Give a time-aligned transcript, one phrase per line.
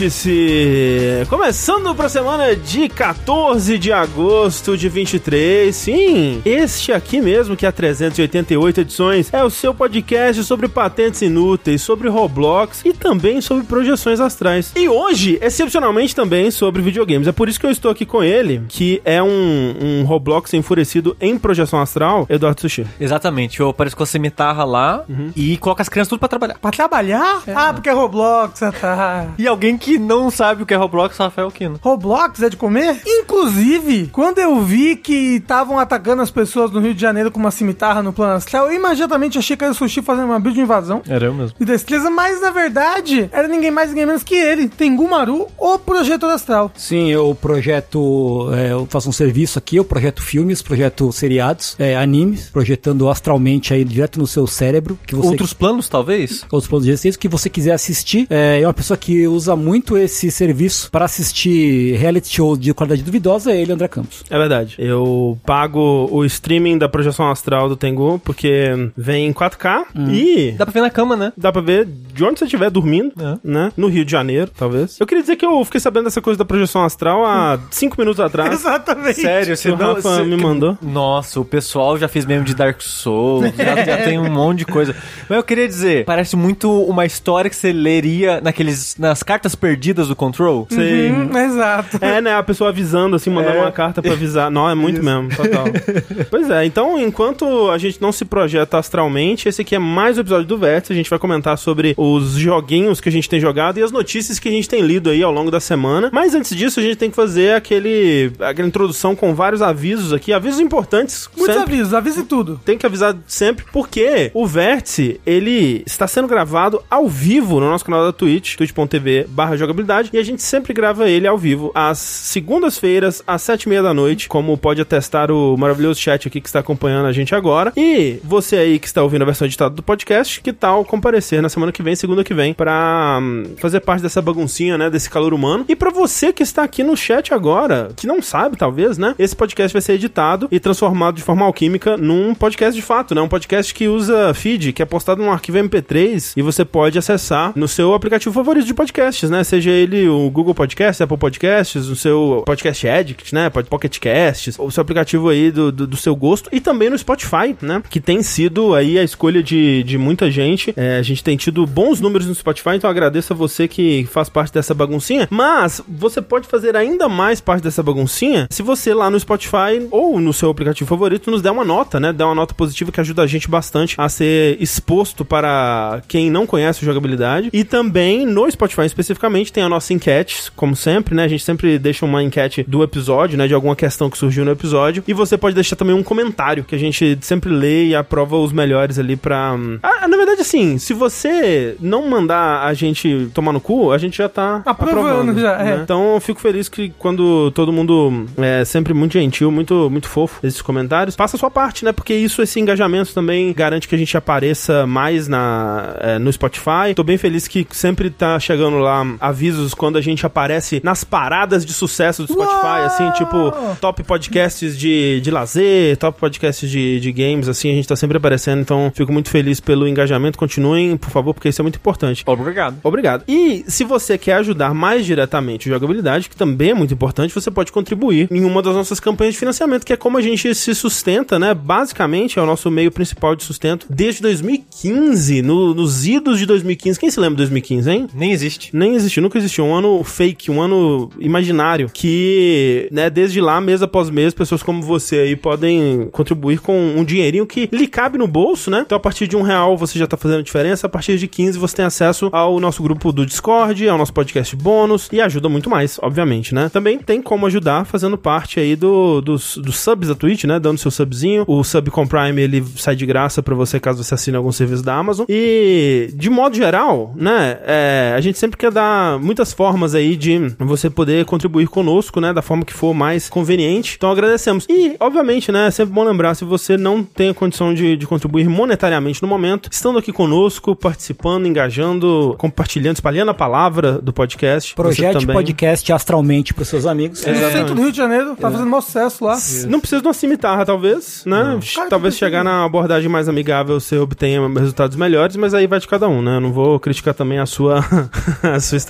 [0.00, 1.26] Vértice!
[1.28, 5.76] Começando para a semana de 14 de agosto de 23.
[5.76, 11.82] Sim, este aqui mesmo, que é 388 edições, é o seu podcast sobre patentes inúteis,
[11.82, 14.72] sobre Roblox e também sobre projeções astrais.
[14.74, 17.28] E hoje, excepcionalmente, também sobre videogames.
[17.28, 21.14] É por isso que eu estou aqui com ele, que é um, um Roblox enfurecido
[21.20, 22.86] em projeção astral, Eduardo Sushi.
[22.98, 25.04] Exatamente, eu apareço com a cimitarra lá
[25.36, 26.58] e coloco as crianças tudo pra trabalhar.
[26.58, 27.42] Pra trabalhar?
[27.54, 29.26] Ah, porque é Roblox, ah, tá.
[29.36, 31.78] E alguém que não sabe o que é Roblox, Rafael Kino.
[31.82, 33.00] Roblox é de comer?
[33.06, 37.50] Inclusive, quando eu vi que estavam atacando as pessoas no Rio de Janeiro com uma
[37.50, 40.62] cimitarra no plano astral, eu imediatamente achei que era o Sushi fazendo uma build de
[40.62, 41.02] invasão.
[41.08, 41.56] Era eu mesmo.
[41.60, 45.78] E destreza, mas na verdade era ninguém mais ninguém menos que ele, Tengu Maru, o
[45.78, 46.70] projetor astral.
[46.76, 51.96] Sim, eu projeto, é, eu faço um serviço aqui, eu projeto filmes, projeto seriados, é,
[51.96, 54.98] animes, projetando astralmente aí direto no seu cérebro.
[55.06, 56.42] Que você, Outros planos, talvez?
[56.50, 58.26] outros planos de existência que você quiser assistir.
[58.28, 63.02] É, é uma pessoa que usa muito esse serviço para assistir reality shows de qualidade
[63.02, 64.24] duvidosa, é ele, André Campos.
[64.30, 64.74] É verdade.
[64.78, 70.64] Eu pago o streaming da projeção astral do Tengu, porque vem em 4K e Dá
[70.66, 71.32] pra ver na cama, né?
[71.36, 73.38] dá pra ver de onde você estiver dormindo, É.
[73.42, 73.72] né?
[73.76, 74.98] No Rio de Janeiro, talvez.
[75.00, 78.20] Eu queria dizer que eu fiquei sabendo dessa coisa da projeção astral há 5 minutos
[78.20, 78.52] atrás.
[78.52, 79.20] Exatamente.
[79.20, 80.76] Sério, Que o Rafa me mandou.
[80.82, 84.66] Nossa, o pessoal já fez meme de Dark Souls, já, já tem um monte de
[84.66, 84.94] coisa.
[85.28, 89.69] Mas eu queria dizer, parece muito uma história que você leria naqueles, nas cartas perdidas
[89.76, 90.66] do Control.
[90.70, 91.10] Sei.
[91.10, 91.98] Hum, exato.
[92.00, 92.34] É, né?
[92.34, 93.60] A pessoa avisando, assim, mandando É.
[93.60, 94.50] uma carta pra avisar.
[94.50, 95.64] Não, é muito mesmo, total.
[96.30, 100.20] pois é, então, enquanto a gente não se projeta astralmente, esse aqui é mais um
[100.22, 100.92] episódio do Vértice.
[100.92, 104.38] A gente vai comentar sobre os joguinhos que a gente tem jogado e as notícias
[104.38, 106.10] que a gente tem lido aí ao longo da semana.
[106.12, 110.32] Mas antes disso, a gente tem que fazer aquele, aquela introdução com vários avisos aqui,
[110.32, 111.28] avisos importantes.
[111.36, 111.74] Muitos sempre.
[111.74, 112.60] avisos, avise tudo.
[112.64, 117.84] Tem que avisar sempre, porque o Vértice, ele está sendo gravado ao vivo no nosso
[117.84, 121.98] canal da Twitch, twitch.tv barra jogabilidade, e a gente sempre grava ele ao vivo, às
[121.98, 126.48] segundas-feiras, às sete e meia da noite, como pode atestar o maravilhoso chat aqui que
[126.48, 127.72] está acompanhando a gente agora.
[127.76, 131.48] E você aí que está ouvindo a versão editada do podcast, que tal comparecer na
[131.48, 135.34] semana que vem, segunda que vem, pra hum, fazer parte dessa baguncinha, né, desse calor
[135.34, 135.64] humano.
[135.68, 139.34] E pra você que está aqui no chat agora, que não sabe, talvez, né, esse
[139.34, 143.28] podcast vai ser editado e transformado de forma alquímica num podcast de fato, né, um
[143.28, 147.68] podcast que usa feed, que é postado num arquivo MP3 e você pode acessar no
[147.68, 152.42] seu aplicativo favorito de podcasts, né, seja ele o Google Podcasts, Apple Podcasts, o seu
[152.46, 156.60] Podcast Addict, né, Pocket Casts, o seu aplicativo aí do, do, do seu gosto e
[156.60, 160.72] também no Spotify, né, que tem sido aí a escolha de, de muita gente.
[160.76, 164.28] É, a gente tem tido bons números no Spotify, então agradeço a você que faz
[164.28, 165.28] parte dessa baguncinha.
[165.30, 170.20] Mas você pode fazer ainda mais parte dessa baguncinha se você lá no Spotify ou
[170.20, 172.12] no seu aplicativo favorito nos der uma nota, né?
[172.12, 176.46] Der uma nota positiva que ajuda a gente bastante a ser exposto para quem não
[176.46, 177.50] conhece jogabilidade.
[177.52, 181.24] E também no Spotify especificamente tem a nossa enquete, como sempre, né?
[181.24, 183.46] A gente sempre deixa uma enquete do episódio, né?
[183.46, 185.02] De alguma questão que surgiu no episódio.
[185.06, 188.52] E você pode deixar também um comentário que a gente sempre lê e aprova os
[188.52, 189.56] melhores ali pra.
[189.82, 194.18] Ah, na verdade, assim, se você não mandar a gente tomar no cu, a gente
[194.18, 195.78] já tá Aprovando aprovando, já, né?
[195.78, 195.82] é.
[195.82, 200.40] Então eu fico feliz que quando todo mundo é sempre muito gentil, muito, muito fofo
[200.42, 201.92] nesses comentários, faça a sua parte, né?
[201.92, 206.94] Porque isso, esse engajamento também garante que a gente apareça mais na, é, no Spotify.
[206.94, 211.64] Tô bem feliz que sempre tá chegando lá avisos quando a gente aparece nas paradas
[211.64, 212.84] de sucesso do Spotify, Uau!
[212.86, 217.88] assim, tipo, top podcasts de, de lazer, top podcasts de, de games, assim, a gente
[217.88, 220.38] tá sempre aparecendo, então fico muito feliz pelo engajamento.
[220.38, 222.22] Continuem, por favor, porque isso é muito importante.
[222.26, 222.76] Obrigado.
[222.82, 223.24] Obrigado.
[223.28, 227.50] E se você quer ajudar mais diretamente o jogabilidade, que também é muito importante, você
[227.50, 230.74] pode contribuir em uma das nossas campanhas de financiamento, que é como a gente se
[230.74, 231.52] sustenta, né?
[231.54, 236.98] Basicamente é o nosso meio principal de sustento desde 2015, no- nos idos de 2015.
[236.98, 238.06] Quem se lembra de 2015, hein?
[238.14, 238.70] Nem existe.
[238.72, 239.64] Nem existiu, nunca existiu.
[239.64, 241.90] Um ano fake, um ano imaginário.
[241.92, 247.04] Que, né, desde lá, mês após mês, pessoas como você aí podem contribuir com um
[247.04, 248.82] dinheirinho que lhe cabe no bolso, né?
[248.86, 250.86] Então, a partir de um real você já tá fazendo diferença.
[250.86, 254.54] A partir de 15 você tem acesso ao nosso grupo do Discord, ao nosso podcast
[254.56, 256.68] bônus e ajuda muito mais, obviamente, né?
[256.68, 260.60] Também tem como ajudar fazendo parte aí do, dos, dos subs da Twitch, né?
[260.60, 261.44] Dando seu subzinho.
[261.46, 264.82] O sub com Prime ele sai de graça pra você caso você assine algum serviço
[264.82, 265.26] da Amazon.
[265.28, 267.58] E, de modo geral, né?
[267.70, 268.80] é, a gente sempre quer dar
[269.20, 272.32] muitas formas aí de você poder contribuir conosco, né?
[272.32, 273.94] Da forma que for mais conveniente.
[273.96, 274.66] Então agradecemos.
[274.68, 275.66] E, obviamente, né?
[275.66, 279.28] É sempre bom lembrar, se você não tem a condição de, de contribuir monetariamente no
[279.28, 284.70] momento, estando aqui conosco, participando, engajando, compartilhando, espalhando a palavra do podcast.
[284.70, 287.24] você Projete também- podcast astralmente pros seus amigos.
[287.24, 289.36] No centro do Rio de Janeiro, tá fazendo maior sucesso lá.
[289.68, 291.58] Não precisa de uma cimitarra, talvez, né?
[291.60, 295.88] Que talvez chegar na abordagem mais amigável você obtenha resultados melhores, mas aí vai de
[295.88, 296.36] cada um, né?
[296.36, 297.80] Eu não vou criticar também a sua,
[298.42, 298.89] a sua estratégia.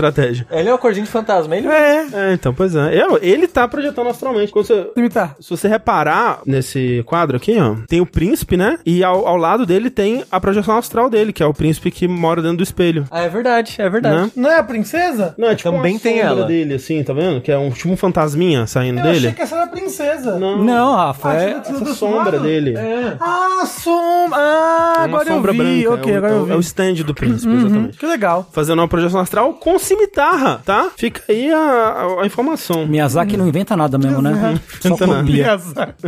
[0.50, 3.00] Ele é o cordinho de fantasma, ele É, É, então, pois é.
[3.02, 4.52] Eu- ele tá projetando astralmente.
[4.52, 5.37] Quando você, imitar.
[5.41, 8.79] se você reparar nesse quadro aqui, ó, tem o príncipe, né?
[8.85, 12.06] E ao, ao lado dele tem a projeção astral dele, que é o príncipe que
[12.08, 13.06] mora dentro do espelho.
[13.11, 14.17] Ah, é verdade, é verdade.
[14.17, 14.31] Né?
[14.37, 15.35] Não é a princesa?
[15.38, 16.44] Não, é tipo Também uma tem ela.
[16.47, 17.41] dele, assim, tá vendo?
[17.41, 19.17] Que é um, tipo um fantasminha saindo Eu dele.
[19.19, 20.38] achei que essa era a princesa.
[20.38, 21.50] Não, Não, Rafa, Ah, é...
[21.50, 22.75] essa sombra dele.
[22.76, 24.38] É Ah, sombra.
[24.38, 25.58] Ah, agora eu sombra vi.
[25.58, 25.94] branca.
[25.94, 26.52] Ok, é o, agora é eu o- vi.
[26.52, 27.99] é o stand do príncipe, exatamente.
[27.99, 28.47] Que legal.
[28.52, 30.90] Fazendo uma projeção astral com cimitarra, tá?
[30.96, 32.87] Fica aí a, a- a informação.
[32.87, 34.58] Miyazaki não inventa nada mesmo, né?
[34.81, 35.20] Só Inventa nada.
[35.22, 35.60] copia.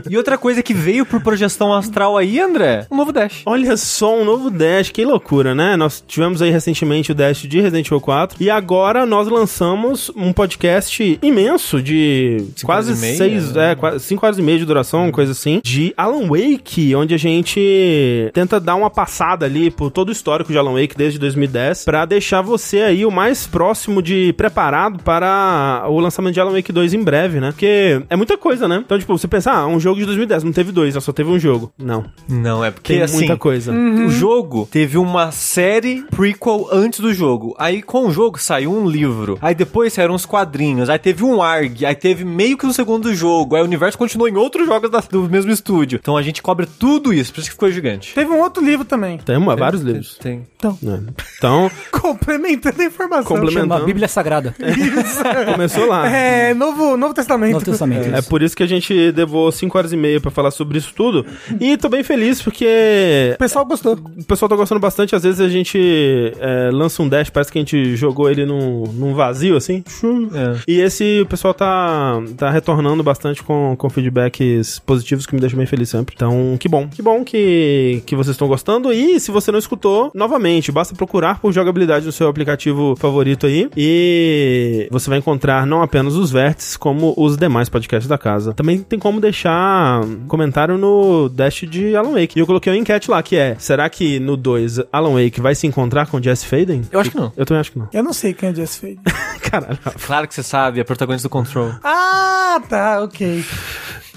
[0.08, 3.42] E outra coisa que veio por projeção astral aí, André, um novo Dash.
[3.44, 5.76] Olha só, um novo Dash, que loucura, né?
[5.76, 10.32] Nós tivemos aí recentemente o Dash de Resident Evil 4 e agora nós lançamos um
[10.32, 13.72] podcast imenso de Cinco quase seis, né?
[13.72, 17.14] é, quase cinco horas e meia de duração, uma coisa assim, de Alan Wake, onde
[17.14, 21.18] a gente tenta dar uma passada ali por todo o histórico de Alan Wake desde
[21.18, 23.61] 2010 pra deixar você aí o mais próximo
[24.02, 27.50] de preparado para o lançamento de Alan Wake 2 em breve, né?
[27.52, 28.82] Porque é muita coisa, né?
[28.84, 31.38] Então, tipo, você pensa, ah, um jogo de 2010, não teve dois, só teve um
[31.38, 31.72] jogo.
[31.78, 33.72] Não, Não, é porque tem assim, muita coisa.
[33.72, 37.54] O jogo teve uma série prequel antes do jogo.
[37.58, 39.38] Aí com o jogo saiu um livro.
[39.40, 40.88] Aí depois saíram uns quadrinhos.
[40.90, 41.84] Aí teve um ARG.
[41.86, 43.54] Aí teve meio que um segundo jogo.
[43.56, 45.98] Aí o universo continuou em outros jogos da- do mesmo estúdio.
[46.02, 47.32] Então a gente cobre tudo isso.
[47.32, 48.14] Por isso que ficou gigante.
[48.14, 49.18] Teve um outro livro também.
[49.18, 50.16] Tem uma, vários livros.
[50.18, 50.46] Tem.
[50.82, 51.00] né?
[51.38, 53.24] Então, Complementando a informação.
[53.24, 53.51] Complementando.
[53.52, 54.54] Chama Bíblia Sagrada.
[55.52, 56.08] começou lá.
[56.08, 57.52] É, Novo, Novo Testamento.
[57.52, 58.14] Novo Testamento.
[58.14, 60.92] É por isso que a gente levou 5 horas e meia pra falar sobre isso
[60.94, 61.24] tudo.
[61.60, 63.94] E tô bem feliz porque O pessoal gostou.
[63.94, 65.14] o pessoal tá gostando bastante.
[65.14, 65.78] Às vezes a gente
[66.38, 69.84] é, lança um dash, parece que a gente jogou ele num, num vazio, assim.
[70.34, 70.60] É.
[70.66, 75.58] E esse o pessoal tá, tá retornando bastante com, com feedbacks positivos que me deixam
[75.58, 76.14] bem feliz sempre.
[76.16, 76.88] Então, que bom.
[76.88, 78.92] Que bom que, que vocês estão gostando.
[78.92, 83.68] E se você não escutou, novamente, basta procurar por jogabilidade no seu aplicativo favorito aí.
[83.76, 88.52] E você vai encontrar não apenas os vértices, como os demais podcasts da casa.
[88.54, 92.38] Também tem como deixar comentário no Dash de Alan Wake.
[92.38, 95.54] E eu coloquei uma enquete lá, que é, será que no 2 Alan Wake vai
[95.54, 96.82] se encontrar com Jess Faden?
[96.90, 97.32] Eu acho que não.
[97.36, 97.88] Eu também acho que não.
[97.92, 98.98] Eu não sei quem é Jess Fade.
[99.42, 99.78] Caralho.
[100.06, 101.72] Claro que você sabe, é protagonista do Control.
[101.82, 103.44] ah, tá, ok.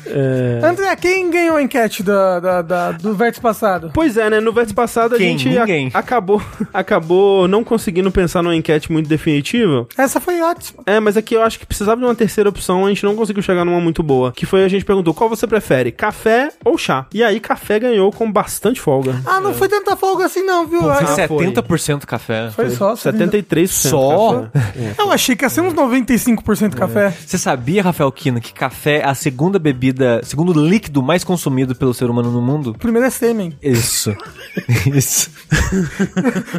[0.08, 0.60] É...
[0.66, 3.92] André, quem ganhou a enquete da, da- da- do vértice passado?
[3.94, 4.40] Pois é, né?
[4.40, 5.38] No vértice passado a Quem?
[5.38, 6.42] gente a- acabou,
[6.74, 9.88] acabou não conseguindo pensar numa enquete muito definitiva.
[9.98, 10.84] Essa foi ótima.
[10.86, 13.42] É, mas aqui eu acho que precisava de uma terceira opção, a gente não conseguiu
[13.44, 14.32] chegar numa muito boa.
[14.32, 17.06] Que foi a gente perguntou qual você prefere, café ou chá?
[17.14, 19.16] E aí café ganhou com bastante folga.
[19.26, 20.82] Ah, não foi tanta folga assim não, viu?
[20.82, 21.46] Foi Ah, Ah, foi.
[21.48, 22.50] 70% café.
[22.52, 22.94] foi só.
[22.96, 24.42] 73% Só?
[24.54, 24.96] café.
[24.98, 27.12] Eu achei que ia ser uns 95% café.
[27.26, 31.94] Você sabia, Rafael Kino, que café é a segunda bebida, segundo líquido mais consumido pelo
[31.94, 32.76] ser humano no mundo?
[32.80, 33.54] Primeiro é sêmen.
[33.62, 34.16] Isso.
[34.94, 35.30] Isso.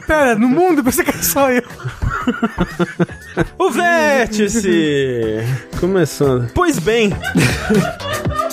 [0.07, 1.63] Pera, no mundo você que é só eu.
[3.59, 5.41] O vértice!
[5.81, 6.51] Começando.
[6.55, 7.11] Pois bem.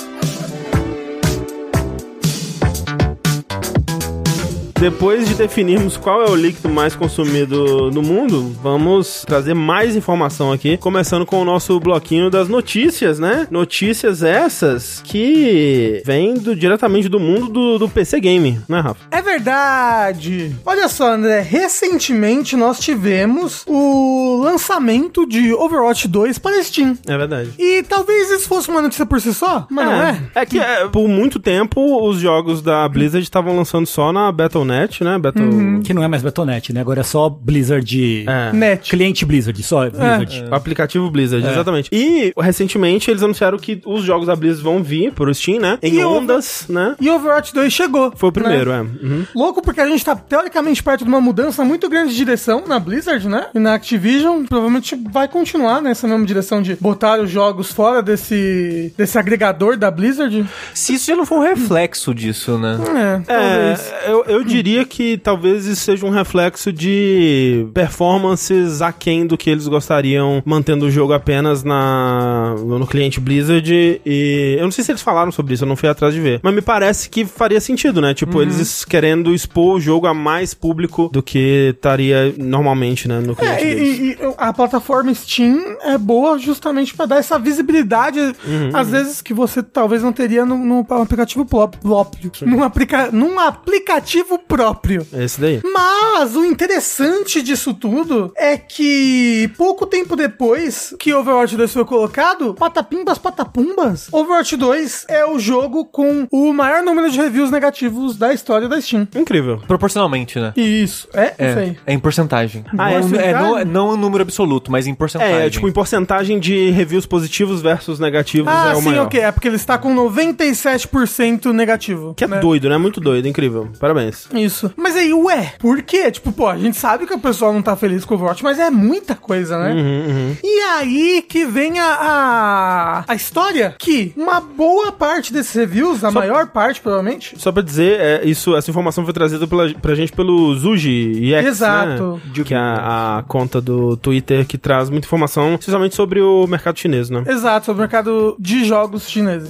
[4.84, 10.52] Depois de definirmos qual é o líquido mais consumido no mundo, vamos trazer mais informação
[10.52, 13.48] aqui, começando com o nosso bloquinho das notícias, né?
[13.50, 19.00] Notícias essas que vêm do- diretamente do mundo do, do PC Game, né, Rafa?
[19.10, 20.54] É verdade.
[20.66, 26.98] Olha só, André, recentemente nós tivemos o lançamento de Overwatch 2 para Steam.
[27.08, 27.52] É verdade.
[27.58, 30.22] E talvez isso fosse uma notícia por si só, mas não é.
[30.36, 34.73] É que é, por muito tempo os jogos da Blizzard estavam lançando só na Battle.net,
[35.04, 35.18] né?
[35.18, 35.82] Battle...
[35.84, 36.82] Que não é mais Betonet, né?
[36.82, 38.26] Agora é só Blizzard.
[38.28, 38.54] É.
[38.54, 38.90] Net.
[38.90, 40.46] Cliente Blizzard, só Blizzard.
[40.52, 41.90] O aplicativo Blizzard, exatamente.
[41.92, 45.78] E recentemente eles anunciaram que os jogos da Blizzard vão vir pro Steam, né?
[45.82, 46.96] Em E o- ondas, né?
[47.00, 48.12] E Overwatch 2 chegou.
[48.16, 48.78] Foi o primeiro, né?
[49.02, 49.06] é.
[49.06, 49.26] Uhum.
[49.36, 52.80] Louco porque a gente tá teoricamente perto de uma mudança muito grande de direção na
[52.80, 53.48] Blizzard, né?
[53.54, 58.94] E na Activision provavelmente vai continuar nessa mesma direção de botar os jogos fora desse,
[58.98, 60.46] desse agregador da Blizzard.
[60.74, 62.78] Se isso já não for um reflexo disso, né?
[62.96, 63.92] É, talvez.
[64.06, 69.50] É, eu, eu diria que talvez isso seja um reflexo de performances aquém do que
[69.50, 74.02] eles gostariam, mantendo o jogo apenas na no cliente Blizzard.
[74.06, 76.40] E eu não sei se eles falaram sobre isso, eu não fui atrás de ver.
[76.44, 78.14] Mas me parece que faria sentido, né?
[78.14, 83.20] Tipo, eles querendo expor o jogo a mais público do que estaria normalmente, né?
[83.20, 84.00] No cliente É, e, deles.
[84.00, 88.70] e- e a plataforma Steam é boa justamente pra dar essa visibilidade, Uhum.
[88.74, 92.32] às vezes, que você talvez não teria no, no aplicativo pró- próprio.
[92.46, 95.06] Num, aplica, num aplicativo próprio.
[95.14, 95.62] Esse daí.
[95.64, 102.54] Mas o interessante disso tudo é que pouco tempo depois que Overwatch 2 foi colocado,
[102.54, 108.34] patapimbas, patapumbas, Overwatch 2 é o jogo com o maior número de reviews negativos da
[108.34, 109.08] história da Steam.
[109.16, 109.62] Incrível.
[109.68, 110.54] Proporcionalmente, né?
[110.56, 111.78] Isso, é, É, isso aí.
[111.86, 112.64] é em porcentagem.
[112.78, 113.00] Ah, é?
[113.02, 115.36] não, é, não, não em número absoluto, mas em porcentagem.
[115.36, 119.06] É, tipo, em porcentagem de reviews positivos versus negativos Ah, é o sim, maior.
[119.08, 119.20] ok.
[119.20, 122.14] É porque ele está com 97% negativo.
[122.16, 122.40] Que é né?
[122.40, 122.78] doido, né?
[122.78, 123.70] Muito doido, incrível.
[123.80, 124.28] Parabéns.
[124.34, 124.72] Isso.
[124.76, 126.12] Mas aí, ué, por quê?
[126.12, 128.60] Tipo, pô, a gente sabe que o pessoal não tá feliz com o Overwatch, mas
[128.60, 129.74] é muita coisa, né?
[129.74, 136.04] Uhum, E aí que vem a, a, a história que uma boa parte desses reviews,
[136.04, 139.96] a maior parte, provavelmente, Só pra dizer, é, isso, essa informação foi trazida pela, pra
[139.96, 142.22] gente pelo Zuji EX, Exato.
[142.26, 142.44] Né?
[142.44, 146.78] Que é a, a conta do Twitter que traz muita informação, especialmente sobre o mercado
[146.80, 147.24] chinês, né?
[147.28, 149.50] Exato, sobre o mercado de jogos chineses.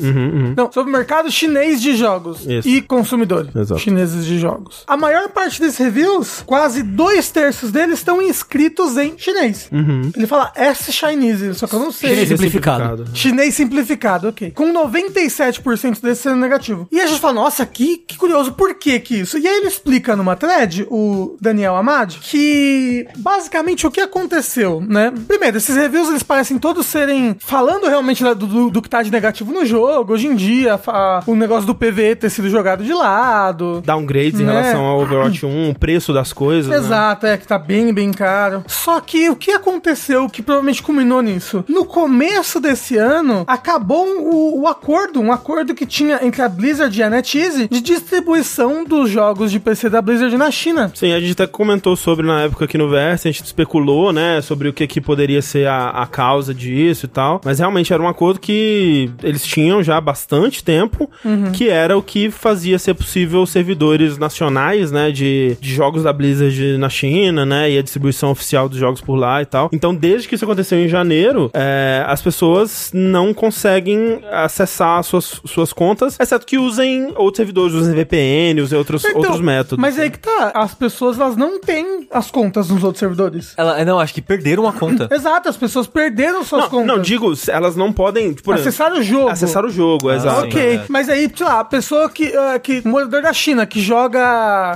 [0.56, 2.68] Não, sobre o mercado chinês de jogos Isso.
[2.68, 3.80] e consumidores Exato.
[3.82, 4.73] chineses de jogos.
[4.88, 9.70] A maior parte desses reviews, quase dois terços deles estão inscritos em chinês.
[10.16, 12.10] Ele fala S Chinese, só que eu não sei.
[12.12, 13.06] Chinês simplificado.
[13.14, 14.52] Chinês simplificado, ok.
[14.52, 16.88] Com 97% desse sendo negativo.
[16.92, 19.38] E a gente fala, nossa, que, que curioso, por que que isso?
[19.38, 25.12] E aí ele explica numa thread, o Daniel Amad, que basicamente o que aconteceu, né?
[25.28, 29.12] Primeiro, esses reviews eles parecem todos serem falando realmente do, do, do que tá de
[29.12, 30.14] negativo no jogo.
[30.14, 33.82] Hoje em dia, a- o negócio do PVE ter sido jogado de lado.
[33.86, 34.54] Downgrades em Né?
[34.64, 36.72] Relação ao Overwatch 1, o preço das coisas.
[36.72, 36.78] né?
[36.78, 38.64] Exato, é que tá bem, bem caro.
[38.68, 41.64] Só que o que aconteceu que provavelmente culminou nisso?
[41.68, 46.98] No começo desse ano, acabou o, o acordo, um acordo que tinha entre a Blizzard
[46.98, 50.92] e a NetEase de distribuição dos jogos de PC da Blizzard na China.
[50.94, 54.42] Sim, a gente até comentou sobre na época aqui no Verse, a gente especulou, né,
[54.42, 57.42] sobre o que, que poderia ser a, a causa disso e tal.
[57.44, 61.10] Mas realmente era um acordo que eles tinham já há bastante tempo,
[61.54, 64.53] que era o que fazia ser possível servidores nacionais,
[64.92, 69.02] né, de, de jogos da Blizzard na China, né, e a distribuição oficial dos jogos
[69.02, 69.70] por lá e tal.
[69.72, 75.74] Então, desde que isso aconteceu em janeiro, é, as pessoas não conseguem acessar suas, suas
[75.74, 79.82] contas, exceto que usem outros servidores, usem VPN, usem outros, Então, outros métodos.
[79.82, 83.54] Mas aí que tá, as pessoas elas não têm as contas nos outros servidores.
[83.58, 85.08] Ela, não, acho que perderam a conta.
[85.14, 86.88] Exato, as pessoas perderam suas Não, contas.
[86.88, 88.34] não, digo, elas não podem.
[88.34, 89.30] Tipo, Acessar o jogo.
[89.30, 90.48] Acessar o jogo, exato.
[90.48, 90.84] Ok, é.
[90.90, 94.20] mas aí, sei lá, a pessoa que, ah, que morador da China, que joga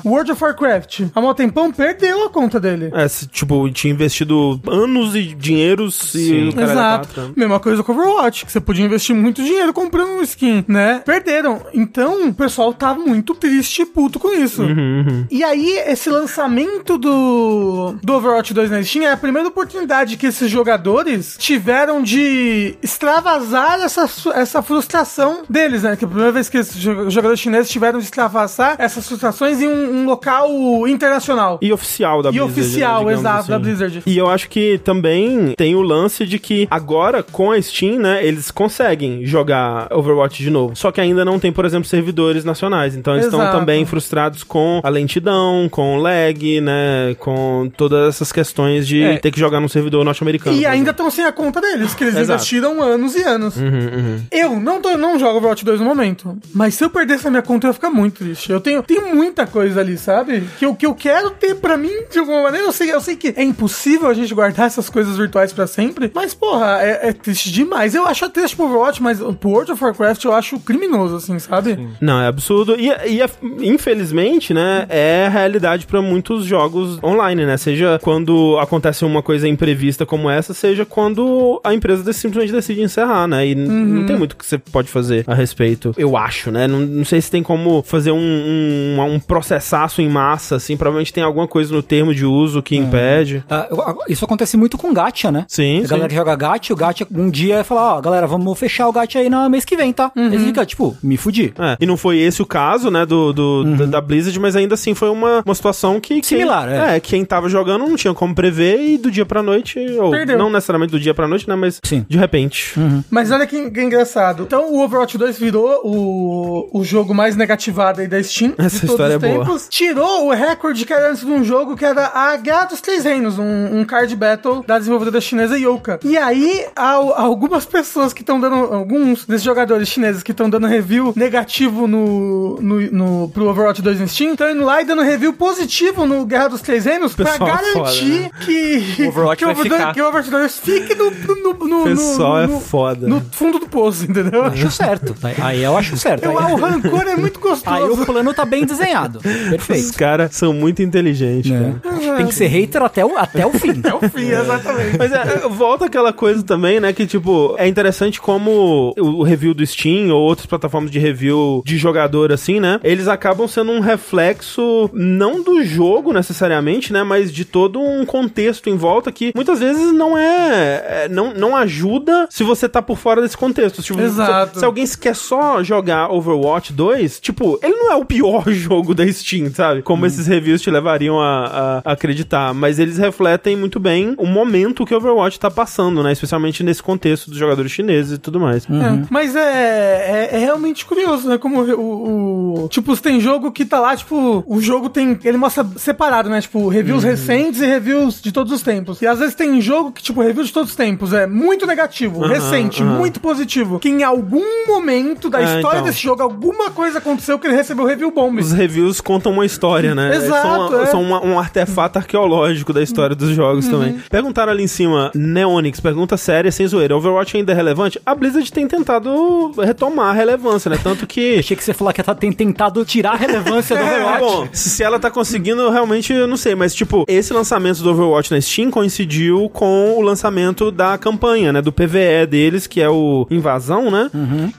[0.05, 2.89] World of Warcraft, há um tempão perdeu a conta dele.
[2.93, 7.07] É, se, tipo, tinha investido anos e dinheiros e o cara Exato.
[7.13, 11.01] tá- Mesma coisa com Overwatch, que você podia investir muito dinheiro comprando um skin, né?
[11.05, 11.62] Perderam.
[11.74, 14.63] Então, o pessoal tá muito triste e puto com isso.
[14.63, 20.17] Uhum, E aí, esse lançamento do, do Overwatch 2 na Steam é a primeira oportunidade
[20.17, 25.95] que esses jogadores tiveram de extravasar essa, essa frustração deles, né?
[25.95, 29.56] Que é a primeira vez que esses jo- jogadores chineses tiveram de extravasar essas frustrações
[29.61, 30.49] em um, um local
[30.87, 31.57] internacional.
[31.61, 32.51] E oficial da E Blizzard.
[32.59, 34.03] oficial, né, digamos exato, da Blizzard.
[34.05, 38.25] E eu acho que também tem o lance de que agora, com a Steam, né,
[38.25, 40.75] eles conseguem jogar Overwatch de novo.
[40.75, 42.95] Só que ainda não tem, por exemplo, servidores nacionais.
[42.95, 43.57] Então eles estão Exato.
[43.59, 49.17] também frustrados com a lentidão, com o lag, né, com todas essas questões de É.
[49.17, 50.55] ter que jogar num servidor norte-americano.
[50.57, 52.33] E ainda estão sem a conta deles, que eles Exato.
[52.33, 53.55] investiram anos e anos.
[53.57, 54.21] Uhum, uhum.
[54.31, 57.41] Eu não, tô, não jogo Overwatch 2 no momento, mas se eu perdesse a minha
[57.41, 58.51] conta, eu ia ficar muito triste.
[58.51, 60.44] Eu tenho, tenho muita coisa ali, sabe?
[60.60, 62.68] Que eu, que eu quero ter pra mim, de alguma maneira.
[62.68, 66.12] Eu sei, eu sei que é impossível a gente guardar essas coisas virtuais pra sempre,
[66.13, 67.96] mas, porra, é, é triste demais.
[67.96, 71.77] Eu acho triste pro Overwatch, mas pro World of Warcraft eu acho criminoso, assim, sabe?
[72.01, 72.75] Não, é absurdo.
[72.80, 73.30] E, e é-
[73.77, 77.56] infelizmente, né, é a realidade pra muitos jogos online, né?
[77.58, 83.27] Seja quando acontece uma coisa imprevista como essa, seja quando a empresa simplesmente decide encerrar,
[83.27, 83.46] né?
[83.48, 85.94] E n- não tem muito que você pode fazer a respeito.
[85.98, 86.68] Eu acho, né?
[86.68, 90.75] Não, não sei se tem como fazer um, um, um processaço em massa, assim.
[90.77, 93.43] Provavelmente tem alguma coisa no termo de uso que impede.
[93.50, 95.46] Ah, eu- isso acontece muito com gacha, né?
[95.48, 96.10] Sim, A galera sim.
[96.10, 99.29] que joga gacha, o gacha um dia fala, ó, galera, vamos fechar o gacha aí
[99.29, 100.12] no mês que vem, tá?
[100.15, 101.53] Você fica, tipo, me fudi.
[101.60, 104.74] É, e não foi esse o caso, né, do, do- da, da Blizzard, mas ainda
[104.75, 106.15] assim foi uma, uma situação que...
[106.22, 106.96] quem- Similar, é.
[106.96, 110.38] É, quem tava jogando não tinha como prever e do dia pra noite, ou Perdeu.
[110.38, 112.05] não necessariamente do dia pra noite, né, mas Sim.
[112.07, 112.74] de repente.
[113.10, 114.43] Mas olha que, que engraçado.
[114.43, 119.15] Então, o Overwatch 2 virou o, o jogo mais negativado aí da Steam Essa história
[119.16, 119.45] os é boa.
[119.45, 119.67] tempos.
[119.69, 123.03] Tirou o recorde que era antes de um jogo que era a Guerra dos Três
[123.03, 126.00] Reinos, um, um card battle da desenvolvedora chinesa Yoka.
[126.03, 131.13] E aí, algumas pessoas que estão dando, alguns desses jogadores chineses que estão dando review
[131.15, 135.33] negativo no, no, no, pro Overwatch 2 no Steam, estão indo lá e dando review
[135.33, 139.53] positivo no Guerra dos Três Reinos pra é garantir foda, que, O Overwatch que, vai
[139.53, 139.93] Overwatch- ficar.
[139.93, 143.07] que o Overwatch 2 fique no, no, no, no, Pessoal é foda.
[143.07, 144.43] no fundo do poço, entendeu?
[144.45, 145.15] Acho certo.
[145.24, 146.24] Aí- Aí eu acho certo.
[146.24, 147.75] Eu, Aí, o rancor é muito gostoso.
[147.75, 149.06] aí o plano tá bem desenhado.
[149.07, 149.19] Errado.
[149.49, 149.85] Perfeito.
[149.85, 151.75] Os caras são muito inteligentes, Né?
[151.81, 151.97] cara.
[152.17, 153.77] Tem que ser hater até o, até o fim.
[153.88, 154.97] É o fim, exatamente.
[154.97, 156.91] Mas é, volta aquela coisa também, né?
[156.91, 161.77] Que, tipo, é interessante como o, review do Steam ou outras plataformas de review de
[161.77, 162.79] jogador, assim, né?
[162.83, 167.03] Eles acabam sendo um reflexo, não do jogo necessariamente, né?
[167.03, 171.03] Mas de todo um contexto em volta que muitas vezes não é.
[171.05, 173.81] é- não, não ajuda se você tá por fora desse contexto.
[173.81, 174.55] Tipo, Exato.
[174.55, 178.93] Se, se alguém quer só jogar Overwatch 2, tipo, ele não é o pior jogo
[178.93, 179.81] da Steam, sabe?
[179.81, 182.53] Como esses reviews te levariam a, a acreditar.
[182.53, 186.11] Mas eles refletem muito bem o momento que Overwatch tá passando, né?
[186.11, 188.65] Especialmente nesse contexto dos jogadores chineses e tudo mais.
[188.65, 191.37] É, mas é, é, é realmente curioso, né?
[191.37, 195.17] Como o, o- Tipo, tem jogo que tá lá, tipo, o jogo tem.
[195.23, 196.41] Ele mostra separado, né?
[196.41, 199.01] Tipo, reviews recentes e reviews de todos os tempos.
[199.01, 202.23] E às vezes tem jogo que, tipo, review de todos os tempos é muito negativo,
[202.23, 203.79] Aham, recente, muito positivo.
[203.79, 205.83] Que em algum momento da É, história então.
[205.89, 208.39] desse jogo, alguma coisa aconteceu que ele recebeu review bomb.
[208.39, 210.15] Os reviews contam uma história, né?
[210.15, 210.85] Exato, São, é.
[210.87, 214.00] são uma- um artefato arqueológico da história dos jogos também.
[214.10, 216.96] Perguntaram ali em cima, Neonix, pergunta séria, sem zoeira.
[216.96, 218.00] Overwatch ainda é relevante?
[218.06, 220.80] A Blizzard tem tentado retomar a relevância, né?
[220.82, 221.38] Tanto que.
[221.39, 224.20] Achei que você falar que ela tem tentado tirar a relevância do Overwatch.
[224.20, 227.92] Bom, se ela tá conseguindo, eu realmente eu não sei, mas tipo, esse lançamento do
[227.92, 232.89] Overwatch na Steam coincidiu com o lançamento da campanha, né, do PVE deles, que é
[232.89, 234.10] o Invasão, né,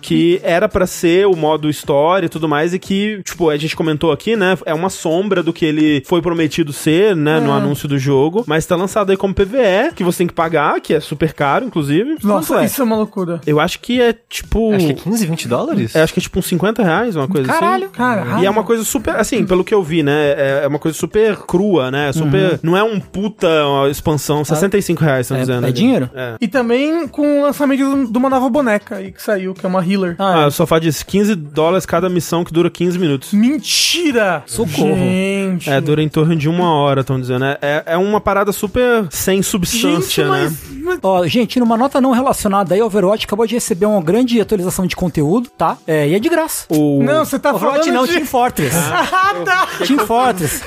[0.00, 3.76] que era pra ser o modo história e tudo mais, e que, tipo, a gente
[3.76, 7.88] comentou aqui, né, é uma sombra do que ele foi prometido ser, né, no anúncio
[7.88, 11.00] do jogo, mas tá lançado aí como PVE, que você tem que pagar, que é
[11.00, 12.16] super caro, inclusive.
[12.22, 12.66] Nossa, Quanto é?
[12.66, 13.40] isso é uma loucura.
[13.46, 14.72] Eu acho que é, tipo...
[14.74, 15.94] Acho que é 15, 20 dólares?
[15.96, 17.60] é, acho que é tipo uns 50 reais, uma coisa assim.
[17.60, 17.88] Caralho.
[17.90, 18.42] Caralho.
[18.42, 20.34] E é uma coisa super, assim, pelo que eu vi, né?
[20.36, 22.12] É é uma coisa super crua, né?
[22.12, 22.58] Super.
[22.62, 24.44] Não é um puta uma expansão.
[24.44, 25.64] 65 reais, estão É- dizendo.
[25.64, 25.72] é ali.
[25.72, 26.10] dinheiro?
[26.14, 26.34] É.
[26.40, 29.84] E também com o lançamento de uma nova boneca aí que saiu, que é uma
[29.86, 30.16] healer.
[30.18, 33.32] Ah, o sofá diz 15 dólares cada missão que dura 15 minutos.
[33.32, 34.42] Mentira!
[34.46, 34.94] Socorro.
[34.96, 35.70] Gente.
[35.70, 37.44] É, dura em torno de uma hora, estão dizendo.
[37.46, 40.30] É, é, é uma parada super sem Gente, substância, né?
[40.30, 44.40] mas, mas Ó, gente, numa nota não relacionada aí, Overwatch acabou de receber uma grande
[44.40, 45.78] atualização de conteúdo, tá?
[45.86, 46.66] É, e é de graça.
[46.68, 47.02] O...
[47.02, 48.12] Não, você tá Overwatch falando não, de...
[48.12, 48.76] Team Fortress.
[49.20, 49.68] Ah, tá!
[49.86, 50.62] Team Fortress.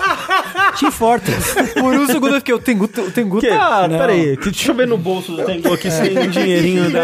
[0.79, 1.53] Team Fortress.
[1.73, 3.49] Por um segundo eu fiquei, o Tengu, o Tengu Que?
[3.49, 3.87] tá...
[3.87, 3.97] não.
[3.97, 6.91] Pera aí, que- deixa eu ver no bolso do Tengu aqui se tem um dinheirinho
[6.91, 7.01] da.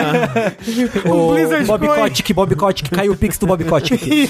[1.09, 1.87] O Blizzard Bob.
[1.87, 4.29] Kotick, Bob Kotick, caiu o pix do Bob Kotick.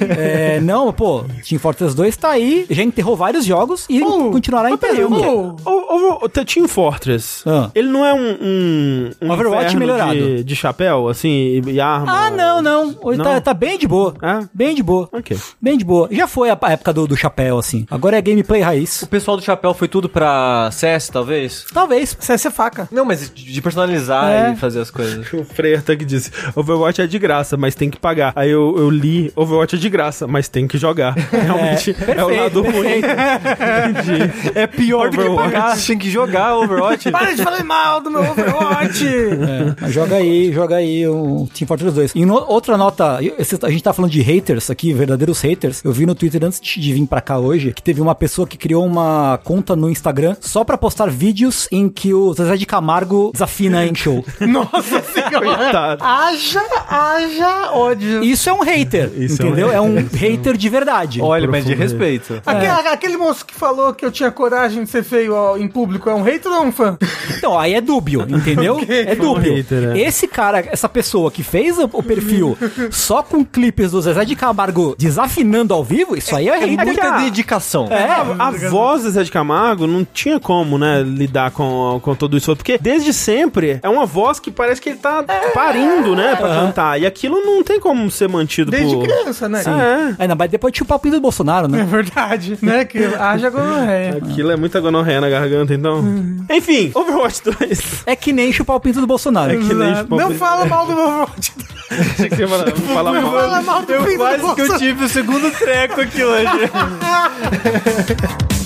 [0.00, 4.70] é, não, pô, Team Fortress 2 tá aí, já enterrou vários jogos e Oh, continuará
[4.70, 5.16] enterrando.
[5.64, 7.70] oh, O, o, o Team Fortress, Ah.
[7.74, 10.14] ele não é um, um, um Overwatch melhorado.
[10.14, 11.28] De, de chapéu, assim,
[11.66, 12.26] e, e arma?
[12.26, 12.96] Ah, não, não.
[13.02, 13.24] Hoje Não?
[13.24, 14.14] Tá, tá bem de boa.
[14.22, 14.46] É?
[14.54, 15.08] Bem de boa.
[15.12, 15.36] Ok.
[15.60, 16.08] Bem de boa.
[16.10, 17.86] Já foi a a época do, do chapéu, assim.
[17.90, 19.02] Agora é gameplay raiz.
[19.02, 21.64] O pessoal do chapéu foi tudo pra CS, talvez?
[21.72, 22.16] Talvez.
[22.20, 22.88] CS é faca.
[22.92, 24.52] Não, mas de personalizar É.
[24.52, 25.26] e fazer as coisas.
[25.32, 28.32] O Freire que disse: Overwatch é de graça, mas tem que pagar.
[28.36, 31.14] Aí eu, eu li: Overwatch é de graça, mas tem que jogar.
[31.30, 33.00] Realmente é, o lado ruim.
[34.54, 35.52] É pior do que Overwatch.
[35.52, 35.76] pagar.
[35.78, 37.10] Tem que jogar Overwatch.
[37.12, 39.06] Para de falar mal do meu Overwatch!
[39.06, 42.12] É, mas joga aí, joga aí o Team Fortress 2.
[42.14, 45.84] E no- outra nota, a gente tá falando de haters aqui, verdadeiros haters.
[45.84, 48.56] Eu vi no Twitter antes de, vir pra cá hoje que teve uma pessoa que
[48.56, 53.30] criou uma conta no Instagram só pra postar vídeos em que o Zezé de Camargo
[53.32, 54.24] desafina em show.
[54.40, 55.96] Nossa senhora!
[56.00, 58.22] Haja, haja ódio.
[58.22, 59.72] Isso é um hater, Isso é um entendeu?
[59.72, 61.20] É um hater de verdade.
[61.22, 62.40] Olha, mas de respeito.
[62.44, 66.08] Aque- Aquele moço que falou que eu tinha coragem de ser feio ó, em público
[66.08, 66.96] é um hater ou é um fã?
[67.36, 68.76] Então, aí é dúbio, entendeu?
[68.76, 69.00] Ok.
[69.06, 69.52] É dúbio.
[69.52, 70.00] Um hater, é.
[70.00, 72.56] Esse cara, essa pessoa que fez o, o perfil
[72.90, 76.86] só com clipes do Zezé de Camargo desafinando ao vivo, isso aí é, É hater.
[76.86, 77.86] muita a- dedicação.
[77.90, 78.08] É,
[78.38, 82.54] A voz do Zé de Camargo não tinha como, né, lidar com, com tudo isso.
[82.54, 87.00] Porque desde sempre é uma voz que parece que ele tá parindo, né, pra cantar.
[87.00, 89.02] E aquilo não tem como ser mantido Desde por...
[89.04, 89.62] criança, né?
[89.66, 90.22] É.
[90.22, 91.84] Ainda mais depois tinha o papinho do Bolsonaro, É né?
[91.84, 92.84] verdade, né?
[92.84, 92.98] Que
[93.38, 94.16] haja gonorreia.
[94.18, 96.04] Aquilo é muita gonorreia na garganta, então.
[96.50, 98.02] Enfim, Overwatch 2.
[98.06, 99.52] É que nem chupar o pinto do Bolsonaro.
[99.52, 101.52] É que nem chupar Não o- fala mal do Overwatch.
[101.90, 103.32] Achei que você ia falar, falar Não mal.
[103.32, 104.78] fala mal do pinto do Bolsonaro.
[104.78, 106.48] tive o segundo treco aqui hoje.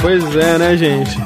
[0.00, 1.16] Pois é, né, gente?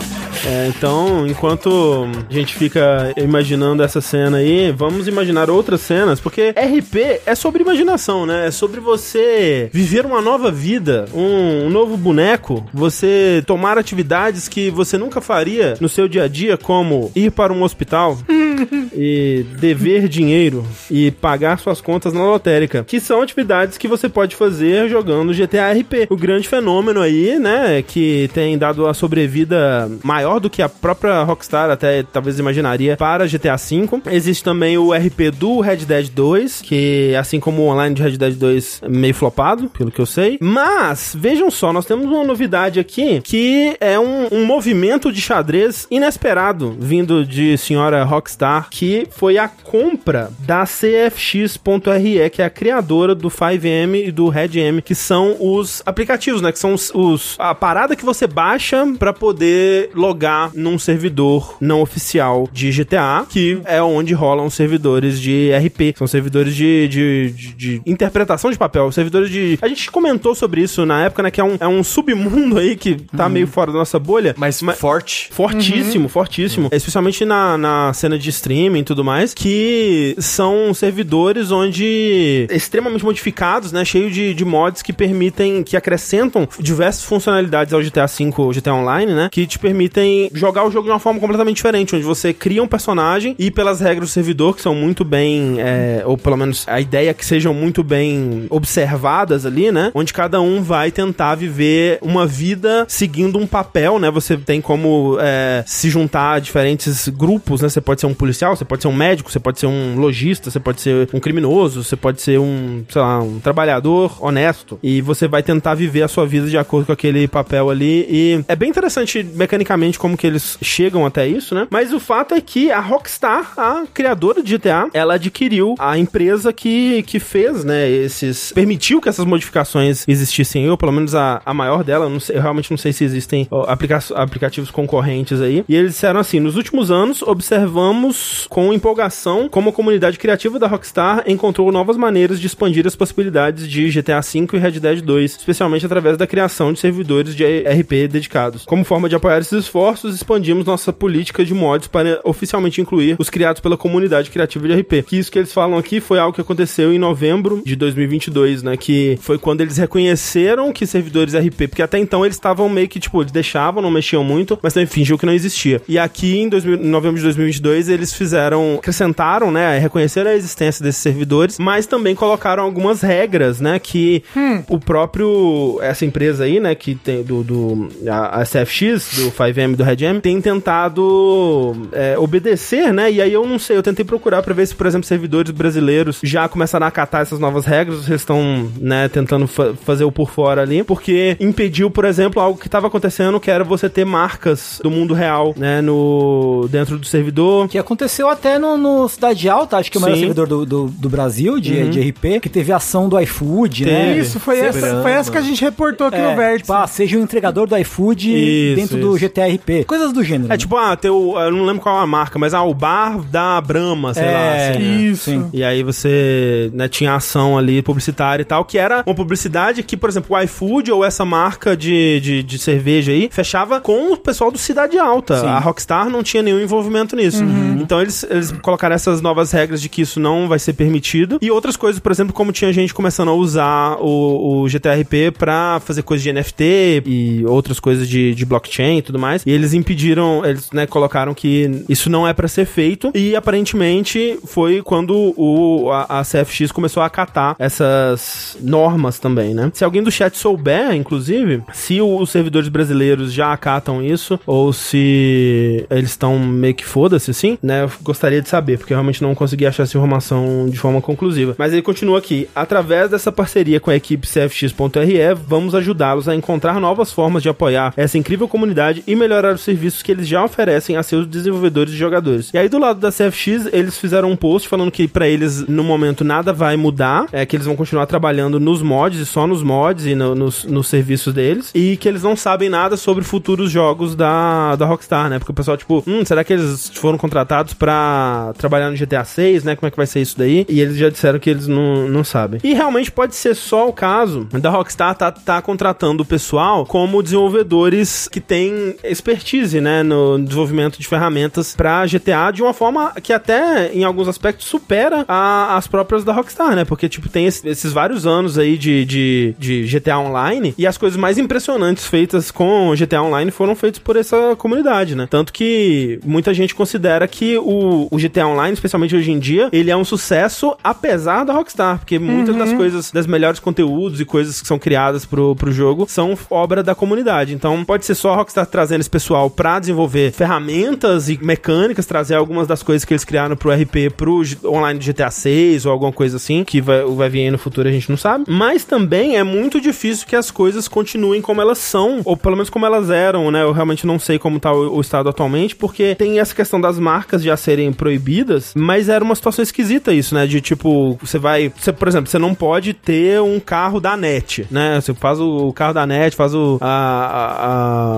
[0.46, 6.50] É, então, enquanto a gente fica imaginando essa cena aí, vamos imaginar outras cenas, porque
[6.50, 8.46] RP é sobre imaginação, né?
[8.46, 14.70] É sobre você viver uma nova vida, um, um novo boneco, você tomar atividades que
[14.70, 18.16] você nunca faria no seu dia a dia, como ir para um hospital,
[18.94, 24.36] e dever dinheiro e pagar suas contas na lotérica, que são atividades que você pode
[24.36, 26.06] fazer jogando GTA RP.
[26.08, 31.22] O grande fenômeno aí, né, que tem dado a sobrevida maior do que a própria
[31.22, 34.02] Rockstar até talvez imaginaria para GTA V.
[34.10, 38.16] Existe também o RP do Red Dead 2, que assim como o online de Red
[38.16, 40.38] Dead 2 meio flopado, pelo que eu sei.
[40.40, 45.86] Mas vejam só, nós temos uma novidade aqui que é um, um movimento de xadrez
[45.90, 53.14] inesperado vindo de senhora Rockstar, que foi a compra da CFX.RE, que é a criadora
[53.14, 56.52] do 5M e do Red-M, que são os aplicativos, né?
[56.52, 61.80] Que são os, os a parada que você baixa para poder logar num servidor não
[61.80, 65.96] oficial de GTA, que é onde rolam os servidores de RP.
[65.96, 69.58] São servidores de, de, de, de interpretação de papel, servidores de.
[69.60, 71.30] A gente comentou sobre isso na época, né?
[71.30, 74.34] Que é um, é um submundo aí que tá meio fora da nossa bolha.
[74.36, 75.28] Mas, forte.
[75.32, 76.68] Fortíssimo, fortíssimo.
[76.72, 83.72] Especialmente na, na cena de streaming e tudo mais, que são servidores onde extremamente modificados,
[83.72, 83.84] né?
[83.84, 89.12] Cheio de, de mods que permitem, que acrescentam diversas funcionalidades ao GTA V, GTA Online,
[89.12, 89.28] né?
[89.30, 92.68] Que te permitem jogar o jogo de uma forma completamente diferente, onde você cria um
[92.68, 96.80] personagem e pelas regras do servidor, que são muito bem, é, ou pelo menos a
[96.80, 99.90] ideia que sejam muito bem observadas ali, né?
[99.94, 104.10] Onde cada um vai tentar viver uma vida seguindo um papel, né?
[104.10, 107.68] Você tem como é, se juntar a diferentes grupos, né?
[107.68, 110.50] Você pode ser um policial, você pode ser um médico, você pode ser um lojista,
[110.50, 114.78] você pode ser um criminoso, você pode ser um, sei lá, um trabalhador honesto.
[114.82, 118.06] E você vai tentar viver a sua vida de acordo com aquele papel ali.
[118.08, 121.66] E é bem interessante mecanicamente como que eles chegam até isso, né?
[121.70, 126.52] Mas o fato é que a Rockstar, a criadora de GTA, ela adquiriu a empresa
[126.52, 128.52] que, que fez, né, esses...
[128.52, 130.64] permitiu que essas modificações existissem.
[130.64, 133.48] Eu, pelo menos a, a maior dela, não sei, eu realmente não sei se existem
[133.66, 135.64] aplica aplicativos concorrentes aí.
[135.68, 140.66] E eles disseram assim, nos últimos anos, observamos com empolgação como a comunidade criativa da
[140.66, 145.36] Rockstar encontrou novas maneiras de expandir as possibilidades de GTA V e Red Dead 2,
[145.36, 148.64] especialmente através da criação de servidores de RP dedicados.
[148.64, 153.30] Como forma de apoiar esses esforços, expandimos nossa política de mods para oficialmente incluir os
[153.30, 155.06] criados pela comunidade criativa de RP.
[155.06, 158.76] Que isso que eles falam aqui foi algo que aconteceu em novembro de 2022, né?
[158.76, 162.98] Que foi quando eles reconheceram que servidores RP, porque até então eles estavam meio que,
[162.98, 165.80] tipo, eles deixavam, não mexiam muito, mas também fingiam que não existia.
[165.88, 169.78] E aqui em 2000, novembro de 2022 eles fizeram, acrescentaram, né?
[169.78, 173.78] Reconheceram a existência desses servidores, mas também colocaram algumas regras, né?
[173.78, 174.62] Que hum.
[174.68, 176.74] o próprio, essa empresa aí, né?
[176.74, 182.92] Que tem do, do a, a CFX, do 5M do Red tem tentado é, obedecer,
[182.92, 183.10] né?
[183.10, 186.20] E aí eu não sei, eu tentei procurar para ver se, por exemplo, servidores brasileiros
[186.22, 190.30] já começaram a acatar essas novas regras, eles estão, né, tentando fa fazer o por
[190.30, 194.80] fora ali, porque impediu, por exemplo, algo que estava acontecendo, que era você ter marcas
[194.82, 197.68] do mundo real, né, no dentro do servidor.
[197.68, 200.86] Que aconteceu até no, no Cidade Alta, acho que é o maior servidor do, do,
[200.86, 201.90] do Brasil, de, uhum.
[201.90, 203.90] de RP, que teve ação do iFood, né?
[203.90, 204.06] teve.
[204.06, 204.18] né?
[204.18, 206.62] Isso, foi essa, foi essa que a gente reportou aqui é, no Vértice.
[206.62, 209.06] Tipo, ah, seja um entregador do iFood isso, dentro isso.
[209.06, 209.65] do GTRP.
[209.84, 210.46] Coisas do gênero.
[210.46, 210.56] É né?
[210.56, 213.60] tipo, ah, teu, eu não lembro qual é a marca, mas ah, o bar da
[213.60, 214.70] Brahma, sei é, lá.
[214.70, 214.96] Assim, né?
[215.02, 215.30] isso.
[215.30, 215.48] Né?
[215.52, 219.96] E aí você né, tinha ação ali publicitária e tal, que era uma publicidade que,
[219.96, 224.16] por exemplo, o iFood ou essa marca de, de, de cerveja aí fechava com o
[224.16, 225.40] pessoal do Cidade Alta.
[225.40, 225.46] Sim.
[225.46, 227.42] A Rockstar não tinha nenhum envolvimento nisso.
[227.42, 227.78] Uhum.
[227.80, 231.38] Então eles, eles colocaram essas novas regras de que isso não vai ser permitido.
[231.40, 235.80] E outras coisas, por exemplo, como tinha gente começando a usar o, o GTRP pra
[235.80, 239.42] fazer coisas de NFT e outras coisas de, de blockchain e tudo mais.
[239.46, 243.10] E eles impediram, eles né, colocaram que isso não é para ser feito.
[243.14, 249.70] E aparentemente foi quando o, a, a CFX começou a acatar essas normas também, né?
[249.74, 254.72] Se alguém do chat souber, inclusive, se o, os servidores brasileiros já acatam isso ou
[254.72, 257.84] se eles estão meio que foda-se, assim, né?
[257.84, 261.54] Eu gostaria de saber, porque eu realmente não consegui achar essa informação de forma conclusiva.
[261.58, 262.48] Mas ele continua aqui.
[262.54, 267.92] Através dessa parceria com a equipe CFX.RE, vamos ajudá-los a encontrar novas formas de apoiar
[267.96, 271.96] essa incrível comunidade e melhorar os serviços que eles já oferecem a seus desenvolvedores e
[271.96, 272.50] jogadores.
[272.52, 275.84] E aí, do lado da CFX, eles fizeram um post falando que para eles, no
[275.84, 279.62] momento, nada vai mudar, é que eles vão continuar trabalhando nos mods e só nos
[279.62, 283.70] mods e no, nos, nos serviços deles, e que eles não sabem nada sobre futuros
[283.70, 285.38] jogos da, da Rockstar, né?
[285.38, 289.64] Porque o pessoal, tipo, hum, será que eles foram contratados para trabalhar no GTA 6,
[289.64, 289.76] né?
[289.76, 290.66] Como é que vai ser isso daí?
[290.68, 292.60] E eles já disseram que eles não, não sabem.
[292.62, 297.22] E realmente pode ser só o caso da Rockstar tá, tá contratando o pessoal como
[297.22, 299.35] desenvolvedores que têm expertise,
[299.80, 300.02] né?
[300.02, 305.24] No desenvolvimento de ferramentas para GTA de uma forma que até, em alguns aspectos, supera
[305.28, 306.84] a, as próprias da Rockstar, né?
[306.84, 310.98] Porque, tipo, tem esse, esses vários anos aí de, de, de GTA Online e as
[310.98, 315.26] coisas mais impressionantes feitas com GTA Online foram feitas por essa comunidade, né?
[315.28, 319.90] Tanto que muita gente considera que o, o GTA Online, especialmente hoje em dia, ele
[319.90, 324.60] é um sucesso apesar da Rockstar, porque muitas das coisas, das melhores conteúdos e coisas
[324.60, 327.54] que são criadas pro, pro jogo são obra da comunidade.
[327.54, 332.34] Então pode ser só a Rockstar trazendo esse pessoal pra desenvolver ferramentas e mecânicas, trazer
[332.34, 336.36] algumas das coisas que eles criaram pro RP pro online GTA 6 ou alguma coisa
[336.36, 338.44] assim, que vai, vai vir aí no futuro, a gente não sabe.
[338.48, 342.70] Mas também é muito difícil que as coisas continuem como elas são, ou pelo menos
[342.70, 343.62] como elas eram, né?
[343.62, 346.98] Eu realmente não sei como tá o, o estado atualmente, porque tem essa questão das
[346.98, 350.46] marcas já serem proibidas, mas era uma situação esquisita isso, né?
[350.46, 351.72] De tipo, você vai.
[351.76, 355.00] Você, por exemplo, você não pode ter um carro da NET, né?
[355.00, 356.78] Você faz o carro da NET, faz o.
[356.80, 357.66] A, a-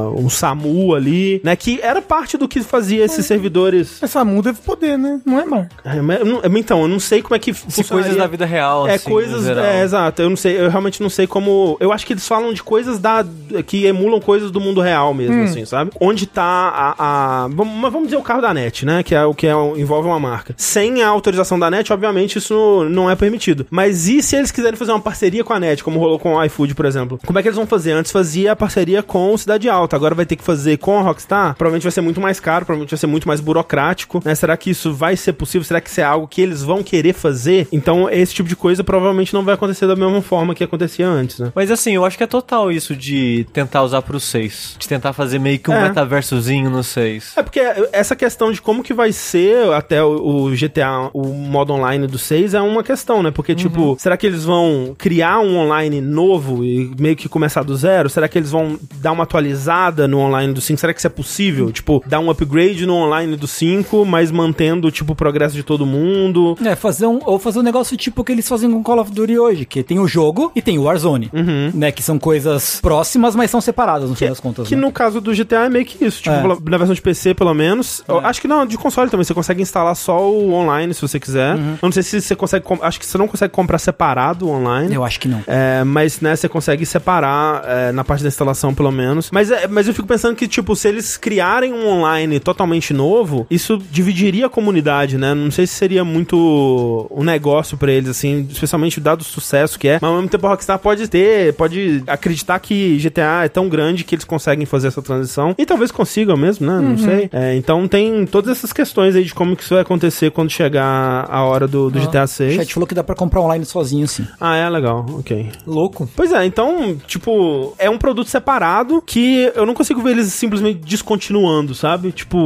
[0.06, 1.54] a- um SAMU ali, né?
[1.56, 4.02] Que era parte do que fazia esses servidores.
[4.02, 5.20] Essa muda deve poder, né?
[5.24, 5.68] Não é marca.
[5.84, 8.86] É, mas não- Então, eu não sei como é que Se coisas da vida real,
[8.88, 9.64] É assim, coisas, no geral.
[9.64, 10.22] é, exato.
[10.22, 11.76] Eu não sei, eu realmente não sei como.
[11.80, 13.24] Eu acho que eles falam de coisas da
[13.66, 15.90] que emulam coisas do mundo real mesmo, assim, sabe?
[16.00, 19.02] Onde tá a, a vamos, mas vamos dizer o carro da NET, né?
[19.02, 20.54] Que é o que é, envolve uma marca.
[20.56, 23.66] Sem a autorização da NET, obviamente isso não é permitido.
[23.70, 26.44] Mas e se eles quiserem fazer uma parceria com a NET, como rolou com o
[26.44, 27.18] iFood, por exemplo?
[27.26, 27.92] Como é que eles vão fazer?
[27.92, 31.02] Antes fazia a parceria com o Cidade Alta, agora vai ter que fazer com a
[31.02, 31.54] Rockstar.
[31.56, 34.34] Provavelmente vai ser muito mais caro, provavelmente vai ser muito mais burocrático, né?
[34.34, 35.64] Será que isso vai ser possível?
[35.64, 37.68] Será que isso é algo que eles vão querer fazer?
[37.72, 41.38] Então, esse tipo de coisa provavelmente não vai acontecer da mesma forma que acontecia antes,
[41.38, 41.52] né?
[41.54, 44.76] Mas assim, eu acho que é total isso de tentar usar pro 6.
[44.78, 45.82] De tentar fazer meio que um É.
[45.88, 47.32] metaversozinho no 6.
[47.36, 47.60] É porque
[47.92, 52.54] essa questão de como que vai ser até o, GTA, o modo online do 6
[52.54, 53.30] é uma questão, né?
[53.30, 57.76] Porque, tipo, será que eles vão criar um online novo e meio que começar do
[57.76, 58.08] zero?
[58.08, 60.80] Será que eles vão dar uma atualizada no online do 5?
[60.80, 61.72] Será que isso é possível?
[61.72, 65.84] Tipo, dar um upgrade no online do 5, mas mantendo, tipo, o progresso de todo
[65.84, 66.56] mundo?
[66.64, 69.10] É, fazer um, ou fazer um negócio tipo o que eles fazem com Call of
[69.12, 71.30] Duty hoje, que tem o jogo e tem o Warzone,
[71.74, 74.80] né, que são coisas próximas, mas são separadas no fim das contas, Que né?
[74.82, 76.22] no caso do GTA é meio que isso.
[76.22, 76.70] Tipo, É.
[76.70, 78.02] na versão de PC, pelo menos.
[78.06, 79.24] Eu acho que não, de console também.
[79.24, 81.54] Você consegue instalar só o online se você quiser.
[81.56, 81.72] Uhum.
[81.74, 82.64] Eu não sei se você consegue.
[82.82, 84.94] Acho que você não consegue comprar separado o online.
[84.94, 85.42] Eu acho que não.
[85.46, 89.30] É, mas, né, você consegue separar é, na parte da instalação, pelo menos.
[89.30, 93.46] Mas, é, mas eu fico pensando que, tipo, se eles criarem um online totalmente novo,
[93.50, 95.34] isso dividiria a comunidade, né?
[95.34, 99.88] Não sei se seria muito um negócio pra eles, assim, especialmente dado o sucesso que
[99.88, 99.98] é.
[100.00, 104.04] Mas ao mesmo tempo a Rockstar pode ter, pode acreditar que GTA é tão grande
[104.04, 105.54] que eles conseguem fazer essa transição.
[105.58, 106.80] E talvez consigam mesmo, né?
[106.80, 107.28] Não sei.
[107.32, 111.26] É, então tem todas essas questões aí de como que isso vai acontecer quando chegar
[111.28, 112.54] a hora do, do GTA O 6.
[112.54, 114.26] chat falou que dá pra comprar online sozinho, sim.
[114.40, 115.50] Ah, é legal, ok.
[115.66, 116.08] Louco.
[116.16, 120.80] Pois é, então, tipo, é um produto separado que eu não consigo ver eles simplesmente
[120.84, 122.10] descontinuando, sabe?
[122.10, 122.38] Tipo,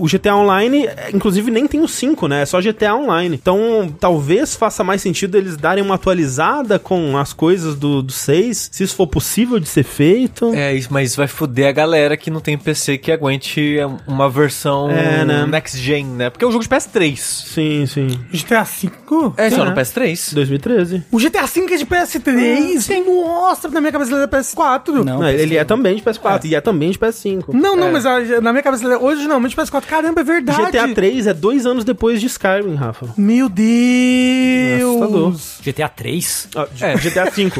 [0.00, 2.42] o GTA Online, é, inclusive, nem tem o 5, né?
[2.42, 3.34] É só GTA Online.
[3.34, 8.70] Então, talvez faça mais sentido eles darem uma atualizada com as coisas do, do 6,
[8.72, 10.54] se isso for possível de ser feito.
[10.54, 14.90] É, isso, mas vai foder a galera que não tem PC que aguente uma versão
[14.90, 15.46] É, né?
[15.46, 16.30] next gen, né?
[16.30, 17.16] Porque é um jogo de PS3.
[17.16, 18.08] Sim, sim.
[18.32, 18.90] GTA V?
[19.36, 19.68] É, só É.
[19.68, 20.34] no PS3.
[20.34, 21.02] 2013.
[21.10, 23.04] O GTA V é de PS3?
[23.04, 24.88] Nossa, na minha cabeça ele é PS4.
[25.04, 25.18] Não.
[25.18, 27.47] Não, ele é também de PS4 e é também de PS5.
[27.52, 29.82] Não, não, mas a- na minha cabeça ele é originalmente PS4.
[29.86, 30.62] Caramba, é verdade.
[30.66, 33.06] GTA 3 é dois anos depois de Skyrim, Rafa.
[33.16, 34.82] Meu Deus.
[35.02, 35.34] Assustador.
[35.62, 36.48] GTA 3?
[36.56, 37.50] Ah, GTA V.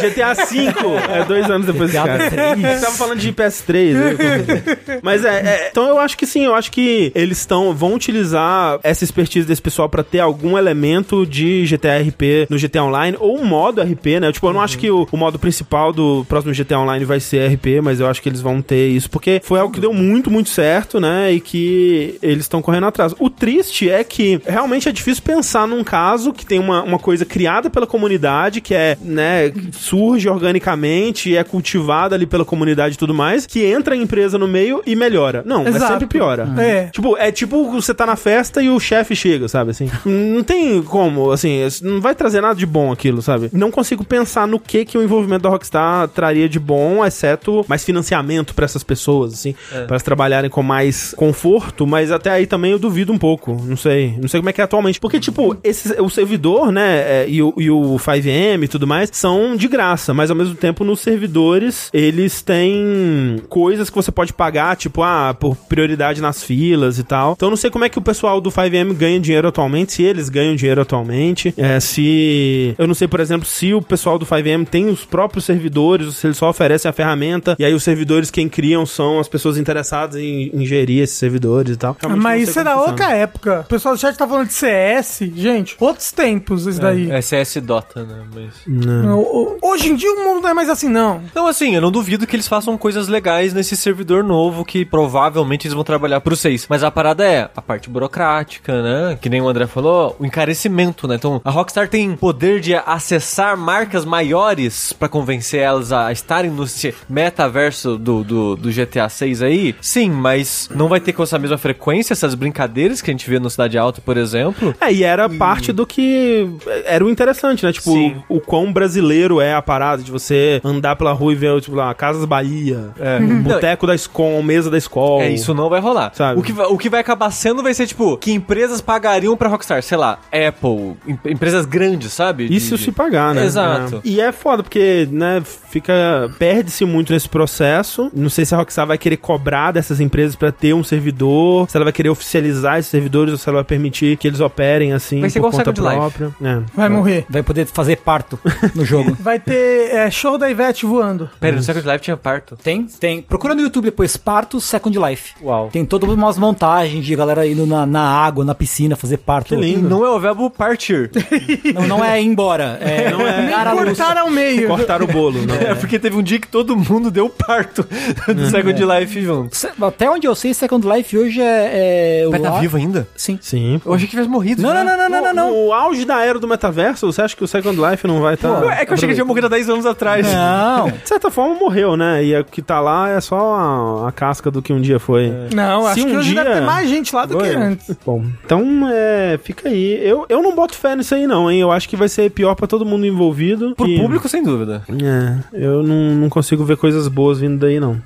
[0.00, 0.66] GTA V
[1.12, 2.30] é dois anos depois GTA cara.
[2.30, 2.58] 3.
[2.60, 3.94] Você tava falando de PS3.
[3.94, 5.00] eu confundi.
[5.02, 8.78] Mas é, é, Então eu acho que sim, eu acho que eles estão vão utilizar
[8.82, 13.38] essa expertise desse pessoal pra ter algum elemento de GTA RP no GTA Online ou
[13.40, 14.32] um modo RP, né?
[14.32, 17.49] Tipo, eu não acho que o, o modo principal do próximo GTA Online vai ser
[17.54, 20.30] RP, mas eu acho que eles vão ter isso, porque foi algo que deu muito,
[20.30, 21.32] muito certo, né?
[21.32, 23.14] E que eles estão correndo atrás.
[23.18, 27.24] O triste é que realmente é difícil pensar num caso que tem uma, uma coisa
[27.24, 33.14] criada pela comunidade, que é, né, surge organicamente, é cultivada ali pela comunidade e tudo
[33.14, 35.42] mais, que entra a empresa no meio e melhora.
[35.44, 35.92] Não, é Exato.
[35.92, 36.48] sempre piora.
[36.58, 36.86] É.
[36.86, 39.90] Tipo, é tipo você tá na festa e o chefe chega, sabe assim?
[40.04, 43.50] Não tem como, assim, não vai trazer nada de bom aquilo, sabe?
[43.52, 47.84] Não consigo pensar no que que o envolvimento da Rockstar traria de bom, exceto mais
[47.84, 52.72] financiamento pra essas pessoas, assim, pra elas trabalharem com mais conforto, mas até aí também
[52.72, 55.56] eu duvido um pouco, não sei, não sei como é que é atualmente, porque tipo,
[55.62, 59.68] esse, o servidor, né, é, e, o, e o 5M e tudo mais, são de
[59.68, 65.02] graça, mas ao mesmo tempo nos servidores, eles têm coisas que você pode pagar, tipo,
[65.02, 67.32] ah, por prioridade nas filas e tal.
[67.32, 70.02] Então eu não sei como é que o pessoal do 5M ganha dinheiro atualmente, se
[70.02, 72.74] eles ganham dinheiro atualmente, é, se...
[72.78, 76.12] Eu não sei, por exemplo, se o pessoal do 5M tem os próprios servidores, ou
[76.12, 77.19] se eles só oferecem a ferramenta,
[77.58, 81.74] e aí os servidores quem criam são as pessoas interessadas em, em gerir esses servidores
[81.74, 81.96] e tal.
[82.00, 82.90] Realmente não Mas isso era funciona.
[82.92, 83.60] outra época.
[83.60, 85.20] O pessoal do chat tá falando de CS.
[85.34, 87.10] Gente, outros tempos isso daí.
[87.10, 88.22] É CS Dota, né?
[88.34, 88.54] Mas...
[88.66, 89.18] Não.
[89.18, 91.22] O- o- Hoje em dia o mundo não é mais assim, não.
[91.30, 95.66] Então, assim, eu não duvido que eles façam coisas legais nesse servidor novo que provavelmente
[95.66, 96.66] eles vão trabalhar pro 6.
[96.68, 99.18] Mas a parada é a parte burocrática, né?
[99.20, 101.14] Que nem o André falou, o encarecimento, né?
[101.16, 106.66] Então, a Rockstar tem poder de acessar marcas maiores pra convencer elas a estarem no
[107.10, 109.74] metaverso do, do, do GTA 6 aí?
[109.80, 113.38] Sim, mas não vai ter com essa mesma frequência essas brincadeiras que a gente vê
[113.38, 114.74] no Cidade Alta, por exemplo.
[114.80, 116.48] É, e era parte do que
[116.84, 117.72] era o interessante, né?
[117.72, 118.16] Tipo, Sim.
[118.28, 121.76] o, o quão brasileiro é a parada de você andar pela rua e ver, tipo,
[121.76, 123.18] lá, Casas Bahia, É.
[123.20, 125.24] boteco da escola, mesa da escola.
[125.24, 126.12] É, isso não vai rolar.
[126.14, 126.38] Sabe?
[126.38, 129.48] O, que vai, o que vai acabar sendo vai ser, tipo, que empresas pagariam pra
[129.48, 132.46] Rockstar, sei lá, Apple, em- empresas grandes, sabe?
[132.54, 133.44] Isso de- se pagar, né?
[133.44, 133.96] Exato.
[133.96, 134.00] É.
[134.04, 136.30] E é foda, porque, né, fica.
[136.38, 138.10] Perde-se muito nesse processo.
[138.14, 141.76] Não sei se a Rockstar vai querer cobrar dessas empresas pra ter um servidor, se
[141.76, 145.20] ela vai querer oficializar esses servidores ou se ela vai permitir que eles operem assim
[145.20, 146.18] Vai ser por igual conta Second Life.
[146.18, 146.50] própria.
[146.50, 146.62] É.
[146.74, 147.26] Vai morrer.
[147.28, 148.38] Vai poder fazer parto
[148.74, 149.16] no jogo.
[149.20, 151.28] Vai ter é, show da Ivete voando.
[151.38, 152.56] Pera, no Second Life tinha parto.
[152.56, 153.22] Tem, tem.
[153.22, 155.34] Procura no YouTube depois parto Second Life.
[155.42, 155.68] Uau.
[155.72, 159.54] Tem todas umas montagens de galera indo na, na água, na piscina, fazer parto.
[159.54, 159.88] Que lindo.
[159.88, 161.10] Não é o verbo partir.
[161.74, 162.78] Não, não é ir embora.
[162.80, 163.98] É, não é dar a luz.
[163.98, 164.66] Cortar ao meio.
[164.66, 165.70] Cortar o bolo, né?
[165.70, 167.86] é porque teve um dia que todo mundo deu parto
[168.34, 169.56] do Second Life junto.
[169.82, 172.22] Até onde eu sei, Second Life hoje é.
[172.22, 173.06] é o tá vivo ainda?
[173.14, 173.38] Sim.
[173.40, 173.80] Sim.
[173.84, 174.62] Eu achei que tivesse morrido.
[174.62, 174.82] Não, já.
[174.84, 175.66] não, não, não, não, não.
[175.66, 178.50] No auge da era do metaverso, você acha que o Second Life não vai estar.
[178.64, 180.26] Ué, É que eu achei que ele tinha morrido há 10 anos atrás.
[180.26, 180.88] Não.
[181.00, 182.24] De certa forma, morreu, né?
[182.24, 185.30] E o que tá lá é só a, a casca do que um dia foi.
[185.54, 187.96] Não, Se acho que um hoje dia- deve ter mais gente lá do que antes.
[188.04, 190.00] Bom, então é, fica aí.
[190.02, 191.60] Eu, eu não boto fé nisso aí, não, hein?
[191.60, 193.74] Eu acho que vai ser pior pra todo mundo envolvido.
[193.74, 194.82] Pro E- público, sem dúvida.
[194.88, 198.00] É, eu não, não consigo ver coisas boas vindo daí, não.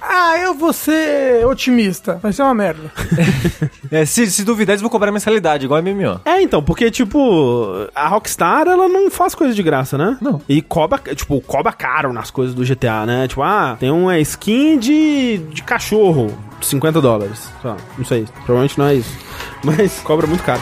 [0.00, 2.14] Ah, eu vou ser otimista.
[2.22, 2.90] Vai ser uma merda.
[3.90, 6.20] É, se, se duvidar, eles vão cobrar mensalidade, igual a MMO.
[6.24, 10.16] É, então, porque, tipo, a Rockstar, ela não faz coisa de graça, né?
[10.20, 10.40] Não.
[10.48, 13.26] E cobra, tipo, cobra caro nas coisas do GTA, né?
[13.26, 17.50] Tipo, ah, tem uma skin de, de cachorro, 50 dólares.
[17.60, 19.18] Sei lá, não sei, provavelmente não é isso.
[19.64, 20.60] Mas cobra muito caro.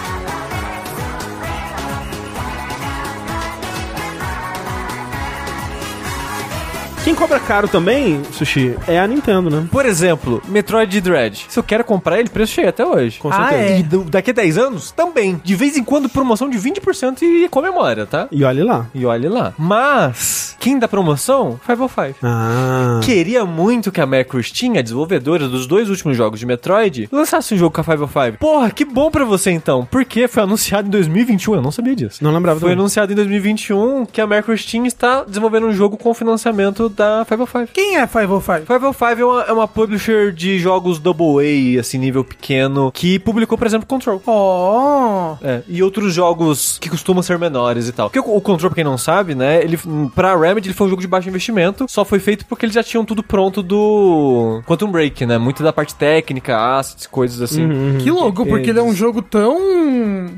[7.08, 9.66] Quem cobra caro também, Sushi, é a Nintendo, né?
[9.72, 11.46] Por exemplo, Metroid Dread.
[11.48, 13.18] Se eu quero comprar ele, preço cheio até hoje.
[13.18, 13.62] Com Ah, certeza.
[13.62, 13.78] é?
[13.78, 15.40] E do- daqui a 10 anos, também.
[15.42, 18.28] De vez em quando, promoção de 20% e comemora, tá?
[18.30, 18.88] E olhe lá.
[18.94, 19.54] E olhe lá.
[19.56, 21.58] Mas, quem dá promoção?
[21.66, 22.18] 505.
[22.22, 23.00] Ah.
[23.02, 27.56] Queria muito que a Macross a desenvolvedora dos dois últimos jogos de Metroid, lançasse um
[27.56, 28.36] jogo com a 505.
[28.36, 29.88] Porra, que bom pra você então.
[29.90, 32.22] Porque foi anunciado em 2021, eu não sabia disso.
[32.22, 32.78] Não lembrava Foi também.
[32.78, 37.72] anunciado em 2021 que a Macross está desenvolvendo um jogo com financiamento da 505.
[37.72, 38.66] Quem é 505?
[38.66, 41.38] 505 é uma, é uma publisher de jogos Double
[41.76, 44.20] A, assim, nível pequeno, que publicou, por exemplo, Control.
[44.26, 48.10] Oh, É, e outros jogos que costumam ser menores e tal.
[48.10, 49.78] Porque o, o Control, pra quem não sabe, né, ele,
[50.14, 52.82] pra Remedy ele foi um jogo de baixo investimento, só foi feito porque eles já
[52.82, 57.64] tinham tudo pronto do Quantum Break, né, muito da parte técnica, assets, coisas assim.
[57.64, 57.98] Uhum.
[57.98, 59.58] que louco, porque ele é um jogo tão.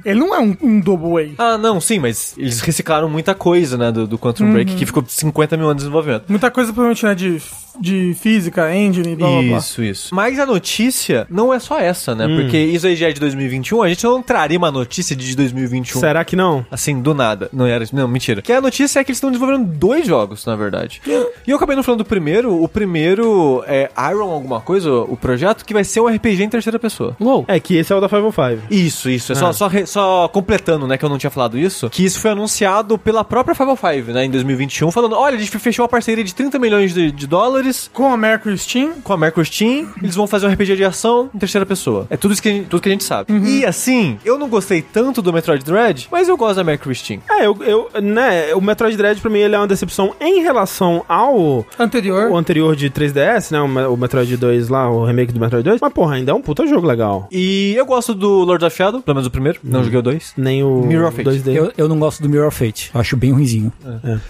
[0.05, 1.55] Ele não é um, um double A.
[1.55, 5.03] Ah, não, sim, mas eles reciclaram muita coisa, né, do, do Quantum Break, que ficou
[5.07, 6.25] 50 mil anos de desenvolvimento.
[6.29, 7.43] Muita coisa provavelmente né, de,
[7.79, 9.59] de física, engine, blá blá blá.
[9.59, 10.15] Isso, isso.
[10.15, 12.27] Mas a notícia não é só essa, né?
[12.27, 12.37] Hum.
[12.43, 13.83] Porque isso aí já é de 2021.
[13.83, 16.01] A gente não traria uma notícia de 2021.
[16.01, 16.65] Será que não?
[16.71, 17.49] Assim, do nada.
[17.53, 17.85] Não era.
[17.93, 18.43] Não, mentira.
[18.43, 21.01] Que a notícia é que eles estão desenvolvendo dois jogos, na verdade.
[21.07, 22.63] E eu acabei não falando do primeiro.
[22.63, 26.79] O primeiro é Iron alguma coisa, o projeto, que vai ser um RPG em terceira
[26.79, 27.17] pessoa.
[27.21, 27.45] Uou.
[27.49, 28.63] É que esse é o da 505.
[28.71, 29.33] Isso, isso.
[29.33, 29.39] É Ah.
[29.39, 32.31] só, só, re- só completando, né, que eu não tinha falado isso, que isso foi
[32.33, 36.35] anunciado pela própria 505, né, em 2021, falando, olha, a gente fechou uma parceria de
[36.35, 38.93] 30 milhões de, de dólares Com a Mercury Steam.
[39.03, 42.07] com a Mercury Steam, eles vão fazer um RPG de ação em terceira pessoa.
[42.11, 43.33] É tudo isso que a gente, tudo que a gente sabe.
[43.47, 47.21] E assim, eu não gostei tanto do Metroid Dread, mas eu gosto da Mercury Steam.
[47.31, 51.05] É, eu, eu, né, o Metroid Dread pra mim ele é uma decepção em relação
[51.09, 52.31] ao Anterior.
[52.31, 55.65] o anterior de 3DS, né, o, Me- o Metroid 2 lá, o remake do Metroid
[55.65, 57.29] 2, mas porra, ainda é um puta jogo legal.
[57.31, 60.33] E eu gosto do Lord of Shadow, pelo menos o primeiro, não joguei o dois.
[60.37, 61.39] Nem o Mirror of Fate.
[61.39, 61.55] 2D.
[61.55, 62.91] Eu, eu não gosto do Mirror of Fate.
[62.95, 63.73] Acho bem ruinzinho.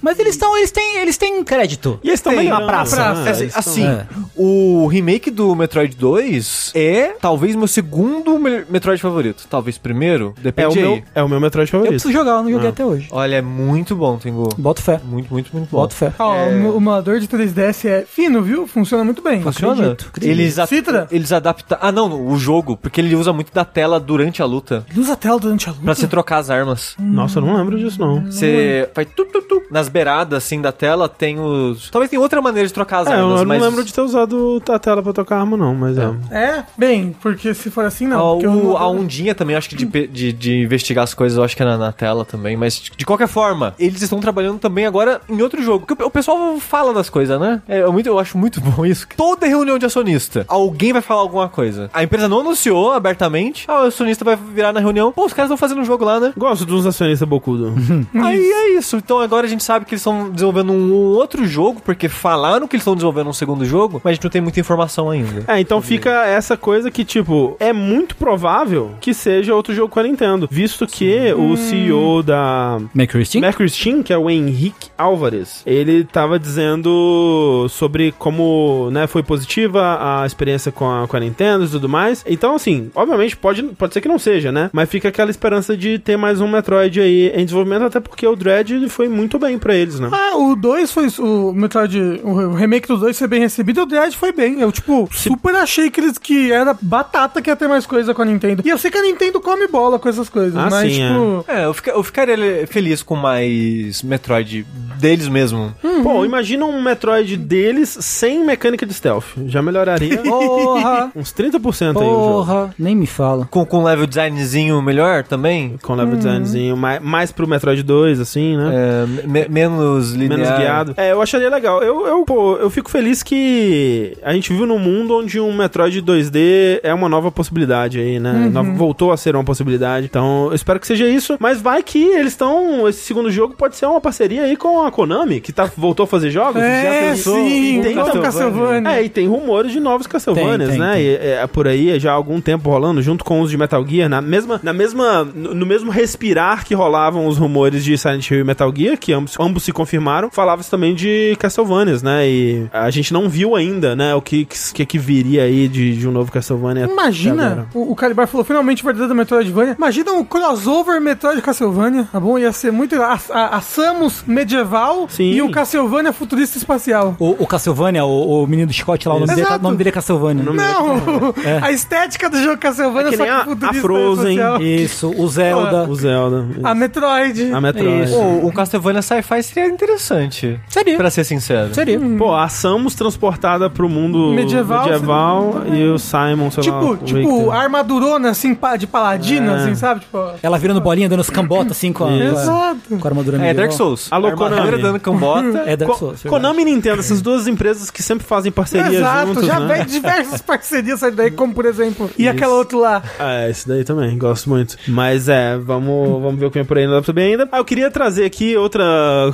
[0.02, 1.98] Mas eles estão, eles têm, eles têm crédito.
[2.02, 3.14] E eles estão Tem melhorando, uma praça.
[3.14, 4.06] né, Assim, eles assim, É.
[4.36, 9.46] o remake do Metroid 2 é talvez meu segundo me- Metroid favorito.
[9.48, 10.82] Talvez primeiro, é, depende o aí.
[10.86, 11.90] meu, é o meu Metroid Eu favorito.
[11.92, 13.08] preciso jogar, eu não joguei até hoje.
[13.10, 14.48] Olha, é muito bom, Tengu.
[14.56, 15.00] Boto fé.
[15.04, 15.78] Muito, muito, muito bom.
[15.78, 16.12] Boto fé.
[16.18, 18.66] Ó, o- O emulador de 3DS é fino, viu?
[18.66, 19.40] Funciona muito bem.
[19.42, 19.72] Funciona?
[19.74, 20.30] Acredito, acredito.
[20.30, 21.06] Eles, a- Citra?
[21.10, 21.78] eles adaptam.
[21.80, 24.84] Ah, não, o jogo, porque ele usa muito da tela durante a luta.
[24.90, 25.84] Ele usa a tela durante a luta.
[25.84, 26.94] Pra você trocar as armas.
[26.98, 28.24] Nossa, eu não lembro disso, não.
[28.26, 29.62] Você faz tu, tu, tu.
[29.70, 31.90] Nas beiradas, assim, da tela tem os.
[31.90, 33.62] Talvez tem outra maneira de trocar as É, eu, armas, eu não mas...
[33.62, 36.10] lembro de ter usado a tela pra tocar arma, não, mas é.
[36.30, 38.38] É, bem, porque se for assim, não.
[38.38, 41.44] A, eu não- a ondinha também, acho que de, de, de investigar as coisas, eu
[41.44, 42.56] acho que é na, na tela também.
[42.56, 45.86] Mas, de- de qualquer forma, eles estão trabalhando também agora em outro jogo.
[45.86, 47.62] Porque o, o pessoal fala das coisas, né?
[47.68, 49.06] É, muito, eu acho muito bom isso.
[49.16, 51.90] Toda reunião de acionista, alguém vai falar alguma coisa.
[51.92, 53.64] A empresa não anunciou abertamente.
[53.68, 55.12] Ah, o acionista vai virar na reunião.
[55.12, 56.32] Pô, os caras estão fazendo um jogo lá, né?
[56.36, 57.74] Gosto dos acionistas bocudo.
[58.14, 58.96] Aí é isso.
[58.96, 62.76] Então agora a gente sabe que eles estão desenvolvendo um outro jogo, porque falaram que
[62.76, 65.44] eles estão desenvolvendo um segundo jogo, mas a gente não tem muita informação ainda.
[65.48, 70.00] É, então fica essa coisa que, tipo, é muito provável que seja outro jogo com
[70.00, 73.40] a Nintendo, visto que o CEO da Mercury Steam?
[73.40, 79.98] Mercury Steam, que é o Henrique Álvares, ele tava dizendo sobre como, né, foi positiva
[80.00, 82.24] a experiência com a, com a Nintendo e tudo mais.
[82.26, 84.70] Então, assim, obviamente pode, pode ser que não seja, né?
[84.72, 88.36] Mas fica aquela esperança de ter mais um Metroid aí em desenvolvimento, até porque o
[88.36, 90.08] Dread foi muito bem pra eles, né?
[90.12, 91.08] Ah, o 2 foi.
[91.18, 92.20] O Metroid.
[92.22, 94.60] O remake do 2 foi bem recebido o Dread foi bem.
[94.60, 98.22] Eu, tipo, super achei que, eles, que era batata que ia ter mais coisa com
[98.22, 98.62] a Nintendo.
[98.64, 101.44] E eu sei que a Nintendo come bola com essas coisas, Ah, mas, sim, tipo.
[101.48, 104.66] É, eu, fica- eu ficaria feliz com mais Metroid
[104.98, 105.72] deles mesmo.
[106.02, 109.24] Pô, imagina um Metroid deles sem mecânica de stealth.
[109.46, 111.10] Já melhoraria Porra!
[111.14, 112.44] uns 30% aí o jogo.
[112.44, 112.74] Porra!
[112.78, 113.46] Nem me fala.
[113.50, 115.76] Com, com level designzinho melhor também.
[115.82, 118.70] Com level designzinho, mais, mais pro Metroid 2, assim, né?
[118.74, 120.38] É, me- menos linear.
[120.40, 120.94] Menos guiado.
[120.96, 121.82] É, eu acharia legal.
[121.82, 126.00] Eu, eu, pô, eu fico feliz que a gente viu num mundo onde um Metroid
[126.00, 128.48] 2D é uma nova possibilidade aí, né?
[128.52, 130.06] Nova- voltou a ser uma possibilidade.
[130.06, 131.36] Então, eu espero que seja isso.
[131.40, 132.88] Mas vai que eles estão.
[132.88, 136.06] Esse segundo jogo pode ser uma parceria aí com a Konami, que tá, voltou a
[136.06, 136.62] fazer jogos.
[136.62, 137.34] É, pensou?
[137.34, 138.90] sim, tem, tam- Castlevania.
[138.92, 140.94] É, e tem rumores de novos Castlevanias, Tem, tem, né?
[140.94, 141.02] tem.
[141.04, 144.08] E, é, por aí já há algum tempo rolando, junto com os de Metal Gear,
[144.08, 148.40] na mesma, na mesma, no, no mesmo respirar que rolavam os rumores de Silent Hill
[148.40, 152.28] e Metal Gear, que ambos, ambos se confirmaram, falava-se também de Castlevanias, né?
[152.28, 156.08] E a gente não viu ainda, né, o que que, que viria aí de, de
[156.08, 156.86] um novo Castlevania.
[156.86, 159.74] Imagina, o, o Calibar falou finalmente o verdadeiro Metroidvania.
[159.76, 162.38] Imagina um crossover Metroid Castlevania, tá bom?
[162.38, 162.94] Ia ser muito.
[163.00, 165.30] A, a, a Samus medieval Sim.
[165.32, 167.16] e o Castlevania futurista espacial.
[167.18, 169.60] O, o Castlevania, o, o menino do chicote lá, o nome dele, Exato.
[169.60, 170.44] o nome dele é Castlevania.
[170.44, 174.34] Não, a estética do jogo Castlevania É que só nem que a- futurista a Frozen.
[174.36, 174.62] espacial.
[174.62, 175.88] Isso, o Zelda.
[175.88, 176.46] O Zelda.
[176.62, 177.52] A Metroid.
[177.52, 178.04] A Metroid.
[178.04, 178.18] Isso.
[178.18, 180.60] Um Castlevania Sci-Fi seria interessante.
[180.68, 180.96] Seria.
[180.96, 181.74] Pra ser sincero.
[181.74, 181.98] Seria.
[182.18, 186.80] Pô, a Samus transportada pro mundo Medieval, medieval e o Simon, sei lá.
[186.80, 187.54] Tipo, o tipo, Victor.
[187.54, 189.56] armadurona assim, de paladina, É.
[189.56, 190.00] assim, sabe?
[190.00, 192.80] Tipo, Ela virando bolinha, dando as cambotas assim com a, a, Exato.
[192.98, 193.64] com a armadura É, medieval.
[193.66, 194.08] Dark Souls.
[194.10, 194.82] Alô, Armadura Konami.
[194.82, 195.62] dando cambota.
[195.70, 196.22] É Dark Co- Souls.
[196.22, 196.28] verdade.
[196.42, 199.74] Konami e Nintendo, essas duas empresas que sempre fazem parceria Exato, juntos, já né?
[199.76, 202.10] vem diversas parcerias saindo daí, como por exemplo.
[202.18, 203.02] E aquela outra lá.
[203.18, 204.76] Ah, esse daí também, gosto muito.
[204.88, 207.48] Mas é, vamos, vamos ver o que vem por aí, não dá pra saber ainda.
[207.52, 208.84] Ah, eu queria trazer aqui outra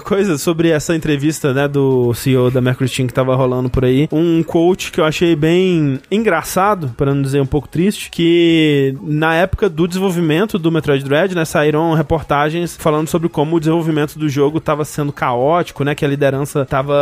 [0.05, 4.09] coisa sobre essa entrevista, né, do CEO da Mercury Steam que tava rolando por aí.
[4.13, 9.35] Um quote que eu achei bem engraçado, para não dizer um pouco triste, que na
[9.35, 14.29] época do desenvolvimento do Metroid Dread, né, saíram reportagens falando sobre como o desenvolvimento do
[14.29, 16.95] jogo tava sendo caótico, né, que a liderança tava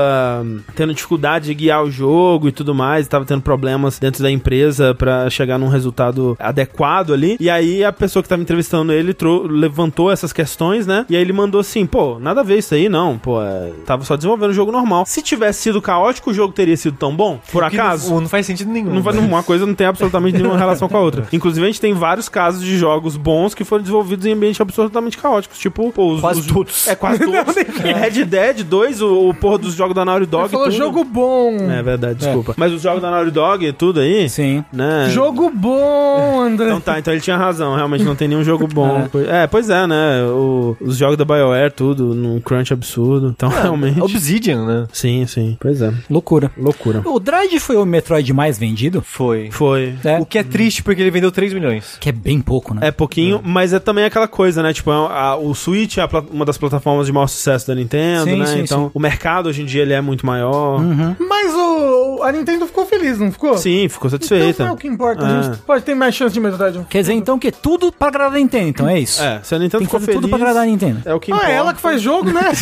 [0.77, 4.95] tendo dificuldade de guiar o jogo e tudo mais, tava tendo problemas dentro da empresa
[4.95, 7.37] pra chegar num resultado adequado ali.
[7.41, 9.15] E aí a pessoa que tava entrevistando ele
[9.51, 11.05] levantou essas questões, né?
[11.09, 14.05] E aí ele mandou assim, pô, nada a ver isso aí, não, pô, é, tava
[14.05, 15.05] só desenvolvendo o jogo normal.
[15.07, 17.39] Se tivesse sido caótico, o jogo teria sido tão bom?
[17.53, 18.11] Por acaso?
[18.13, 18.93] Não, não faz sentido nenhum.
[18.95, 21.27] Não vai, uma coisa não tem absolutamente nenhuma relação com a outra.
[21.33, 25.17] Inclusive, a gente tem vários casos de jogos bons que foram desenvolvidos em ambientes absolutamente
[25.19, 25.59] caóticos.
[25.59, 26.89] Tipo, pô, os, Quase os- todos.
[26.89, 27.55] É, quase todos.
[27.83, 30.45] Red Dead 2, o, o porra dos jogos da Naughty Dog.
[30.45, 30.77] Ele falou tudo.
[30.77, 31.57] jogo bom.
[31.71, 32.55] É verdade, desculpa.
[32.57, 34.65] Mas os jogos da Naughty Dog e tudo aí, Sim.
[34.73, 35.09] né?
[35.11, 36.67] Jogo bom, André.
[36.67, 39.09] Então tá, então ele tinha razão, realmente não tem nenhum jogo bom.
[39.29, 40.23] É, pois é, né?
[40.25, 43.29] O- os jogos da BioWare, tudo, num crunch absurdo.
[43.37, 44.01] Então, realmente.
[44.01, 44.87] Obsidian, né?
[44.93, 45.57] Sim, sim.
[45.61, 45.84] Pois é.
[46.09, 46.51] Loucura.
[46.57, 47.03] Loucura.
[47.05, 49.03] O Dread foi o Metroid mais vendido?
[49.03, 49.51] Foi.
[49.51, 49.95] Foi.
[50.05, 50.19] É.
[50.19, 51.97] O que é triste porque ele vendeu 3 milhões.
[52.01, 52.81] Que é bem pouco, né?
[52.89, 54.73] É pouquinho, mas é também aquela coisa, né?
[54.73, 58.25] Tipo, a- a- o Switch é a uma das plataformas de maior sucesso da Nintendo,
[58.25, 58.47] Sim, né?
[58.47, 58.91] sim, então, sim.
[58.95, 60.81] o mercado hoje em dia ele é muito maior.
[61.19, 63.57] Mas o, a Nintendo ficou feliz, não ficou?
[63.59, 64.63] Sim, ficou Então satisfeita.
[64.65, 65.25] é o que importa.
[65.27, 65.43] A É.
[65.43, 66.81] gente pode ter mais chance de Metroid.
[66.89, 69.23] Quer dizer, então, que é tudo pra agradar a Nintendo, então é isso.
[69.23, 71.03] É, se a Nintendo Tem que ficou fazer feliz, tudo pra agradar a Nintendo.
[71.05, 71.53] é o que Ah, importa.
[71.53, 72.43] é ela que faz jogo, né?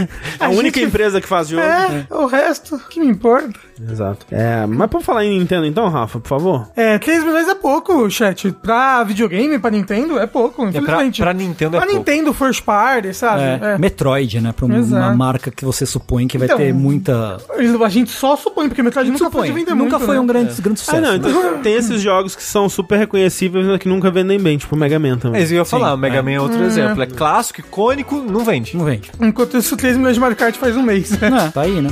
[0.38, 1.62] a, única gente- empresa que faz jogo.
[1.62, 3.58] É, o resto, que me importa.
[3.90, 4.26] Exato.
[4.30, 6.68] É, mas por falar em Nintendo então, Rafa, por favor.
[6.76, 8.50] É, 3 milhões é pouco, chat.
[8.52, 11.22] Pra videogame, pra Nintendo, é pouco, É pra, infelizmente.
[11.22, 11.98] pra Nintendo é Pra pouco.
[11.98, 13.42] Nintendo First Party, sabe?
[13.42, 13.78] É, É.
[13.78, 14.52] Metroid, né?
[14.52, 15.02] Pra uma, Exato.
[15.06, 17.38] uma marca que você supõe que vai Então, ter muita.
[17.84, 20.20] A gente só supõe, porque Metroid nunca foi de vender Nunca muito, foi né?
[20.20, 20.98] um grande, grande sucesso.
[20.98, 21.16] Ah, não, né?
[21.16, 24.78] então tem esses jogos que são super reconhecíveis, mas que nunca vendem bem, tipo o
[24.78, 25.40] Mega Man também.
[25.40, 27.02] É isso que eu ia falar, o Mega Man é outro Hum, exemplo.
[27.02, 28.76] É clássico, icônico, não vende.
[28.76, 29.10] Não vende.
[29.20, 31.10] Enquanto isso, 3 milhões de Mario Kart faz um mês.
[31.22, 31.88] É, tá aí, né?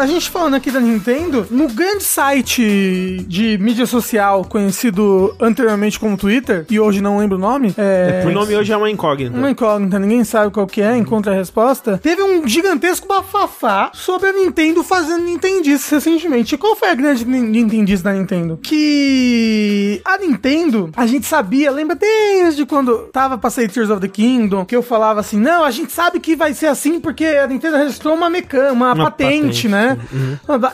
[0.00, 6.16] A gente falando aqui da Nintendo, no grande site de mídia social conhecido anteriormente como
[6.16, 8.24] Twitter, e hoje não lembro o nome, é...
[8.26, 9.36] O nome hoje é uma incógnita.
[9.36, 11.98] Uma incógnita, ninguém sabe qual que é, encontra a resposta.
[12.02, 16.54] Teve um gigantesco bafafá sobre a Nintendo fazendo Nintendice recentemente.
[16.54, 18.58] E qual foi a grande nin- Nintendice da Nintendo?
[18.62, 24.08] Que a Nintendo, a gente sabia, lembra desde quando tava pra sair Tears of the
[24.08, 27.46] Kingdom, que eu falava assim, não, a gente sabe que vai ser assim porque a
[27.46, 29.89] Nintendo registrou uma mecânica, uma, Uma patente, patente, né?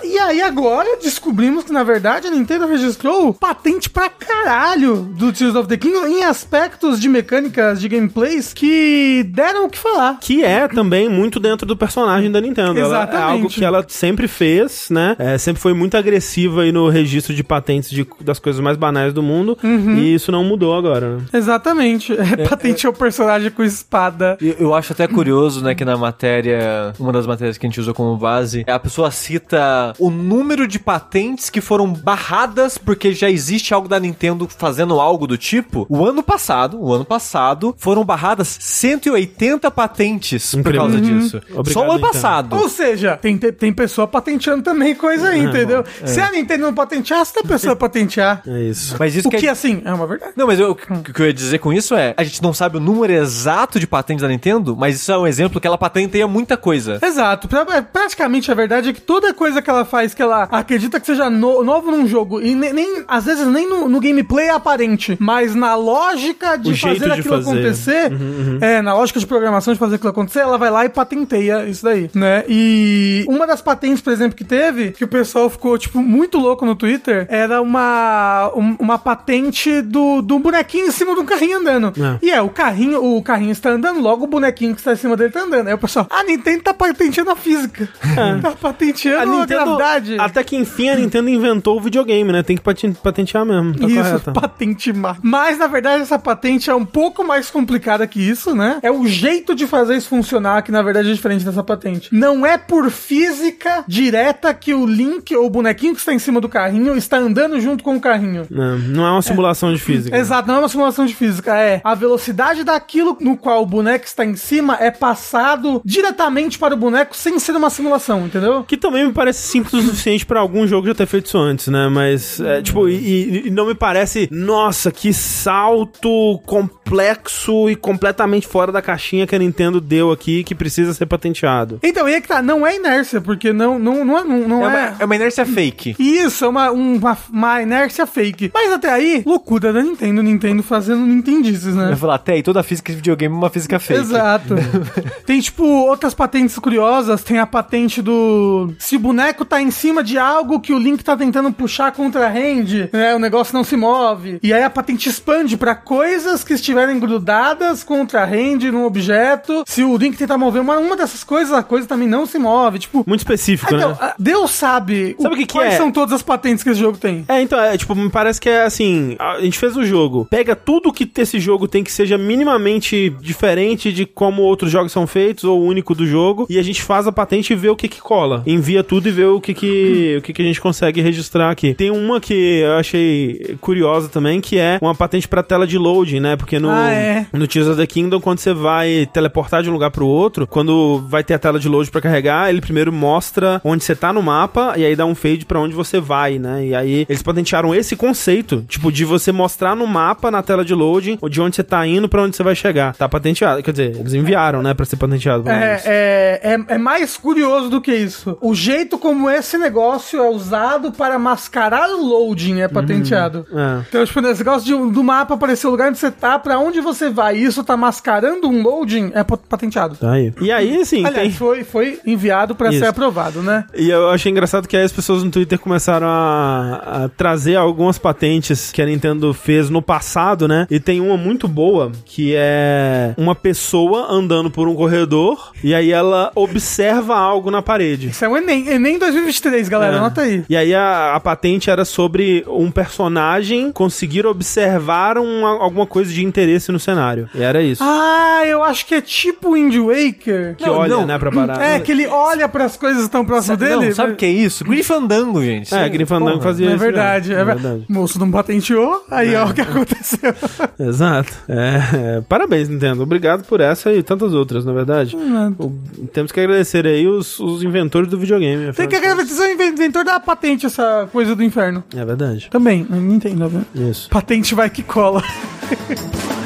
[0.04, 5.54] E aí agora descobrimos que na verdade a Nintendo registrou patente pra caralho do Tears
[5.54, 10.18] of the Kingdom em aspectos de mecânicas, de gameplays que deram o que falar.
[10.20, 12.78] Que é também muito dentro do personagem da Nintendo.
[12.78, 13.16] Ela- Exatamente.
[13.16, 15.16] é algo que ela sempre fez, né?
[15.18, 19.12] É, sempre foi muito agressiva aí no registro de patentes de- das coisas mais banais
[19.12, 19.58] do mundo.
[19.62, 19.96] Uhum.
[19.98, 21.22] E isso não mudou agora, né?
[21.32, 22.12] Exatamente.
[22.12, 24.36] É, patente é o personagem com espada.
[24.40, 27.80] Eu, eu acho até curioso, né, que na matéria, uma das matérias que a gente
[27.80, 33.30] usou como base, a pessoa cita o número de patentes que foram barradas porque já
[33.30, 35.86] existe algo da Nintendo fazendo algo do tipo.
[35.88, 40.80] O ano passado, o ano passado, foram barradas 180 patentes por Incrível.
[40.82, 41.18] causa Uhum.
[41.18, 41.36] disso.
[41.50, 42.12] Obrigado, Só o ano Nintendo.
[42.12, 42.56] passado.
[42.56, 45.84] Ou seja, tem, tem, tem pessoa patenteando também coisa aí, entendeu?
[46.04, 48.42] Se a Nintendo não patentear, se a pessoa patentear.
[48.46, 48.96] É isso.
[48.98, 49.50] Mas isso o que, que é...
[49.50, 50.32] assim, é uma verdade.
[50.36, 52.52] Não, mas eu- o que que eu ia dizer com isso é, a gente não
[52.54, 55.78] sabe o número exato de patentes da Nintendo, mas isso é um exemplo que ela
[55.78, 56.98] patenteia muita coisa.
[57.02, 57.48] Exato.
[57.48, 60.98] Pra- é, praticamente a verdade é que toda coisa que ela faz que ela acredita
[61.00, 64.46] que seja no- novo num jogo, e ne- nem, às vezes nem no, no gameplay
[64.46, 67.46] é aparente, mas na lógica de O fazer de aquilo fazer.
[67.50, 68.12] Uhum, acontecer,
[68.60, 71.84] é, na lógica de programação de fazer aquilo acontecer, ela vai lá e patenteia isso
[71.84, 72.44] daí, né?
[72.48, 76.64] E uma das patentes, por exemplo, que teve, que o pessoal ficou, tipo, muito louco
[76.66, 81.58] no Twitter, era uma, um- uma patente do, do bonequinho em cima de um carrinho
[81.58, 81.92] andando.
[82.02, 82.18] É.
[82.26, 85.16] E é, o carrinho, o carrinho está andando, logo o bonequinho que está em cima
[85.16, 85.68] dele tá andando.
[85.68, 87.88] Aí o pessoal, a Nintendo tá patenteando a física.
[88.42, 90.16] Tá patenteando a, gravidade.
[90.18, 92.42] até que enfim a Nintendo inventou o videogame, né?
[92.42, 93.74] Tem que paten- patentear mesmo.
[93.76, 94.32] Tá Isso, correto.
[94.32, 95.16] patente má.
[95.22, 98.78] Mas, na verdade, essa patente é um pouco mais complicada que isso, né?
[98.82, 102.08] É o jeito de fazer isso funcionar que, na verdade, é diferente dessa patente.
[102.12, 106.40] Não é por física direta que o Link, ou o bonequinho que está em cima
[106.40, 108.46] do carrinho, está andando junto com o carrinho.
[108.50, 110.16] Não, não é uma simulação de física.
[110.16, 114.04] Exato, não é uma simulação de física, é a velocidade daquilo no qual o boneco
[114.04, 118.64] está em cima é passado diretamente para o boneco sem ser uma simulação, entendeu?
[118.66, 121.68] Que também me parece simples o suficiente pra algum jogo já ter feito isso antes,
[121.68, 121.88] né?
[121.88, 128.70] Mas, é, tipo, e, e não me parece, nossa, que salto complexo e completamente fora
[128.72, 131.78] da caixinha que a Nintendo deu aqui que precisa ser patenteado.
[131.82, 134.24] Então, e é que tá, não é inércia, porque não, não, não é.
[134.24, 135.96] Não, não É é, uma, é uma inércia fake.
[135.98, 138.50] Isso, é uma, uma, uma inércia fake.
[138.52, 141.90] Mas até aí, loucura da Nintendo, Nintendo fazendo Nintendices, Eu né?
[141.90, 144.00] ia falar, até aí toda física de videogame é uma física fake.
[144.00, 144.54] Exato.
[145.26, 147.22] tem, tipo, outras patentes curiosas.
[147.22, 148.55] Tem a patente do.
[148.78, 152.26] Se o boneco tá em cima de algo que o Link tá tentando puxar contra
[152.26, 153.14] a hand, né?
[153.14, 154.38] O negócio não se move.
[154.42, 159.62] E aí a patente expande pra coisas que estiverem grudadas contra a hand num objeto.
[159.66, 162.78] Se o Link tentar mover uma, uma dessas coisas, a coisa também não se move.
[162.78, 163.04] Tipo.
[163.06, 163.96] Muito específico, Então, né?
[164.00, 165.76] a- Deus sabe, Sabe o que que quais é?
[165.76, 167.24] são todas as patentes que esse jogo tem.
[167.28, 170.54] É, então, é, tipo, me parece que é assim, a gente fez o jogo, pega
[170.56, 175.44] tudo que esse jogo tem que seja minimamente diferente de como outros jogos são feitos,
[175.44, 178.00] ou único do jogo, e a gente faz a patente e vê o que que
[178.00, 178.42] cola.
[178.46, 181.74] Envia tudo e vê o que que, o que que a gente consegue registrar aqui.
[181.74, 186.20] Tem uma que eu achei curiosa também, que é uma patente pra tela de loading,
[186.20, 186.36] né?
[186.36, 187.26] Porque no, Ah, é.
[187.32, 191.04] no Tears of the Kingdom, quando você vai teleportar de um lugar pro outro, quando
[191.08, 194.22] vai ter a tela de load pra carregar, ele primeiro mostra onde você tá no
[194.22, 196.66] mapa e aí dá um fade pra onde você vai, né?
[196.66, 200.74] E aí eles patentearam esse conceito, tipo, de você mostrar no mapa, na tela de
[200.74, 202.94] loading, de onde você tá indo pra onde você vai chegar.
[202.94, 203.62] Tá patenteado.
[203.62, 205.48] Quer dizer, eles enviaram, né, pra ser patenteado.
[205.48, 208.35] É, é, é, é mais curioso do que isso.
[208.40, 213.46] O jeito como esse negócio é usado para mascarar o loading é patenteado.
[213.52, 213.82] É.
[213.88, 216.80] Então, tipo, esse negócio de- do mapa aparecer o lugar onde você tá, pra onde
[216.80, 219.96] você vai, e isso tá mascarando um loading, é pa- patenteado.
[219.96, 220.32] Tá aí.
[220.40, 221.30] E aí, assim, Aliás, tem...
[221.32, 222.78] foi, foi enviado pra Isso.
[222.80, 223.64] ser aprovado, né?
[223.74, 227.98] E eu achei engraçado que aí as pessoas no Twitter começaram a, a trazer algumas
[227.98, 230.66] patentes que a Nintendo fez no passado, né?
[230.70, 235.90] E tem uma muito boa, que é uma pessoa andando por um corredor e aí
[235.92, 238.08] ela observa algo na parede.
[238.08, 238.68] Isso é o Enem.
[238.68, 239.94] Enem 2023, galera.
[239.94, 239.98] É.
[239.98, 240.44] Anota aí.
[240.48, 246.24] E aí a, a patente era sobre um personagem conseguir observar uma- alguma coisa de
[246.24, 247.28] interesse no cenário.
[247.34, 247.82] E era isso.
[247.84, 250.56] Ah, eu acho que é tipo Wind Waker.
[250.56, 251.60] que olha, né, pra parar.
[251.62, 253.86] É, que ele olha pras coisas que estão próximas Sa- dele.
[253.86, 254.64] Não, sabe o que é isso?
[254.64, 255.74] Grifandango, gente.
[255.74, 256.78] É, Grim Fandango fazia É isso.
[256.78, 257.42] verdade, mesmo.
[257.42, 257.84] é verdade.
[257.88, 260.34] O moço não patenteou, aí ó o que aconteceu.
[260.78, 261.32] Exato.
[261.48, 261.80] É,
[262.18, 263.02] é, parabéns, Nintendo.
[263.02, 265.16] Obrigado por essa e tantas outras, na verdade.
[265.58, 265.72] O-
[266.12, 268.72] temos que agradecer aí os, os inventores do do videogame.
[268.72, 271.84] Tem que agradecer ao inventor da patente, essa coisa do inferno.
[271.94, 272.48] É verdade.
[272.50, 273.64] Também, Nintendo, né?
[273.74, 274.08] Isso.
[274.08, 275.22] Patente vai que cola.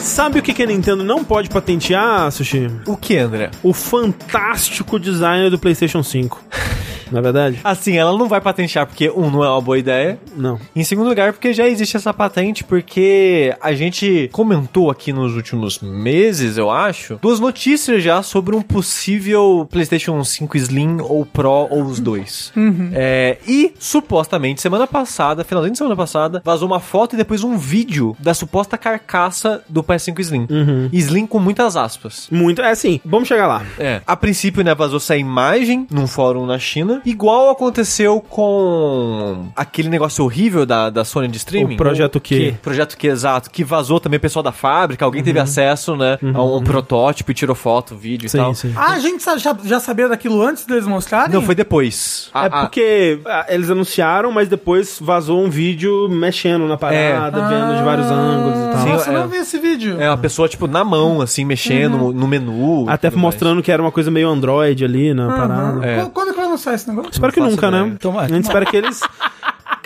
[0.00, 2.70] Sabe o que, que a Nintendo não pode patentear, Sushi?
[2.86, 3.50] O que, André?
[3.62, 6.42] O fantástico design do PlayStation 5.
[7.10, 7.60] Não é verdade?
[7.62, 10.18] Assim, ela não vai patentear porque, um, não é uma boa ideia.
[10.36, 10.58] Não.
[10.74, 15.78] Em segundo lugar, porque já existe essa patente, porque a gente comentou aqui nos últimos
[15.80, 21.84] meses, eu acho, duas notícias já sobre um possível PlayStation 5 Slim ou Pro ou
[21.84, 22.52] os dois.
[22.92, 27.56] É, e, supostamente, semana passada, finalzinho de semana passada, vazou uma foto e depois um
[27.56, 30.46] vídeo da suposta carcaça do PS5 Slim.
[30.92, 32.28] Slim com muitas aspas.
[32.30, 32.62] Muito.
[32.62, 33.64] É assim, vamos chegar lá.
[33.78, 34.00] É.
[34.06, 40.24] A princípio, né, vazou essa imagem num fórum na China, igual aconteceu com aquele negócio
[40.24, 41.74] horrível da, da Sony de streaming.
[41.74, 42.54] O Projeto Q.
[42.62, 43.50] Projeto Q, exato.
[43.50, 47.34] Que vazou também o pessoal da fábrica, alguém teve acesso, né, a um protótipo e
[47.34, 48.54] tirou foto, vídeo e Sim, tal.
[48.54, 48.72] sim.
[48.76, 51.32] Ah, a gente já, já sabia daquilo antes deles mostrarem?
[51.34, 52.30] Não, foi depois.
[52.34, 57.48] É A- a- porque ah, eles anunciaram, mas depois vazou um vídeo mexendo na parada,
[57.48, 58.82] vendo de vários ângulos e tal.
[58.82, 59.20] Sim, Nossa, eu é.
[59.20, 60.00] não vi esse vídeo.
[60.00, 62.86] É uma pessoa, tipo, na mão, assim, mexendo no- no menu.
[62.86, 63.34] e Até tudo mais.
[63.34, 65.86] mostrando que era uma coisa meio Android ali na parada.
[65.86, 66.00] É.
[66.04, 67.10] Qu- Quando lançar esse negócio?
[67.12, 67.84] Espero que nunca, ideia.
[67.86, 67.96] né?
[68.00, 68.26] Tomara.
[68.26, 69.00] A gente espera que eles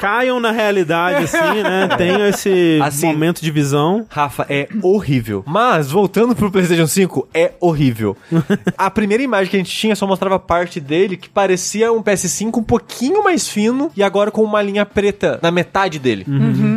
[0.01, 1.89] caiam na realidade, assim, né?
[1.99, 4.07] Tenham esse Assim, momento de visão.
[4.09, 5.45] Rafa, é horrível.
[5.47, 8.17] Mas, voltando pro PlayStation 5, é horrível.
[8.79, 12.57] a primeira imagem que a gente tinha só mostrava parte dele que parecia um PS5
[12.57, 16.25] um pouquinho mais fino e agora com uma linha preta na metade dele.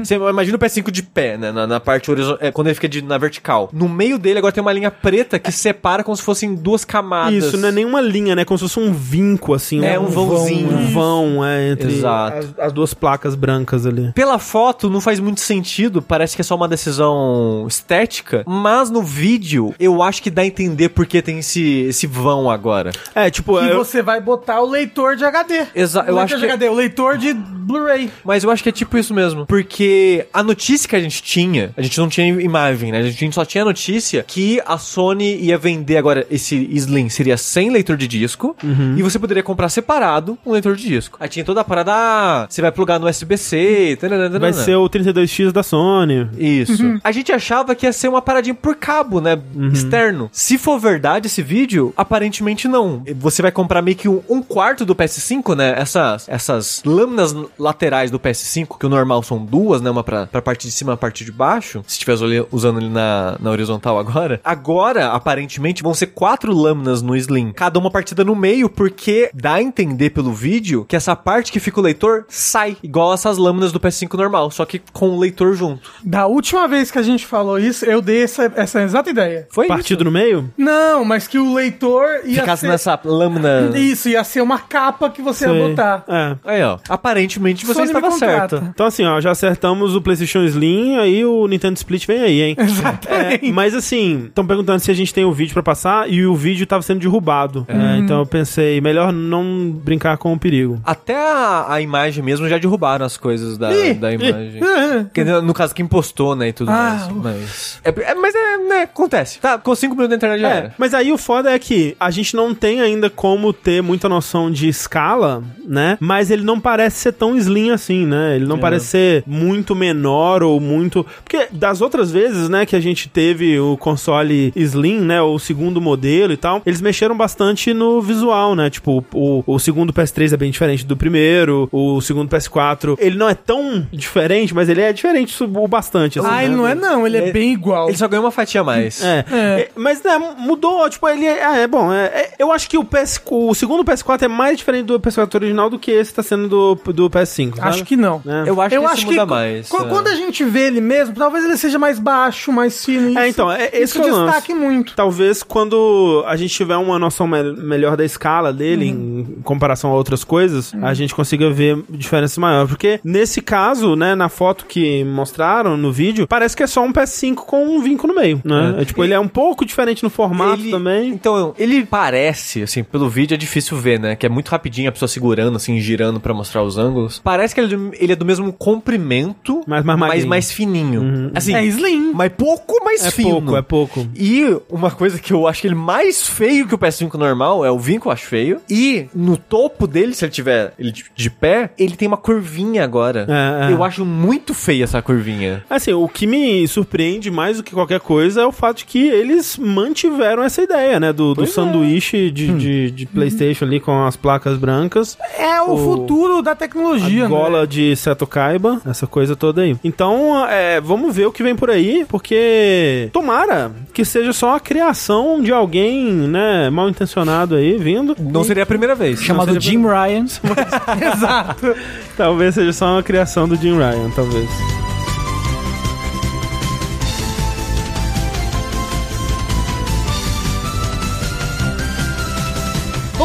[0.03, 1.51] Você imagina o PS5 de pé, né?
[1.51, 3.69] Na, na parte horizontal, quando ele fica de- na vertical.
[3.71, 7.45] No meio dele agora tem uma linha preta que separa como se fossem duas camadas.
[7.45, 8.43] Isso, não é nenhuma linha, né?
[8.43, 9.83] Como se fosse um vinco, assim.
[9.85, 10.69] É, um vãozinho.
[10.77, 12.37] Um vão, é, entre Exato.
[12.57, 14.11] As, as duas placas brancas ali.
[14.13, 19.01] Pela foto não faz muito sentido, parece que é só uma decisão estética, mas no
[19.01, 22.91] vídeo eu acho que dá a entender porque tem esse, esse vão agora.
[23.15, 25.65] É, tipo, Que eu- você vai botar o leitor de HD.
[25.75, 28.09] Exa- O eu leitor acho de que- HD, o leitor de Blu-ray.
[28.23, 29.45] Mas eu acho que é tipo isso mesmo.
[29.45, 32.99] Porque a notícia que a gente tinha, a gente não tinha imagem, né?
[32.99, 37.69] A gente só tinha notícia que a Sony ia vender agora esse Slim seria sem
[37.69, 38.55] leitor de disco
[38.97, 41.17] e você poderia comprar separado um leitor de disco.
[41.19, 43.97] Aí tinha toda a parada, ah, você vai plugar no USB-C,
[44.39, 46.27] vai ser o 32X da Sony.
[46.37, 46.99] Isso.
[47.03, 49.39] A gente achava que ia ser uma paradinha por cabo, né?
[49.71, 50.29] Externo.
[50.31, 53.03] Se for verdade esse vídeo, aparentemente não.
[53.15, 55.73] Você vai comprar meio que um, um quarto do PS5, né?
[55.77, 59.89] Essas, essas lâminas laterais do PS5, que o normal são duas, né?
[59.89, 61.83] Uma pra, pra parte de cima e uma parte de baixo.
[61.87, 62.13] Se estiver
[62.51, 64.39] usando ele na, na horizontal agora.
[64.43, 67.51] Agora, aparentemente, vão ser quatro lâminas no Slim.
[67.53, 71.59] Cada uma partida no meio, porque dá a entender pelo vídeo que essa parte que
[71.59, 72.77] fica o leitor sai.
[72.93, 75.89] Igual essas lâminas do PS5 normal, só que com o leitor junto.
[76.03, 79.47] Da última vez que a gente falou isso, eu dei essa, essa exata ideia.
[79.49, 80.53] Foi Partido no meio?
[80.55, 82.67] Não, mas que o leitor ia Ficasse ser...
[82.67, 83.71] nessa lâmina.
[83.75, 86.03] Isso, ia ser uma capa que você ia botar.
[86.07, 86.35] É.
[86.45, 86.77] Aí, ó.
[86.87, 88.63] Aparentemente você Sony estava certo.
[88.71, 92.55] Então, assim, ó, já acertamos o PlayStation Slim, aí o Nintendo Split vem aí, hein?
[92.61, 93.49] Exatamente.
[93.49, 96.35] É, mas assim, estão perguntando se a gente tem o vídeo pra passar e o
[96.35, 97.65] vídeo tava sendo derrubado.
[97.67, 100.79] É, então eu pensei, melhor não brincar com o perigo.
[100.85, 104.61] Até a, a imagem mesmo já derrubaram as coisas da, Ih, da imagem.
[104.83, 107.23] Ah, Que, no caso, quem postou, né, e tudo Ah, mais.
[107.37, 107.81] Mas.
[107.83, 109.39] É, é- mas é, né, acontece.
[109.39, 110.75] Tá, com 5 minutos na internet já É, era.
[110.77, 114.51] mas aí o foda é que a gente não tem ainda como ter muita noção
[114.51, 115.97] de escala, né?
[115.99, 118.35] Mas ele não parece ser tão slim assim, né?
[118.35, 121.05] Ele não parece ser muito menor ou muito.
[121.23, 125.21] Porque das outras vezes, né, que a gente teve o console slim, né?
[125.21, 128.69] O segundo modelo e tal, eles mexeram bastante no visual, né?
[128.69, 132.62] Tipo, o, o segundo PS3 é bem diferente do primeiro, o segundo PS4,
[132.99, 136.19] ele não é tão diferente, mas ele é diferente o bastante.
[136.19, 136.45] assim, Ah, né?
[136.45, 137.87] ele não é não, ele é Ele- bem igual.
[137.89, 139.01] Ele só ganhou uma fatia a mais.
[139.03, 139.35] É, É.
[139.61, 142.83] é, mas né, mudou, tipo, ele é, é, bom, é, é- eu acho que o
[142.83, 146.47] PS, o segundo PS4 é mais diferente do PS4 original do que esse tá sendo
[146.47, 147.55] do, do PS5.
[147.57, 147.69] sabe?
[147.69, 148.21] Acho que não.
[148.25, 148.49] É.
[148.49, 149.69] Eu acho eu que esse acho muda que mais.
[149.69, 149.89] qu- é.
[149.89, 153.17] quando a gente vê ele mesmo, talvez ele seja mais baixo, mais fino.
[153.17, 154.95] É, isso- então, é, esse isso que é destaque muito.
[154.95, 159.95] Talvez quando a gente tiver uma noção me- melhor da escala dele em comparação a
[159.95, 162.52] outras coisas, a gente consiga ver diferenças maiores.
[162.67, 166.91] Porque nesse caso, né, na foto que mostraram no vídeo, parece que é só um
[166.91, 168.75] PS5 com um vinco no meio, né?
[168.79, 171.09] É, tipo, ele é um pouco diferente no formato Ele- também.
[171.09, 174.15] Então, ele parece, assim, pelo vídeo é difícil ver, né?
[174.15, 177.19] Que é muito rapidinho a pessoa segurando, assim, girando pra mostrar os ângulos.
[177.23, 181.31] Parece que ele, é do- ele é do mesmo comprimento, Mas mais mas mais fininho.
[181.33, 182.11] Assim, É slim.
[182.13, 183.29] mas pouco mais É fino.
[183.41, 184.07] pouco, é pouco.
[184.15, 187.79] E uma coisa que eu acho ele mais feio que o PS5 normal é o
[187.79, 188.61] vinco, eu acho feio.
[188.69, 192.83] E no topo dele, se ele tiver ele de, de pé, ele tem uma curvinha
[192.83, 193.25] agora.
[193.29, 193.73] É, é.
[193.73, 195.63] Eu acho muito feia essa curvinha.
[195.69, 199.07] Assim, o que me surpreende mais do que qualquer coisa é o fato de que
[199.07, 201.13] eles mantiveram essa ideia, né?
[201.13, 201.47] Do, do é.
[201.47, 206.53] sanduíche de, de, de PlayStation ali com as placas brancas, É o, O- futuro da
[206.55, 207.67] tecnologia, a gola né?
[207.67, 209.77] de Seto Kaiba, essa coisa toda aí.
[209.83, 214.59] Então, é, vamos ver o que vem por aí, porque tomara que seja só a
[214.59, 218.15] criação de alguém, né, mal intencionado aí vindo.
[218.19, 219.21] Não seria a primeira vez.
[219.21, 220.25] Chamado Jim Ryan.
[221.13, 221.73] Exato.
[222.33, 224.49] Talvez seja só uma criação do Jim Ryan, talvez.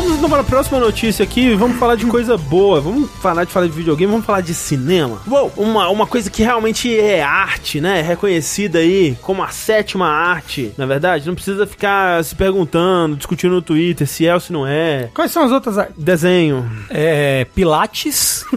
[0.01, 1.55] Vamos então para a próxima notícia aqui.
[1.55, 2.81] Vamos falar de coisa boa.
[2.81, 5.21] Vamos parar de falar de videogame, vamos falar de cinema.
[5.27, 5.53] Uou!
[5.57, 8.01] Uma, uma coisa que realmente é arte, né?
[8.01, 10.73] Reconhecida aí como a sétima arte.
[10.79, 14.65] Na verdade, não precisa ficar se perguntando, discutindo no Twitter se é ou se não
[14.65, 15.11] é.
[15.13, 15.97] Quais são as outras artes?
[15.99, 16.71] Desenho.
[16.89, 18.45] É, Pilates.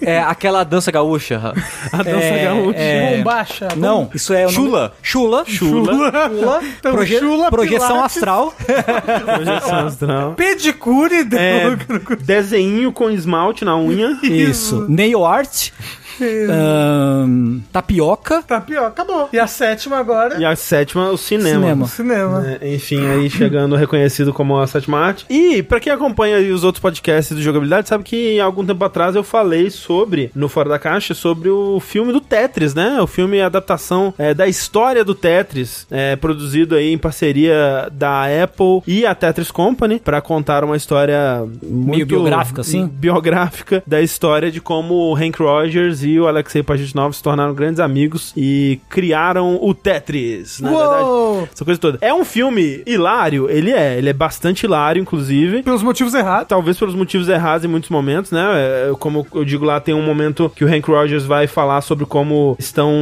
[0.00, 1.54] É aquela dança gaúcha.
[1.92, 2.78] A dança É, gaúcha.
[2.78, 3.68] é, Bombacha.
[3.76, 4.46] Não, isso é...
[4.46, 4.92] o nome- Chula.
[5.00, 5.44] Chula.
[5.46, 6.60] Chula.
[6.78, 8.54] Então, Proje- chula, projeção pilates, astral.
[9.36, 10.32] Projeção astral.
[10.62, 11.26] Pedicure.
[11.36, 11.76] É,
[12.22, 14.18] desenho com esmalte na unha.
[14.22, 14.86] Isso.
[14.88, 15.70] Nail art.
[16.20, 18.42] Ahn, tapioca.
[18.42, 19.28] Tapioca, acabou.
[19.32, 20.38] E a sétima agora?
[20.38, 21.86] E a sétima, o cinema.
[21.86, 21.86] Cinema.
[21.86, 22.58] Cinema.
[22.60, 25.26] É, enfim, aí chegando reconhecido como a sétima arte.
[25.28, 28.84] E pra quem acompanha aí os outros podcasts do Jogabilidade, sabe que há algum tempo
[28.84, 33.00] atrás eu falei sobre, no Fora da Caixa, sobre o filme do Tetris, né?
[33.00, 37.88] O filme é a adaptação é, da história do Tetris, é, produzido aí em parceria
[37.92, 42.86] da Apple e a Tetris Company, pra contar uma história muito biográfica, assim?
[42.92, 47.80] Biográfica da história de como o Hank Rogers e o Alexei Pajitnov se tornaram grandes
[47.80, 51.04] amigos e criaram o Tetris, na verdade.
[51.04, 51.48] Uou!
[51.52, 51.98] Essa coisa toda.
[52.00, 53.96] É um filme hilário, ele é.
[53.98, 55.62] Ele é bastante hilário, inclusive.
[55.62, 56.48] Pelos motivos errados.
[56.48, 58.42] Talvez pelos motivos errados em muitos momentos, né?
[58.54, 62.04] É, Como eu digo lá, tem um momento que o Hank Rogers vai falar sobre
[62.06, 62.92] como estão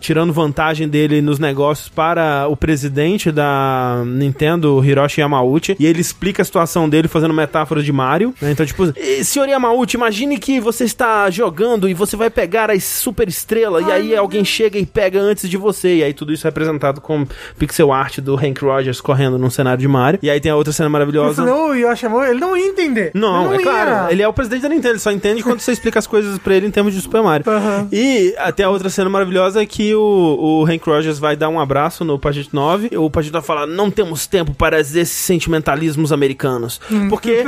[0.00, 6.42] tirando vantagem dele nos negócios para o presidente da Nintendo, Hiroshi Yamauchi, e ele explica
[6.42, 8.50] a situação dele fazendo metáforas de Mario, né?
[8.52, 12.80] Então, tipo, "Eh, senhor Yamauchi, imagine que você está jogando e você vai pegar a
[12.80, 16.46] super estrela, e aí alguém chega e pega antes de você, e aí tudo isso
[16.46, 17.26] é representado com
[17.58, 20.72] pixel art do Hank Rogers correndo num cenário de Mario, e aí tem a outra
[20.72, 21.44] cena maravilhosa.
[21.44, 23.10] falou, o Yoshi amor, ele não ia entender.
[23.14, 23.90] Não, ele é claro.
[23.90, 24.12] ia.
[24.12, 26.54] Ele é o presidente da Nintendo, ele só entende quando você explica as coisas pra
[26.54, 27.44] ele em termos de Super Mario.
[27.48, 27.88] Aham.
[27.92, 30.00] E até a outra cena maravilhosa é que o,
[30.60, 33.66] o Hank Rogers vai dar um abraço no Pagito 9 e o Pagito 9 fala:
[33.66, 36.80] Não temos tempo para esses sentimentalismos americanos.
[36.90, 37.08] Hum.
[37.08, 37.42] Porque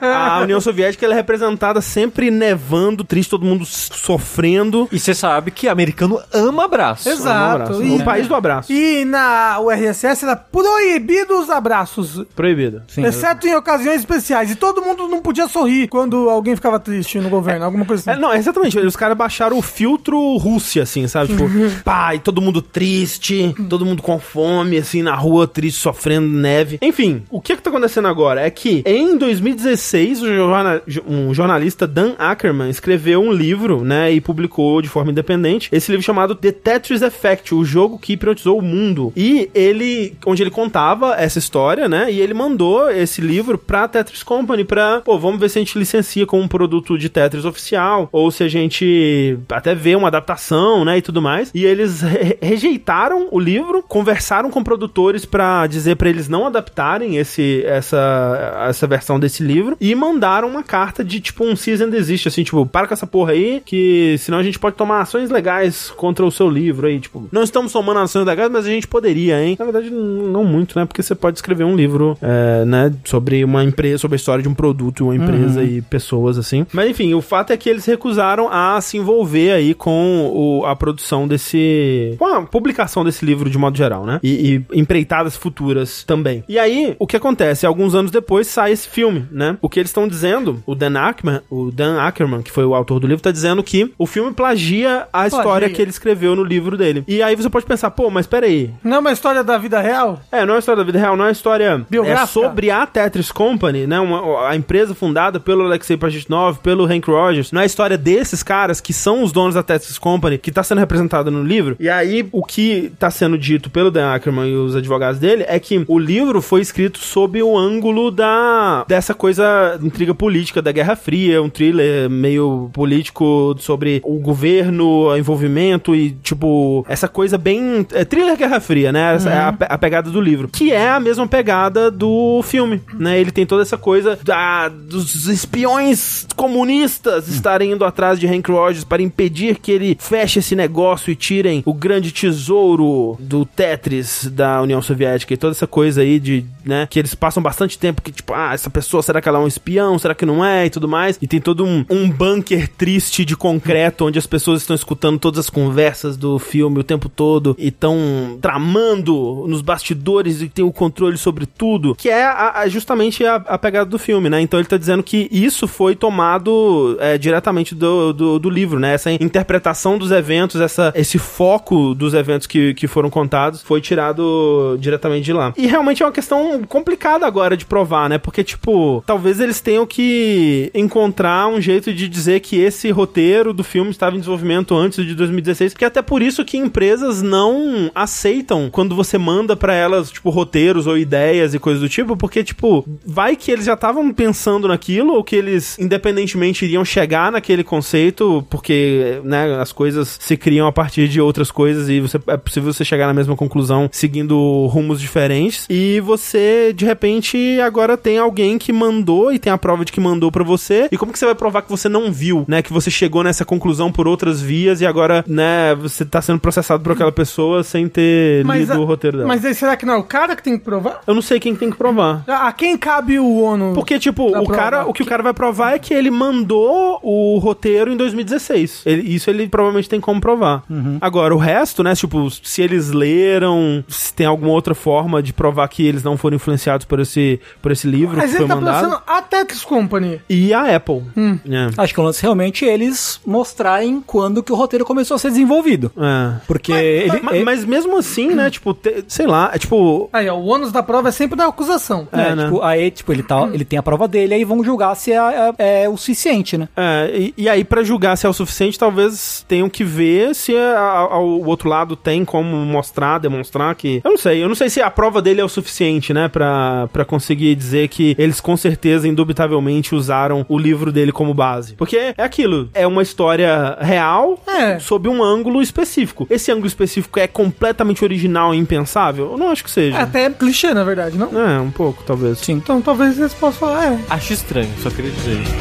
[0.00, 3.90] a União Soviética ela é representada sempre nevando, triste, todo mundo s-
[4.36, 4.88] sofrendo.
[4.92, 7.08] E você sabe que americano ama abraço.
[7.08, 7.28] Exato.
[7.28, 7.82] Um abraço.
[7.84, 8.72] E- O país do abraço.
[8.72, 12.22] E na URSS era proibido os abraços.
[12.34, 12.82] Proibido.
[12.96, 14.50] Exceto em ocasiões especiais.
[14.50, 18.12] E todo mundo não podia sorrir quando alguém ficava triste no governo, alguma coisa É,
[18.12, 18.20] assim.
[18.20, 18.78] não, exatamente.
[18.78, 21.28] Os caras baixaram o filtro Rússia, assim, sabe?
[21.28, 21.48] Tipo,
[21.84, 26.78] pai, todo mundo triste, todo mundo com fome, assim, na rua, triste, sofrendo neve.
[26.82, 31.86] Enfim, o que que tá acontecendo agora é que em 2016, o jorna- um jornalista
[31.86, 36.50] Dan Ackerman escreveu um livro, né, e publicou de forma independente, esse livro chamado The
[36.50, 39.12] Tetris Effect, o jogo que hipnotizou o mundo.
[39.16, 44.22] E ele, onde ele contava essa história, né, e ele mandou esse livro pra Tetris
[44.22, 48.08] Company pra, pô, vamos ver se a gente licencia como um produto de Tetris oficial,
[48.10, 51.50] ou se a gente até vê uma adaptação, né, e tudo mais.
[51.54, 57.16] E eles re- rejeitaram o livro, conversaram com produtores pra dizer pra eles não adaptarem
[57.16, 61.90] esse, essa, essa versão desse livro e mandaram uma carta de tipo um cease and
[61.90, 65.30] desist, assim, tipo, para com essa porra aí, que senão a gente pode tomar ações
[65.30, 68.86] legais contra o seu livro aí, tipo, não estamos tomando ações legais, mas a gente
[68.86, 69.56] poderia, hein?
[69.58, 70.84] Na verdade, não muito, né?
[70.84, 74.48] Porque você pode escrever um livro, é, né, sobre uma empresa, sobre a história de
[74.48, 76.66] um produto, uma empresa e pessoas, assim.
[76.72, 80.74] Mas enfim, o fato é que eles recusaram a se envolver aí com o- a
[80.76, 82.14] produção desse.
[82.18, 84.20] com a publicação desse livro de modo geral, né?
[84.22, 86.44] E, e empreitadas futuras também.
[86.48, 87.66] E aí, o que acontece?
[87.66, 89.56] Alguns anos depois sai esse filme, né?
[89.60, 93.00] O que eles estão dizendo, o Dan Ackerman, o Dan Ackerman, que foi o autor
[93.00, 96.44] do livro, tá dizendo que o o filme plagia a história que ele escreveu no
[96.44, 97.04] livro dele.
[97.08, 98.70] E aí você pode pensar, pô, mas peraí.
[98.82, 100.20] Não é uma história da vida real?
[100.30, 102.22] É, não é uma história da vida real, não é uma história Biográfica?
[102.22, 103.98] é sobre a Tetris Company, né?
[103.98, 107.50] Uma, a empresa fundada pelo Alexei Pajitnov, pelo Hank Rogers.
[107.50, 110.62] Não é a história desses caras que são os donos da Tetris Company, que tá
[110.62, 111.76] sendo representada no livro.
[111.80, 115.58] E aí, o que tá sendo dito pelo Dan Ackerman e os advogados dele é
[115.58, 120.94] que o livro foi escrito sob o ângulo da dessa coisa intriga política da Guerra
[120.94, 127.86] Fria, um thriller meio político sobre o governo, o envolvimento e tipo essa coisa bem
[127.92, 129.14] é, thriller Guerra Fria, né?
[129.14, 132.80] Essa é a, pe- a pegada do livro, que é a mesma pegada do filme,
[132.94, 133.18] né?
[133.20, 138.84] Ele tem toda essa coisa da, dos espiões comunistas estarem indo atrás de Hank Rogers
[138.84, 144.62] para impedir que ele feche esse negócio e tirem o grande tesouro do Tetris da
[144.62, 148.12] União Soviética e toda essa coisa aí de, né, que eles passam bastante tempo que
[148.12, 149.98] tipo, ah, essa pessoa, será que ela é um espião?
[149.98, 150.66] Será que não é?
[150.66, 151.18] E tudo mais.
[151.20, 155.40] E tem todo um, um bunker triste de concreto onde as pessoas estão escutando todas
[155.40, 160.72] as conversas do filme o tempo todo e estão tramando nos bastidores e tem o
[160.72, 164.40] controle sobre tudo, que é a- a- justamente a, a pegada do filme, né?
[164.40, 168.94] Então ele tá dizendo que isso foi tomado é, diretamente do, do, do livro, né?
[168.94, 174.76] Essa interpretação dos eventos, essa, esse foco dos eventos que, que foram contados foi tirado
[174.80, 175.52] diretamente de lá.
[175.56, 178.18] E realmente é uma questão complicada agora de provar, né?
[178.18, 183.64] Porque, tipo, talvez eles tenham que encontrar um jeito de dizer que esse roteiro do
[183.66, 188.68] filme estava em desenvolvimento antes de 2016, porque até por isso que empresas não aceitam
[188.70, 192.86] quando você manda pra elas, tipo, roteiros ou ideias e coisas do tipo, porque, tipo,
[193.04, 198.46] vai que eles já estavam pensando naquilo ou que eles, independentemente, iriam chegar naquele conceito,
[198.48, 202.72] porque, né, as coisas se criam a partir de outras coisas e você, é possível
[202.72, 205.66] você chegar na mesma conclusão seguindo rumos diferentes.
[205.68, 210.00] E você, de repente, agora tem alguém que mandou e tem a prova de que
[210.00, 210.88] mandou pra você.
[210.90, 213.44] E como que você vai provar que você não viu, né, que você chegou nessa
[213.44, 213.55] conclusão
[213.92, 218.44] por outras vias e agora, né, você tá sendo processado por aquela pessoa sem ter
[218.44, 219.28] lido a- o roteiro dela.
[219.28, 221.00] mas aí será que não é o cara que tem que provar?
[221.06, 222.24] Eu não sei quem tem que provar.
[222.26, 223.72] A quem cabe o ONU?
[223.74, 224.90] Porque, tipo, o cara, provar.
[224.90, 228.82] o que o cara vai provar é que ele mandou o roteiro em 2016.
[228.86, 230.62] Ele- isso ele provavelmente tem como provar.
[231.00, 235.68] Agora, o resto, né, tipo, se eles leram, se tem alguma outra forma de provar
[235.68, 238.56] que eles não foram influenciados por esse, por esse livro Mas que ele foi tá
[238.56, 238.84] mandado.
[238.84, 240.20] pensando a Tetris Company.
[240.28, 241.02] E a Apple.
[241.16, 241.68] É.
[241.82, 245.28] Acho que o lance realmente é eles mostrarem quando que o roteiro começou a ser
[245.30, 245.92] desenvolvido.
[245.96, 246.40] É.
[246.46, 250.10] Porque ele, Ma- é- Mas, mesmo assim, né, tipo, te- sei lá, é tipo...
[250.12, 252.08] Aí, ó, o ônus da prova é sempre da acusação.
[252.12, 252.44] é, é, né?
[252.44, 255.16] tipo, aí, tipo, ele, tá, ele tem a prova dele, aí vão julgar se é,
[255.58, 256.68] é- é o suficiente, né?
[256.76, 260.56] É, e, e aí, pra julgar se é o suficiente, talvez tenham que ver se
[260.56, 264.00] a- a- o outro lado tem como mostrar, demonstrar que.
[264.04, 266.88] Eu não sei, eu não sei se a prova dele é o suficiente, né, pra,
[266.92, 271.74] pra conseguir dizer que eles com certeza, indubitavelmente, usaram o livro dele como base.
[271.74, 273.35] Porque é aquilo, é uma história
[273.80, 274.78] real É.
[274.78, 276.26] sob um ângulo específico.
[276.30, 279.32] Esse ângulo específico é completamente original e impensável?
[279.32, 279.98] Eu não acho que seja.
[279.98, 281.28] É até clichê, na verdade, não?
[281.40, 282.38] É, um pouco, talvez.
[282.38, 282.54] Sim.
[282.54, 283.98] Então talvez eles possam falar, é.
[284.10, 285.54] Acho estranho, só queria dizer isso.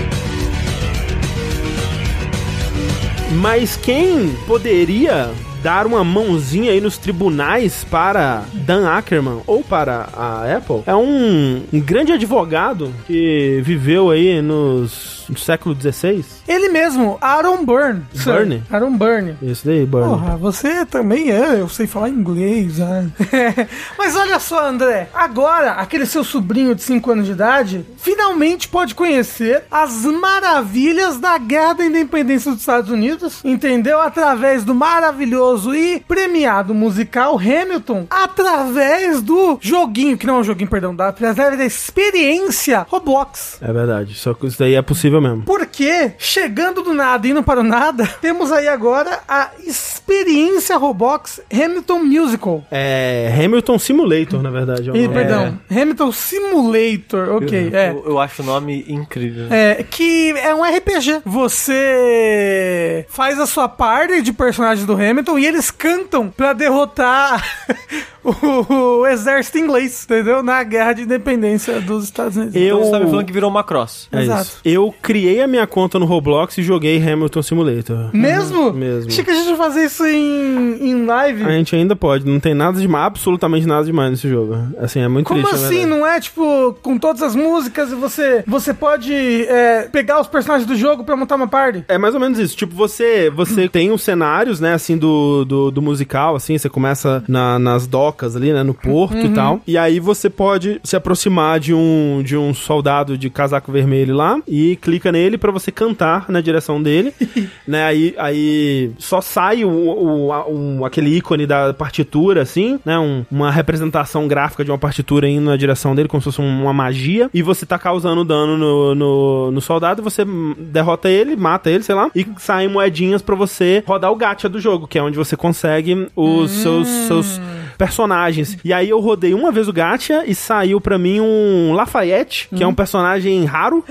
[3.41, 5.30] Mas quem poderia
[5.61, 11.63] dar uma mãozinha aí nos tribunais para Dan Ackerman ou para a Apple é um,
[11.73, 16.23] um grande advogado que viveu aí nos, no século XVI.
[16.48, 18.04] Ele mesmo, Aaron Burn.
[18.24, 18.64] Burn?
[18.72, 19.38] Aaron Burn.
[19.41, 20.10] Isso daí, Burn.
[20.10, 23.10] Porra, você também é, eu sei falar inglês, né?
[23.98, 28.93] Mas olha só, André, agora aquele seu sobrinho de 5 anos de idade finalmente pode
[28.93, 34.00] conhecer as maravilhas da Guerra da Independência dos Estados Unidos, entendeu?
[34.00, 40.70] Através do maravilhoso e premiado musical Hamilton, através do joguinho, que não é um joguinho,
[40.70, 43.58] perdão, da, através da experiência Roblox.
[43.62, 45.43] É verdade, só que isso daí é possível mesmo.
[45.43, 51.40] Porque, chegando do nada e indo para o nada, temos aí agora a experiência Roblox
[51.50, 52.66] Hamilton Musical.
[52.70, 54.90] É Hamilton Simulator, na verdade.
[54.90, 55.08] é nome.
[55.08, 57.92] perdão, Hamilton Simulator, ok, é.
[57.92, 59.48] Eu, eu acho o nome incrível.
[59.50, 61.22] É, que é um RPG.
[61.26, 67.44] Você faz a sua party de personagens do Hamilton e eles cantam pra derrotar
[68.24, 70.44] o, o exército inglês, entendeu?
[70.44, 72.56] Na guerra de independência dos Estados Unidos.
[72.56, 74.10] Eu- Então você tá me falando que virou uma cross.
[74.12, 74.42] É Exato.
[74.42, 74.60] isso.
[74.66, 76.24] Eu criei a minha conta no Roblox
[76.59, 78.09] e joguei Hamilton Simulator.
[78.13, 78.73] Mesmo?
[78.73, 79.09] Mesmo.
[79.09, 81.43] Achei que a gente ia fazer isso em, em live.
[81.43, 84.55] A gente ainda pode, não tem nada de absolutamente nada demais nesse jogo.
[84.80, 85.65] Assim, é muito Como triste.
[85.65, 85.86] assim?
[85.86, 90.67] Não é tipo com todas as músicas e você você pode é, pegar os personagens
[90.67, 91.84] do jogo pra montar uma party?
[91.88, 92.55] É mais ou menos isso.
[92.55, 97.23] Tipo, você você tem os cenários, né, assim, do, do, do, musical, assim, você começa
[97.28, 99.61] na- nas docas ali, né, no porto e tal.
[99.67, 104.39] E aí você pode se aproximar de um, de um soldado de casaco vermelho lá
[104.47, 107.13] e clica nele pra você cantar na direção dele,
[107.68, 113.26] né, aí, aí só sai o, o, um- aquele ícone da partitura, assim, né, um-
[113.32, 116.74] uma representação gráfica de uma partitura indo na direção dele, como se fosse um, uma
[116.74, 121.70] magia, e você tá causando dano no, no, no soldado, você hum, derrota ele, mata
[121.70, 125.03] ele, sei lá, e saem moedinhas pra você rodar o gacha do jogo, que é
[125.03, 127.41] onde você consegue os seus, seus
[127.78, 128.57] personagens.
[128.63, 132.63] E aí eu rodei uma vez o gacha e saiu pra mim um Lafayette, que
[132.63, 133.84] é um personagem raro,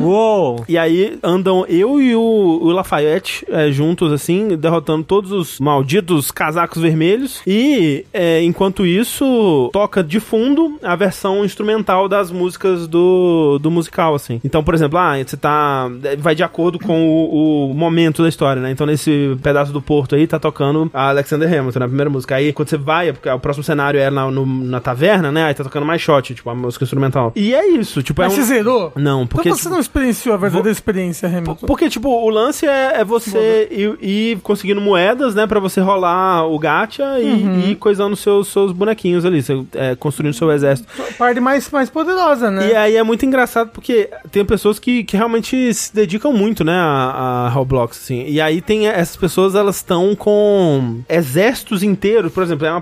[0.00, 0.64] Uou!
[0.68, 6.30] e aí andam eu e o, o Lafayette é, juntos, assim, derrotando todos os malditos
[6.30, 7.40] casacos vermelhos.
[7.46, 14.14] E é, enquanto isso, toca de fundo a versão instrumental das músicas do, do musical,
[14.14, 14.40] assim.
[14.44, 15.88] Então, por exemplo, ah, você tá.
[16.18, 18.70] Vai de acordo com o, o momento da história, né?
[18.70, 22.36] Então, nesse pedaço do porto aí, tá tocando a Alexander Hamilton, na primeira música.
[22.36, 25.44] Aí, quando você vai, é porque o próximo cenário é na, no- na taverna, né?
[25.44, 27.32] Aí tá tocando mais shot, tipo, a música instrumental.
[27.36, 28.36] E é isso, tipo, é Mas um.
[28.36, 28.92] você zerou?
[28.96, 29.48] Não, porque.
[29.48, 31.66] Então você tipo, não experienciou a verdadeira experiência, Hamilton.
[31.66, 35.46] porque, tipo, o lance é, é você ir, ir conseguindo moedas, né?
[35.46, 37.60] Pra você rolar o gacha e, Uhum.
[37.60, 40.88] e ir coisando seus, seus bonequinhos ali, é, construindo seu exército.
[41.18, 42.68] Parte mais, mais poderosa, né?
[42.70, 46.72] E aí é muito engraçado porque tem pessoas que, que realmente se dedicam muito, né,
[46.74, 48.24] a, a Roblox, assim.
[48.26, 52.80] E aí tem essas pessoas, elas estão com exércitos inteiros, por exemplo, é uma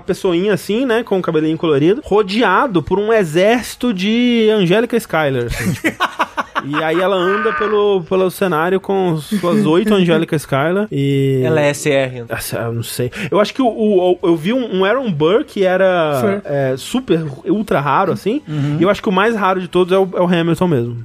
[0.49, 5.87] assim, né, com o cabelinho colorido, rodeado por um exército de Angélica Skyler, assim, tipo.
[6.67, 11.41] E aí ela anda pelo, pelo cenário com suas oito Angélica Skyler e...
[11.45, 12.25] Ela é SR.
[12.29, 13.11] Essa, Eu não sei.
[13.31, 16.75] Eu acho que o, o- o- eu vi um, um Aaron Burr que era é,
[16.77, 18.41] super, ultra raro, assim.
[18.79, 20.97] E eu acho que o mais raro de todos é o, é o Hamilton mesmo.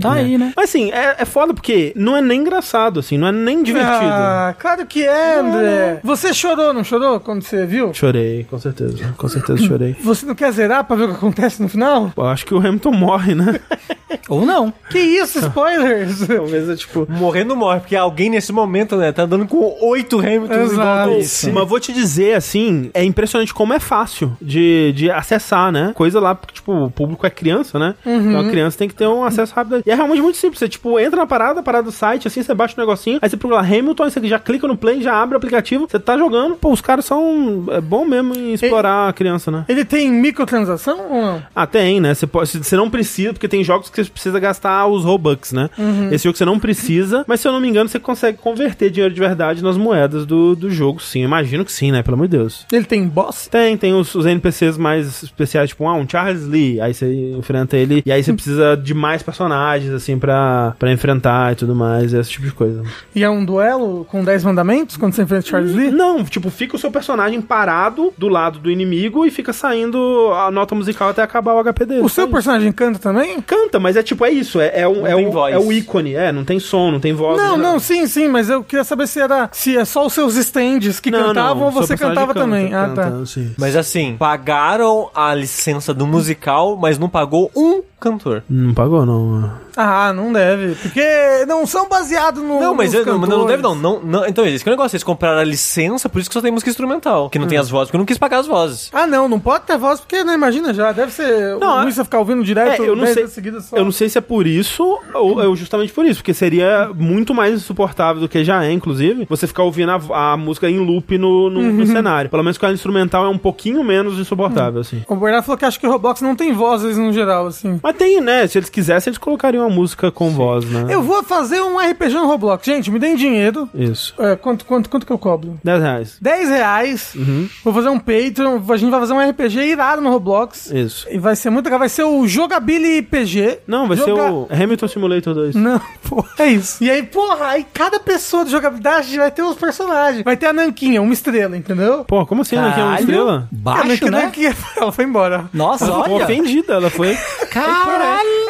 [0.00, 0.52] Tá aí, né?
[0.56, 4.10] Mas assim, é, é foda porque não é nem engraçado, assim, não é nem divertido.
[4.10, 6.00] Ah, claro que é, André.
[6.02, 7.92] Você chorou, não chorou quando você viu?
[7.94, 9.14] Chorei, com certeza.
[9.16, 9.96] Com certeza chorei.
[10.02, 12.12] Você não quer zerar pra ver o que acontece no final?
[12.16, 13.60] Eu acho que o Hamilton morre, né?
[14.28, 14.72] Ou não.
[14.90, 16.26] Que isso, spoilers!
[16.28, 17.06] Talvez é tipo.
[17.08, 21.12] Morrendo morre, porque alguém nesse momento, né, tá andando com oito Hamiltons Exato.
[21.12, 21.52] Isso.
[21.52, 25.92] Mas vou te dizer, assim, é impressionante como é fácil de, de acessar, né?
[25.94, 27.94] Coisa lá, porque, tipo, o público é criança, né?
[28.04, 29.82] Então a criança tem que ter um acesso rápido.
[29.84, 30.58] E é realmente muito simples.
[30.58, 33.36] Você, tipo, entra na parada, parada do site, assim, você baixa o negocinho, aí você
[33.36, 36.16] procura lá Hamilton, aí você já clica no play, já abre o aplicativo, você tá
[36.16, 36.56] jogando.
[36.56, 37.64] Pô, os caras são.
[37.70, 39.64] É bom mesmo em explorar a criança, né?
[39.68, 41.42] Ele tem microtransação ou não?
[41.54, 42.14] Ah, tem, né?
[42.14, 45.70] Você, pode, você não precisa, porque tem jogos que você precisa gastar os Robux, né?
[46.10, 49.14] Esse jogo você não precisa, mas se eu não me engano, você consegue converter dinheiro
[49.14, 51.22] de verdade nas moedas do, do jogo, sim.
[51.22, 52.02] Imagino que sim, né?
[52.02, 52.66] Pelo amor de Deus.
[52.72, 53.48] Ele tem boss?
[53.48, 56.80] Tem, tem os, os NPCs mais especiais, tipo, ah, um Charles Lee.
[56.80, 61.52] Aí você enfrenta ele, e aí você precisa de mais personagens, assim, pra, pra enfrentar
[61.52, 62.82] e tudo mais, esse tipo de coisa.
[63.14, 65.90] E é um duelo com 10 mandamentos quando você enfrenta Charles Lee?
[65.90, 70.50] Não, tipo, fica o seu personagem parado do lado do inimigo e fica saindo a
[70.50, 72.02] nota musical até acabar o HP dele.
[72.02, 73.40] O seu personagem canta também?
[73.40, 75.54] Canta, mas é tipo, é isso, é, é, um, é, voz.
[75.54, 77.40] é o ícone, é, não tem som, não tem voz.
[77.40, 77.62] Não, né?
[77.62, 81.00] não, sim, sim, mas eu queria saber se era se é só os seus stands
[81.00, 82.74] que Não, cantavam não, ou você cantava canta, também.
[82.74, 83.04] Ah, tá.
[83.10, 83.52] canta, sim.
[83.58, 88.42] Mas assim, pagaram a licença do musical, mas não pagou um cantor.
[88.48, 89.50] Não pagou, não.
[89.76, 90.74] Ah, não deve.
[90.74, 91.00] Porque
[91.46, 92.60] não são baseados no.
[92.60, 93.74] Não, mas eu- não, não deve não.
[93.74, 94.94] não, não então, esse que é o negócio.
[94.96, 97.30] Eles compraram a licença, por isso que só tem música instrumental.
[97.30, 98.90] Que não tem as vozes, porque eu não quis pagar as vozes.
[98.92, 100.90] Ah, não, não pode ter voz, porque não imagina já.
[100.92, 101.56] Deve ser.
[101.58, 103.76] Não, o é- Luiz vai ficar ouvindo direto É, eu não 10 sei- só.
[103.76, 107.32] Eu não sei se é por isso ou é justamente por isso, porque seria muito
[107.34, 111.16] mais insuportável do que já é, inclusive, você ficar ouvindo a, a música em loop
[111.16, 111.72] no, no, Uhum.
[111.72, 112.28] no cenário.
[112.30, 115.02] Pelo menos com a instrumental é um pouquinho menos insuportável, assim.
[115.08, 117.78] O Bernardo falou que acha que o Roblox não tem vozes no geral, assim.
[117.82, 118.46] Mas tem, né?
[118.46, 120.86] Se eles quisessem, eles colocariam uma música com voz, né?
[120.88, 122.64] Eu vou fazer um RPG no Roblox.
[122.64, 123.68] Gente, me deem dinheiro.
[123.74, 124.14] Isso.
[124.18, 125.58] É, quanto, quanto, quanto que eu cobro?
[125.64, 126.16] 10 reais.
[126.20, 127.14] 10 reais.
[127.14, 127.48] Uhum.
[127.64, 128.60] Vou fazer um Patreon.
[128.68, 130.70] A gente vai fazer um RPG irado no Roblox.
[130.70, 131.06] Isso.
[131.10, 131.78] E vai ser muito legal.
[131.78, 133.60] Vai ser o Jogabili PG.
[133.66, 135.54] Não, vai Joga- ser o Hamilton Simulator 2.
[135.54, 136.82] Não, porra, é isso.
[136.82, 140.22] E aí, porra, aí cada pessoa do jogabilidade vai ter os personagens.
[140.24, 142.04] Vai ter a Nanquinha, uma estrela, entendeu?
[142.04, 142.56] Pô, como assim?
[142.56, 143.48] Ela aqui é uma estrela?
[143.52, 144.22] a Baixo, Nanquinha, né?
[144.24, 145.44] Nanquinha, ela foi embora.
[145.52, 146.24] Nossa, Ela ficou olha.
[146.24, 147.16] ofendida, ela foi.
[147.50, 147.79] Caralho.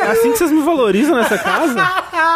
[0.02, 1.76] É assim que vocês me valorizam nessa casa?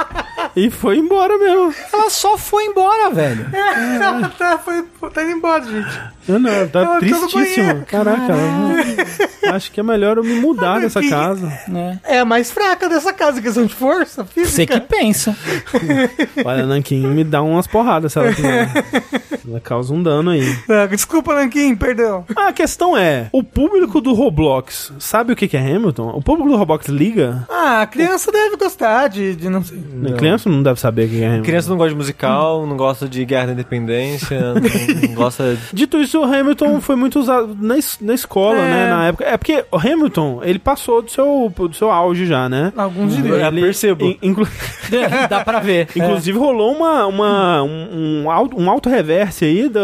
[0.54, 1.74] e foi embora mesmo.
[1.92, 3.46] Ela só foi embora, velho.
[3.52, 4.82] Ela tá, foi,
[5.12, 6.00] tá indo embora, gente.
[6.28, 7.74] Não, não, Ela tá no tristíssima.
[7.86, 11.46] Caraca, ela- acho que é melhor eu me mudar dessa que- casa.
[11.68, 12.00] né?
[12.04, 14.80] É a mais fraca dessa casa, questão de força Você física.
[14.80, 15.36] que pensa.
[16.44, 18.70] Olha, a Nankin me dá umas porradas se ela quiser.
[19.46, 20.42] Ela causa um dano aí.
[20.68, 22.24] Ah, Desculpa, Nanquim, perdão.
[22.36, 26.08] A questão é: o público do Roblox sabe o que é Hamilton?
[26.16, 27.46] O público do Roblox liga?
[27.48, 30.12] Ah, a criança deve gostar de, de não sei sei.
[30.14, 31.44] Criança não deve saber o que é Hamilton.
[31.44, 35.56] Criança não gosta de musical, não gosta de Guerra da Independência, não, não gosta...
[35.72, 38.68] Dito isso, o Hamilton foi muito usado na, es- na escola, É.
[38.68, 39.24] né, na época.
[39.24, 42.72] É porque o Hamilton, ele passou do seu, do seu auge já, né?
[42.76, 43.36] Alguns diriam.
[43.36, 44.04] Eu percebo.
[44.04, 44.46] in- inclu-
[45.28, 45.88] Dá pra ver.
[45.96, 48.24] Inclusive rolou uma, uma, um, um,
[48.62, 49.80] um auto reverse aí da,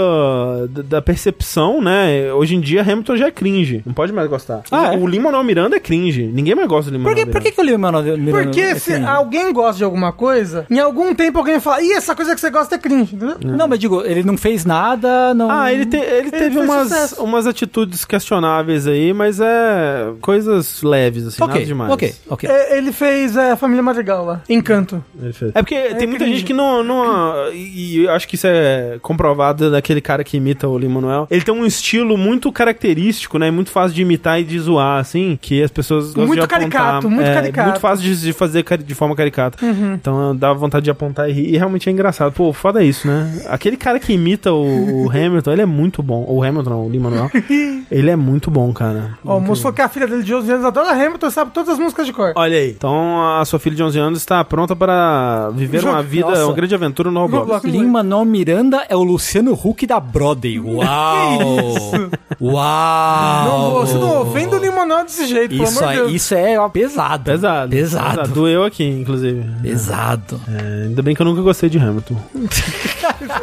[0.69, 2.33] da, da percepção, né?
[2.33, 3.83] Hoje em dia Hamilton já é cringe.
[3.85, 4.63] Não pode mais gostar.
[4.71, 4.97] Ah, é?
[4.99, 6.23] O Lin-Manuel Miranda é cringe.
[6.25, 8.17] Ninguém mais gosta do Por que, por que, que eu li o nome?
[8.17, 8.45] Miranda?
[8.45, 12.35] Porque se alguém gosta de alguma coisa, em algum tempo alguém fala, ih, essa coisa
[12.35, 13.37] que você gosta é cringe, entendeu?
[13.45, 15.51] Não, mas digo, ele não fez nada, não...
[15.51, 17.23] Ah, ele, te- ele teve fez umas, sucesso.
[17.23, 21.93] umas atitudes questionáveis aí, mas é coisas leves, assim, nada Ok, demais.
[21.93, 22.49] ok, ok.
[22.51, 25.03] É, ele fez é, Família Madrigal lá, Encanto.
[25.21, 25.53] Ele fez.
[25.55, 26.39] É porque tem muita cringe.
[26.39, 26.83] gente que não.
[26.83, 31.27] não e e eu acho que isso é comprovado daquele cara que imita o Lin-Manuel.
[31.31, 33.51] Ele tem um estilo muito característico, né?
[33.51, 36.61] Muito fácil de imitar e de zoar, assim, que as pessoas gostam Muito de apontar.
[36.83, 37.69] Caricato, muito é, caricato.
[37.69, 39.59] Muito fácil de, de fazer de forma caricata.
[39.95, 41.55] Então dá vontade de apontar e rir.
[41.55, 42.33] E realmente é engraçado.
[42.33, 43.43] Pô, foda isso, né?
[43.49, 46.25] Aquele cara que imita o, o Hamilton, ele é muito bom.
[46.29, 47.31] O Hamilton, não, o Lin-Manuel.
[47.91, 49.19] ele é muito bom, cara.
[49.25, 51.71] Ó, o moço falou que a filha dele de 11 anos adora Hamilton, sabe todas
[51.71, 52.33] as músicas de cor.
[52.35, 52.71] Olha aí.
[52.71, 56.47] Então a sua filha de 11 anos está pronta para viver uma vida, Nossa.
[56.47, 57.45] uma grande aventura no Roblox.
[57.45, 57.65] Roblox.
[57.65, 60.59] Lin-Manuel Miranda é o Luciano Huck da Broadway.
[60.61, 62.11] Uau!
[62.41, 63.45] Uau!
[63.45, 66.13] Não, você não ofenda o Limonal desse jeito, pelo Isso, amor de Deus.
[66.13, 67.25] isso é ó, pesado.
[67.25, 67.71] Pesado.
[67.71, 68.29] Pesado.
[68.33, 69.45] Doeu aqui, inclusive.
[69.63, 70.41] Pesado.
[70.49, 72.17] É, ainda bem que eu nunca gostei de Hamilton.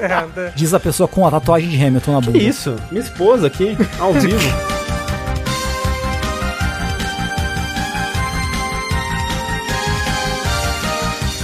[0.01, 0.53] É, né?
[0.55, 2.37] Diz a pessoa com a tatuagem de Hamilton na bunda.
[2.39, 2.75] Que isso?
[2.91, 4.76] Minha esposa aqui, ao vivo.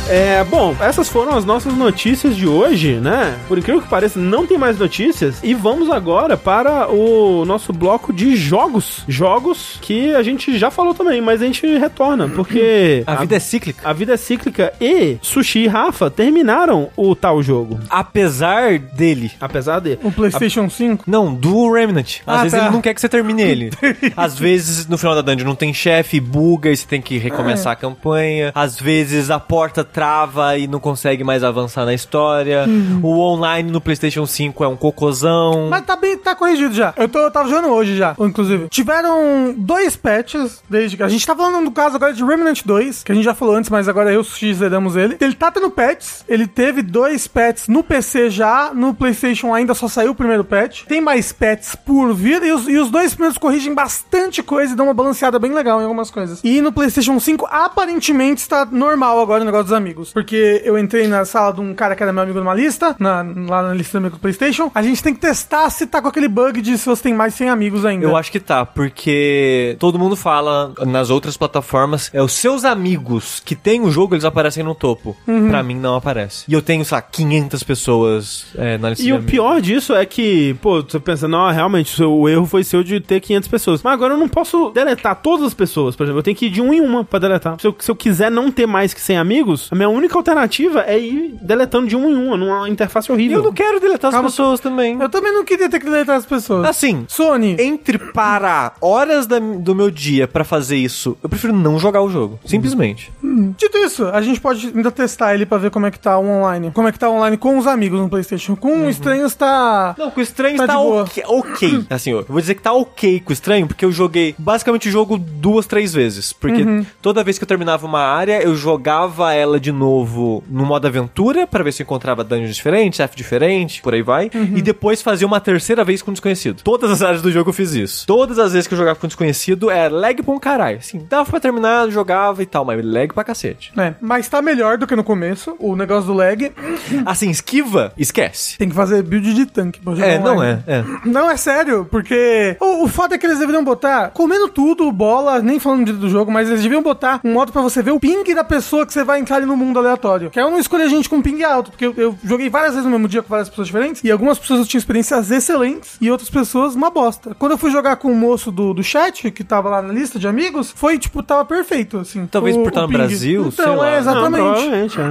[0.09, 3.39] É, bom, essas foram as nossas notícias de hoje, né?
[3.47, 5.39] Por incrível que pareça, não tem mais notícias.
[5.41, 9.03] E vamos agora para o nosso bloco de jogos.
[9.07, 13.39] Jogos que a gente já falou também, mas a gente retorna, porque A vida é
[13.39, 13.89] cíclica.
[13.89, 17.79] a vida é cíclica e Sushi e Rafa terminaram o tal jogo.
[17.89, 19.31] Apesar dele.
[19.39, 19.97] Apesar de.
[20.03, 21.05] O PlayStation 5.
[21.07, 22.17] Não, do Remnant.
[22.27, 22.65] Às Ah, vezes tá.
[22.65, 23.69] ele não quer que você termine ele.
[24.17, 27.71] Às vezes no final da dungeon não tem chefe, buga e você tem que recomeçar
[27.73, 28.51] a campanha.
[28.53, 32.65] Às vezes a porta trava e não consegue mais avançar na história.
[33.01, 35.67] O online no PlayStation 5 é um cocôzão.
[35.69, 36.93] Mas tá bem, tá corrigido já.
[36.97, 38.67] Eu, tô, eu tava jogando hoje já, inclusive.
[38.69, 41.03] Tiveram dois patches desde que.
[41.03, 43.55] A gente tá falando no caso agora de Remnant 2, que a gente já falou
[43.55, 45.17] antes, mas agora eu e zeramos ele.
[45.19, 46.23] Ele tá tendo patches.
[46.27, 48.71] Ele teve dois patches no PC já.
[48.73, 50.83] No PlayStation ainda só saiu o primeiro patch.
[50.85, 52.41] Tem mais patches por vir.
[52.43, 55.79] E os, e os dois primeiros corrigem bastante coisa e dão uma balanceada bem legal
[55.79, 56.39] em algumas coisas.
[56.43, 60.11] E no PlayStation 5, aparentemente está normal agora o negócio dos amigos.
[60.13, 63.21] Porque eu entrei na sala de um cara que era meu amigo numa lista, na-
[63.47, 64.71] lá na lista do amigo do PlayStation.
[64.73, 67.33] A gente tem que testar se tá com aquele bug de se você tem mais
[67.33, 68.05] de 100 amigos ainda.
[68.05, 73.41] Eu acho que tá, porque todo mundo fala nas outras plataformas, é os seus amigos
[73.43, 75.15] que tem o jogo, eles aparecem no topo.
[75.27, 75.49] Uhum.
[75.49, 76.45] Pra mim não aparece.
[76.47, 79.31] E eu tenho, sei lá, 500 pessoas é, na lista E o amigos.
[79.31, 83.01] pior disso é que, pô, você pensa, não, realmente, o o erro foi seu de
[83.01, 83.83] ter 500 pessoas.
[83.83, 86.19] Mas agora eu não posso deletar todas as pessoas, por exemplo.
[86.19, 87.59] Eu tenho que ir de um em uma pra deletar.
[87.59, 90.81] Se eu, se eu quiser não ter mais que 100 amigos, a minha única alternativa
[90.81, 93.39] é ir deletando de um em uma, numa interface E horrível.
[93.39, 94.29] eu não quero deletar as Calma.
[94.29, 94.97] pessoas também.
[95.01, 96.65] Eu também não queria ter que deletar as pessoas.
[96.67, 101.79] Assim, Sony, entre parar horas da- do meu dia pra fazer isso, eu prefiro não
[101.79, 102.39] jogar o jogo.
[102.45, 103.11] Simplesmente.
[103.57, 106.25] dito isso, a gente pode ainda testar ele pra ver como é que tá o
[106.25, 106.71] online.
[106.71, 108.55] Como é que tá o online com os amigos no PlayStation.
[108.55, 109.95] Com estranhos tá.
[109.97, 111.85] Não, com o estranho Tá tá, ok, ok.
[111.89, 114.91] Assim, eu vou dizer que tá ok com o estranho, porque eu joguei basicamente o
[114.91, 116.31] jogo duas, três vezes.
[116.31, 120.85] Porque toda vez que eu terminava uma área, eu jogava ela de novo no modo
[120.85, 124.29] aventura, pra ver se encontrava dungeons diferentes, chefe diferente, por aí vai.
[124.33, 126.61] E depois fazia uma terceira vez com o desconhecido.
[126.63, 128.05] Todas as áreas do jogo eu fiz isso.
[128.05, 130.77] Todas as vezes que eu jogava com o desconhecido, é lag pra um caralho.
[130.79, 133.71] Assim, dava pra terminar, jogava e tal, mas lag pra cacete.
[133.77, 136.51] É, mas tá melhor do que no começo, o negócio do lag.
[137.05, 138.57] Assim, esquiva, esquece.
[138.57, 140.83] Tem que fazer build de tanque pra jogar É, não é, é.
[141.05, 145.41] Não, é sério, porque o, o foda é que eles deveriam botar, comendo tudo, bola,
[145.41, 148.33] nem falando do jogo, mas eles deviam botar um modo pra você ver o ping
[148.33, 150.29] da pessoa que você vai entrar ali no mundo aleatório.
[150.29, 152.85] Que é eu não escolher gente com ping alto, porque eu, eu joguei várias vezes
[152.85, 156.09] no mesmo dia com várias pessoas diferentes, e algumas pessoas eu tinha experiências excelentes, e
[156.11, 157.35] outras pessoas uma bosta.
[157.37, 160.17] Quando eu fui jogar com o moço do, do chat, que tava lá na lista
[160.19, 162.25] de amigos, foi, tipo, tava perfeito, assim.
[162.27, 162.87] Talvez o- por estar no.
[162.87, 164.43] Brasil, sei Então, é, Não, exatamente.
[164.43, 165.03] provavelmente, é.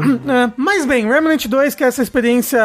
[0.45, 2.61] É, mas bem, Remnant 2, que é essa experiência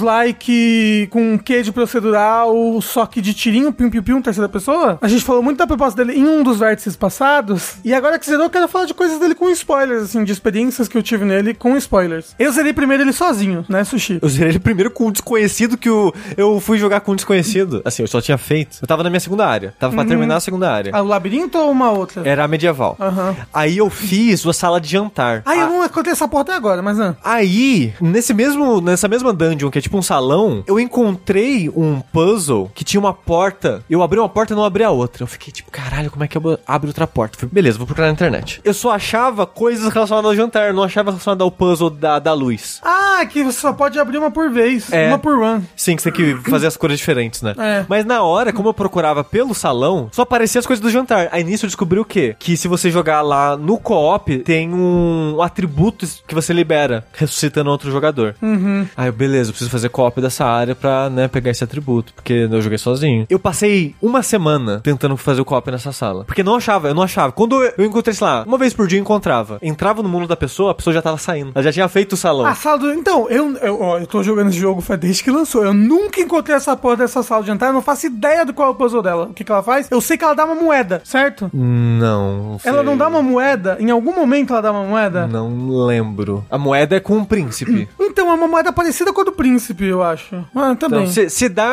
[0.00, 4.98] Souls-like com um quê de procedural, só que de tirinho, pium-pium-pium, terceira pessoa.
[5.00, 8.26] A gente falou muito da proposta dele em um dos vértices passados, e agora que
[8.26, 11.02] zerou, eu quero falar de coisas dele com spoilers, assim, de experiências experiências que eu
[11.02, 12.34] tive nele com spoilers.
[12.38, 14.18] Eu zerei primeiro ele sozinho, né, Sushi?
[14.22, 17.82] Eu zerei ele primeiro com um desconhecido que o, eu fui jogar com um desconhecido.
[17.84, 18.78] Assim, eu só tinha feito.
[18.80, 19.74] Eu tava na minha segunda área.
[19.78, 20.92] Tava pra terminar a segunda área.
[20.94, 22.26] Ah, o labirinto ou uma outra?
[22.26, 22.96] Era a medieval.
[23.00, 23.36] Aham.
[23.52, 25.42] Aí eu fiz uma sala de jantar.
[25.44, 27.16] Ah, eu não encontrei essa porta agora, mas não.
[27.22, 32.70] Aí, nesse mesmo, nessa mesma dungeon, que é tipo um salão, eu encontrei um puzzle
[32.74, 33.82] que tinha uma porta.
[33.90, 35.22] Eu abri uma porta e não abri a outra.
[35.22, 37.36] Eu fiquei tipo, caralho, como é que eu abro outra porta?
[37.36, 38.60] Eu falei, beleza, vou procurar na internet.
[38.64, 42.80] Eu só achava coisas relacionadas ao jantar, não achava relacionado ao puzzle da, da luz.
[42.84, 44.92] Ah, que você só pode abrir uma por vez.
[44.92, 45.08] É.
[45.08, 45.62] Uma por run.
[45.74, 47.54] Sim, que você tem que fazer as cores diferentes, né?
[47.58, 47.84] É.
[47.88, 51.28] Mas na hora, como eu procurava pelo salão, só aparecia as coisas do jantar.
[51.32, 52.36] Aí nisso eu descobri o quê?
[52.38, 57.90] Que se você jogar lá no co-op, tem um atributo que você libera, ressuscitando outro
[57.90, 58.34] jogador.
[58.40, 58.86] Uhum.
[58.96, 62.48] Aí eu, beleza, eu preciso fazer co-op dessa área pra, né, pegar esse atributo, porque
[62.50, 63.26] eu joguei sozinho.
[63.30, 66.24] Eu passei uma semana tentando fazer o co-op nessa sala.
[66.24, 67.32] Porque não achava, eu não achava.
[67.32, 69.58] Quando eu, encontrei, sei lá, uma vez por dia eu encontrava.
[69.62, 71.52] Entrava no mundo da pessoa, a pessoa já tava saindo.
[71.54, 72.46] Ela já tinha feito o salão.
[72.46, 72.92] A sala do...
[72.92, 75.64] Então, eu, eu, ó, eu tô jogando esse jogo desde que lançou.
[75.64, 77.68] Eu nunca encontrei essa porra dessa sala de jantar.
[77.68, 79.26] Eu não faço ideia do qual é o puzzle dela.
[79.26, 79.88] O que, que ela faz?
[79.90, 81.50] Eu sei que ela dá uma moeda, certo?
[81.52, 82.58] Não.
[82.64, 83.76] Ela não dá uma moeda?
[83.80, 85.26] Em algum momento ela dá uma moeda?
[85.26, 86.44] Não lembro.
[86.50, 87.88] A moeda é com o príncipe.
[88.16, 90.36] Então, é uma moeda parecida com a do príncipe, eu acho.
[90.54, 91.02] Ah, também.
[91.02, 91.66] Então, se, se dá,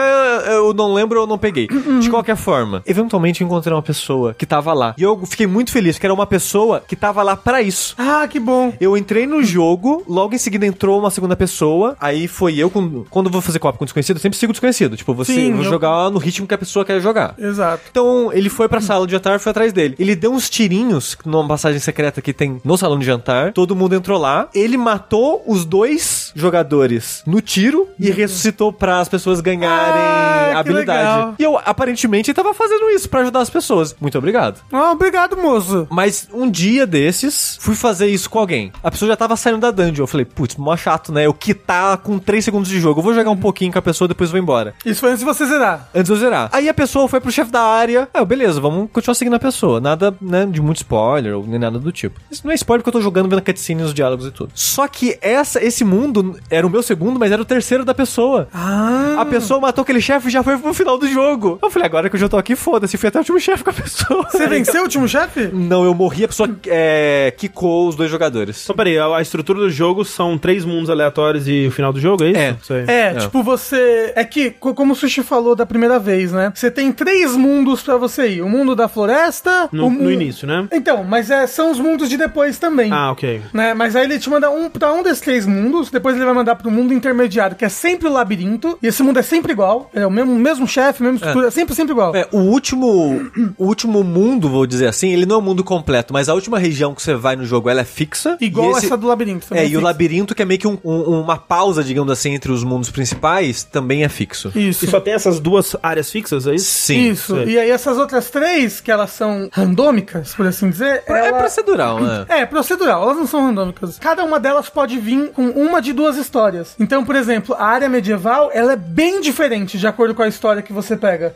[0.48, 1.68] eu não lembro, eu não peguei.
[2.02, 4.94] De qualquer forma, eventualmente eu encontrei uma pessoa que tava lá.
[4.98, 7.96] E eu fiquei muito feliz, que era uma pessoa que tava lá pra isso.
[7.98, 8.73] Ah, que bom.
[8.80, 13.04] Eu entrei no jogo, logo em seguida entrou uma segunda pessoa, aí foi eu com...
[13.10, 14.96] Quando vou fazer copo com desconhecido, eu sempre sigo desconhecido.
[14.98, 17.36] Tipo, você Sim, eu- jogar no ritmo que a pessoa quer jogar.
[17.38, 17.84] Exato.
[17.90, 19.96] Então, ele foi pra sala de jantar e foi atrás dele.
[20.00, 23.52] Ele deu uns tirinhos numa passagem secreta que tem no salão de jantar.
[23.54, 24.48] Todo mundo entrou lá.
[24.54, 31.00] Ele matou os dois jogadores no tiro e ressuscitou pra as pessoas ganharem Ah, habilidade.
[31.00, 31.36] legal.
[31.40, 33.96] E eu, aparentemente, ele tava fazendo isso pra ajudar as pessoas.
[34.00, 34.60] Muito obrigado.
[34.72, 35.88] Ah, obrigado, moço.
[35.90, 38.63] Mas um dia desses, fui fazer isso com alguém.
[38.84, 40.04] A pessoa já tava saindo da dungeon.
[40.04, 41.26] Eu falei, putz, mó chato, né?
[41.26, 43.00] Eu quitar com 3 segundos de jogo.
[43.00, 44.74] Eu vou jogar um pouquinho com a pessoa, depois vou embora.
[44.86, 45.90] Isso foi antes de você zerar.
[45.94, 46.50] Antes de eu zerar.
[46.52, 48.08] Aí a pessoa foi pro chefe da área.
[48.14, 49.80] Ah, beleza, vamos continuar seguindo a pessoa.
[49.80, 52.20] Nada, né, de muito spoiler ou nem nada do tipo.
[52.32, 54.52] Isso não é spoiler porque eu tô jogando vendo cutscenes, os diálogos e tudo.
[54.56, 58.48] Só que essa, esse mundo era o meu segundo, mas era o terceiro da pessoa.
[58.54, 59.18] Ah.
[59.20, 61.60] A pessoa matou aquele chefe e já foi pro final do jogo.
[61.62, 62.98] Eu falei, agora que eu já tô aqui, foda-se.
[62.98, 64.28] Fui até o último chefe com a pessoa.
[64.30, 65.50] Você venceu o último chefe?
[65.54, 68.53] Não, eu morri, a pessoa é, quicou os dois jogadores.
[68.54, 72.00] Só peraí, a, a estrutura do jogo são três mundos aleatórios e o final do
[72.00, 72.40] jogo, é isso?
[72.40, 72.56] É.
[72.64, 72.84] Sei.
[72.88, 74.14] É, tipo, você.
[74.16, 76.52] É que, co- como o Sushi falou da primeira vez, né?
[76.56, 79.70] Você tem três mundos pra você ir: o mundo da floresta.
[79.72, 80.68] No, o no mu- início, né?
[80.72, 82.92] Então, mas é, são os mundos de depois também.
[82.92, 83.42] Ah, ok.
[83.54, 83.74] Né?
[83.74, 86.56] Mas aí ele te manda um pra um desses três mundos, depois ele vai mandar
[86.56, 90.06] pro mundo intermediário, que é sempre o labirinto, e esse mundo é sempre igual, é
[90.06, 92.16] o mesmo, mesmo chefe, mesma estrutura, é sempre, sempre igual.
[92.16, 93.22] É, o último,
[93.58, 96.58] o último mundo, vou dizer assim, ele não é um mundo completo, mas a última
[96.60, 98.38] região que você vai no jogo, ela é fixa.
[98.46, 99.48] Igual esse- essa do labirinto.
[99.48, 102.34] também É, e o labirinto, que é meio que um- um- uma pausa, digamos assim,
[102.34, 104.52] entre os mundos principais, também é fixo.
[104.56, 104.86] Isso.
[104.86, 106.66] E só tem essas duas áreas fixas, é isso?
[106.72, 107.12] Sim.
[107.12, 107.36] Isso.
[107.36, 107.46] sei.
[107.54, 111.38] E aí essas outras três, que elas são randômicas, por assim dizer, É ela...
[111.40, 112.26] procedural, né?
[112.30, 113.98] É, procedural, elas não são randômicas.
[114.00, 116.76] Cada uma delas pode vir com uma de duas histórias.
[116.80, 120.62] Então, por exemplo, a área medieval, ela é bem diferente de acordo com a história
[120.62, 121.36] que você pega.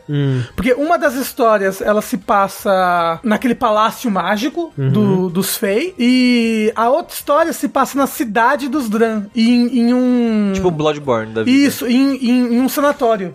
[0.56, 6.88] Porque uma das histórias, ela se passa naquele palácio mágico do, dos Fey, e a
[6.88, 10.52] outra história se passa na cidade dos Dran, em, em um...
[10.54, 11.56] Tipo um Bloodborne da vida.
[11.56, 13.34] Isso, em, em- em um sanatório.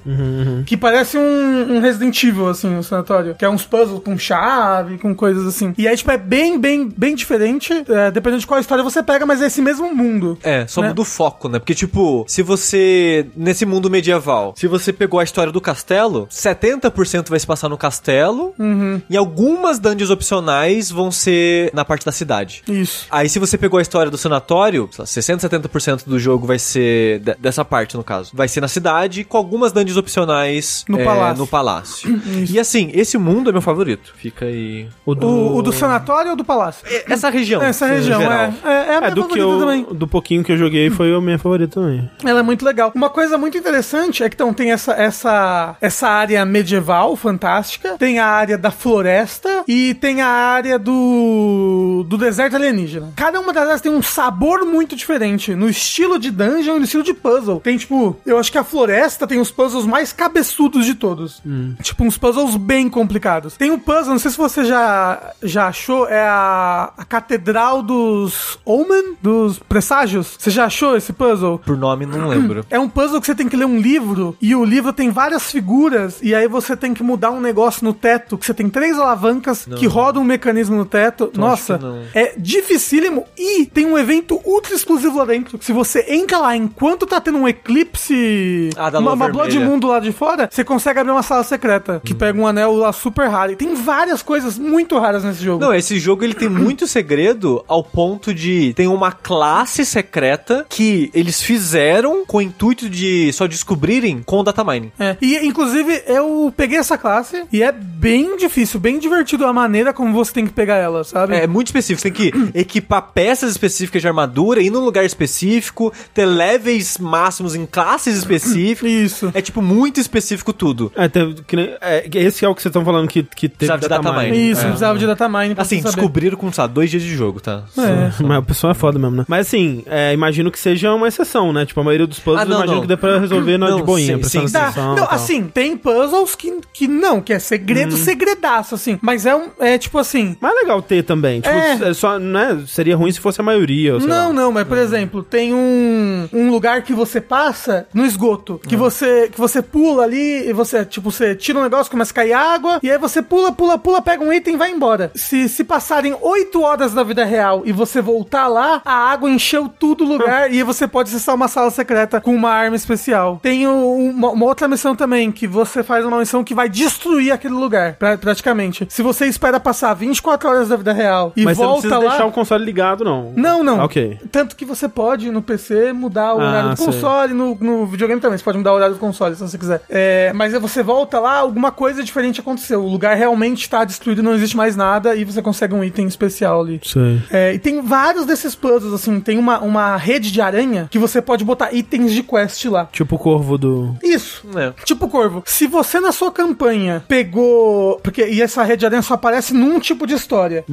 [0.65, 3.35] Que parece um, um Resident Evil, assim, um sanatório.
[3.35, 5.73] Que é uns puzzles com chave, com coisas assim.
[5.77, 9.25] E aí, tipo, é bem, bem, bem diferente, é, dependendo de qual história você pega,
[9.25, 10.37] mas é esse mesmo mundo.
[10.43, 10.89] É, só né?
[10.89, 11.59] muda o foco, né?
[11.59, 13.27] Porque, tipo, se você.
[13.35, 17.77] Nesse mundo medieval, se você pegou a história do castelo, 70% vai se passar no
[17.77, 18.53] castelo.
[18.57, 19.01] Uhum.
[19.09, 22.63] E algumas dungeons opcionais vão ser na parte da cidade.
[22.67, 23.05] Isso.
[23.11, 27.19] Aí, se você pegou a história do sanatório, lá, 60, 70% do jogo vai ser.
[27.19, 28.31] de- dessa parte, no caso.
[28.33, 31.37] Vai ser na cidade, com algumas dungeons opcionais No é, palácio.
[31.37, 32.21] no palácio.
[32.49, 34.13] e assim, esse mundo é meu favorito.
[34.15, 34.87] Fica aí.
[35.05, 36.85] O do, O, o do sanatório ou do palácio?
[37.07, 37.61] Essa região.
[37.61, 38.53] Essa região, é.
[38.63, 39.85] É, é a É, minha do que eu, também.
[39.91, 42.09] do pouquinho que eu joguei foi a minha favorita também.
[42.25, 42.91] Ela é muito legal.
[42.95, 48.19] Uma coisa muito interessante é que então tem essa, essa, essa área medieval fantástica, tem
[48.19, 53.11] a área da floresta e tem a área do, do deserto alienígena.
[53.15, 56.85] Cada uma das áreas tem um sabor muito diferente no estilo de dungeon e no
[56.85, 57.59] estilo de puzzle.
[57.59, 61.41] Tem, tipo, eu acho que a floresta tem os puzzles mais cabeçudos de todos.
[61.81, 63.55] Tipo, uns puzzles bem complicados.
[63.55, 68.57] Tem um puzzle, não sei se você já, já achou, é a, a Catedral dos
[68.65, 70.35] Omen, dos Presságios.
[70.37, 71.59] Você já achou esse puzzle?
[71.59, 72.65] Por nome, não lembro.
[72.69, 75.51] É um puzzle que você tem que ler um livro e o livro tem várias
[75.51, 78.97] figuras e aí você tem que mudar um negócio no teto, que você tem três
[78.97, 81.31] alavancas que rodam um mecanismo no teto.
[81.35, 82.03] Nossa, que não.
[82.13, 85.59] é dificílimo e tem um evento ultra exclusivo lá dentro.
[85.61, 89.69] Se você entra lá enquanto tá tendo um eclipse, Ah, uma, uma Blood vermelha.
[89.69, 92.73] Moon do lado de fora, você consegue abrir uma sala secreta que pega um anel
[92.75, 93.51] lá super raro.
[93.51, 95.63] E tem várias coisas muito raras nesse jogo.
[95.63, 101.09] Não, esse jogo ele tem muito segredo ao ponto de tem uma classe secreta que
[101.13, 104.91] eles fizeram com o intuito de só descobrirem com o data mining.
[104.99, 105.17] É.
[105.21, 110.13] E, inclusive, eu peguei essa classe e é bem difícil, bem divertido a maneira como
[110.13, 111.35] você tem que pegar ela, sabe?
[111.35, 115.93] É muito específico, você tem que equipar peças específicas de armadura, ir num lugar específico,
[116.13, 118.91] ter levels máximos em classes específicas.
[118.91, 119.31] Isso.
[119.33, 120.91] É tipo muito específico tudo.
[120.95, 123.71] É, tem- que nem- é, esse é o que vocês estão falando que, que teve
[123.71, 124.49] Precisava de data mining.
[124.51, 124.65] Isso, É.
[124.65, 127.63] precisava de datamine pra Assim, descobriram com, sabe, dois dias de jogo, tá?
[127.77, 128.23] É.
[128.23, 129.25] Mas o pessoal é foda mesmo, né?
[129.27, 131.65] Mas assim, é, imagino que seja uma exceção, né?
[131.65, 132.81] Tipo, a maioria dos puzzles Ah, não, eu imagino não.
[132.81, 134.95] que dê pra resolver na Não, de boinha, sim, sim, atenção.
[134.95, 138.99] Não, e assim, tem puzzles que, que não, que é segredo, segredaço, assim.
[139.01, 139.49] Mas é um.
[139.59, 140.35] É tipo assim.
[140.41, 141.39] Mas é legal ter também.
[141.41, 141.89] Tipo, É.
[141.89, 142.63] é só, né?
[142.67, 143.97] Seria ruim se fosse a maioria.
[143.99, 144.33] Não, lá.
[144.33, 149.29] não, mas por exemplo, tem um, um lugar que você passa no esgoto, que você
[149.31, 152.79] que você pula ali e você, tipo, você tira um negócio, começa a cair água,
[152.83, 155.11] e aí você pula, pula, pula, pega um item e vai embora.
[155.15, 159.67] Se, se passarem 8 horas da vida real e você voltar lá, a água encheu
[159.69, 163.39] tudo o lugar e aí você pode acessar uma sala secreta com uma arma especial.
[163.41, 167.53] Tem uma, uma outra missão também, que você faz uma missão que vai destruir aquele
[167.53, 168.85] lugar, pra- praticamente.
[168.89, 172.03] Se você espera passar 24 horas da vida real e Mas você não volta precisa
[172.03, 172.09] lá...
[172.09, 173.33] deixar o console ligado, não.
[173.35, 173.81] Não, não.
[173.81, 174.19] Ah, Ok.
[174.31, 176.85] Tanto que você pode no PC mudar o Ah, horário do sei.
[176.85, 178.37] console, no, no videogame também.
[178.37, 179.81] Você pode mudar o horário do console se você quiser.
[179.89, 182.83] É, mas aí você volta lá, alguma coisa diferente aconteceu.
[182.83, 186.61] O lugar realmente tá destruído, não existe mais nada e você consegue um item especial
[186.61, 186.81] ali.
[186.83, 187.21] Sei.
[187.31, 189.19] É, e tem vários desses puzzles, assim.
[189.19, 192.87] Tem uma, uma rede de aranha que você pode botar itens de quest lá.
[192.91, 193.95] Tipo o corvo do.
[194.03, 194.45] Isso.
[194.57, 194.73] É.
[194.83, 197.99] Tipo Corvo, se você na sua campanha pegou.
[198.01, 200.63] Porque e essa rede de aranha só aparece num tipo de história.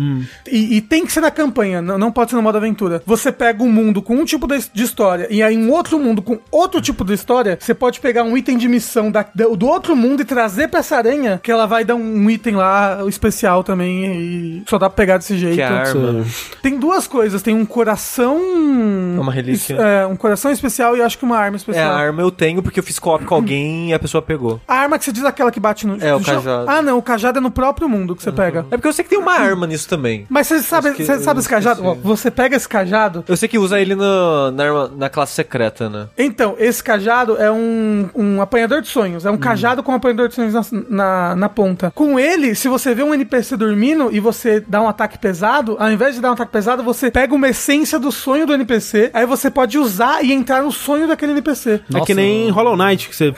[0.51, 3.03] E, e tem que ser na campanha, não, não pode ser no modo aventura.
[3.07, 6.23] Você pega um mundo com um tipo de, de história e aí um outro mundo
[6.23, 9.67] com outro tipo de história, você pode pegar um item de missão da- do, do
[9.67, 13.63] outro mundo e trazer pra essa aranha, que ela vai dar um item lá especial
[13.65, 14.05] também.
[14.07, 15.55] E só dá pra pegar desse jeito.
[15.57, 16.25] Que é arma.
[16.63, 18.39] Tem duas coisas: tem um coração.
[19.17, 19.77] É uma relíquia.
[19.77, 21.93] É, um coração especial e acho que uma arma É, especial.
[21.93, 24.61] a arma eu tenho porque eu fiz co-op com alguém e a pessoa pegou.
[24.67, 26.03] A arma que você diz é aquela que bate no.
[26.03, 26.69] É, o cajado.
[26.71, 28.67] Ah, não, o cajado é no próprio mundo que você pega.
[28.71, 30.27] É porque eu sei que tem uma arma nisso também.
[30.29, 31.85] Mas você sabe, você sabe esse cajado?
[31.85, 33.25] Ó, você pega esse cajado.
[33.29, 36.07] Eu sei que usa ele no- na, arma- na classe secreta, né?
[36.19, 39.25] Então, esse cajado é um, um apanhador de sonhos.
[39.27, 41.91] É um cajado com um apanhador de sonhos na, na, na ponta.
[41.95, 45.91] Com ele, se você vê um NPC dormindo e você dá um ataque pesado, ao
[45.91, 49.27] invés de dar um ataque pesado, você pega uma essência do sonho do NPC, aí
[49.27, 51.81] você pode usar e entrar no sonho daquele NPC.
[51.95, 53.35] é que nem Hollow Knight, que você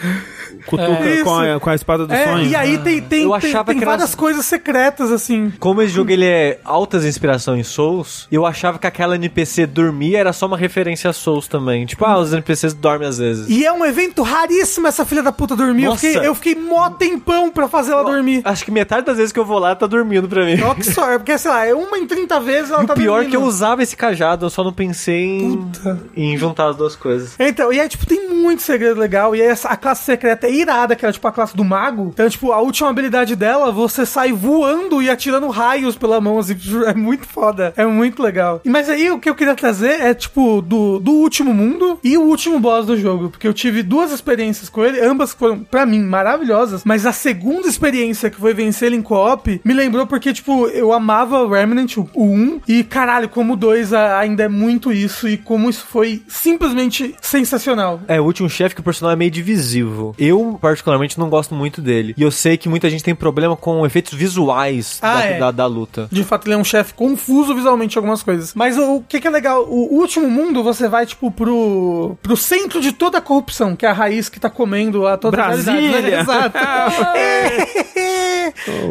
[0.66, 1.22] cutuca É.
[1.22, 2.46] com, a, com a espada do É, sonho.
[2.46, 5.52] e aí tem, tem, Eu tem, tem várias coisas secretas, assim.
[5.58, 10.16] Como esse jogo ele é altas inspirações em Souls, eu achava que aquela NPC dormir
[10.16, 11.86] era só uma referência a Souls também.
[11.86, 13.48] Tipo, ah, os NPCs dormem às vezes.
[13.48, 15.84] E é um evento raríssimo essa filha da puta dormir.
[15.84, 16.06] Eu Nossa.
[16.06, 18.42] fiquei, eu fiquei mó tempão pra fazer ela dormir.
[18.44, 20.60] Acho que metade das vezes que eu vou lá tá dormindo pra mim.
[20.62, 22.96] Ó, que sorte, porque sei lá, é uma em 30 vezes ela E tá o
[22.96, 23.30] pior é dormindo.
[23.30, 25.70] que eu usava esse cajado, eu só não pensei em,
[26.16, 27.34] em juntar as duas coisas.
[27.38, 29.34] Então, e aí, tipo, tem muito segredo legal.
[29.34, 32.10] E aí, essa, a classe secreta é irada, que era, tipo, a classe do mago.
[32.12, 36.56] Então, tipo, a última habilidade dela, você sai voando e atirando raios pela mão, assim.
[36.86, 37.72] É muito foda.
[37.76, 38.60] É muito legal.
[38.64, 42.22] Mas aí, o que eu queria trazer é, tipo, do, do último mundo e o
[42.22, 43.30] último boss do jogo.
[43.30, 46.82] Porque eu tive duas experiências com ele, ambas foram, pra mim, maravilhosas.
[46.84, 50.92] Mas a segunda experiência, que foi vencer ele em co-op, me lembrou porque, tipo, eu
[50.92, 52.60] amava Remnant, o 1.
[52.68, 55.28] E, caralho, como o 2 a- ainda é muito isso.
[55.28, 58.00] E como isso foi simplesmente sensacional.
[58.08, 60.14] É, o último chefe que o personagem é meio divisivo.
[60.18, 62.14] Eu, particularmente, não gosto muito dele.
[62.16, 65.38] E eu sei que muita gente tem problema com efeitos visuais Ah, da, é.
[65.38, 66.08] da, da luta.
[66.10, 68.54] De fato, ele é um chefe confuso visualmente em algumas coisas.
[68.54, 69.64] Mas o, o que, que é legal?
[69.68, 73.88] O último mundo, você vai, tipo, pro, pro centro de toda a corrupção, que é
[73.88, 76.00] a raiz que tá comendo a toda a Brasília.
[76.00, 76.20] realidade, né?
[76.22, 76.58] Exato.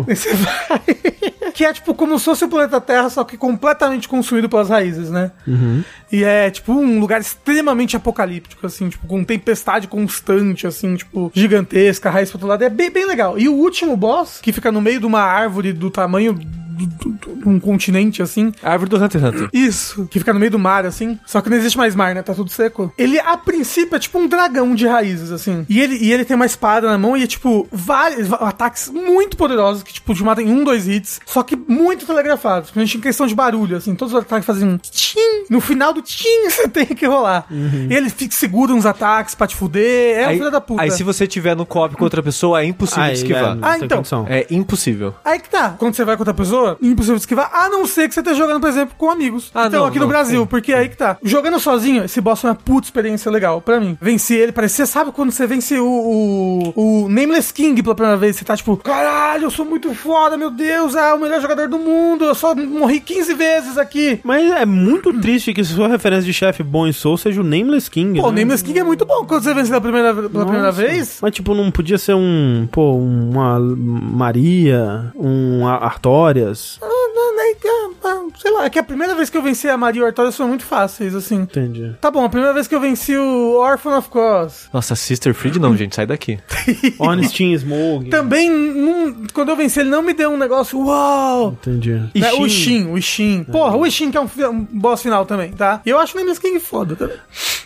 [0.07, 0.81] Você vai.
[1.53, 5.09] que é, tipo, como se fosse o planeta Terra, só que completamente consumido pelas raízes,
[5.09, 5.31] né?
[6.11, 12.09] E é, tipo, um lugar extremamente apocalíptico, assim, tipo, com tempestade constante, assim, tipo, gigantesca,
[12.09, 12.63] raiz pro outro lado.
[12.63, 13.37] É bem, bem legal.
[13.37, 16.37] E o último boss, que fica no meio de uma árvore do tamanho
[16.75, 16.89] de
[17.45, 18.51] um continente, assim.
[18.63, 19.49] A árvore do Hunter x Hunter.
[19.53, 21.19] Isso, que fica no meio do mar, assim.
[21.25, 22.21] Só que não existe mais mar, né?
[22.21, 22.91] Tá tudo seco.
[22.97, 25.65] Ele, a princípio, é tipo um dragão de raízes, assim.
[25.69, 29.37] E ele, e ele tem uma espada na mão e é, tipo, vários ataques muito
[29.37, 31.19] poderosos que, tipo, te matam em um, dois hits.
[31.25, 32.69] Só que muito telegrafados.
[32.71, 33.95] Principalmente em questão de barulho, assim.
[33.95, 35.45] Todos os ataques fazem um tchim.
[35.49, 37.45] No final do tchim, você tem que rolar.
[37.51, 40.17] E ele fica, segura uns ataques pra te fuder.
[40.17, 40.81] É Aí, filho da puta.
[40.81, 43.55] aí se você tiver no co-op com outra pessoa, é impossível Aí, esquivar.
[43.57, 43.97] é, Ah, então.
[43.99, 44.25] condição.
[44.29, 45.13] É impossível.
[45.25, 45.75] Aí que tá.
[45.77, 48.37] Quando você vai com outra pessoa, impossível de esquivar, a não ser que você esteja
[48.37, 49.51] jogando, por exemplo, com amigos.
[49.53, 50.47] Ah, então, não, aqui no não, Brasil, sim.
[50.47, 51.17] porque aí que tá.
[51.23, 53.97] Jogando sozinho, esse boss foi uma puta experiência legal pra mim.
[54.01, 55.85] Venci ele, parecia, sabe quando você vence o,
[56.75, 58.35] o, o Nameless King pela primeira vez?
[58.35, 61.77] Você tá tipo, caralho, eu sou muito foda, meu Deus, é o melhor jogador do
[61.79, 64.19] mundo, eu só morri 15 vezes aqui.
[64.23, 67.89] Mas é muito triste que sua referência de chefe bom em Soul seja o Nameless
[67.89, 68.19] King.
[68.19, 68.41] Pô, o né?
[68.41, 71.19] Nameless King é muito bom quando você vence pela primeira, pela primeira vez.
[71.21, 72.67] Mas, tipo, não podia ser um.
[72.71, 75.87] Pô, uma Maria, um A-
[76.51, 76.79] Artorias.
[76.81, 79.77] Ah, não, não, ah, sei lá, é que a primeira vez que eu venci a
[79.77, 81.35] Maria e o Artorias foram muito fáceis, assim.
[81.35, 81.95] Entendi.
[81.99, 84.69] Tá bom, a primeira vez que eu venci o Orphan of Cross.
[84.73, 86.39] Nossa, Sister Fried não, gente, sai daqui.
[86.99, 88.09] Honestin Smoke.
[88.09, 91.57] Também, não- quando eu venci, ele não me deu um negócio, uau!
[91.61, 91.91] Entendi.
[92.15, 93.43] Né, O Ishin, o Ishin.
[93.45, 95.81] Porra, o Ishin que é um, um boss final também, tá?
[95.85, 97.17] E eu acho o Nameless King foda também.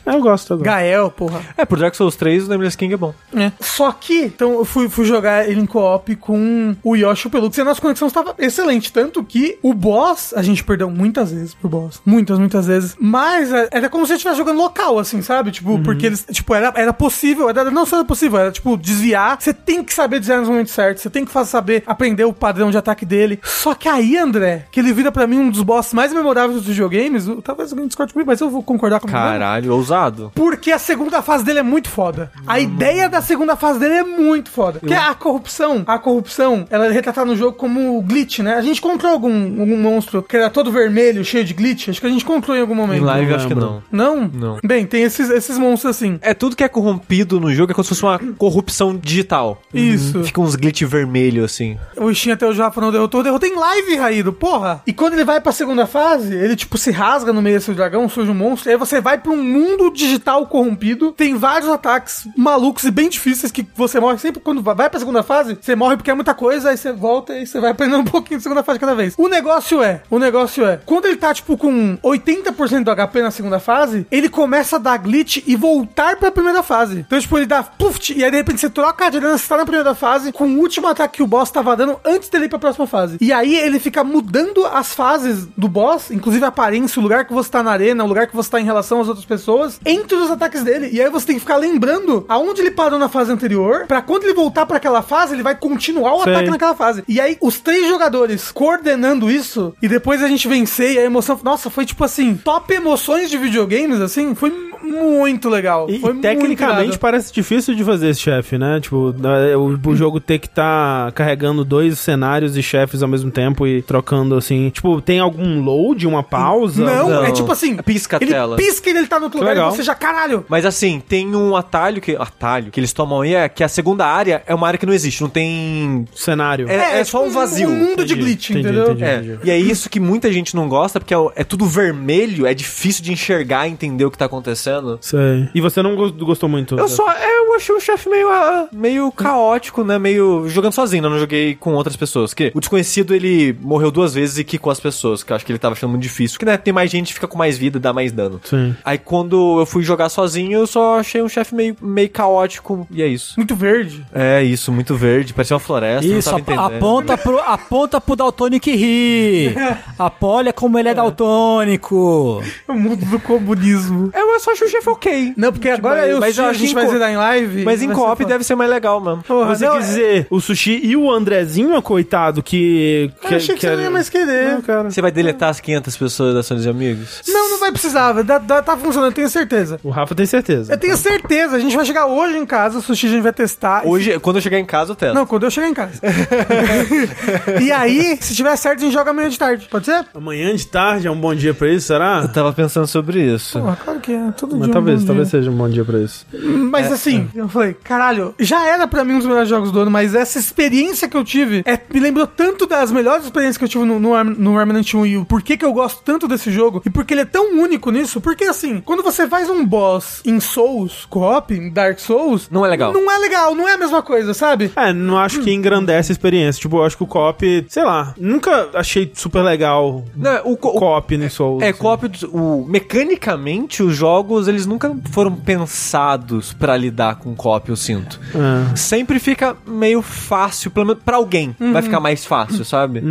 [0.06, 0.66] Eu gosto, eu gosto.
[0.66, 1.42] Gael, porra.
[1.58, 3.14] É, por Dark Souls 3, o Nameless King é bom.
[3.36, 3.52] É.
[3.60, 7.32] Só que, então, eu fui, fui jogar ele em co-op com o Yoshi e o
[7.32, 8.92] Pelux e a nossa conexão estava excelente.
[8.92, 12.02] Tanto que o boss, a gente perdeu muitas vezes pro boss.
[12.06, 12.96] Muitas, muitas vezes.
[13.00, 15.52] Mas é- era como se você estivesse jogando local, assim, sabe?
[15.52, 19.38] Tipo, porque eles, tipo, era, era possível, era, não só era possível, era, tipo, desviar.
[19.40, 22.34] Você tem que saber desviar nos momentos certos, você tem que fa- saber aprender o
[22.34, 23.40] padrão de ataque dele.
[23.44, 26.68] Só que aí, André, que ele vira pra mim um dos bosses mais memoráveis dos
[26.68, 29.95] videogames, talvez alguém discorde comigo, mas eu vou concordar com Caralho, ousado.
[30.34, 32.32] Porque a segunda fase dele é muito foda.
[32.46, 34.80] A ideia da segunda fase dele é muito foda.
[34.80, 35.84] Que é a corrupção.
[35.88, 38.56] A corrupção, ela é retratada no jogo como glitch, né?
[38.56, 41.90] A gente encontrou algum, algum monstro que era todo vermelho, cheio de glitch.
[41.90, 43.04] Acho que a gente encontrou em algum Em momento.
[43.04, 43.84] live, não acho que não.
[43.92, 44.32] Não?
[44.34, 44.58] Não.
[44.64, 46.20] Bem, tem esses, esses monstros assim.
[46.22, 49.62] É tudo que é corrompido no jogo é como se fosse uma corrupção digital.
[49.74, 50.24] Isso.
[50.24, 51.78] Fica uns glitch vermelho assim.
[51.98, 54.82] O Ishin até o Jaffa não derrotou, derrotou em live, Raído, porra.
[54.86, 58.08] E quando ele vai pra segunda fase, ele tipo se rasga no meio desse dragão,
[58.10, 62.28] surge um monstro, e aí você vai pra um mundo digital corrompido, tem vários ataques
[62.36, 65.98] malucos e bem difíceis que você morre sempre quando vai pra segunda fase, você morre
[65.98, 68.64] porque é muita coisa, aí você volta e você vai aprendendo um pouquinho de segunda
[68.64, 69.14] fase cada vez.
[69.18, 73.32] O negócio é, o negócio é, quando ele tá tipo com 80% do HP na
[73.32, 77.00] segunda fase, ele começa a dar glitch e voltar pra primeira fase.
[77.00, 79.58] Então, tipo, ele dá puff, e aí de repente você troca a direção, você tá
[79.58, 82.50] na primeira fase com o último ataque que o boss tava dando antes dele ir
[82.50, 83.18] pra próxima fase.
[83.22, 87.34] E aí ele fica mudando as fases do boss, inclusive a aparência, o lugar que
[87.34, 90.16] você tá na arena, o lugar que você tá em relação às outras pessoas, entre
[90.16, 90.90] os ataques dele.
[90.92, 94.24] E aí você tem que ficar lembrando aonde ele parou na fase anterior, pra quando
[94.24, 96.34] ele voltar pra aquela fase, ele vai continuar o Sei.
[96.34, 97.04] ataque naquela fase.
[97.08, 101.40] E aí os três jogadores coordenando isso, e depois a gente vencer, e a emoção,
[101.44, 104.52] nossa, foi tipo assim, top emoções de videogames, assim, foi
[104.84, 105.88] muito legal.
[105.90, 108.80] E, foi muito tecnicamente parece difícil de fazer esse chefe, né?
[108.80, 113.32] Tipo, da- o, o jogo ter que estar carregando dois cenários e chefes ao mesmo
[113.32, 114.70] tempo e trocando assim.
[114.70, 116.84] Tipo, tem algum load, uma pausa?
[116.84, 117.26] Não, Não.
[117.26, 117.76] é tipo assim.
[117.78, 118.56] Pisca a ele tela.
[118.58, 119.76] pisca e ele tá no outro lugar legal.
[119.76, 120.46] você já, caralho.
[120.50, 122.16] Mas assim, tem um atalho que.
[122.16, 124.94] Atalho que eles tomam aí é que a segunda área é uma área que não
[124.94, 126.06] existe, não tem.
[126.16, 126.70] Cenário.
[126.70, 127.70] É, só um vazio.
[127.70, 128.92] Um mundo de Entendi, glitch, entendi, entendeu?
[128.94, 129.32] entendi.
[129.34, 132.54] É, e é isso que muita gente não gosta, porque é, é tudo vermelho, é
[132.54, 134.98] difícil de enxergar e entender o que tá acontecendo.
[135.02, 135.50] Sei.
[135.54, 136.78] E você não gos- gostou muito?
[136.78, 139.98] Eu só, é, eu achei o chefe meio, ah, meio caótico, né?
[140.00, 141.08] Meio jogando sozinho, né?
[141.08, 142.34] Eu não joguei com outras pessoas.
[142.34, 145.52] Que o desconhecido ele morreu duas vezes e quicou as pessoas, que eu acho que
[145.52, 146.38] ele tava achando muito difícil.
[146.38, 148.40] Porque, né, tem mais gente, fica com mais vida, dá mais dano.
[148.44, 148.76] Sim.
[148.84, 153.02] Aí quando eu fui jogar sozinho, eu só achei um chefe meio, meio caótico e
[153.02, 153.34] é isso.
[153.38, 154.06] Muito verde.
[154.14, 156.76] É isso, muito verde, parecia uma floresta, não Isso, tava ap- entendendo.
[156.76, 159.56] aponta pro, aponta pro Daltônico e ri.
[160.22, 162.44] Olha como ele é daltônico.
[162.68, 164.10] O mundo do comunismo.
[164.14, 165.34] Eu só achei o chefe ok.
[165.38, 167.64] Não, porque agora mas- eu mas eu a gente que vai zerar em live.
[167.64, 169.24] Mas em co-op deve ser mais legal mesmo.
[169.24, 173.12] Porra, Você não, quer dizer o Sushi e o Andrezinho, coitado, que...
[173.24, 174.54] é- Eu achei que você não ia mais querer.
[174.56, 174.90] Não, cara.
[174.92, 177.22] Você vai deletar as 500 pessoas da Sony de Amigos?
[177.28, 178.12] Não, não vai precisar.
[178.24, 179.80] Dá, dá- tá funcionando, eu tenho certeza.
[179.84, 180.74] O Rafa tem certeza.
[180.74, 181.56] Eu tenho certeza.
[181.56, 183.84] A gente vai chegar hoje em casa, o sushi a gente vai testar.
[183.86, 185.16] Hoje, quando eu chegar em casa, eu testo.
[185.16, 186.00] Não, quando eu chegar em casa.
[187.62, 189.68] e aí, se tiver certo, a gente joga amanhã de tarde.
[189.70, 190.06] Pode ser?
[190.14, 192.22] Amanhã de tarde é um bom dia pra isso, será?
[192.22, 193.60] Eu tava pensando sobre isso.
[193.60, 194.32] Pô, claro que é.
[194.32, 194.74] Todo Mas dia.
[194.74, 195.40] talvez, um bom talvez dia.
[195.40, 196.26] seja um bom dia pra isso.
[196.72, 199.92] Mas assim, Eu falei, caralho, já era pra mim um dos melhores jogos do ano,
[199.92, 203.70] mas essa experiência que eu tive é, me lembrou tanto das melhores experiências que eu
[203.70, 206.82] tive no, no, no Remnant 1 e o porquê que eu gosto tanto desse jogo
[206.86, 208.22] e porque ele é tão único nisso.
[208.22, 212.70] Porque assim, quando você faz um boss em Souls, co-op, em Dark Souls, Não é
[212.70, 212.94] legal.
[212.94, 214.72] Não é legal, não é a mesma coisa, sabe?
[214.76, 216.62] É, não acho que engrandece a experiência.
[216.62, 220.74] Tipo, eu acho que o co-op, sei lá, nunca achei super legal Não, o, co-
[220.74, 221.64] co-op no Souls.
[221.64, 221.80] É, assim.
[221.80, 228.20] co-op, o, mecanicamente, os jogos, eles nunca foram pensados pra lidar com co-op, eu sinto.
[228.34, 228.76] É.
[228.76, 233.02] Sempre fica meio fácil, pelo menos pra alguém, vai ficar mais fácil, sabe?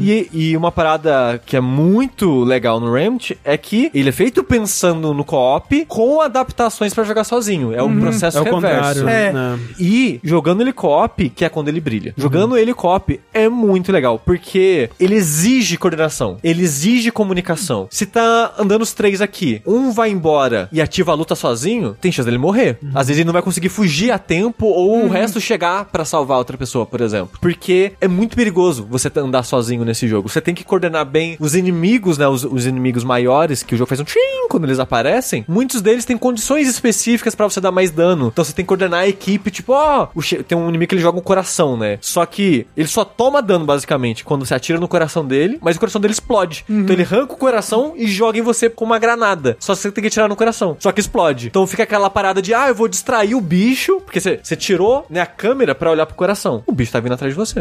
[0.00, 4.42] E, e uma parada que é muito legal no Remnant é que ele é feito
[4.44, 5.53] pensando no co-op
[5.88, 7.72] com adaptações pra jogar sozinho.
[7.72, 8.64] É o processo É o reverso.
[9.04, 9.08] contrário.
[9.08, 9.32] É.
[9.32, 9.58] né?
[9.78, 12.14] E jogando ele co-op, que é quando ele brilha.
[12.16, 17.86] Jogando ele co-op é muito legal, porque ele exige coordenação, ele exige comunicação.
[17.90, 22.10] Se tá andando os três aqui, um vai embora e ativa a luta sozinho, tem
[22.12, 22.78] chance dele morrer.
[22.94, 26.38] Às vezes ele não vai conseguir fugir a tempo ou o resto chegar pra salvar
[26.38, 27.38] outra pessoa, por exemplo.
[27.40, 30.28] Porque é muito perigoso você andar sozinho nesse jogo.
[30.28, 32.26] Você tem que coordenar bem os inimigos, né?
[32.26, 35.43] Os, os inimigos maiores, que o jogo faz um tchim quando eles aparecem.
[35.48, 38.28] Muitos deles têm condições específicas pra você dar mais dano.
[38.32, 40.94] Então você tem que coordenar a equipe, tipo, ó, o che- tem um inimigo que
[40.94, 41.98] ele joga um coração, né?
[42.00, 45.80] Só que ele só toma dano, basicamente, quando você atira no coração dele, mas o
[45.80, 46.64] coração dele explode.
[46.68, 49.56] Então ele arranca o coração e joga em você com uma granada.
[49.60, 50.76] Só você tem que atirar no coração.
[50.80, 51.48] Só que explode.
[51.48, 55.06] Então fica aquela parada de, ah, eu vou distrair o bicho, porque você, você tirou
[55.08, 56.62] né, a câmera pra olhar pro coração.
[56.66, 57.60] O bicho tá vindo atrás de você.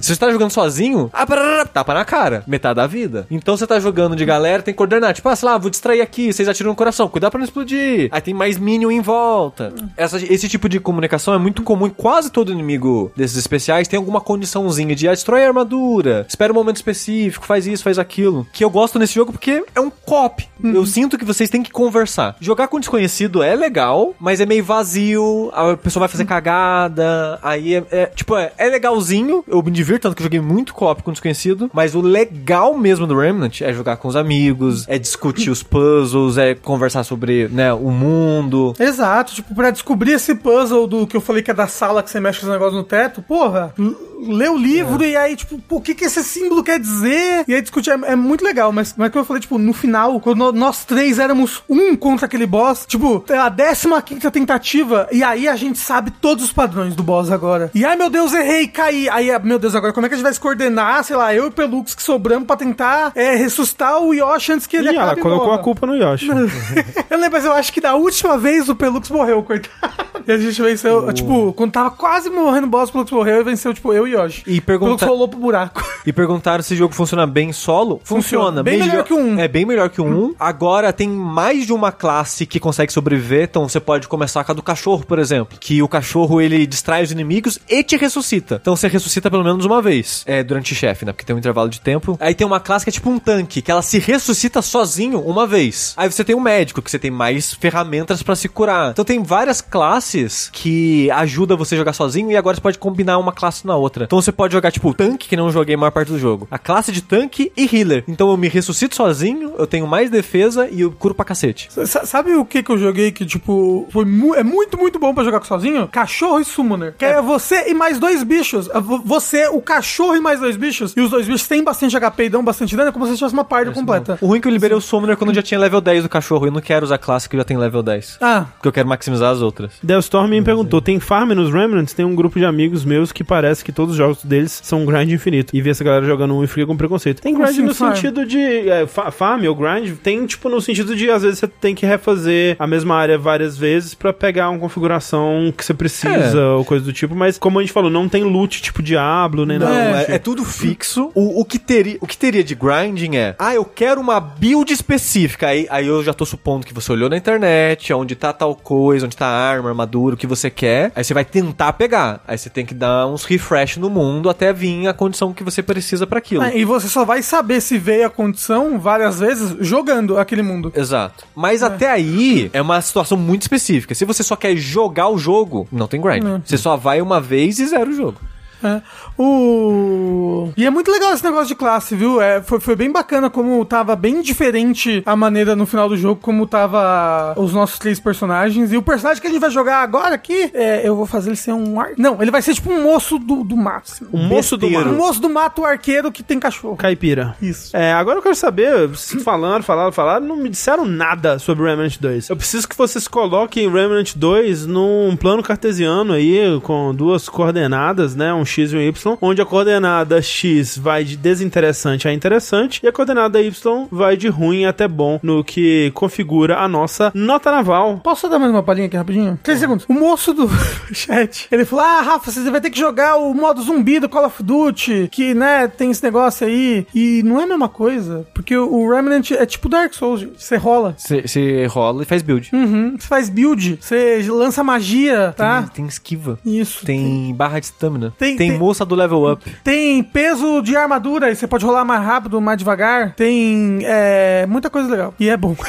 [0.00, 1.24] Se você tá jogando sozinho, ah,
[1.66, 2.42] tapa na cara.
[2.46, 3.26] Metade da vida.
[3.30, 5.14] Então você tá jogando de galera, tem que coordenar.
[5.14, 7.08] Tipo, ah, sei lá, vou distrair aqui, vocês atiram no coração.
[7.08, 8.08] Cuidado pra não explodir.
[8.10, 9.72] Aí tem mais minion em volta.
[9.96, 13.88] Essa, esse tipo de comunicação é muito comum em quase todo inimigo desses especiais.
[13.88, 17.98] Tem alguma condiçãozinha de, ah, destrói a armadura, espera um momento específico, faz isso, faz
[17.98, 18.46] aquilo.
[18.52, 20.46] Que eu gosto nesse jogo porque é um cop.
[20.62, 22.36] Eu sinto que vocês têm que conversar.
[22.40, 27.74] Jogar com desconhecido é legal, mas é meio vazio, a pessoa vai fazer cagada, aí
[27.74, 31.02] é, é- tipo, é, é legalzinho, eu me divirto, tanto que eu joguei muito co-op
[31.02, 35.50] com desconhecido, mas o legal mesmo do Remnant é jogar com os amigos, é discutir
[35.50, 37.13] os puzzles, é conversar sobre,
[37.50, 38.74] né, o mundo.
[38.78, 42.10] Exato, tipo, pra descobrir esse puzzle do que eu falei que é da sala que
[42.10, 43.74] você mexe os negócios no teto, porra,
[44.20, 47.44] lê o livro e aí, tipo, o que que esse símbolo quer dizer?
[47.46, 50.20] E aí discutir é, é muito legal, mas, mas como eu falei, tipo, no final,
[50.20, 55.22] quando nós três éramos um contra aquele boss, tipo, é a 15 quinta tentativa, e
[55.22, 57.70] aí a gente sabe todos os padrões do boss agora.
[57.74, 59.08] E ai meu Deus, errei, caí.
[59.08, 61.34] Aí, ah, meu Deus, agora como é que a gente vai se coordenar, sei lá,
[61.34, 64.90] eu e o Pelux que sobramos pra tentar é, ressuscitar o Yoshi antes que ele
[64.90, 65.60] E ela acabe e colocou morra.
[65.60, 66.28] a culpa no Yoshi.
[67.10, 69.74] eu lembro, mas eu acho que da última vez o Pelux morreu, coitado.
[70.26, 73.44] E a gente venceu, tipo, quando tava quase morrendo o boss, o Pelux morreu e
[73.44, 74.42] venceu, tipo, eu e Yoshi.
[74.46, 75.82] E O pergunta- rolou pro buraco.
[76.06, 78.00] E perguntaram se o jogo funciona bem solo.
[78.04, 78.62] Funciona.
[78.62, 79.38] Bem melhor que o um.
[79.38, 80.34] É bem melhor que o 1.
[80.38, 83.44] Agora tem mais de uma classe que consegue sobreviver.
[83.44, 85.56] Então você pode começar com a do cachorro, por exemplo.
[85.58, 88.58] Que o cachorro ele distrai os inimigos e te ressuscita.
[88.60, 90.22] Então você ressuscita pelo menos uma vez.
[90.26, 91.12] É, durante chefe, né?
[91.12, 92.18] Porque tem um intervalo de tempo.
[92.20, 95.46] Aí tem uma classe que é tipo um tanque, que ela se ressuscita sozinho uma
[95.46, 95.94] vez.
[95.96, 98.90] Aí você tem um médico, que você tem mais ferramentas pra se curar.
[98.90, 103.18] Então tem várias classes que ajudam você a jogar sozinho e agora você pode combinar
[103.18, 103.93] uma classe na outra.
[104.02, 106.48] Então você pode jogar tipo tanque, que não joguei a maior parte do jogo.
[106.50, 108.02] A classe de tanque e healer.
[108.08, 111.68] Então eu me ressuscito sozinho, eu tenho mais defesa e eu curo pra cacete.
[111.76, 115.14] S- Sabe o que que eu joguei que, tipo, foi mu- é muito, muito bom
[115.14, 115.86] pra jogar sozinho?
[115.88, 116.94] Cachorro e Summoner.
[116.98, 118.68] Que é, você e mais dois bichos.
[118.70, 120.94] É vo- Você, o cachorro e mais dois bichos.
[120.96, 122.88] E os dois bichos têm bastante HP e dão bastante dano.
[122.88, 124.18] É como se tivesse uma party completa.
[124.20, 126.08] O ruim é que eu liberei o Summoner quando eu já tinha level 10 do
[126.08, 126.46] cachorro.
[126.46, 128.18] Eu não quero usar a classe que já tem level 10.
[128.20, 129.72] Ah, Porque eu quero maximizar as outras.
[129.82, 131.92] Delstorm me perguntou: tem farm nos Remnants?
[131.92, 134.86] Tem um grupo de amigos meus que parece que todos os jogos deles são um
[134.86, 135.54] grind infinito.
[135.54, 137.20] E vê essa galera jogando um e fica com preconceito.
[137.20, 137.94] Tem grind assim, no farm?
[137.94, 138.38] sentido de.
[138.68, 139.96] É, fa- farm ou grind?
[140.02, 143.56] Tem, tipo, no sentido de às vezes você tem que refazer a mesma área várias
[143.58, 147.14] vezes pra pegar uma configuração que você precisa ou coisa do tipo.
[147.14, 149.78] Mas, como a gente falou, não tem loot tipo Diablo nem Não, nada.
[149.80, 150.12] é, tipo.
[150.12, 151.10] é tudo fixo.
[151.14, 154.72] O, o, que teria, o que teria de grinding é, ah, eu quero uma build
[154.72, 155.48] específica.
[155.48, 159.06] Aí, aí eu já tô supondo que você olhou na internet, onde tá tal coisa,
[159.06, 160.92] onde tá a arma, armadura, o que você quer.
[160.94, 162.22] Aí você vai tentar pegar.
[162.26, 165.62] Aí você tem que dar uns refresh no mundo até vir a condição que você
[165.62, 166.42] precisa pra aquilo.
[166.42, 170.72] É, e você só vai saber se veio a condição várias vezes jogando aquele mundo.
[170.74, 171.24] Exato.
[171.34, 173.94] Mas até aí é uma situação muito específica.
[173.94, 176.24] Se você só quer jogar o jogo, não tem grind.
[176.44, 178.20] Você só vai uma vez e zera o jogo.
[178.62, 178.80] É.
[179.18, 180.50] O...
[180.56, 182.20] E é muito legal esse negócio de classe, viu?
[182.20, 186.20] É, foi, foi bem bacana como tava bem diferente a maneira no final do jogo,
[186.20, 188.72] como tava os nossos três personagens.
[188.72, 191.36] E o personagem que a gente vai jogar agora aqui, é, eu vou fazer ele
[191.36, 191.90] ser um ar...
[191.96, 193.90] Não, ele vai ser tipo um moço do, do mato.
[193.92, 194.06] assim.
[194.12, 194.90] Um moço do Besteiro.
[194.90, 196.76] Um moço do mato arqueiro que tem cachorro.
[196.76, 197.36] Caipira.
[197.40, 197.76] Isso.
[197.76, 198.90] É, agora eu quero saber,
[199.22, 202.30] falando, falaram, falaram, não me disseram nada sobre Remnant 2.
[202.30, 208.32] Eu preciso que vocês coloquem Remnant 2 num plano cartesiano aí, com duas coordenadas, né,
[208.32, 212.88] um X e um Y, onde a coordenada X vai de desinteressante a interessante e
[212.88, 218.00] a coordenada Y vai de ruim até bom, no que configura a nossa nota naval.
[218.02, 219.38] Posso só dar mais uma palhinha aqui rapidinho?
[219.42, 219.84] Três segundos.
[219.88, 220.48] O moço do
[220.92, 224.26] chat, ele falou: Ah, Rafa, você vai ter que jogar o modo zumbi do Call
[224.26, 226.86] of Duty, que, né, tem esse negócio aí.
[226.94, 230.26] E não é a mesma coisa, porque o Remnant é tipo Dark Souls.
[230.36, 230.94] Você rola.
[230.98, 232.50] Você rola e faz build.
[232.52, 232.96] Uhum.
[232.98, 235.62] Você faz build, você lança magia, tá?
[235.62, 236.38] Tem, tem esquiva.
[236.44, 236.84] Isso.
[236.84, 238.12] Tem barra de stamina.
[238.18, 239.44] Tem- Tem, tem- moça do level up.
[239.62, 243.14] Tem peso de armadura, e você pode rolar mais rápido, mais devagar.
[243.14, 245.14] Tem é, muita coisa legal.
[245.18, 245.56] E é bom.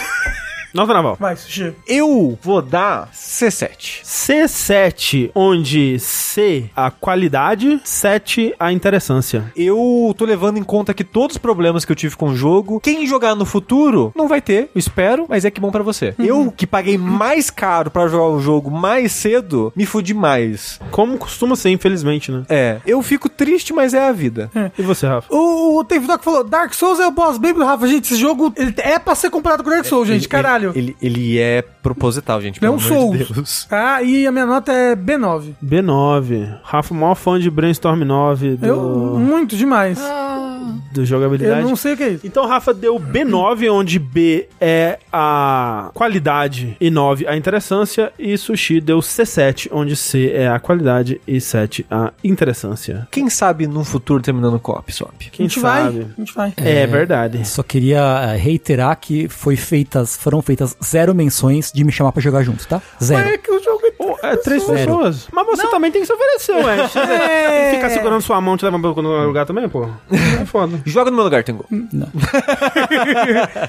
[0.76, 1.16] Nota naval.
[1.18, 1.74] Vai, Sushi.
[1.88, 4.04] Eu vou dar C7.
[4.04, 9.54] C7, onde C a qualidade, 7 a interessância.
[9.56, 12.82] Eu tô levando em conta que todos os problemas que eu tive com o jogo,
[12.82, 16.14] quem jogar no futuro não vai ter, eu espero, mas é que bom pra você.
[16.20, 20.78] Eu que paguei mais caro pra jogar o jogo mais cedo, me fudi mais.
[20.92, 22.44] Como costuma ser, infelizmente, né?
[22.50, 24.52] É, eu fico triste, mas é a vida.
[24.78, 25.34] E você, Rafa?
[25.34, 27.88] O, o Teve Doc falou: Dark Souls é o boss baby do Rafa.
[27.88, 30.28] Gente, esse jogo ele é pra ser comparado com Dark Souls, gente.
[30.28, 30.65] Caralho.
[30.76, 32.64] Ele, ele é proposital, gente.
[32.64, 33.18] É um Souls.
[33.18, 33.66] Deus.
[33.66, 34.02] Tá?
[34.06, 35.54] E a minha nota é B9.
[35.64, 36.58] B9.
[36.64, 40.00] Rafa, o maior fã de Brainstorm 9 do, Eu, muito demais.
[40.94, 41.64] do Eu jogabilidade.
[41.64, 42.28] não sei o que é isso.
[42.28, 48.80] Então, Rafa deu B9, onde B é a qualidade e 9 a interessância, e Sushi
[48.82, 53.08] deu C7, onde C é a qualidade e 7 a interessância.
[53.12, 55.14] Quem sabe num futuro terminando co-op, swap.
[55.32, 56.00] Quem a gente sabe?
[56.00, 56.08] vai.
[56.16, 56.54] A gente vai.
[56.58, 57.46] É, verdade.
[57.48, 58.00] Só queria
[58.34, 62.68] eh, reiterar que foi feitas, foram feitas zero menções de me chamar pra jogar junto,
[62.68, 62.82] tá?
[63.04, 63.28] Zero.
[63.28, 64.78] É que o jogo é Pô, é três Zero.
[64.78, 65.28] pessoas.
[65.32, 66.90] Mas você também tem que se oferecer, ué.
[67.16, 67.72] É.
[67.76, 69.88] Ficar segurando sua mão te levar pra outro lugar também, pô.
[70.12, 70.80] É foda.
[70.86, 71.66] Joga no meu lugar, Tengu.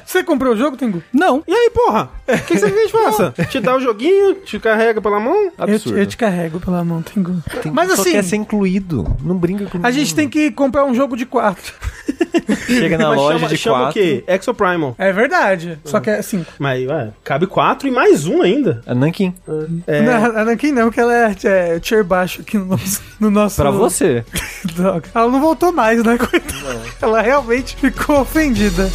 [0.05, 1.03] Você comprou o jogo, Tengu?
[1.13, 1.43] Não.
[1.47, 2.09] E aí, porra?
[2.29, 3.35] O que, que você quer que a gente faça?
[3.51, 5.35] Te dá o joguinho, te carrega pela mão?
[5.45, 5.99] Eu, te- Absurdo.
[5.99, 7.37] eu te carrego pela mão, Tengu.
[7.63, 9.17] Tem- Mas só assim, quer ser incluído.
[9.23, 11.75] Não brinca com a gente tem que comprar um jogo de quatro.
[12.67, 13.91] Chega na Mas loja chama, de chama quatro.
[13.91, 14.25] o quê?
[14.27, 14.95] Exoprimal.
[14.99, 15.79] É verdade.
[15.85, 16.47] Só que é cinco.
[16.59, 18.83] Mas, ué, cabe quatro e mais um ainda.
[18.87, 19.35] A Nankin.
[19.87, 20.03] É.
[20.03, 23.03] Não, a Anakin não, que ela é, é tier baixo aqui no nosso.
[23.19, 24.25] No nosso Pra você.
[24.75, 25.09] Droga.
[25.15, 26.83] Ela não voltou mais, né, coitada?
[27.01, 28.91] Ela realmente ficou ofendida.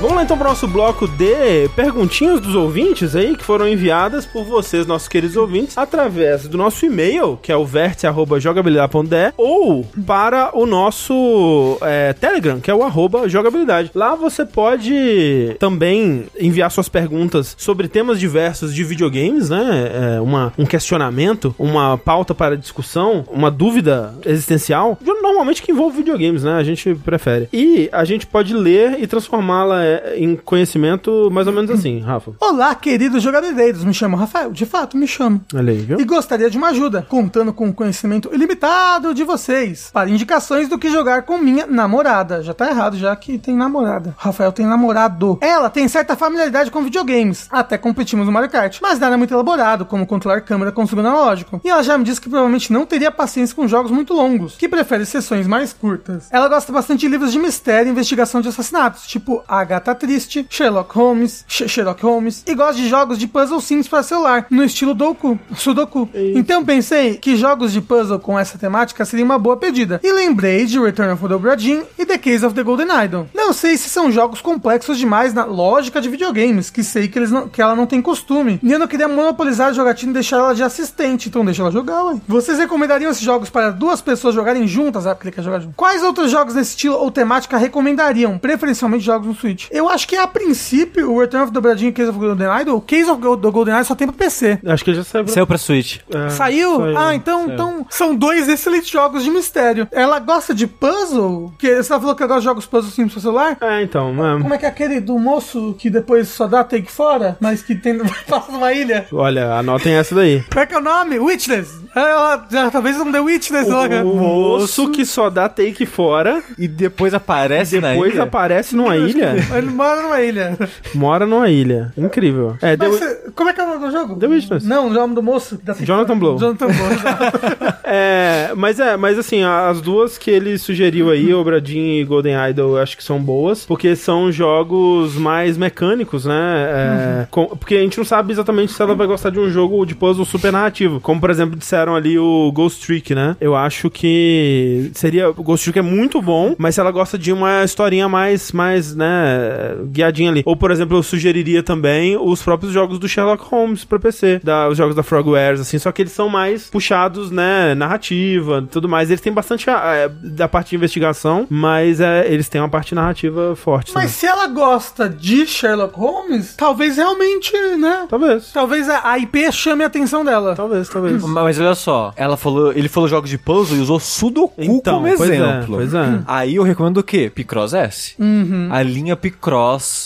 [0.00, 4.24] Vamos lá então para o nosso bloco de perguntinhas dos ouvintes aí, que foram enviadas
[4.24, 10.52] por vocês, nossos queridos ouvintes, através do nosso e-mail, que é o vértice.jogabilidade.de, ou para
[10.54, 13.90] o nosso é, Telegram, que é o arroba jogabilidade.
[13.94, 20.14] Lá você pode também enviar suas perguntas sobre temas diversos de videogames, né?
[20.16, 26.42] É, uma, um questionamento, uma pauta para discussão, uma dúvida existencial, normalmente que envolve videogames,
[26.42, 26.54] né?
[26.54, 27.50] A gente prefere.
[27.52, 32.32] E a gente pode ler e transformá-la é, em conhecimento mais ou menos assim, Rafa.
[32.40, 33.84] Olá, queridos jogadeiros.
[33.84, 34.52] Me chamo Rafael.
[34.52, 35.40] De fato, me chamo.
[35.54, 36.00] Olha aí, viu?
[36.00, 40.78] E gostaria de uma ajuda, contando com o conhecimento ilimitado de vocês, para indicações do
[40.78, 42.42] que jogar com minha namorada.
[42.42, 44.14] Já tá errado, já que tem namorada.
[44.16, 45.38] Rafael tem namorado.
[45.40, 49.84] Ela tem certa familiaridade com videogames, até competimos no Mario Kart, mas nada muito elaborado,
[49.84, 51.60] como controlar câmera com segundo analógico.
[51.64, 54.68] E ela já me disse que provavelmente não teria paciência com jogos muito longos, que
[54.68, 56.28] prefere sessões mais curtas.
[56.30, 59.42] Ela gosta bastante de livros de mistério e investigação de assassinatos, tipo
[59.80, 64.02] Agatha Triste, Sherlock Holmes, Sh- Sherlock Holmes, e gosta de jogos de puzzle simples para
[64.02, 66.08] celular, no estilo Doku, Sudoku.
[66.14, 69.98] Então pensei que jogos de puzzle com essa temática seria uma boa pedida.
[70.02, 73.26] E lembrei de Return of the Obra Dinn e The Case of the Golden Idol.
[73.34, 77.30] Não sei se são jogos complexos demais na lógica de videogames, que sei que, eles
[77.30, 78.60] não- que ela não tem costume.
[78.62, 81.70] E eu não queria monopolizar a jogatina e deixar ela de assistente, então deixa ela
[81.70, 82.16] jogar, ué.
[82.28, 85.06] Vocês recomendariam esses jogos para duas pessoas jogarem juntas?
[85.06, 85.74] Ah, porque ele quer jogar junto.
[85.74, 88.38] Quais outros jogos desse estilo ou temática recomendariam?
[88.38, 89.68] Preferencialmente jogos no Switch.
[89.70, 92.48] Eu acho que a princípio o Return of the Obra Dinn e Case of Golden
[92.60, 94.58] Idol, o Case of the Golden Idol só tem pra PC.
[94.66, 95.28] Acho que já saiu.
[95.28, 95.98] Saiu pra Switch.
[96.12, 96.96] É, Saiu?
[96.96, 99.86] Ah, então, então são dois excelentes jogos de mistério.
[99.92, 101.52] Ela gosta de puzzle?
[101.58, 103.56] Que você falou que ela gosta de jogos puzzle simples pro celular?
[103.60, 104.40] É, então, é.
[104.40, 107.74] Como é que é aquele do moço que depois só dá take fora, mas que
[107.74, 107.98] tem,
[108.28, 109.06] passa numa ilha?
[109.12, 110.42] Olha, anotem essa daí.
[110.50, 111.18] Como é que é o nome?
[111.18, 111.80] Witness.
[111.94, 113.94] Ela, já, talvez não dê Witness logo.
[113.94, 118.22] O moço que só dá take fora, E depois aparece na depois ilha.
[118.24, 120.58] aparece numa ilha, Ele mora numa ilha.
[120.94, 121.92] mora numa ilha.
[121.96, 122.56] Incrível.
[122.62, 123.00] É, Mas
[123.34, 124.16] Como é que é o nome do jogo?
[124.16, 124.64] The Witness.
[124.64, 125.58] Não, o nome do moço.
[125.62, 126.38] Da Jonathan Blow.
[126.38, 127.70] Jonathan Blow.
[127.92, 132.76] É, mas é, mas assim, as duas que ele sugeriu aí, Obradin e Golden Idol,
[132.76, 136.34] eu acho que são boas, porque são jogos mais mecânicos, né?
[136.70, 139.84] É, com- porque a gente não sabe exatamente se ela vai gostar de um jogo
[139.84, 143.36] de puzzle super narrativo, como por exemplo disseram ali o Ghost Trick, né?
[143.40, 147.32] Eu acho que seria, o Ghost Trick é muito bom, mas se ela gosta de
[147.32, 149.49] uma historinha mais, mais, né,
[149.86, 150.42] guiadinha ali.
[150.46, 154.68] Ou por exemplo, eu sugeriria também os próprios jogos do Sherlock Holmes pra PC, da,
[154.68, 159.10] os jogos da Frogwares, assim, só que eles são mais puxados, né, narrativa, tudo mais.
[159.10, 163.54] Eles têm bastante é, da parte de investigação, mas é, eles têm uma parte narrativa
[163.56, 163.92] forte.
[163.94, 164.08] Mas também.
[164.08, 168.06] se ela gosta de Sherlock Holmes, talvez realmente, né?
[168.08, 168.52] Talvez.
[168.52, 170.54] Talvez a a IP chame a atenção dela.
[170.54, 171.22] Talvez, talvez.
[171.24, 175.16] Mas olha só, ela falou, ele falou jogos de puzzle e usou Sudoku Então, como
[175.16, 175.76] pois é, exemplo.
[175.76, 176.20] pois é.
[176.26, 177.30] Aí eu recomendo o quê?
[177.34, 178.14] Picross S.
[178.18, 178.68] Uhum.
[178.70, 179.29] A linha Picross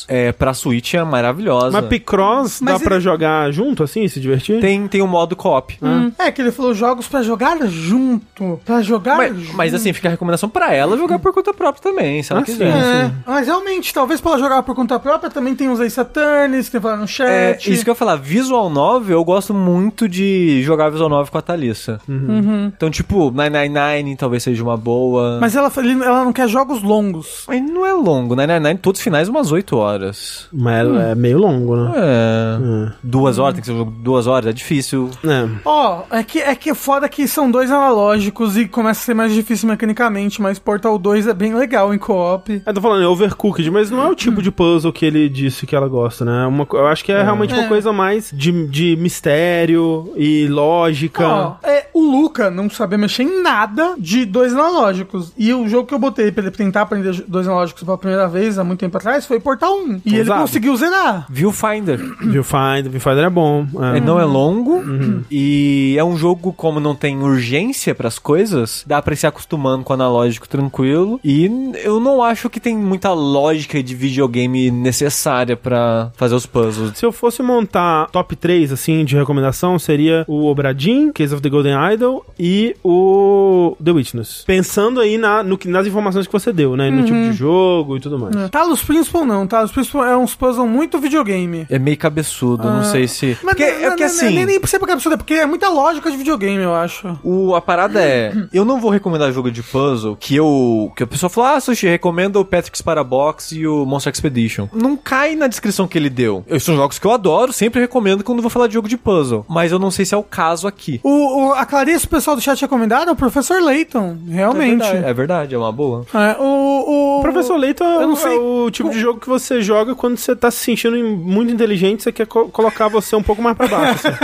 [0.08, 1.70] é, pra Switch é maravilhosa.
[1.80, 4.60] Mas Picross dá Mas pra ele- jogar junto, assim, se divertir?
[4.60, 5.76] tem, tem um modo co-op.
[5.82, 6.12] Hum.
[6.18, 8.60] É que ele falou jogos pra jogar junto.
[8.64, 9.56] Pra jogar Mas, junto.
[9.56, 12.44] mas assim, fica a recomendação pra ela jogar por conta própria também, se ela Ah,
[12.44, 12.72] quiser.
[12.72, 12.78] sim.
[12.78, 16.66] É, mas realmente, talvez pra ela jogar por conta própria, também tem os Ace Attorneys,
[16.66, 17.68] que tem falado no chat.
[17.68, 21.30] É, isso que eu ia falar, Visual Novel, eu gosto muito de jogar Visual Novel
[21.30, 22.00] com a Thalissa.
[22.08, 25.38] Então, tipo, 999 talvez seja uma boa.
[25.40, 25.70] Mas ela,
[26.04, 27.44] ela não quer jogos longos.
[27.46, 30.48] Mas não é longo, 999, todos os finais umas 8 horas.
[30.52, 31.92] Mas é meio longo, né?
[31.96, 32.92] É.
[33.02, 35.10] Duas horas, tem que ser um jogo duas horas, é difícil.
[35.24, 35.48] É.
[35.64, 39.14] Ó, é que é que é foda que são dois analógicos e começa a ser
[39.14, 42.62] mais difícil mecanicamente, mas Portal 2 é bem legal em co-op.
[42.66, 45.66] Eu tô falando, é overcooked, mas não é o tipo de puzzle que ele disse
[45.66, 46.44] que ela gosta, né?
[46.46, 47.68] Uma, co- eu acho que é, realmente uma É.
[47.68, 51.26] coisa mais de, de mistério e lógica.
[51.26, 55.32] Ó, é, o Luca não sabia mexer em nada de dois analógicos.
[55.38, 58.58] E o jogo que eu botei pra ele tentar aprender dois analógicos pela primeira vez,
[58.58, 60.00] há muito tempo atrás, foi Portal 1.
[60.04, 61.26] E ele conseguiu zerar.
[61.30, 61.98] Viewfinder.
[62.20, 63.66] Viewfinder, Viewfinder é bom.
[63.92, 63.98] é.
[63.98, 64.82] É, não é longo
[65.30, 69.84] e é um jogo como não tem urgência pras coisas, dá pra ir se acostumando
[69.84, 71.50] com o analógico tranquilo e
[71.82, 76.92] eu não acho que tem muita lógica de videogame necessária pra fazer os puzzles.
[76.98, 81.48] Se eu fosse montar top 3, assim, de recomendação, seria o Obradin, Case of the
[81.48, 84.44] Golden Idol e o The Witness.
[84.46, 86.90] Pensando aí na, no que- nas informações que você deu, né?
[86.90, 88.34] No tipo de jogo e tudo mais.
[88.36, 88.48] É.
[88.48, 91.66] Talos Principal não, Talos Principal é uns puzzles muito videogame.
[91.70, 93.36] É meio cabeçudo, não sei se.
[93.42, 94.30] Mas Porque, não- é porque assim.
[94.34, 97.18] Nem, nem pra absurdo, é porque é muita lógica de videogame, eu acho.
[97.22, 100.92] O, a parada é, eu não vou recomendar jogo de puzzle que eu.
[100.96, 104.68] Que a pessoa fala, ah, Sushi, recomenda o Patrick's Parabox e o Monster Expedition.
[104.72, 106.44] Não cai na descrição que ele deu.
[106.46, 109.44] Eu, são jogos que eu adoro, sempre recomendo quando vou falar de jogo de puzzle.
[109.48, 111.00] Mas eu não sei se é o caso aqui.
[111.02, 114.78] O, o- a Clarice, o pessoal do chat recomendaram, é o Professor Layton, É realmente.
[114.78, 116.06] verdade, é verdade, é uma boa.
[116.14, 119.00] É, o, o, O Professor Leito é, eu não o- sei é o tipo de
[119.00, 122.88] jogo que você joga quando você tá se sentindo muito inteligente, você quer co- colocar
[122.88, 124.08] você um pouco mais pra baixo.
[124.08, 124.16] Assim.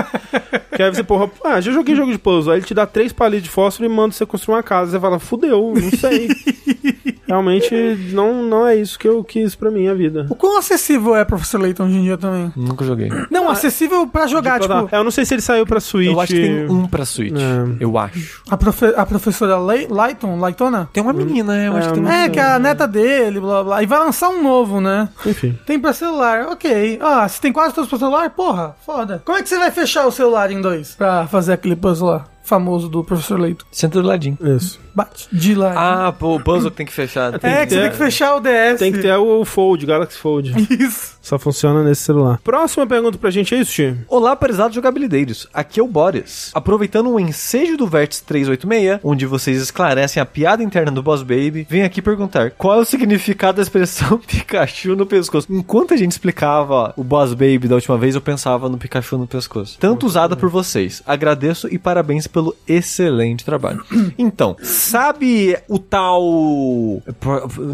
[0.76, 2.52] que aí você, porra, ah, já joguei jogo de puzzle.
[2.52, 4.92] Aí ele te dá três palitos de fósforo e manda você construir uma casa.
[4.92, 6.28] Você fala, fudeu, não sei.
[7.30, 7.74] Realmente
[8.12, 10.26] não, não é isso que eu quis pra minha vida.
[10.28, 12.52] O quão acessível é Professor Layton hoje em dia também?
[12.56, 13.08] Nunca joguei.
[13.30, 16.10] Não, acessível pra jogar, tipo, É, eu não sei se ele saiu pra Switch.
[16.10, 17.34] Eu acho que tem um pra Switch.
[17.36, 17.76] É.
[17.82, 18.42] Eu acho.
[18.50, 20.88] a, profe- a professora Lay- Layton, Laytona?
[20.92, 23.62] Tem uma menina, eu acho que tem uma É, que é a neta dele, blá
[23.62, 23.82] blá.
[23.82, 25.08] E vai lançar um novo, né?
[25.24, 25.58] Enfim.
[25.66, 26.98] Tem pra celular, ok.
[27.00, 29.22] Ah, se tem quase todos pra celular, porra, foda.
[29.24, 32.24] Como é que você vai fechar o celular em dois pra fazer aquele puzzle lá?
[32.50, 33.64] Famoso do professor Leito.
[33.70, 34.36] Senta do ladinho.
[34.40, 34.80] Isso.
[34.92, 36.08] Bate de lá.
[36.08, 37.32] Ah, pô, o puzzle que tem que fechar.
[37.32, 38.78] é, tem que que você tem que fechar o DS.
[38.80, 40.52] Tem que ter o Fold, Galaxy Fold.
[40.68, 41.19] Isso.
[41.22, 42.40] Só funciona nesse celular.
[42.42, 43.96] Próxima pergunta pra gente é isso, Chi?
[44.08, 45.46] Olá, prezados jogabilideiros.
[45.52, 46.50] Aqui é o Boris.
[46.54, 51.66] Aproveitando o ensejo do Vértice 386, onde vocês esclarecem a piada interna do Boss Baby,
[51.68, 55.46] venho aqui perguntar qual é o significado da expressão Pikachu no pescoço.
[55.50, 59.26] Enquanto a gente explicava o Boss Baby da última vez, eu pensava no Pikachu no
[59.26, 59.78] pescoço.
[59.78, 61.02] Tanto usada por vocês.
[61.06, 63.84] Agradeço e parabéns pelo excelente trabalho.
[64.18, 66.22] Então, sabe o tal.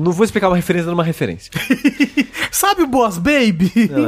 [0.01, 1.51] Não vou explicar uma referência numa referência.
[2.51, 3.36] Sabe o Boss Baby?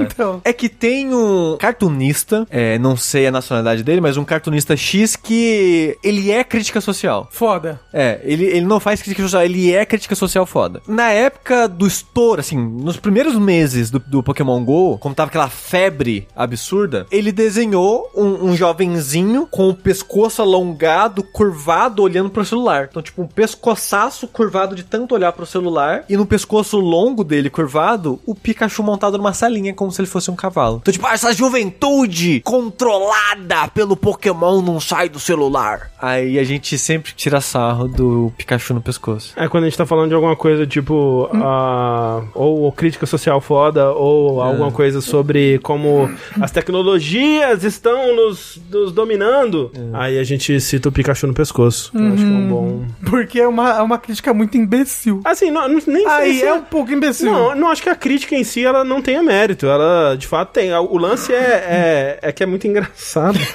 [0.03, 0.41] Então.
[0.45, 5.17] É que tem um cartunista, é, não sei a nacionalidade dele, mas um cartunista X
[5.17, 7.29] que ele é crítica social.
[7.31, 7.81] Foda.
[7.93, 10.81] É, ele, ele não faz crítica social, ele é crítica social foda.
[10.87, 15.49] Na época do estouro, assim, nos primeiros meses do, do Pokémon GO, quando tava aquela
[15.49, 22.89] febre absurda, ele desenhou um, um jovenzinho com o pescoço alongado, curvado, olhando pro celular.
[22.91, 27.51] Então, tipo, um pescoçaço curvado de tanto olhar pro celular, e no pescoço longo dele,
[27.51, 30.79] curvado, o Pikachu montado numa salinha, como se ele fosse um cavalo.
[30.81, 35.91] Então, tipo, ah, essa juventude controlada pelo Pokémon não sai do celular.
[36.01, 39.33] Aí a gente sempre tira sarro do Pikachu no pescoço.
[39.37, 41.29] É quando a gente tá falando de alguma coisa tipo.
[41.35, 46.09] ah, ou crítica social foda, ou alguma coisa sobre como
[46.41, 49.71] as tecnologias estão nos, nos dominando.
[49.93, 51.91] Aí a gente cita o Pikachu no pescoço.
[51.95, 52.87] Eu acho que é um bom.
[53.05, 55.21] Porque é uma, é uma crítica muito imbecil.
[55.25, 57.33] Assim, não, nem sei Aí se é um pouco imbecil.
[57.33, 59.67] Não, não acho que a crítica em si ela não tenha mérito.
[59.67, 60.73] Ela, de fato, tem.
[60.75, 63.39] O lance é, é, é que é muito engraçado.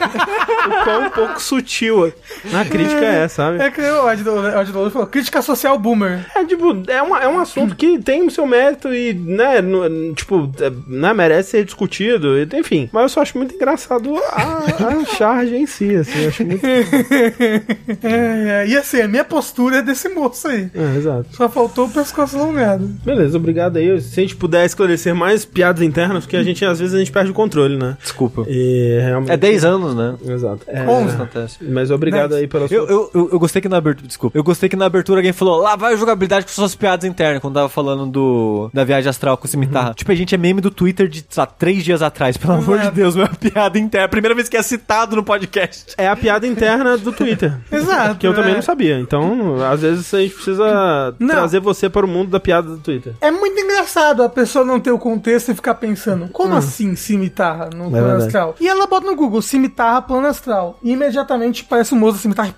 [0.66, 2.12] o quão um pouco sutil
[2.54, 3.62] a crítica é, sabe?
[3.62, 6.26] É que o Ed Dolan falou, crítica social boomer.
[6.36, 10.14] É, tipo, é, uma, é um assunto que tem o seu mérito e, né, no-
[10.16, 12.90] tipo, é, né, merece ser discutido, enfim.
[12.92, 14.64] Mas eu só acho muito engraçado a,
[15.02, 16.64] a charge em si, assim, acho muito...
[18.04, 20.70] É, é, e assim, a minha postura é desse moço aí.
[20.74, 21.28] É, exato.
[21.36, 22.86] Só faltou o pescoço alongado.
[23.04, 24.02] Beleza, obrigado aí.
[24.02, 27.12] Se a gente puder esclarecer mais piadas internas, porque a gente, às vezes, a gente
[27.12, 27.98] perde o controle, né?
[28.02, 28.46] Desculpa.
[28.48, 29.32] E realmente...
[29.32, 30.16] É 10 anos, né?
[30.28, 30.62] Exato.
[30.68, 31.58] É, Onze acontece.
[31.62, 32.76] Mas obrigado aí pela sua...
[32.76, 35.34] Eu, eu, eu, eu gostei que na abertura, desculpa, eu gostei que na abertura alguém
[35.34, 39.10] falou, lá vai a jogabilidade com suas piadas internas, quando tava falando do, da viagem
[39.10, 39.94] astral com o cimitarra.
[39.94, 42.80] Tipo, a gente é meme do Twitter de, sei lá, três dias atrás, pelo amor
[42.80, 44.08] de Deus, minha piada interna.
[44.08, 45.94] Primeira vez que é citado no podcast.
[45.98, 47.54] É a piada interna do Twitter.
[47.72, 48.16] Exato.
[48.16, 48.56] Que eu também é.
[48.56, 49.00] não sabia.
[49.00, 51.30] Então, às vezes a gente precisa Não.
[51.30, 53.14] trazer você para o mundo da piada do Twitter.
[53.22, 57.66] É muito engraçado a pessoa não ter o contexto e ficar pensando, como assim cimitarra
[57.66, 57.92] no plano Hum.
[57.92, 58.24] verdade.
[58.26, 58.56] astral?
[58.60, 60.78] E ela bota no Google, cimitarra plano astral.
[60.84, 62.54] E imediatamente parece um moço da cimitarra e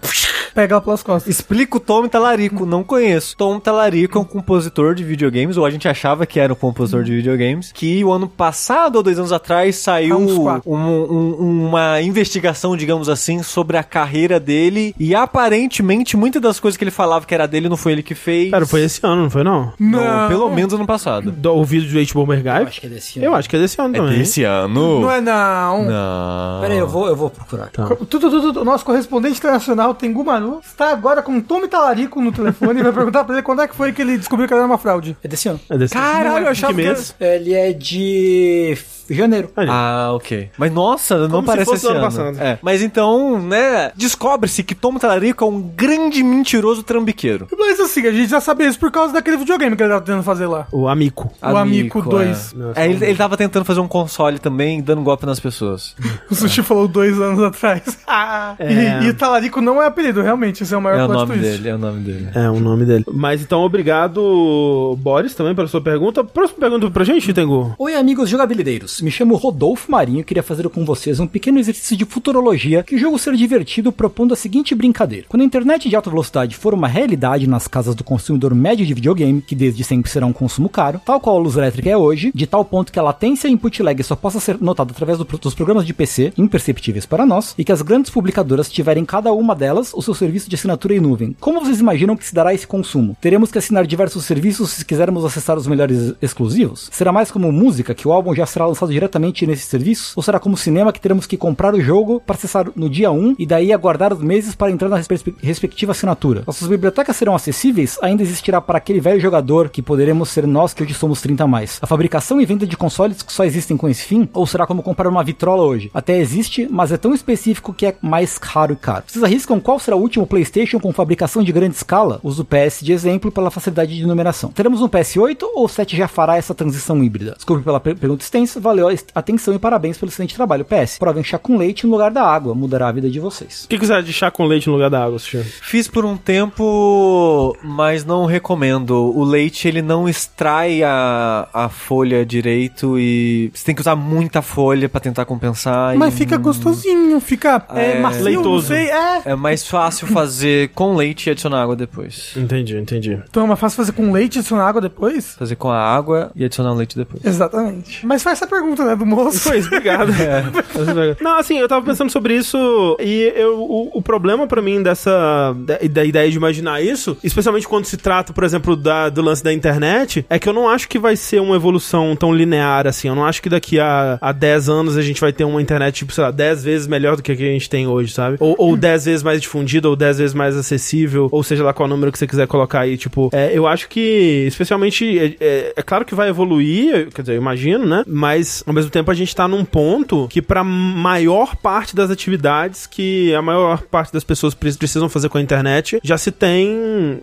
[0.54, 1.34] pega ela pelas costas.
[1.34, 3.36] Explica o Tom Talarico, não conheço.
[3.38, 7.04] Tom Talarico é um compositor de videogames, ou a gente achava que era um compositor
[7.04, 10.70] de videogames, que o ano passado ou dois anos atrás saiu quatro.
[10.72, 14.96] um- um- uma investigação, digamos assim, sobre a carreira dele.
[15.00, 18.16] E aparentemente, muitas das coisas que ele falava que era dele não foi ele que
[18.16, 18.52] fez.
[18.52, 19.72] Cara, foi esse ano, não foi não?
[19.80, 21.32] Não, pelo menos ano passado.
[21.32, 22.62] Do, o vídeo do H-Bomber Guy?
[22.62, 23.26] Eu acho que é desse ano.
[23.28, 24.14] Eu acho que é desse ano também.
[24.46, 25.02] ano?
[25.02, 25.84] Não é não.
[25.86, 26.62] Não.
[26.62, 27.70] Pera aí, eu vou, eu vou procurar.
[27.70, 27.86] Tá.
[27.88, 28.62] Tudo, tudo, tudo.
[28.62, 32.91] O nosso correspondente internacional, Tengu Maru, está agora com Tommy Talarico no telefone e vai
[32.91, 35.16] perguntar pra ele quando é que foi que ele descobriu que era uma fraude.
[35.24, 35.60] É desse ano.
[35.70, 37.16] É desse Caralho, eu achava que que mês?
[37.20, 38.78] Ele é de
[39.10, 39.49] janeiro.
[39.56, 39.68] Aí.
[39.69, 40.49] Ah, ok.
[40.57, 42.07] Mas nossa, não Como se parece fosse esse do ano ano.
[42.07, 42.38] passado.
[42.41, 42.60] É.
[42.61, 47.48] Mas então, né, descobre-se que Tom Talarico é um grande mentiroso trambiqueiro.
[47.57, 50.23] Mas assim, a gente já sabia isso por causa daquele videogame que ele tava tentando
[50.23, 50.68] fazer lá.
[50.72, 51.32] O Amico.
[51.41, 52.56] O Amico 2.
[52.76, 52.84] É.
[52.86, 55.95] É, ele, ele tava tentando fazer um console também, dando golpe nas pessoas.
[56.30, 57.84] O Sushi falou dois anos atrás.
[58.07, 59.03] Ah, É.
[59.03, 60.64] e, e Talarico não é apelido, realmente.
[60.64, 61.41] Esse é o maior É o nome twist.
[61.57, 62.30] dele, é o nome dele.
[62.34, 63.06] É o nome dele.
[63.11, 66.23] Mas então, obrigado, Boris, também pela sua pergunta.
[66.23, 67.73] Próxima pergunta pra gente, Tengu.
[67.77, 68.95] Oi, amigos jogabilideiros.
[69.02, 72.98] Me chamo Rodolfo Marinho e queria fazer com vocês um pequeno exercício de futurologia que
[72.98, 75.26] julgo ser divertido propondo a seguinte brincadeira.
[75.28, 78.94] Quando a internet de alta velocidade for uma realidade nas casas do consumidor médio de
[78.94, 82.32] videogame, que desde sempre será um consumo caro, tal qual a luz elétrica é hoje,
[82.34, 85.26] de tal ponto que a latência e input lag só possa ser notada através do-
[85.26, 89.54] dos programas de PC, imperceptíveis para nós, e que as grandes publicadoras tiverem cada uma
[89.56, 91.36] delas o seu serviço de assinatura em nuvem.
[91.40, 93.18] Como vocês imaginam que se dará esse consumo?
[93.20, 96.90] Teremos que assinar diversos serviços se quisermos acessar os melhores exclusivos?
[96.92, 100.16] Será mais como música, que o álbum já será lançado diretamente nesses serviços?
[100.16, 103.36] Ou será como cinema, que teremos que comprar o jogo para acessar no dia 1
[103.40, 106.44] e daí aguardar os meses para entrar na respe- respectiva assinatura?
[106.45, 107.98] Nossas bibliotecas serão acessíveis?
[108.02, 111.48] Ainda existirá para aquele velho jogador que poderemos ser nós que hoje somos 30 a
[111.48, 111.80] mais?
[111.82, 114.28] A fabricação e venda de consoles que só existem com esse fim?
[114.34, 115.90] Ou será como comprar uma vitrola hoje?
[115.94, 119.03] Até existe, mas é tão específico que é mais caro e caro.
[119.07, 122.20] Vocês arriscam qual será o último PlayStation com fabricação de grande escala?
[122.24, 124.52] Uso o PS de exemplo pela facilidade de numeração.
[124.52, 127.34] Teremos um PS8 ou o 7 já fará essa transição híbrida?
[127.36, 130.66] Desculpe pela per- pergunta extensa, valeu a est- atenção e parabéns pelo excelente trabalho.
[130.66, 133.66] PS, provem chá com leite no lugar da água, mudará a vida de vocês.
[133.66, 135.38] O que que você acha de chá com leite no lugar da água, Sushi?
[135.62, 138.92] Fiz por um tempo, mas não recomendo.
[139.16, 144.42] O leite, ele não extrai a, a folha direito e você tem que usar muita
[144.42, 145.96] folha pra tentar compensar.
[145.98, 148.50] Mas e fica gostosinho, fica é, É, macio, leitoso.
[148.74, 148.90] não sei.
[148.90, 149.22] É.
[149.26, 152.34] É mais fácil fazer com leite e adicionar água depois.
[152.36, 153.20] Entendi, entendi.
[153.30, 155.36] Então é mais fácil fazer com leite e adicionar água depois?
[155.36, 157.24] Fazer com a água e adicionar o leite depois.
[157.26, 158.06] Exatamente.
[158.06, 159.40] Mas faz essa pergunta, né, do moço.
[159.40, 160.12] Foi isso, obrigado.
[161.22, 165.54] Não, assim, eu tava pensando sobre isso e eu, o, o problema pra mim dessa
[165.58, 169.44] da, da ideia de imaginar isso, especialmente quando se trata, por exemplo, da, do lance
[169.44, 173.08] da internet, é que eu não acho que vai ser uma evolução tão linear assim.
[173.08, 175.96] Eu não acho que daqui a, a 10 anos a gente vai ter uma internet,
[175.96, 178.38] tipo, sei lá, 10 vezes melhor do que a que a gente tem hoje, sabe?
[178.40, 181.88] Ou, ou 10 vezes mais difundida, ou 10 vezes mais acessível, ou seja lá qual
[181.90, 182.98] número que você quiser colocar aí.
[182.98, 187.34] Tipo, é, eu acho que, especialmente, é, é- é claro que vai evoluir, quer dizer,
[187.34, 188.04] eu imagino, né?
[188.08, 192.10] Mas Mas, ao mesmo tempo, a gente tá num ponto que, pra maior parte das
[192.10, 196.32] atividades que a maior parte das pessoas pre- precisam fazer com a internet, já se
[196.32, 196.69] tem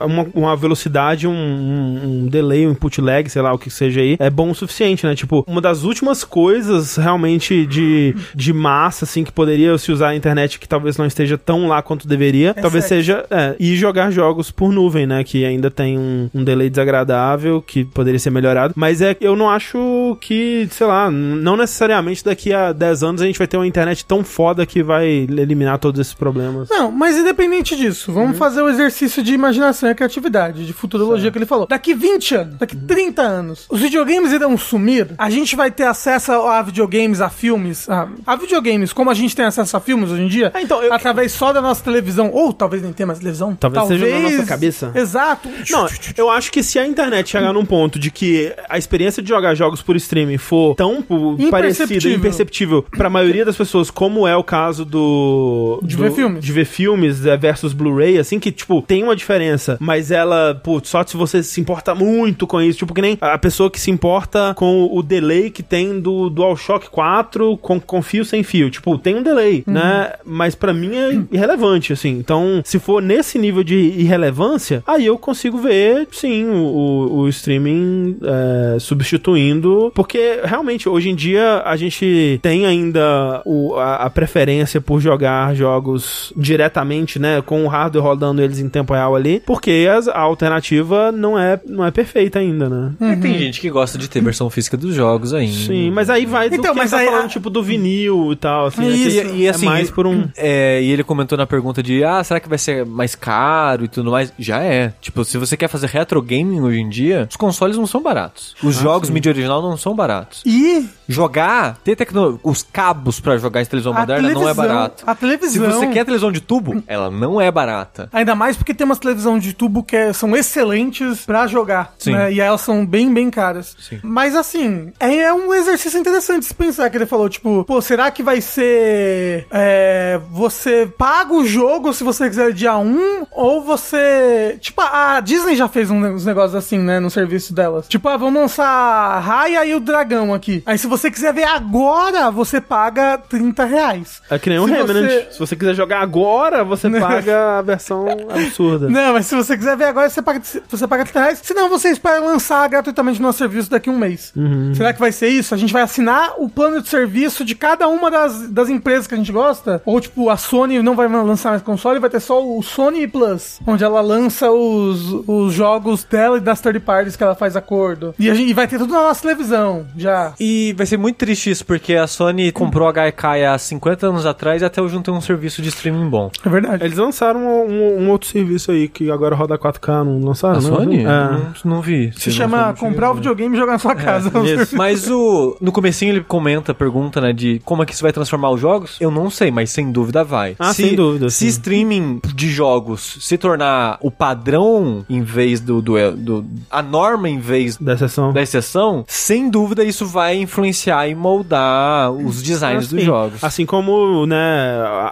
[0.00, 4.16] uma, uma velocidade, um, um, delay, um input lag, sei lá o que seja aí,
[4.18, 5.14] é bom o suficiente, né?
[5.14, 10.16] Tipo, uma das últimas coisas realmente de, de massa, assim, que poderia se usar a
[10.16, 12.94] internet que talvez não esteja tão lá quanto deveria, talvez sexy.
[13.06, 15.24] seja é, e jogar jogos por nuvem, né?
[15.24, 18.74] Que ainda tem um, um delay desagradável que poderia ser melhorado.
[18.76, 23.26] Mas é eu não acho que, sei lá, não necessariamente daqui a 10 anos a
[23.26, 26.68] gente vai ter uma internet tão foda que vai eliminar todos esses problemas.
[26.68, 31.38] Não, mas independente disso, vamos fazer o exercício de imaginação e criatividade, de futurologia que
[31.38, 31.66] ele falou.
[31.66, 36.32] Daqui 20 anos, daqui 30 anos, os videogames irão sumir, a gente vai ter acesso
[36.32, 40.22] a videogames, a filmes, a, a videogames, como a gente tem acesso a filmes hoje
[40.22, 43.18] em dia, Ah, então, eu- através só da nossa televisão, ou talvez nem tenha mais
[43.18, 43.54] televisão.
[43.54, 44.92] Talvez seja na nossa cabeça.
[44.94, 45.48] Exato.
[45.70, 45.86] Não,
[46.16, 49.54] eu acho que se a internet chegar num ponto de que a experiência de jogar
[49.54, 52.82] jogos por streaming for tão pô, parecida, Imperceptível.
[52.82, 55.80] pra maioria das pessoas, como é o caso do.
[55.82, 56.44] De do- ver filmes.
[56.44, 60.88] De ver filmes é, versus Blu-ray, assim, que, tipo, tem uma diferença, mas ela, putz,
[60.88, 63.90] só se você se importa muito com isso, tipo, que nem a pessoa que se
[63.90, 68.70] importa com o delay que tem do DualShock 4 com, com fio sem fio.
[68.70, 69.74] Tipo, tem um delay, Uhum.
[69.74, 70.12] né?
[70.24, 72.10] Mas pra mim é irrelevante, assim.
[72.10, 77.28] Então, se for nesse nível de irrelevância, aí eu consigo ver, sim, o, o- o
[77.28, 79.90] streaming é, substituindo.
[79.94, 85.54] Porque, realmente, hoje em dia, a gente tem ainda o- a, a preferência por jogar
[85.54, 87.42] jogos diretamente, né?
[87.42, 89.40] Com o hardware rodando eles em tempo real ali.
[89.46, 92.92] Porque as- a alternativa não é, não é perfeita ainda, né?
[93.00, 95.52] E tem gente que gosta de ter versão física dos jogos ainda.
[95.52, 98.32] Sim, mas aí vai do Então, que mas tá aí falando, a- tipo, do vinil
[98.32, 98.82] e tal, assim.
[98.82, 99.26] né, que Isso.
[99.34, 100.28] E, e assim, é mais por um...
[100.36, 103.88] É, e ele comentou na pergunta de, ah, será que vai ser mais caro e
[103.88, 104.32] tudo mais?
[104.38, 104.92] Já é.
[105.00, 108.54] Tipo, se você quer fazer retro gaming hoje em dia, os consoles não são baratos.
[108.62, 110.42] Os Ah, jogos mídia original não são baratos.
[110.44, 115.04] E Jogar, ter tecnologia, os cabos pra jogar em televisão a moderna não é barato.
[115.06, 115.70] A Se televisão.
[115.70, 118.08] você quer televisão de tubo, ela não é barata.
[118.12, 122.12] Ainda mais porque tem umas televisão de tubo que é- são excelentes pra jogar, Sim.
[122.12, 122.32] né?
[122.32, 123.76] E elas são bem, bem caras.
[123.80, 124.00] Sim.
[124.02, 128.10] Mas assim, é, é um exercício interessante se pensar que ele falou, tipo, pô, será
[128.10, 134.56] que vai ser é, você paga o jogo se você quiser dia 1 ou você,
[134.60, 137.86] tipo, a Disney já fez uns negócios assim, né, no serviço delas.
[137.88, 140.62] Tipo, ah, vamos lançar Raya e o Dragão aqui.
[140.72, 144.22] Aí se você quiser ver agora, você paga 30 reais.
[144.30, 144.86] É que nem um Se Remnant.
[145.04, 148.88] você- Se você quiser jogar agora, você paga a versão absurda.
[148.88, 151.40] Não, mas se você quiser ver agora, você paga, você paga 30 reais.
[151.42, 154.32] Se não, você espera lançar gratuitamente no nosso serviço daqui a um mês.
[154.74, 155.54] Será que vai ser isso?
[155.54, 159.14] A gente vai assinar o plano de serviço de cada uma das, das empresas que
[159.14, 159.82] a gente gosta?
[159.84, 163.60] Ou, tipo, a Sony não vai lançar mais console, vai ter só o Sony Plus,
[163.66, 168.14] onde ela lança os, os jogos dela e das third parties que ela faz acordo.
[168.18, 170.32] E, a gente, e vai ter tudo na nossa televisão, já.
[170.40, 174.26] E vai ser muito triste isso, porque a Sony comprou a Gaikai há 50 anos
[174.26, 176.30] atrás e até hoje não tem um serviço de streaming bom.
[176.44, 176.84] É verdade.
[176.84, 180.58] Eles lançaram um, um- um outro serviço aí que agora roda 4K, não lançaram?
[180.58, 180.76] A não?
[180.76, 181.00] Sony?
[181.00, 181.04] É.
[181.04, 182.12] Não, não vi.
[182.16, 184.30] Se chama comprar o videogame e jogar na sua casa.
[184.44, 184.76] isso.
[184.82, 188.50] Mas o no comecinho ele comenta, pergunta, né, de como é que isso vai transformar
[188.50, 188.96] os jogos?
[189.00, 190.54] Eu não sei, mas sem dúvida vai.
[190.58, 191.46] Ah, sem dúvida, Se sim.
[191.46, 197.38] streaming de jogos se tornar o padrão em vez do, do, do- a norma em
[197.38, 198.32] vez Da sessão.
[198.32, 203.44] da exceção, sem dúvida isso vai influenciar e moldar os designs dos Assim, jogos.
[203.44, 204.36] Assim como, né,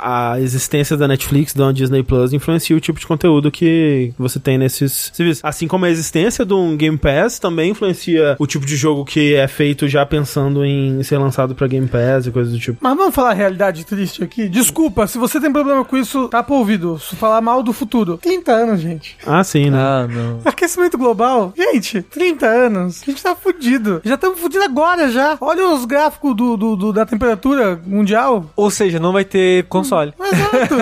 [0.01, 4.39] a, a existência da Netflix, da Disney Plus, influencia o tipo de conteúdo que você
[4.39, 5.43] tem nesses serviços.
[5.43, 9.35] Assim como a existência de um Game Pass também influencia o tipo de jogo que
[9.35, 12.79] é feito já pensando em ser lançado pra Game Pass e coisas do tipo.
[12.81, 14.49] Mas vamos falar a realidade triste aqui?
[14.49, 16.99] Desculpa, se você tem problema com isso, tá pro ouvido.
[16.99, 18.19] Se falar mal do futuro.
[18.19, 19.17] 30 anos, gente.
[19.27, 19.79] Ah, sim, né?
[19.79, 20.41] Ah, não.
[20.45, 24.01] Aquecimento global, gente, 30 anos, a gente tá fudido.
[24.05, 25.30] Já estamos fudidos agora já.
[25.41, 28.47] Olha os gráficos do, do- do- da temperatura mundial.
[28.57, 30.13] Ou seja, não vai ter console.
[30.21, 30.75] Exato.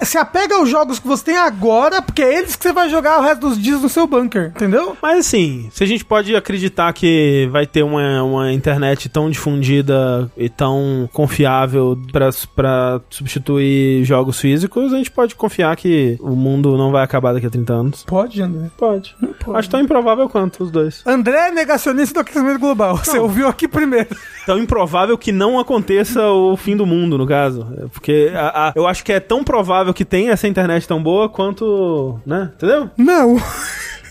[0.04, 3.18] Se apega aos jogos que você tem agora, porque é eles que você vai jogar
[3.18, 4.96] o resto dos dias no seu bunker, entendeu?
[5.02, 10.30] Mas assim, se a gente pode acreditar que vai ter uma, uma internet tão difundida
[10.36, 16.76] e tão confiável pra, pra substituir jogos físicos, a gente pode confiar que o mundo
[16.76, 18.04] não vai acabar daqui a 30 anos.
[18.04, 18.68] Pode, André.
[18.76, 19.14] Pode.
[19.44, 19.58] pode.
[19.58, 21.02] Acho tão improvável quanto os dois.
[21.06, 22.96] André é negacionista do aquecimento global.
[22.98, 24.08] Você ouviu aqui primeiro.
[24.46, 27.66] Tão improvável que não aconteça o fim do mundo, no caso.
[27.82, 31.02] É Porque a- a- eu acho que é tão provável que tenha essa internet tão
[31.02, 32.20] boa quanto.
[32.26, 32.50] né?
[32.56, 32.90] Entendeu?
[32.96, 33.36] Não.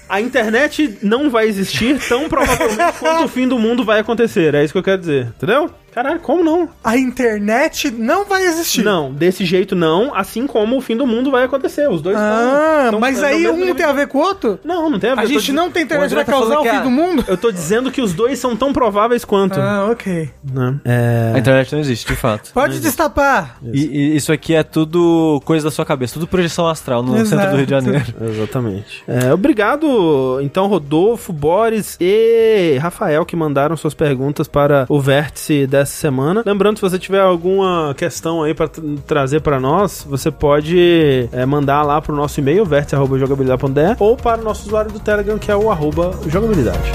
[0.09, 4.53] A internet não vai existir tão provavelmente quanto o fim do mundo vai acontecer.
[4.53, 5.27] É isso que eu quero dizer.
[5.37, 5.69] Entendeu?
[5.93, 6.69] Caralho, como não?
[6.83, 8.83] A internet não vai existir.
[8.83, 11.87] Não, desse jeito não, assim como o fim do mundo vai acontecer.
[11.89, 13.75] Os dois Ah, estão- mas aí um nível.
[13.75, 14.59] tem a ver com o outro?
[14.63, 15.21] Não, não tem a ver.
[15.21, 17.23] A gente não tem internet, vai tá causar o fim a- do mundo?
[17.27, 19.59] Eu tô dizendo que os dois são tão prováveis quanto.
[19.59, 20.29] Ah, ok.
[20.51, 20.79] né?
[20.85, 21.31] É...
[21.35, 22.51] A internet não existe, de fato.
[22.53, 23.57] Pode destapar.
[23.63, 27.29] E, e isso aqui é tudo coisa da sua cabeça, tudo projeção astral no Exato.
[27.29, 28.05] centro do Rio de Janeiro.
[28.21, 29.03] Exatamente.
[29.07, 35.82] É, obrigado, então, Rodolfo, Boris e Rafael, que mandaram suas perguntas para o vértice dessa
[35.85, 36.43] semana.
[36.45, 38.69] Lembrando, se você tiver alguma questão aí para
[39.05, 44.43] trazer para nós, você pode é, mandar lá pro nosso e-mail, vértice.jogabilidade.de, ou para o
[44.43, 46.91] nosso usuário do Telegram, que é o arroba jogabilidade.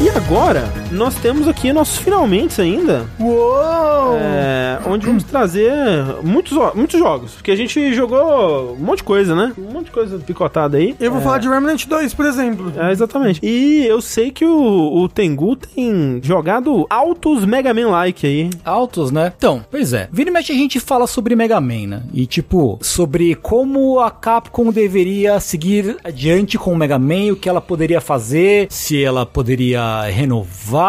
[0.00, 4.16] E agora, nós temos aqui nossos finalmente ainda, Uou!
[4.16, 5.72] é, onde vamos trazer
[6.22, 7.32] muitos, muitos jogos.
[7.32, 9.52] Porque a gente jogou um monte de coisa, né?
[9.58, 10.94] Um monte de coisa picotada aí.
[11.00, 12.72] Eu vou falar de Remnant 2, por exemplo.
[12.76, 13.40] É, exatamente.
[13.42, 18.50] E eu sei que o, o Tengu tem jogado altos Mega Man-like aí.
[18.64, 19.32] Altos, né?
[19.36, 20.08] Então, pois é.
[20.12, 22.02] Vira e mexe a gente fala sobre Mega Man, né?
[22.12, 27.48] E tipo, sobre como a Capcom deveria seguir adiante com o Mega Man, o que
[27.48, 30.83] ela poderia fazer, se ela poderia renovar,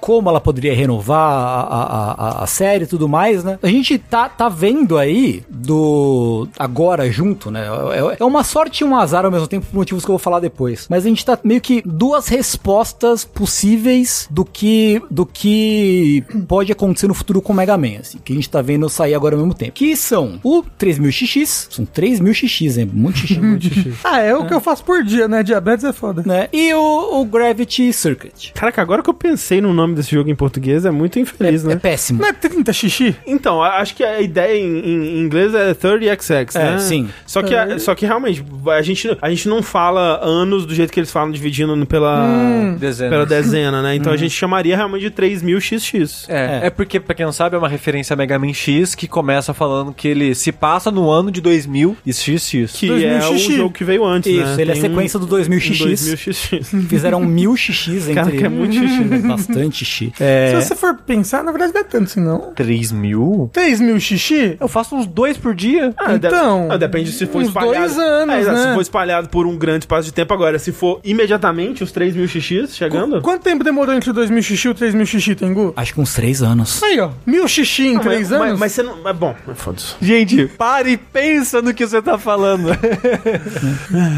[0.00, 3.58] como ela poderia renovar a, a, a, a série e tudo mais, né?
[3.62, 7.66] A gente tá, tá vendo aí do agora junto, né?
[7.92, 10.18] É, é uma sorte e um azar ao mesmo tempo por motivos que eu vou
[10.18, 10.86] falar depois.
[10.88, 17.06] Mas a gente tá meio que duas respostas possíveis do que do que pode acontecer
[17.08, 19.40] no futuro com o Mega Man, assim, que a gente tá vendo sair agora ao
[19.40, 19.72] mesmo tempo.
[19.72, 22.90] Que são o 3000XX, são 3000 XX, hein?
[22.92, 23.40] Muito xixi.
[23.40, 23.94] Muito xixi.
[24.04, 25.42] Ah, é o que eu faço por dia, né?
[25.42, 26.22] Diabetes é foda.
[26.24, 26.48] né?
[26.52, 28.52] E o, o Gravity Circuit.
[28.54, 31.68] Caraca, agora que eu pensei no nome desse jogo em português, é muito infeliz, É
[31.68, 31.76] né?
[31.76, 32.20] péssimo.
[32.20, 33.16] Não é 30 xixi?
[33.26, 36.78] Então, a- acho que a ideia em, em inglês é 30XX, É, né?
[36.78, 37.08] sim.
[37.26, 38.44] Só que, a- só que realmente,
[38.76, 43.10] a gente, a gente não fala anos do jeito que eles falam, dividindo pela, Dezenas.
[43.12, 43.94] pela dezena, né?
[43.94, 46.26] Então a gente chamaria realmente de 3000XX.
[46.28, 46.66] É, É.
[46.66, 46.70] é.
[46.70, 49.92] porque, pra quem não sabe, é uma referência a Mega Man X que começa falando
[49.92, 52.70] que ele se passa no ano de 2000 e XX.
[52.72, 53.56] Que 2000 é o xixi.
[53.56, 54.62] jogo que veio antes, Isso, né?
[54.62, 55.78] ele é Tem sequência do 2000 XX.
[55.78, 56.86] 2000XX.
[56.88, 59.18] Fizeram mil xixis entre Cara, que é muito xixi, né?
[59.28, 60.12] Bastante xixi.
[60.20, 62.52] É, Se você for pensar, na verdade não é tanto assim, não.
[62.54, 63.50] 3 mil?
[63.52, 64.56] 3 mil xixi?
[64.60, 65.92] Eu faço uns dois por dia.
[65.98, 67.78] Ah, Então, deve- ah, depende se for uns espalhado.
[67.78, 68.62] dois anos, É, né?
[68.68, 72.14] Se for espalhado por um grande espaço de tempo agora, se for imediatamente os 3
[72.14, 73.20] mil XX chegando.
[73.22, 75.72] Quanto tempo demorou entre o 2 mil xixi e o 3 mil xixi, Tengu?
[75.76, 76.82] acho que uns três anos.
[76.82, 77.10] Aí, ó.
[77.26, 78.58] Mil xixi em Mas- 3 mas, anos?
[78.60, 79.02] Mas, você não.
[79.02, 79.94] Mas bom, foda-se.
[80.00, 82.68] Gente, pare e pensa no que você tá falando.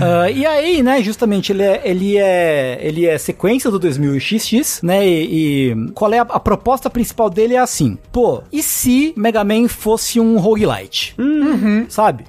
[0.03, 4.90] Ah, e aí, né, justamente, ele é, ele é, ele é sequência do 2000XX, né,
[4.91, 9.45] e, e qual é a, a proposta principal dele é assim, pô, e se Mega
[9.45, 11.15] Man fosse um roguelite?
[11.89, 12.25] Sabe?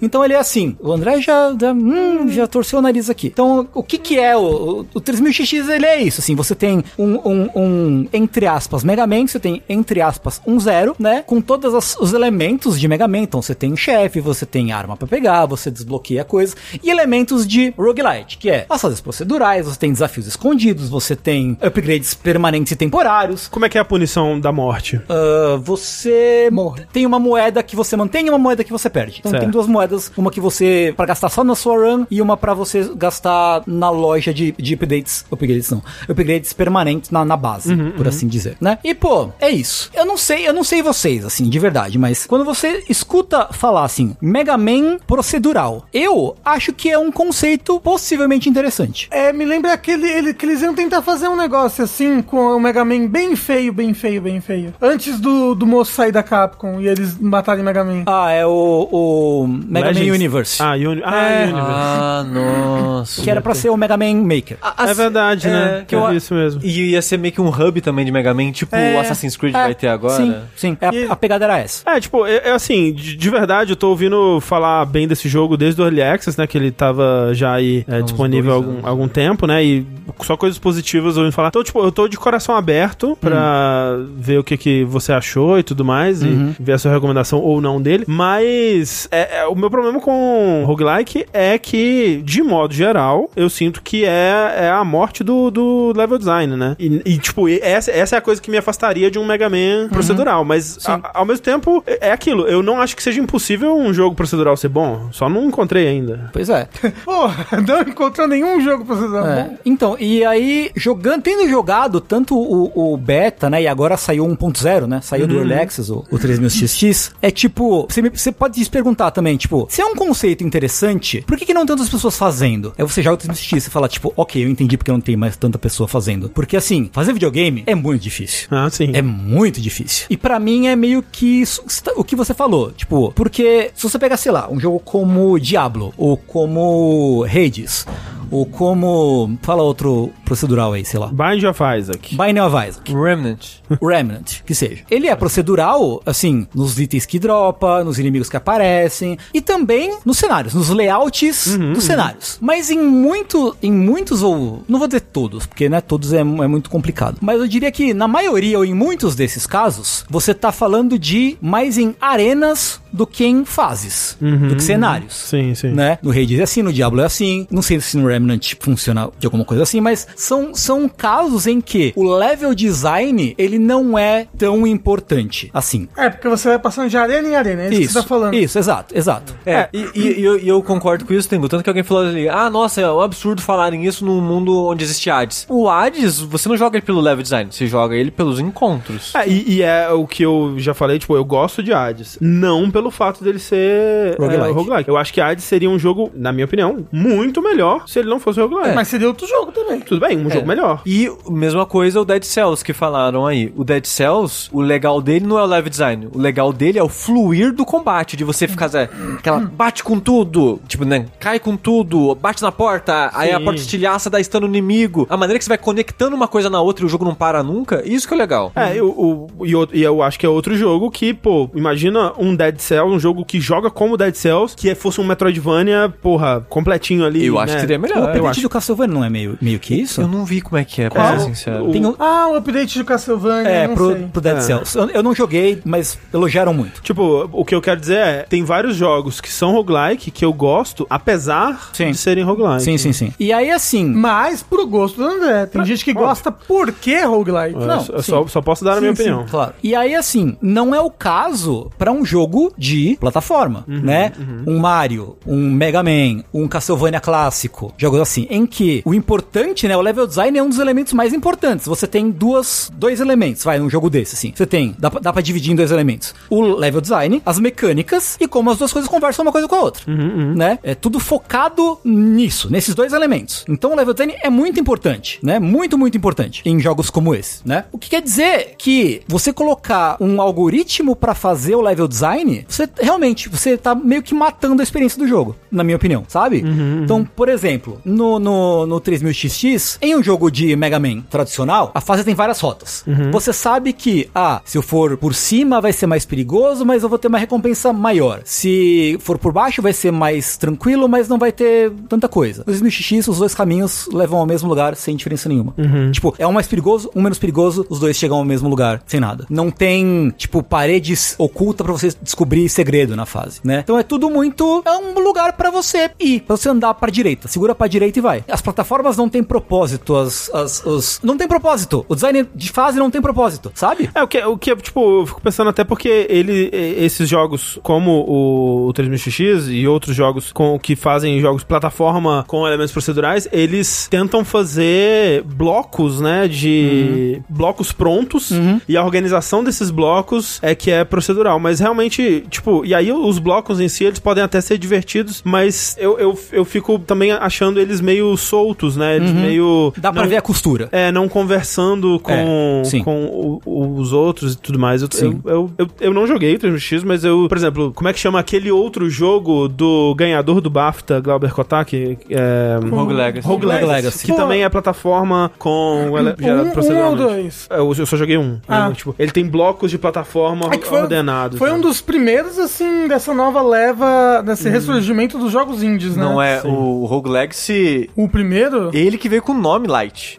[0.00, 3.28] Então ele é assim, o André já, já, hum, já torceu o nariz aqui.
[3.28, 6.82] Então, o que que é o, o, o 3000XX, ele é isso, assim, você tem
[6.98, 11.40] um, um, um, entre aspas, Mega Man, você tem, entre aspas, um zero, né, com
[11.40, 15.46] todos os elementos de Mega Man, então você tem chefe, você tem arma pra pegar,
[15.46, 20.26] você desbloqueia coisas, e elementos de roguelite, que é as fases procedurais, você tem desafios
[20.26, 21.56] escondidos, você tem
[21.98, 25.00] upgrades permanentes e temporários, Como é que é a punição da morte?
[25.08, 26.86] ah, você morre.
[26.92, 29.16] Tem uma moeda que você mantém e uma moeda que você perde.
[29.20, 29.42] Então Certo.
[29.42, 32.54] tem duas moedas, uma que você para gastar só na sua run e uma pra
[32.54, 38.06] você gastar na loja de, de updates, upgrades não, upgrades permanentes na, na base, por
[38.08, 38.78] assim dizer, né?
[38.84, 39.90] E pô, é isso.
[39.94, 43.84] Eu não sei, eu não sei vocês assim, de verdade, mas quando você escuta falar
[43.84, 49.08] assim, Mega Man procedural, eu acho que é um conceito possivelmente interessante.
[49.10, 52.60] É, me lembra aquele ele, que eles iam tentar fazer um negócio assim com o
[52.60, 54.74] Mega Man bem feio, bem feio, bem feio.
[54.80, 58.02] Antes do, do moço sair da Capcom e eles matarem Mega Man.
[58.06, 60.08] Ah, é o, o Mega Legends?
[60.08, 60.62] Man Universe.
[60.62, 61.42] Ah, Uni ah, É.
[61.44, 61.66] Universe.
[61.66, 63.22] ah, nossa.
[63.22, 64.58] Que era pra ser o Mega Man Maker.
[64.78, 65.84] É verdade, né?
[65.86, 66.60] que eu É isso mesmo.
[66.62, 69.36] E ia ser meio que um hub também de Mega Man, tipo É, o Assassin's
[69.36, 70.16] Creed É, vai ter agora.
[70.16, 70.76] Sim, sim.
[70.80, 71.82] É, E- a, a pegada era essa.
[71.88, 75.56] É, tipo, é, é assim, de, de verdade, eu tô ouvindo falar bem desse jogo
[75.56, 76.46] desde o Early Access, né?
[76.46, 79.64] Que ele tava já aí é, disponível há algum, algum tempo, né?
[79.64, 79.86] E
[80.22, 81.48] só coisas positivas eu ouvindo falar.
[81.48, 85.62] Então, tipo, eu tô de coração aberto pra ver o que, que você achou e
[85.62, 88.04] tudo mais, e ver a sua recomendação ou não dele.
[88.06, 93.82] Mas é, é, o meu problema com roguelike é que, de modo geral, eu sinto
[93.82, 96.74] que é, é a morte do, do level design, né?
[96.78, 99.48] E, e, tipo, e essa, essa é a coisa que me afastaria de um Mega
[99.48, 100.44] Man procedural.
[100.44, 102.46] Mas, a- ao mesmo tempo, é é aquilo.
[102.46, 105.08] Eu não acho que seja impossível um jogo procedural ser bom.
[105.12, 106.30] Só não encontrei ainda.
[106.32, 106.66] Pois é.
[107.04, 109.12] Porra, não encontrou nenhum jogo vocês.
[109.12, 109.50] É.
[109.66, 111.67] Então, e aí, jogando, tendo jogado
[112.00, 116.04] tanto o, o beta, né, e agora saiu 1.0, né, saiu do Early Access, o,
[116.10, 119.94] o 3000XX, é tipo, você, me- você pode se perguntar também, tipo, se é um
[119.94, 122.72] conceito interessante, por que, que não tantas pessoas fazendo?
[122.78, 125.36] Aí você joga o 3000XX e fala, tipo, ok, eu entendi porque não tem mais
[125.36, 126.28] tanta pessoa fazendo.
[126.30, 128.48] Porque assim, fazer videogame é muito difícil.
[128.50, 128.90] Ah, sim.
[128.94, 130.06] É muito difícil.
[130.10, 131.62] E pra mim é meio que isso-
[131.96, 132.70] o que você falou.
[132.72, 137.86] Tipo, porque se você pegar, sei lá, um jogo como Diablo, ou como Hades,
[138.30, 139.38] ou como.
[139.42, 141.08] Fala outro procedural aí, sei lá.
[141.08, 142.16] Bind of Isaac.
[142.16, 142.92] Binding of Isaac.
[142.92, 143.38] Remnant.
[143.82, 144.82] Remnant, que seja.
[144.90, 150.18] Ele é procedural, assim, nos itens que dropa, nos inimigos que aparecem, e também nos
[150.18, 152.38] cenários, nos layouts dos cenários.
[152.40, 156.24] Mas em muito, em muitos, ou não vou dizer todos, porque né, todos é, é
[156.24, 157.18] muito complicado.
[157.20, 161.36] Mas eu diria que na maioria ou em muitos desses casos, você tá falando de
[161.40, 165.68] mais em arenas do que em fases, do que cenários Sim, sim.
[165.72, 165.98] né?
[166.02, 167.46] No Hades é assim, no Diablo é assim.
[167.50, 171.60] Não sei se no Remnant funciona de alguma coisa assim, mas são, são casos em
[171.60, 175.88] que o level design, ele não é tão importante assim.
[175.96, 178.34] É, porque você vai passando de arena em arena, é isso, que você tá falando.
[178.34, 179.34] Isso, exato, exato.
[179.44, 181.48] É, e, e- e eu, e eu concordo com isso, Tengu.
[181.48, 184.84] Tanto que alguém falou ali, ah, nossa, é um absurdo falarem isso num mundo onde
[184.84, 185.46] existe Hades.
[185.48, 189.14] O Hades, você não joga ele pelo level design, você joga ele pelos encontros.
[189.14, 192.18] É, e, e é o que eu já falei, tipo, eu gosto de Hades.
[192.20, 194.48] Não pelo fato dele ser Roguelike.
[194.48, 194.88] é, roguelike.
[194.88, 198.18] Eu acho que Hades seria um jogo, na minha opinião, muito melhor se ele não
[198.20, 198.74] fosse roguelike.
[198.74, 199.80] Mas seria outro jogo também.
[199.80, 200.82] Tudo bem, um jogo melhor.
[200.86, 203.52] E mesma coisa o Dead Cells que falaram aí.
[203.56, 206.08] O Dead Cells, o legal dele não é o level design.
[206.12, 208.88] O legal dele é o fluir do combate, de você ficar, Zé,
[209.18, 213.44] aquela bate com tudo, tipo, né, cai com tudo, bate na porta, aí a Sim.
[213.44, 215.06] porta estilhaça dá stun no inimigo.
[215.08, 217.42] A maneira que você vai conectando uma coisa na outra e o jogo não para
[217.42, 218.52] nunca, isso que é legal.
[218.54, 222.12] É, eu, o- e, eu, e eu acho que é outro jogo que, pô, imagina
[222.18, 226.44] um Dead Cells, um jogo que joga como Dead Cells, que fosse um Metroidvania, porra,
[226.48, 227.26] completinho ali.
[227.26, 227.54] Eu acho né?
[227.56, 227.96] que seria melhor.
[227.98, 228.40] o eu update acho.
[228.42, 230.00] do Castlevania não é meio, meio que isso?
[230.00, 231.18] Eu não vi como é que é, Qual?
[231.20, 231.70] ser sincero.
[231.70, 234.06] Tem um- Ah, o update de Castlevania, é, não pro, sei.
[234.12, 234.40] pro Dead É.
[234.40, 234.76] Cells.
[234.78, 236.80] Eu, eu não joguei, mas elogiaram muito.
[236.82, 240.32] Tipo, o que eu quero dizer é, tem vários jogos que são roguelike que eu
[240.32, 241.90] gosto, apesar Sim.
[241.90, 242.62] de serem roguelike.
[242.62, 243.12] Sim, sim, sim.
[243.18, 243.84] E aí, assim.
[243.84, 245.46] Mas pro gosto do André.
[245.46, 247.54] Tem gente que gosta porque roguelike.
[247.54, 247.84] Eu, Não.
[247.92, 249.10] eu só, só posso dar a minha Sim, sim.
[249.10, 249.26] opinião.
[249.30, 249.54] Claro.
[249.62, 254.12] E aí, assim, não é o caso pra um jogo de plataforma, né?
[254.46, 259.76] Um Mario, um Mega Man, um Castlevania clássico, jogos assim, em que o importante, né,
[259.76, 261.66] o level design é um dos elementos mais importantes.
[261.66, 264.32] Você tem duas, dois elementos, vai, num jogo desse, assim.
[264.34, 266.14] Você tem, dá, pra- dá pra dividir em dois elementos.
[266.30, 269.60] O level design, as mecânicas e como as duas coisas conversam uma coisa com a
[269.60, 270.58] outra, né?
[270.62, 273.44] É tudo focado nisso, nesses dois elementos.
[273.48, 275.38] Então o level design é muito importante, né?
[275.38, 277.64] Muito, muito importante em jogos como esse, né?
[277.72, 282.68] O que quer dizer que você colocar um algoritmo pra fazer o level design, você
[282.80, 286.42] realmente, você tá meio que matando a experiência do jogo, na minha opinião, sabe?
[286.84, 291.80] Então, por exemplo, no, no, no 3000XX, em um jogo de Mega Man tradicional, a
[291.80, 292.84] fase tem várias rotas.
[293.10, 296.88] Você sabe que, ah, se eu for por cima vai ser mais perigoso, mas eu
[296.88, 298.20] vou ter uma recompensa maior.
[298.24, 302.44] Se for por baixo vai ser mais tranquilo, mas não vai ter tanta coisa.
[302.46, 305.54] No 3000XX, os dois caminhos levam ao mesmo lugar sem diferença nenhuma.
[305.92, 309.00] Tipo, é um mais perigoso, um menos perigoso, os dois chegam ao mesmo lugar sem
[309.00, 309.26] nada.
[309.28, 313.60] Não tem, tipo, paredes ocultas pra você descobrir segredo na fase, né?
[313.64, 314.62] Então é tudo muito.
[314.64, 317.28] É um lugar pra você ir, pra você andar pra direita.
[317.28, 318.24] Segura pra direita e vai.
[318.28, 320.87] As plataformas não têm propósito, as, as, os.
[321.02, 321.84] Não tem propósito.
[321.88, 323.90] O design de fase não tem propósito, sabe?
[323.94, 327.90] É, o que, o que, tipo, eu fico pensando até porque ele, esses jogos, como
[328.06, 333.86] o, o 3000XX e outros jogos com, que fazem jogos plataforma com elementos procedurais, eles
[333.90, 338.30] tentam fazer blocos, né, de blocos prontos
[338.68, 343.18] e a organização desses blocos é que é procedural, mas realmente, tipo, e aí os
[343.18, 347.60] blocos em si, eles podem até ser divertidos, mas eu, eu, eu fico também achando
[347.60, 349.72] eles meio soltos, né, eles meio...
[349.76, 350.68] Dá pra não- ver a costura.
[350.72, 354.82] é, não conversando com, É, com o- os outros e tudo mais.
[354.82, 355.20] Eu, Sim.
[355.24, 357.98] eu, eu, eu, eu não joguei o 3x, mas eu, por exemplo, como é que
[357.98, 361.98] chama aquele outro jogo do ganhador do BAFTA, Glauber Kotak?
[362.10, 363.26] É, Rogue Legacy.
[363.26, 364.06] Rogue Rogue Legacy, Legacy.
[364.06, 364.18] que Pô.
[364.18, 367.46] também é plataforma com ele- Um, um dois?
[367.50, 368.38] É, Eu, eu só joguei um.
[368.48, 368.68] Ah.
[368.68, 368.74] né?
[368.74, 371.38] Tipo, ele tem blocos de plataforma É que foi, ordenados.
[371.38, 371.56] foi né?
[371.56, 376.02] um dos primeiros, assim, dessa nova leva, desse ressurgimento dos jogos indies, né?
[376.04, 376.48] Não é Sim.
[376.48, 377.90] o Rogue Legacy.
[377.96, 378.70] O primeiro?
[378.72, 380.16] Ele que veio com o nome Light,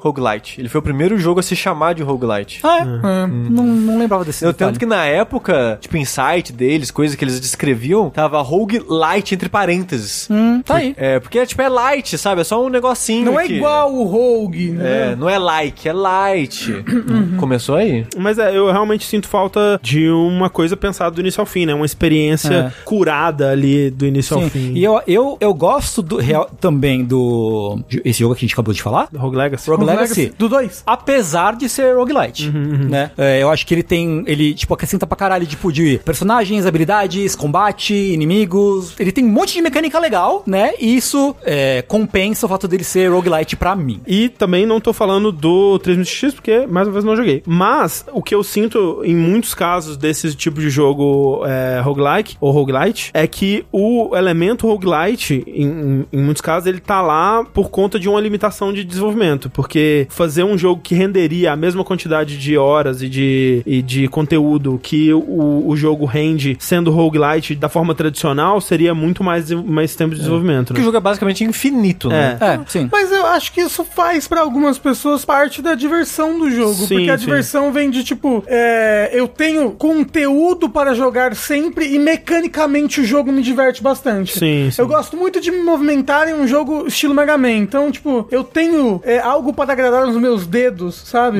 [0.49, 0.61] Roguelite.
[0.61, 2.59] Ele foi o primeiro jogo a se chamar de Roguelite.
[2.63, 2.81] Ah, é?
[2.81, 3.27] É.
[3.27, 4.71] Não, não lembrava desse Eu, detalhe.
[4.71, 9.49] tanto que na época, tipo, em site deles, coisas que eles descreviam, tava Roguelite entre
[9.49, 10.27] parênteses.
[10.29, 10.93] Hum, tá aí.
[10.97, 12.41] É, porque, tipo, é light, sabe?
[12.41, 15.11] É só um negocinho Não é que- igual o Rogue, né?
[15.11, 16.83] É, não é like, é light.
[17.37, 18.05] Começou aí.
[18.17, 21.73] Mas é, eu realmente sinto falta de uma coisa pensada do início ao fim, né?
[21.73, 22.83] Uma experiência É.
[22.83, 24.49] curada ali do início ao Sim.
[24.49, 24.73] fim.
[24.73, 27.79] E eu, eu, eu gosto do, real, também do.
[28.03, 29.07] Esse jogo que a gente acabou de falar?
[29.15, 29.69] Rogue Legacy.
[29.69, 30.33] Rogue Legacy.
[30.39, 30.83] Do 2.
[30.87, 33.11] Apesar de ser roguelite, né?
[33.17, 37.35] É, eu acho que ele tem, ele, tipo, acrescenta pra caralho, tipo, de personagens, habilidades,
[37.35, 38.95] combate, inimigos.
[38.97, 40.71] Ele tem um monte de mecânica legal, né?
[40.79, 43.99] E isso é, compensa o fato dele ser roguelite pra mim.
[44.07, 47.43] E também não tô falando do 3000X, porque mais uma vez não joguei.
[47.45, 52.51] Mas o que eu sinto em muitos casos desse tipo de jogo é, roguelike ou
[52.51, 57.69] roguelite é que o elemento roguelite, em, em, em muitos casos, ele tá lá por
[57.69, 59.49] conta de uma limitação de desenvolvimento.
[59.49, 64.07] Porque fazer um jogo que renderia a mesma quantidade de horas e de, e de
[64.07, 69.95] conteúdo que o, o jogo rende sendo roguelite da forma tradicional seria muito mais, mais
[69.95, 70.67] tempo de desenvolvimento.
[70.67, 70.83] Porque Né?
[70.83, 72.37] o jogo é basicamente infinito, né?
[72.39, 72.45] É.
[72.45, 72.89] É, sim.
[72.91, 76.73] Mas eu acho que isso faz pra algumas pessoas parte da diversão do jogo.
[76.73, 77.25] Sim, porque a sim.
[77.25, 83.31] diversão vem de tipo, é, eu tenho conteúdo para jogar sempre e mecanicamente o jogo
[83.31, 84.33] me diverte bastante.
[84.37, 84.81] Sim, sim.
[84.81, 87.51] Eu gosto muito de me movimentar em um jogo estilo Mega Man.
[87.51, 91.39] Então, tipo, eu tenho é, algo para agradar os meus dedos, sabe?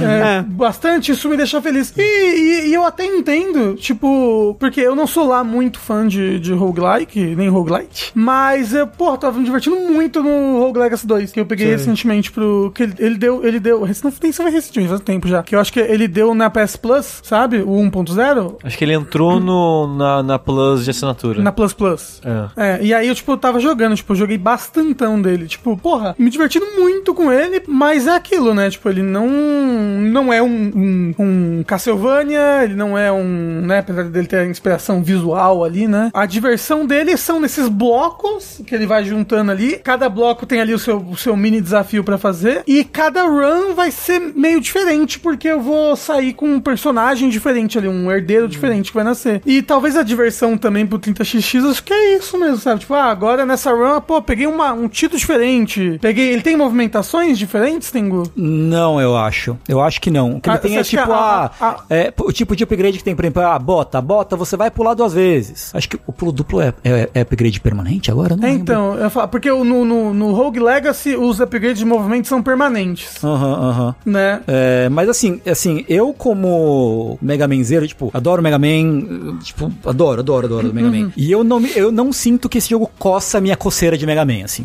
[0.00, 0.42] É, É.
[0.42, 1.92] Bastante, isso me deixa feliz.
[1.96, 6.38] E, e- e eu até entendo, tipo, porque eu não sou lá muito fã de,
[6.40, 11.32] de roguelike, nem roguelite, mas, eu, pô, tava me divertindo muito no Rogue Legacy 2,
[11.32, 12.72] que eu peguei recentemente pro.
[12.74, 13.86] que ele, ele deu, ele deu.
[14.04, 15.42] Não tem se recentemente, faz tempo já.
[15.42, 17.58] Que eu acho que ele deu na PS Plus, sabe?
[17.58, 21.42] O 1.0, Acho que ele entrou no, na, na Plus de assinatura.
[21.42, 22.20] na Plus Plus.
[22.56, 22.78] É.
[22.78, 25.46] É, e aí eu, tipo, tava jogando, tipo, eu joguei bastantão dele.
[25.46, 28.70] Tipo, porra, me divertindo muito com ele, mas é aquilo, né?
[28.70, 33.78] Tipo, ele não, não é um, um, um Castlevania, ele não é um, né?
[33.78, 36.10] Apesar dele ter a inspiração visual ali, né?
[36.12, 39.78] A diversão dele são nesses blocos que ele vai juntando ali.
[39.82, 42.62] Cada bloco tem ali o seu, o seu mini desafio pra fazer.
[42.66, 47.78] E cada run vai ser meio diferente, porque eu vou sair com um personagem diferente
[47.78, 49.42] ali, um herdeiro diferente que vai nascer.
[49.46, 52.80] E talvez a diversão também pro 30xx, acho que é isso mesmo, sabe?
[52.80, 55.98] Tipo, ah, agora nessa run, pô, peguei uma, um título diferente.
[56.00, 56.32] Peguei.
[56.32, 57.90] Ele tem movimentações diferentes,
[58.36, 59.56] Não, eu acho.
[59.68, 60.36] Eu acho que não.
[60.36, 62.98] O que Ah, ele tem é tipo a- a, a- é, o tipo de upgrade
[62.98, 64.00] que tem, por exemplo, a bota.
[64.00, 65.70] Bota, você vai pular duas vezes.
[65.74, 68.36] Acho que o pulo duplo é, é, é upgrade permanente agora?
[68.36, 68.62] Não É, lembro.
[68.62, 73.22] então, eu falo, porque no, no, no Rogue Legacy os upgrades de movimento são permanentes,
[73.24, 73.94] Aham, aham.
[74.04, 74.40] né?
[74.46, 80.46] É, mas assim, assim, eu como Mega Manzeiro, tipo, adoro Mega Man, tipo, adoro, adoro,
[80.46, 81.10] adoro Mega Man.
[81.16, 84.24] E eu não, eu não sinto que esse jogo coça a minha coceira de Mega
[84.24, 84.62] Man, assim.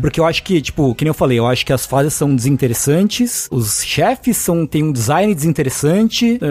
[0.00, 2.34] Porque eu acho que, tipo, que nem eu falei, eu acho que as fases são
[2.34, 2.75] desinteressantes,
[3.50, 6.46] os chefes são, tem um design desinteressante, é,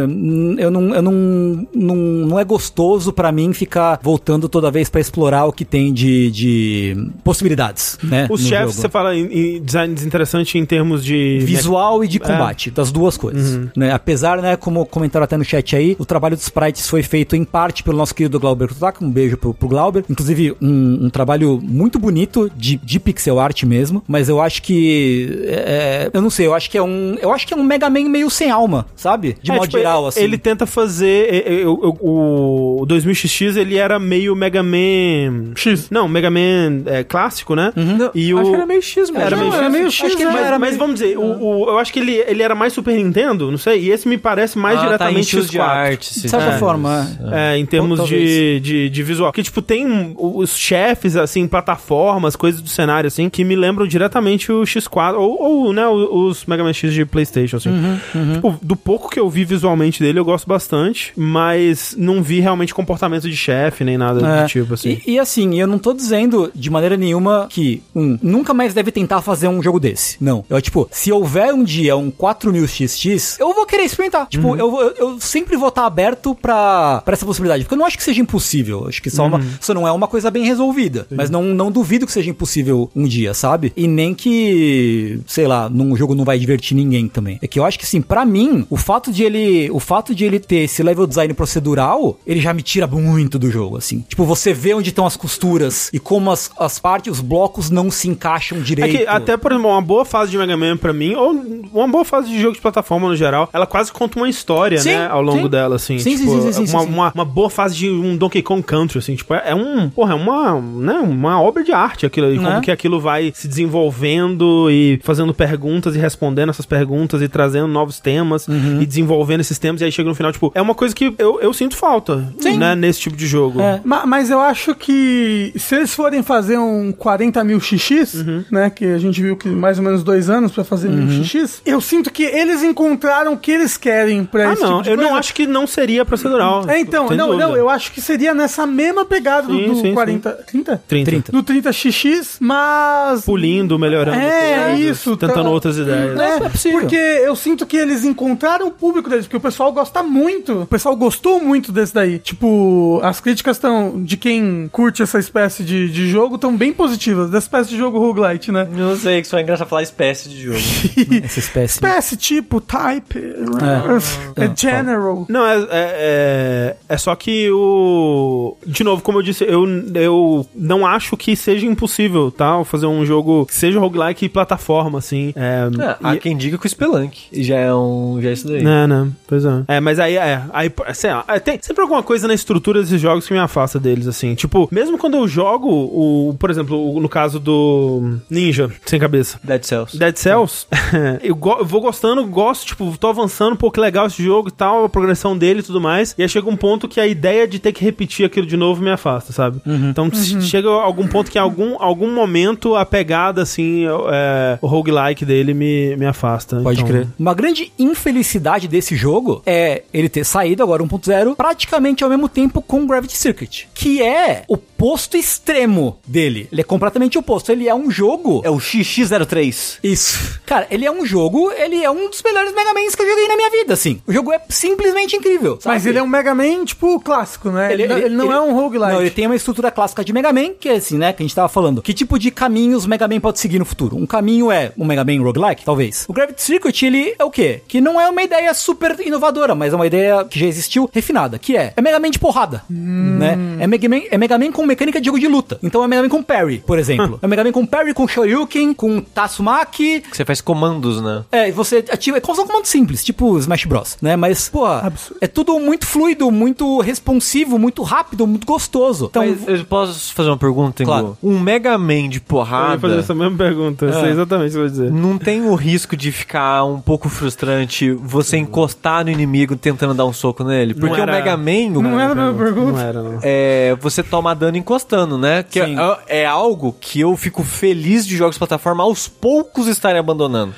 [0.64, 5.02] eu não, eu não, não, não é gostoso pra mim ficar voltando toda vez pra
[5.02, 8.28] explorar o que tem de, de possibilidades, né?
[8.30, 11.40] Os chefes, você fala em, em design desinteressante em termos de.
[11.40, 13.70] Visual e de combate, das duas coisas.
[13.76, 13.92] Né?
[13.92, 17.44] Apesar, né, como comentaram até no chat aí, o trabalho dos sprites foi feito em
[17.44, 20.04] parte pelo nosso querido Glauber Kutaka, um beijo pro, pro Glauber.
[20.10, 25.46] Inclusive, um, um trabalho muito bonito de, de pixel art mesmo, mas eu acho que.
[25.48, 27.16] é, eu não sei, eu acho que é um.
[27.22, 29.36] Eu acho que é um Mega Man meio sem alma, sabe?
[29.42, 30.22] De É, modo tipo, geral, assim.
[30.22, 31.28] Ele tenta fazer.
[31.34, 35.52] é, é, o- o, o 2000XX ele era meio Mega Man.
[35.56, 35.90] X.
[35.90, 37.72] Não, Mega Man é, clássico, né?
[37.76, 39.18] Não, E o- Acho que era meio X mesmo.
[39.26, 39.72] Era Não, meio era X.
[39.74, 40.36] meio Acho X, que ele né?
[40.38, 42.74] mas, Era mas meio- vamos dizer, o, o- eu acho que ele, ele era mais
[42.74, 45.62] Super Nintendo, não sei, e esse me parece mais Ah, tá em diretamente de X4.
[45.62, 46.14] arte.
[46.22, 46.58] de certa É.
[46.58, 47.08] forma.
[47.32, 47.56] é.
[47.56, 49.32] É, em termos Ou de, de, de visual.
[49.32, 54.52] Que, tipo, tem os chefes, assim, plataformas, coisas do cenário, assim, que me lembram diretamente
[54.52, 57.70] o X4, ou, ou né, o- os Mega Man X de Playstation, assim.
[57.70, 62.40] Uhum, Tipo, do pouco que eu vi visualmente dele, eu gosto bastante, mas não vi
[62.40, 64.42] realmente comportamento de chefe, nem nada É.
[64.44, 65.00] do tipo, assim.
[65.06, 68.92] E, e assim, eu não tô dizendo de maneira nenhuma que, um, nunca mais deve
[68.92, 70.18] tentar fazer um jogo desse.
[70.22, 70.44] Não.
[70.50, 74.28] Eu, tipo, se houver um dia um 4000XX, eu vou querer experimentar.
[74.28, 74.56] Tipo, Uhum.
[74.58, 77.64] eu, eu, eu sempre vou estar aberto pra, pra essa possibilidade.
[77.64, 78.86] Porque eu não acho que seja impossível.
[78.88, 79.50] Acho que só, uma, Uhum.
[79.60, 81.08] só não é uma coisa bem resolvida.
[81.12, 83.72] Mas não, não duvido que seja impossível um dia, sabe?
[83.76, 87.40] E nem que, sei lá, num jogo não vai divertir ninguém também.
[87.42, 90.24] É que eu acho que, assim, pra mim, o fato de ele, o fato de
[90.26, 94.04] ele ter esse level design procedural, ele já me tira muito do jogo, assim.
[94.08, 97.90] Tipo, você vê onde estão as costuras e como as, as partes, os blocos não
[97.90, 98.98] se encaixam É direito.
[98.98, 101.34] que até, por exemplo, uma boa fase de Mega Man pra mim, ou
[101.80, 104.90] uma boa fase de jogo de plataforma no geral, ela quase conta uma história, Sim,
[104.90, 105.50] né, ao longo sim.
[105.50, 106.00] dela, assim.
[106.00, 106.82] Sim, tipo, sim, sim, sim, uma.
[106.86, 110.16] Uma, uma boa fase de um Donkey Kong Country, assim, tipo, é um, porra, é
[110.16, 112.62] uma, né, uma obra de arte aquilo aí, como Né?
[112.62, 118.00] que aquilo vai se desenvolvendo e fazendo perguntas e respondendo essas perguntas e trazendo novos
[118.00, 118.82] temas Uhum.
[118.82, 121.40] e desenvolvendo esses temas e aí chega no final, tipo, é uma coisa que eu,
[121.42, 122.58] eu sinto falta, Sim.
[122.58, 123.60] né, nesse tipo de jogo.
[123.62, 123.82] É.
[123.84, 128.70] Ma- Mas eu acho que se eles forem fazer um 40 mil XX, né?
[128.70, 131.82] Que a gente viu que mais ou menos dois anos pra fazer mil XX, eu
[131.82, 134.98] sinto que eles encontraram o que eles querem pra Ah, esse não, tipo de eu
[134.98, 135.20] não coisa.
[135.20, 136.64] acho que não seria procedural.
[136.70, 137.48] É, então, não, dúvida.
[137.48, 140.32] não, eu acho que seria nessa mesma pegada do- Sim, do, sim, 40.
[140.48, 140.84] 30?
[140.88, 141.06] 30.
[141.12, 141.32] 30.
[141.32, 143.26] Do 30XX, mas...
[143.26, 144.18] Pulindo, melhorando.
[144.20, 146.20] É, coisas, isso, Tentando tá- outras ideias.
[146.20, 146.80] É, é possível.
[146.82, 150.62] porque eu sinto que eles encontraram o público deles, porque o pessoal gosta muito.
[150.62, 152.20] O pessoal gostou muito desse daí.
[152.20, 157.30] Tipo, as críticas estão de quem curte essa espécie de, de jogo estão bem positivas.
[157.30, 158.68] Dessa espécie de jogo roguelite, né?
[158.72, 160.58] Não sei, que só é engraçado falar espécie de jogo.
[161.56, 161.74] Espécie.
[161.76, 165.26] Espécie, tipo, type, é, É, general.
[165.30, 168.58] Não, é, é, é, é só que o.
[168.66, 169.66] De novo, como eu disse, eu,
[169.96, 172.64] eu não acho que seja impossível, tá?
[172.66, 175.34] Fazer um jogo que seja roguelike e plataforma, assim.
[175.36, 178.20] É, Ah, há e- quem diga que o Spelunk já é um.
[178.22, 178.64] Já é isso daí.
[178.64, 179.08] Né, né?
[179.28, 179.64] Pois é.
[179.68, 180.42] É, mas aí, é.
[180.52, 183.80] Aí, sei lá, é, tem sempre alguma coisa na estrutura desses jogos que me afasta
[183.80, 184.36] deles, assim.
[184.36, 189.40] Tipo, mesmo quando eu jogo, o, por exemplo, o- no caso do Ninja, sem cabeça.
[189.44, 189.98] Dead Cells.
[189.98, 190.66] Dead Cells,
[191.24, 194.86] eu, go- vou gostando, gosto, tipo, tô avançando, pô, que legal esse jogo e tal,
[194.86, 196.16] a progressão dele e tudo mais.
[196.18, 198.82] E aí chega um ponto que a ideia de ter que repetir aquilo de novo
[198.82, 199.62] me afasta, sabe?
[199.66, 204.66] Então se- chega algum ponto que em algum, algum momento a pegada, assim, é, o
[204.68, 206.62] roguelike dele me, me afasta.
[206.62, 207.08] Pode Então, crer.
[207.20, 212.62] Uma grande infelicidade desse jogo é ele ter saído agora 1.0 praticamente ao mesmo tempo
[212.62, 216.48] com Gravity Circuit, que é o oposto extremo dele.
[216.52, 217.52] Ele é completamente oposto.
[217.52, 218.42] Ele é um jogo.
[218.44, 219.80] É o XX03.
[219.84, 220.40] Isso.
[220.46, 223.28] Cara, ele é um jogo, ele é um dos melhores Mega Mans que eu joguei
[223.28, 224.02] na minha vida, assim.
[224.08, 225.60] O jogo é simplesmente incrível.
[225.66, 225.90] Mas sabe?
[225.90, 227.72] ele é um Mega Man, tipo, clássico, né?
[227.74, 228.92] Ele, não- ele não é um roguelite.
[228.92, 231.26] Não, ele tem uma estrutura clássica de Mega Man, que é assim, né, que a
[231.26, 231.82] gente tava falando.
[231.82, 233.96] Que tipo de caminhos o Mega Man pode seguir no futuro?
[233.98, 236.06] Um caminho é um Mega Man roguelike, talvez.
[236.08, 237.62] O Gravity Circuit, ele é o quê?
[237.68, 241.38] Que não é uma ideia super inovadora, mas é uma ideia que já existiu, refinada,
[241.40, 243.38] que é, é Mega Man de porrada, né?
[243.60, 245.60] É Mega Man, é Mega Man com mecânica de jogo de luta.
[245.64, 247.20] Então é Mega Man com parry, por exemplo.
[247.22, 251.15] é Mega Man com parry, com Shoryuken, com Tatsumaki, Que você faz comandos, né?
[251.32, 252.18] É, você ativa.
[252.18, 254.16] É como um comando simples, tipo Smash Bros, né?
[254.16, 255.18] Mas, pô, Absurdo.
[255.22, 259.06] é tudo muito fluido, muito responsivo, muito rápido, muito gostoso.
[259.06, 260.90] Então, Mas eu posso fazer uma pergunta, Tengu?
[260.92, 261.18] Claro.
[261.24, 264.50] Um Mega Man de Eu ia porrada fazer essa mesma pergunta, eu sei exatamente o
[264.50, 264.92] que você vai dizer.
[264.92, 270.06] não tem o risco de ficar um pouco frustrante você encostar no inimigo tentando dar
[270.06, 270.74] um soco nele?
[270.74, 272.72] Porque era- o Mega Man, o- Não era a mesma pergunta.
[272.72, 273.20] Não era, não.
[273.22, 275.44] é, você toma dano encostando, né?
[275.44, 275.76] Que Sim.
[276.08, 280.54] é, é algo que eu fico feliz de jogos de plataforma aos poucos estarem abandonando.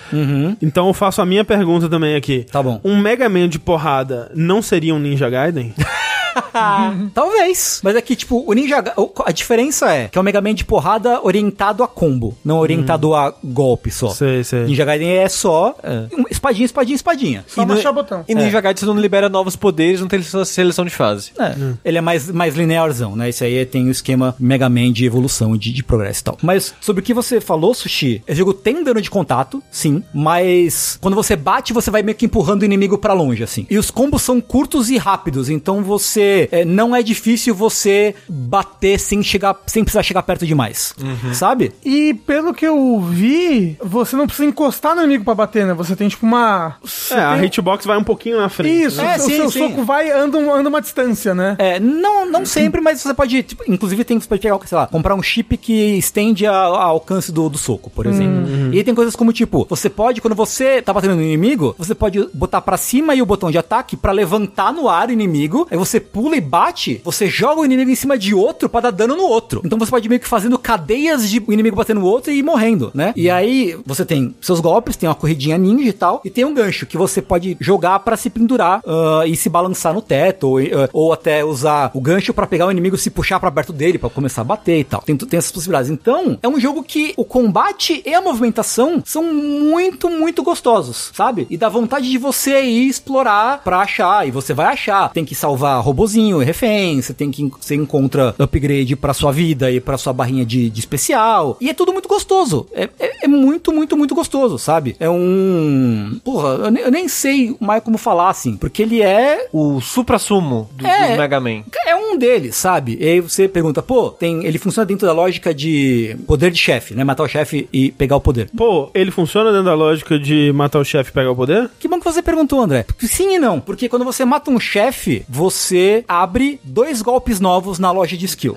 [0.61, 2.45] Então eu faço a minha pergunta também aqui.
[2.51, 2.79] Tá bom.
[2.83, 5.73] Um Mega Man de porrada não seria um Ninja Gaiden?
[7.13, 7.81] talvez.
[7.83, 8.83] Mas aqui, tipo, o Ninja.
[9.25, 13.13] A diferença é que é o Mega Man de porrada orientado a combo, não orientado
[13.13, 14.09] a golpe só.
[14.09, 14.65] sei, sei.
[14.65, 15.75] Ninja Gaiden é só
[16.17, 17.45] um espadinha, espadinha, espadinha.
[17.47, 18.23] Só E no- baixar o botão.
[18.27, 21.31] E Ninja Gaiden você não libera novos poderes, não tem seleção de fase.
[21.39, 23.29] É, ele é mais, mais linearzão, né?
[23.29, 26.37] Esse aí tem o esquema Mega Man de evolução e de, de progresso e tal.
[26.41, 30.97] Mas sobre o que você falou, Sushi, esse jogo tem dano de contato, sim, mas
[31.01, 33.65] quando você bate, você vai meio que empurrando o inimigo pra longe, assim.
[33.69, 38.99] E os combos são curtos e rápidos, então você é, não é difícil você bater
[38.99, 40.93] sem chegar, sem precisar chegar perto demais,
[41.33, 41.71] sabe?
[41.85, 45.73] E pelo que eu vi, você não precisa encostar no inimigo pra bater, né?
[45.73, 46.75] Você tem tipo uma.
[46.83, 48.83] você É, a tem- hitbox vai um pouquinho na frente.
[48.83, 49.59] Isso, É, o sim, seu sim.
[49.69, 51.55] soco vai anda, anda uma distância, né?
[51.59, 54.87] É, não, não sempre, mas você pode, tipo, inclusive tem, você pode pegar, sei lá,
[54.87, 58.47] comprar um chip que estende a- a alcance do, do soco, por exemplo.
[58.73, 61.95] E aí tem coisas como, tipo, você pode, quando você tá batendo no inimigo, você
[61.95, 65.67] pode botar pra cima e o botão de ataque pra levantar no ar o inimigo,
[65.71, 68.89] aí você pula e bate, você joga o inimigo em cima de outro pra dar
[68.89, 69.61] dano no outro.
[69.63, 73.13] Então você pode meio que fazendo cadeias de inimigo batendo no outro e morrendo, né?
[73.15, 76.55] E aí você tem seus golpes, tem uma corridinha ninja e tal, e tem um
[76.55, 80.57] gancho que você pode jogar pra se pendurar ah, e se balançar no teto, ou,
[80.57, 83.99] ah, ou até usar o gancho pra pegar o inimigo se puxar pra perto dele
[83.99, 85.03] pra começar a bater e tal.
[85.03, 85.91] Tem, tem essas possibilidades.
[85.91, 91.45] Então, é um jogo que o combate e a movimentação são muito, muito gostosos, sabe?
[91.47, 95.11] E dá vontade de você ir explorar pra achar, e você vai achar.
[95.11, 99.79] Tem que salvar robozinho, refém, você tem que você encontra upgrade pra sua vida e
[99.79, 101.57] pra sua barrinha de, de especial.
[101.59, 102.67] E é tudo muito gostoso.
[102.71, 104.95] É, é, é muito, muito, muito gostoso, sabe?
[104.99, 106.19] É um.
[106.23, 110.69] Porra, eu nem, eu nem sei mais como falar assim, porque ele é O supra-sumo
[110.75, 111.13] do, É.
[111.13, 111.63] do Mega Man.
[111.87, 112.97] é um deles, sabe?
[113.01, 116.93] E aí você pergunta, pô, tem, ele funciona dentro da lógica de poder de chefe,
[116.93, 117.03] né?
[117.03, 118.49] Matar o chefe e pegar o poder.
[118.55, 121.69] Pô, ele funciona dentro da lógica de matar o chefe e pegar o poder?
[121.79, 122.85] Que bom que você perguntou, André.
[122.99, 123.59] Sim e não.
[123.59, 128.55] Porque quando você mata um chefe, você abre dois golpes novos na loja de skill.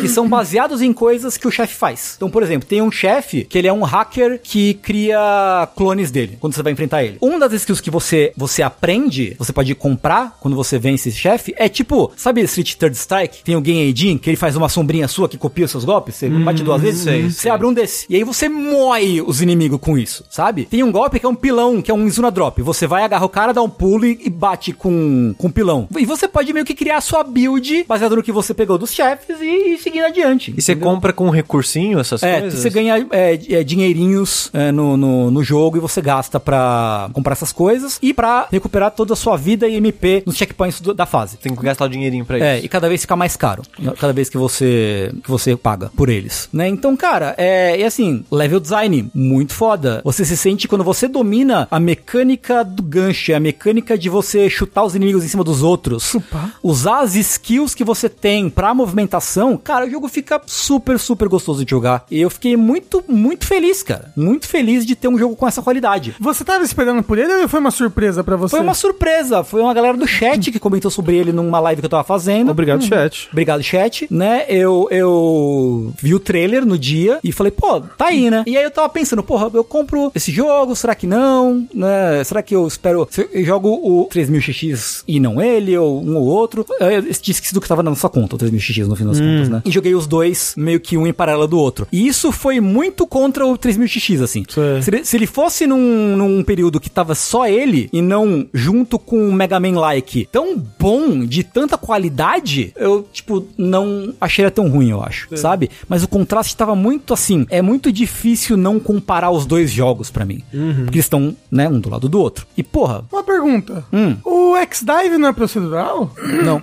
[0.00, 2.14] Que são baseados em coisas que o chefe faz.
[2.16, 6.36] Então, por exemplo, tem um chefe que ele é um hacker que cria clones dele
[6.40, 7.18] quando você vai enfrentar ele.
[7.20, 11.54] Uma das skills que você, você aprende, você pode comprar quando você vence esse chefe,
[11.56, 13.42] é tipo, sabe Street Third Strike?
[13.44, 16.16] Tem o Game Aidin, que ele faz uma sombrinha sua que copia os seus golpes,
[16.16, 17.50] você bate duas vezes, sei, você sei.
[17.50, 18.06] abre um desse.
[18.08, 20.64] E aí você moe os inimigos com isso, sabe?
[20.64, 22.60] Tem um golpe que é um pilão, que é um Izuna Drop.
[22.62, 25.88] Você vai, agarra o cara, dá um pulo e, e bate com, com o pilão.
[26.02, 28.92] E você pode meio que criar a sua build baseado no que você pegou dos
[28.92, 30.52] chefes e, e seguir adiante.
[30.56, 30.90] E você entendeu?
[30.90, 32.58] compra com recursinho essas É, coisas?
[32.60, 37.32] você ganha é, é, dinheirinhos é, no, no, no jogo e você gasta pra comprar
[37.34, 41.06] essas coisas e pra recuperar toda a sua vida e MP nos checkpoints do- da
[41.06, 41.36] fase.
[41.36, 42.66] Tem que gastar o dinheirinho pra É, isso.
[42.66, 43.62] e cada vez fica mais caro.
[43.98, 46.66] Cada vez que você que você paga por eles, né?
[46.68, 50.00] Então, cara, é, e assim, level design muito foda.
[50.04, 54.82] Você se sente quando você domina a mecânica do gancho, a mecânica de você chutar
[54.84, 55.91] os inimigos em cima dos outros.
[56.00, 56.54] Chupar.
[56.62, 61.64] Usar as skills que você tem pra movimentação, cara, o jogo fica super, super gostoso
[61.64, 62.04] de jogar.
[62.10, 64.12] E eu fiquei muito, muito feliz, cara.
[64.16, 66.14] Muito feliz de ter um jogo com essa qualidade.
[66.20, 68.56] Você tava esperando por ele ou foi uma surpresa pra você?
[68.56, 71.86] Foi uma surpresa, foi uma galera do chat que comentou sobre ele numa live que
[71.86, 72.50] eu tava fazendo.
[72.50, 73.28] Obrigado, chat.
[73.32, 74.44] Obrigado, chat, né?
[74.48, 78.44] Eu, eu vi o trailer no dia e falei, pô, tá aí, né?
[78.46, 81.66] E aí eu tava pensando, porra, eu compro esse jogo, será que não?
[81.74, 82.22] Né?
[82.24, 83.08] Será que eu espero.
[83.32, 86.64] Eu jogo o 3000XX e não ele, ou um ou outro?
[86.80, 89.62] Eu tinha esquecido que tava na nossa conta, o 3000XX no fim das contas, né?
[89.64, 91.86] E joguei os dois meio que um em paralelo do outro.
[91.92, 94.44] E isso foi muito contra o 3000XX, assim.
[94.48, 98.98] Se ele, se ele fosse num, num período que tava só ele e não junto
[98.98, 104.68] com o Mega Man Like tão bom, de tanta qualidade, eu, tipo, não achei tão
[104.68, 105.70] ruim, eu acho, sabe?
[105.88, 107.46] Mas o contraste tava muito assim.
[107.50, 110.42] É muito difícil não comparar os dois jogos pra mim.
[110.84, 112.46] Porque eles estão, né, um do lado do outro.
[112.56, 113.84] E, porra, Uma pergunta.
[113.92, 114.16] Hum.
[114.24, 115.71] O X-Dive não é procedural?
[115.72, 116.62] Não.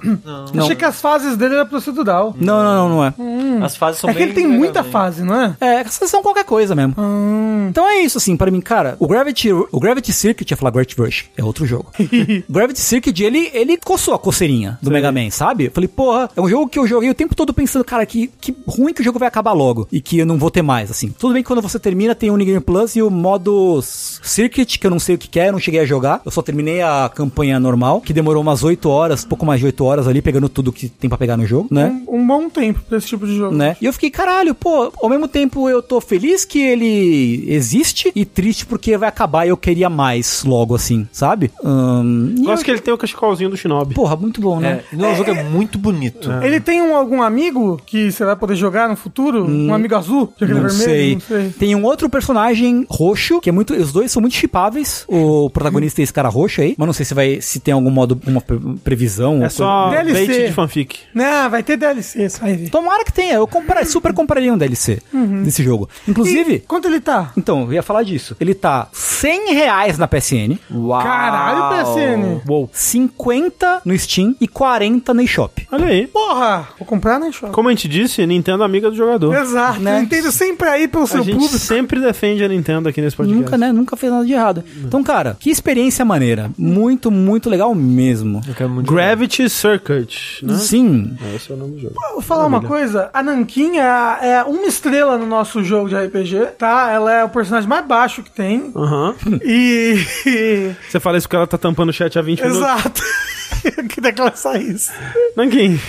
[0.53, 0.64] Não.
[0.64, 2.36] Achei que as fases dele eram procedural.
[2.40, 3.14] Não, não, não, não é.
[3.64, 5.56] As fases são É que bem ele tem muita fase, não é?
[5.60, 6.95] É, essas são qualquer coisa mesmo.
[6.98, 7.68] Hum.
[7.69, 8.95] Então é isso, assim, pra mim, cara.
[8.99, 11.91] O Gravity, o Gravity Circuit, ia falar Gravity Rush, é outro jogo.
[11.99, 15.65] o Gravity Circuit, ele, ele coçou a coceirinha do Mega Man, sabe?
[15.65, 18.27] Eu falei, porra, é um jogo que eu joguei o tempo todo pensando, cara, que,
[18.40, 20.90] que ruim que o jogo vai acabar logo e que eu não vou ter mais,
[20.91, 21.10] assim.
[21.18, 24.86] Tudo bem que quando você termina tem o Unigame Plus e o modo Circuit, que
[24.86, 26.22] eu não sei o que que é, eu não cheguei a jogar.
[26.26, 29.84] Eu só terminei a campanha normal, que demorou umas 8 horas, pouco mais de 8
[29.86, 32.02] horas ali, pegando tudo que tem pra pegar no jogo, né?
[32.08, 33.56] Um, um bom tempo pra esse tipo de jogo.
[33.56, 33.76] né?
[33.82, 38.26] E eu fiquei, caralho, pô, ao mesmo tempo eu tô feliz que ele existe e
[38.26, 41.52] triste porque vai acabar e eu queria mais logo assim, sabe?
[41.64, 43.96] Hum, Gosto eu- que ele tem o cachecolzinho do Shinobi.
[43.96, 44.84] Porra, muito bom, né?
[44.92, 46.30] É, não, o jogo é muito bonito.
[46.44, 49.46] Ele tem um- algum amigo que você vai poder jogar no futuro?
[49.50, 50.34] Um amigo azul?
[50.40, 50.70] Não vermelho?
[50.70, 51.14] sei.
[51.16, 51.50] Não sei.
[51.58, 53.74] Tem um outro personagem roxo, que é muito.
[53.74, 55.06] Os dois são muito chipáveis.
[55.08, 56.76] O protagonista é esse cara roxo aí.
[56.78, 58.42] Mas não sei se vai se tem algum modo, uma
[58.90, 59.44] previsão.
[59.44, 60.14] É só DLC.
[60.26, 60.99] bait de fanfic.
[61.14, 62.70] Não, vai ter DLC, você vai ver.
[62.70, 63.36] Tomara que tenha.
[63.36, 64.99] Eu comprar, super compraria um DLC
[65.44, 65.88] desse jogo.
[66.07, 66.56] Inclusive.
[66.56, 67.32] E quanto ele tá?
[67.38, 68.36] Então, eu ia falar disso.
[68.40, 70.57] Ele tá 100 reais na PSN.
[70.74, 71.02] Uau!
[71.03, 72.41] Caralho, PSN.
[72.49, 72.70] Uou.
[72.74, 75.68] 50 no Steam e 40 no eShop.
[75.72, 76.07] Olha aí.
[76.07, 76.68] Porra!
[76.80, 77.53] Vou comprar na shop.
[77.53, 79.36] Como a gente disse, Nintendo é amiga do jogador.
[79.36, 79.80] Exato.
[79.80, 80.02] Né?
[80.02, 81.57] Nintendo sempre aí pelo A seu gente público.
[81.60, 83.40] sempre defende a Nintendo aqui nesse podcast.
[83.44, 83.72] Nunca, né?
[83.72, 84.64] Nunca fez nada de errado.
[84.84, 86.49] Então, cara, que experiência maneira.
[86.57, 88.41] Muito, muito legal mesmo.
[88.48, 90.56] Eu quero muito Gravity Circuit, né?
[90.56, 91.18] Sim.
[91.36, 91.96] Esse é o nome do jogo.
[92.14, 96.54] Vou falar uma coisa, a Nankin é, é uma estrela no nosso jogo de RPG,
[96.58, 96.91] tá?
[96.91, 98.72] Ela é o personagem mais baixo que tem.
[98.76, 99.16] Aham.
[99.44, 99.96] E.
[100.90, 102.60] Você fala isso porque ela tá tampando o chat há 20 minutos.
[102.60, 103.02] Exato.
[103.90, 104.91] Que ela saísse.
[105.36, 105.80] Nankin.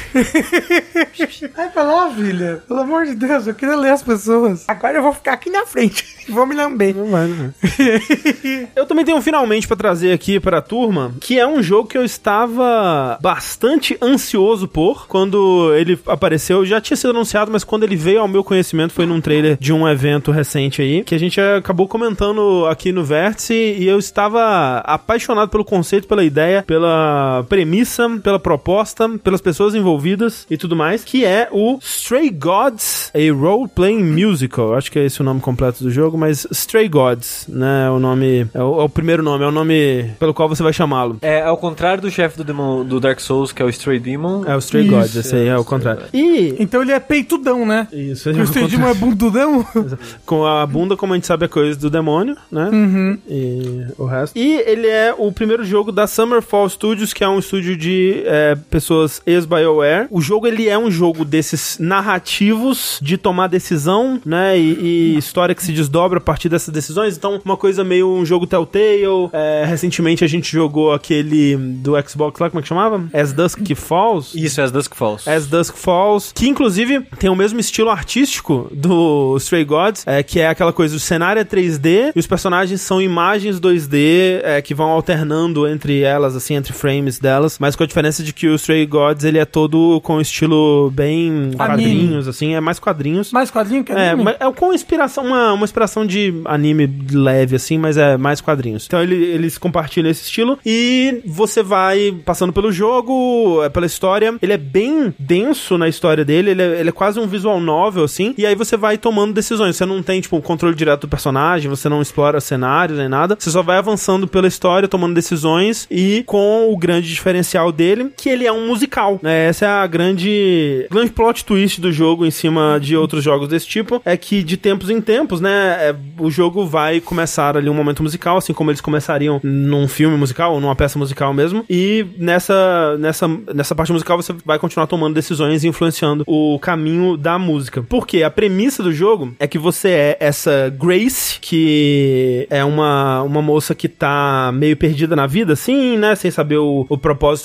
[1.57, 1.71] Ai,
[2.15, 2.63] filha.
[2.67, 4.65] Pelo amor de Deus, eu queria ler as pessoas.
[4.69, 6.05] Agora eu vou ficar aqui na frente.
[6.29, 6.95] Vou me lamber.
[6.95, 8.69] Não vai, não vai.
[8.75, 11.99] Eu também tenho um finalmente pra trazer aqui pra turma, que é um jogo que
[11.99, 16.65] eu estava bastante ansioso por quando ele apareceu.
[16.65, 19.73] Já tinha sido anunciado, mas quando ele veio ao meu conhecimento foi num trailer de
[19.73, 24.79] um evento recente aí, que a gente acabou comentando aqui no Vértice e eu estava
[24.79, 31.05] apaixonado pelo conceito, pela ideia, pela premissa, pela proposta, pelas pessoas envolvidas e tudo mais,
[31.05, 34.75] que é o Stray Gods, a role-playing musical.
[34.75, 37.87] Acho que é esse o nome completo do jogo, mas Stray Gods, né?
[37.87, 40.63] É o nome, é o, é o primeiro nome, é o nome pelo qual você
[40.63, 41.19] vai chamá-lo.
[41.21, 44.43] É ao contrário do chefe do, Demon- do Dark Souls, que é o Stray Demon.
[44.47, 46.05] É o Stray Isso, Gods, esse aí é o contrário.
[46.15, 47.87] E Então ele é peitudão, né?
[47.93, 49.67] isso, Porque o Stedimo é bundudão.
[50.25, 52.71] com a bunda, como a gente sabe, é coisa do demônio, né?
[52.73, 53.19] Uhum.
[53.29, 54.39] E o resto.
[54.39, 58.23] E ele é o primeiro jogo da Summer Fall Studios, que é um estúdio de
[58.27, 60.07] é, pessoas ex-BioWare.
[60.11, 64.57] O jogo, ele é um jogo desses narrativos de tomar decisão, né?
[64.57, 67.17] E, e história que se desdobra a partir dessas decisões.
[67.17, 69.01] Então, uma coisa meio um jogo Telltale.
[69.33, 73.05] É, recentemente a gente jogou aquele do Xbox lá, como é que chamava?
[73.13, 74.39] As Dusk Falls.
[74.39, 75.29] Isso, as Dusk Falls.
[75.29, 80.39] As Dusk Falls, que inclusive tem o mesmo estilo artístico do Stray Gods, é, que
[80.39, 84.75] é aquela coisa, o cenário é 3D e os personagens são imagens 2D é, que
[84.75, 87.19] vão alternando entre elas, assim, entre frames
[87.61, 91.51] mas com a diferença de que o Stray Gods, ele é todo com estilo bem
[91.57, 93.33] quadrinhos, assim, é mais quadrinhos.
[93.33, 94.25] Mais quadrinho que É, anime?
[94.25, 98.87] mas é com inspiração, uma, uma inspiração de anime leve, assim, mas é mais quadrinhos.
[98.87, 104.35] Então ele, eles compartilham esse estilo e você vai passando pelo jogo, é, pela história.
[104.43, 108.05] Ele é bem denso na história dele, ele é, ele é quase um visual novel,
[108.05, 109.77] assim, e aí você vai tomando decisões.
[109.77, 113.37] Você não tem, tipo, o controle direto do personagem, você não explora cenários nem nada.
[113.39, 117.30] Você só vai avançando pela história, tomando decisões e com o grande diferencial
[117.73, 119.49] dele, que ele é um musical, né?
[119.49, 123.67] Essa é a grande, grande plot twist do jogo em cima de outros jogos desse
[123.67, 125.51] tipo, é que de tempos em tempos, né,
[125.81, 130.17] é, o jogo vai começar ali um momento musical, assim como eles começariam num filme
[130.17, 134.87] musical ou numa peça musical mesmo, e nessa, nessa, nessa parte musical você vai continuar
[134.87, 137.83] tomando decisões e influenciando o caminho da música.
[137.89, 143.43] Porque a premissa do jogo é que você é essa Grace, que é uma, uma
[143.43, 146.99] moça que tá meio perdida na vida, assim, né, sem saber o, o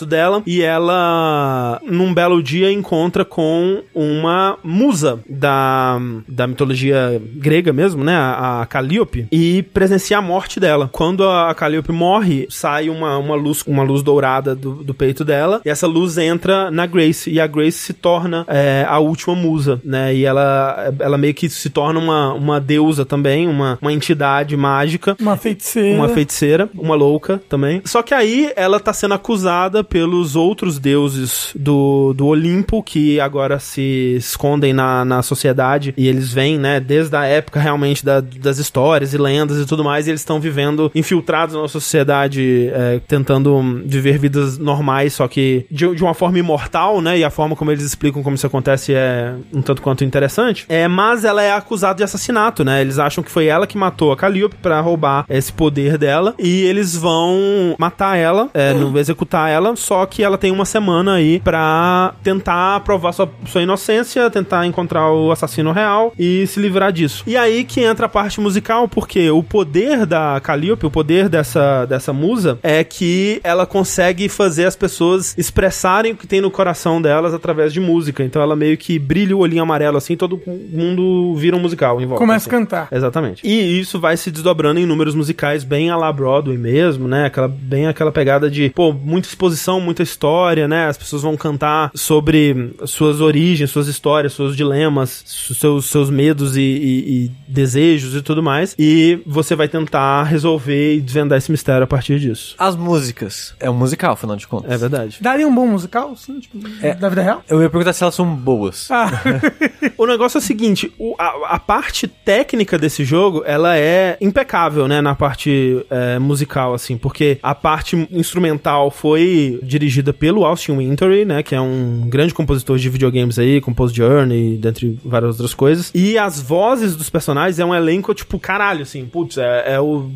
[0.05, 8.03] dela, e ela, num belo dia, encontra com uma musa da, da mitologia grega mesmo,
[8.03, 10.89] né, a, a Calliope, e presencia a morte dela.
[10.91, 15.61] Quando a Calliope morre, sai uma, uma luz uma luz dourada do, do peito dela,
[15.65, 19.81] e essa luz entra na Grace, e a Grace se torna é, a última musa,
[19.83, 24.55] né, e ela, ela meio que se torna uma, uma deusa também, uma, uma entidade
[24.55, 25.97] mágica, Uma feiticeira.
[25.97, 27.81] uma feiticeira, uma louca também.
[27.85, 33.59] Só que aí ela tá sendo acusada pelos outros deuses do, do Olimpo, que agora
[33.59, 38.57] se escondem na, na sociedade e eles vêm, né, desde a época realmente da- das
[38.57, 43.81] histórias e lendas e tudo mais, e eles estão vivendo infiltrados na sociedade, é, tentando
[43.85, 47.71] viver vidas normais, só que de, de uma forma imortal, né, e a forma como
[47.71, 50.65] eles explicam como isso acontece é um tanto quanto interessante.
[50.69, 54.11] É, mas ela é acusada de assassinato, né, eles acham que foi ela que matou
[54.11, 59.44] a Calliope pra roubar esse poder dela, e eles vão matar ela, é, não executar
[59.49, 64.65] ela, só que ela tem uma semana aí pra tentar provar sua, sua inocência, tentar
[64.65, 67.23] encontrar o assassino real e se livrar disso.
[67.27, 71.85] E aí que entra a parte musical, porque o poder da Calliope, o poder dessa,
[71.85, 77.01] dessa musa, é que ela consegue fazer as pessoas expressarem o que tem no coração
[77.01, 78.23] delas através de música.
[78.23, 82.05] Então ela meio que brilha o olhinho amarelo assim, todo mundo vira um musical em
[82.05, 82.19] volta.
[82.19, 82.55] Começa assim.
[82.55, 82.87] a cantar.
[82.91, 83.45] Exatamente.
[83.45, 87.25] E isso vai se desdobrando em números musicais bem a la Broadway mesmo, né?
[87.25, 90.87] Aquela, bem aquela pegada de, pô, muita exposição, muita história, né?
[90.87, 96.61] As pessoas vão cantar sobre suas origens, suas histórias, seus dilemas, seus, seus medos e,
[96.61, 98.73] e- e desejos e tudo mais.
[98.79, 102.55] E você vai tentar resolver e desvendar esse mistério a partir disso.
[102.57, 103.53] As músicas.
[103.59, 104.71] É um musical, afinal de contas.
[104.71, 105.17] É verdade.
[105.21, 106.57] Daria um bom musical, sim, tipo,
[106.99, 107.43] da vida real?
[107.49, 108.89] Eu ia perguntar se elas são boas.
[108.89, 109.09] Ah,
[109.97, 114.87] O negócio é o seguinte, o- a, a parte técnica desse jogo, ela é impecável,
[114.87, 119.24] né, na parte é, musical, assim, porque a parte instrumental foi
[119.63, 124.57] dirigida pelo Austin Wintory, né, que é um grande compositor de videogames aí, compôs Journey,
[124.57, 129.05] dentre várias outras coisas, e as vozes dos personagens é um elenco, tipo, caralho, assim,
[129.05, 130.09] putz, é, é o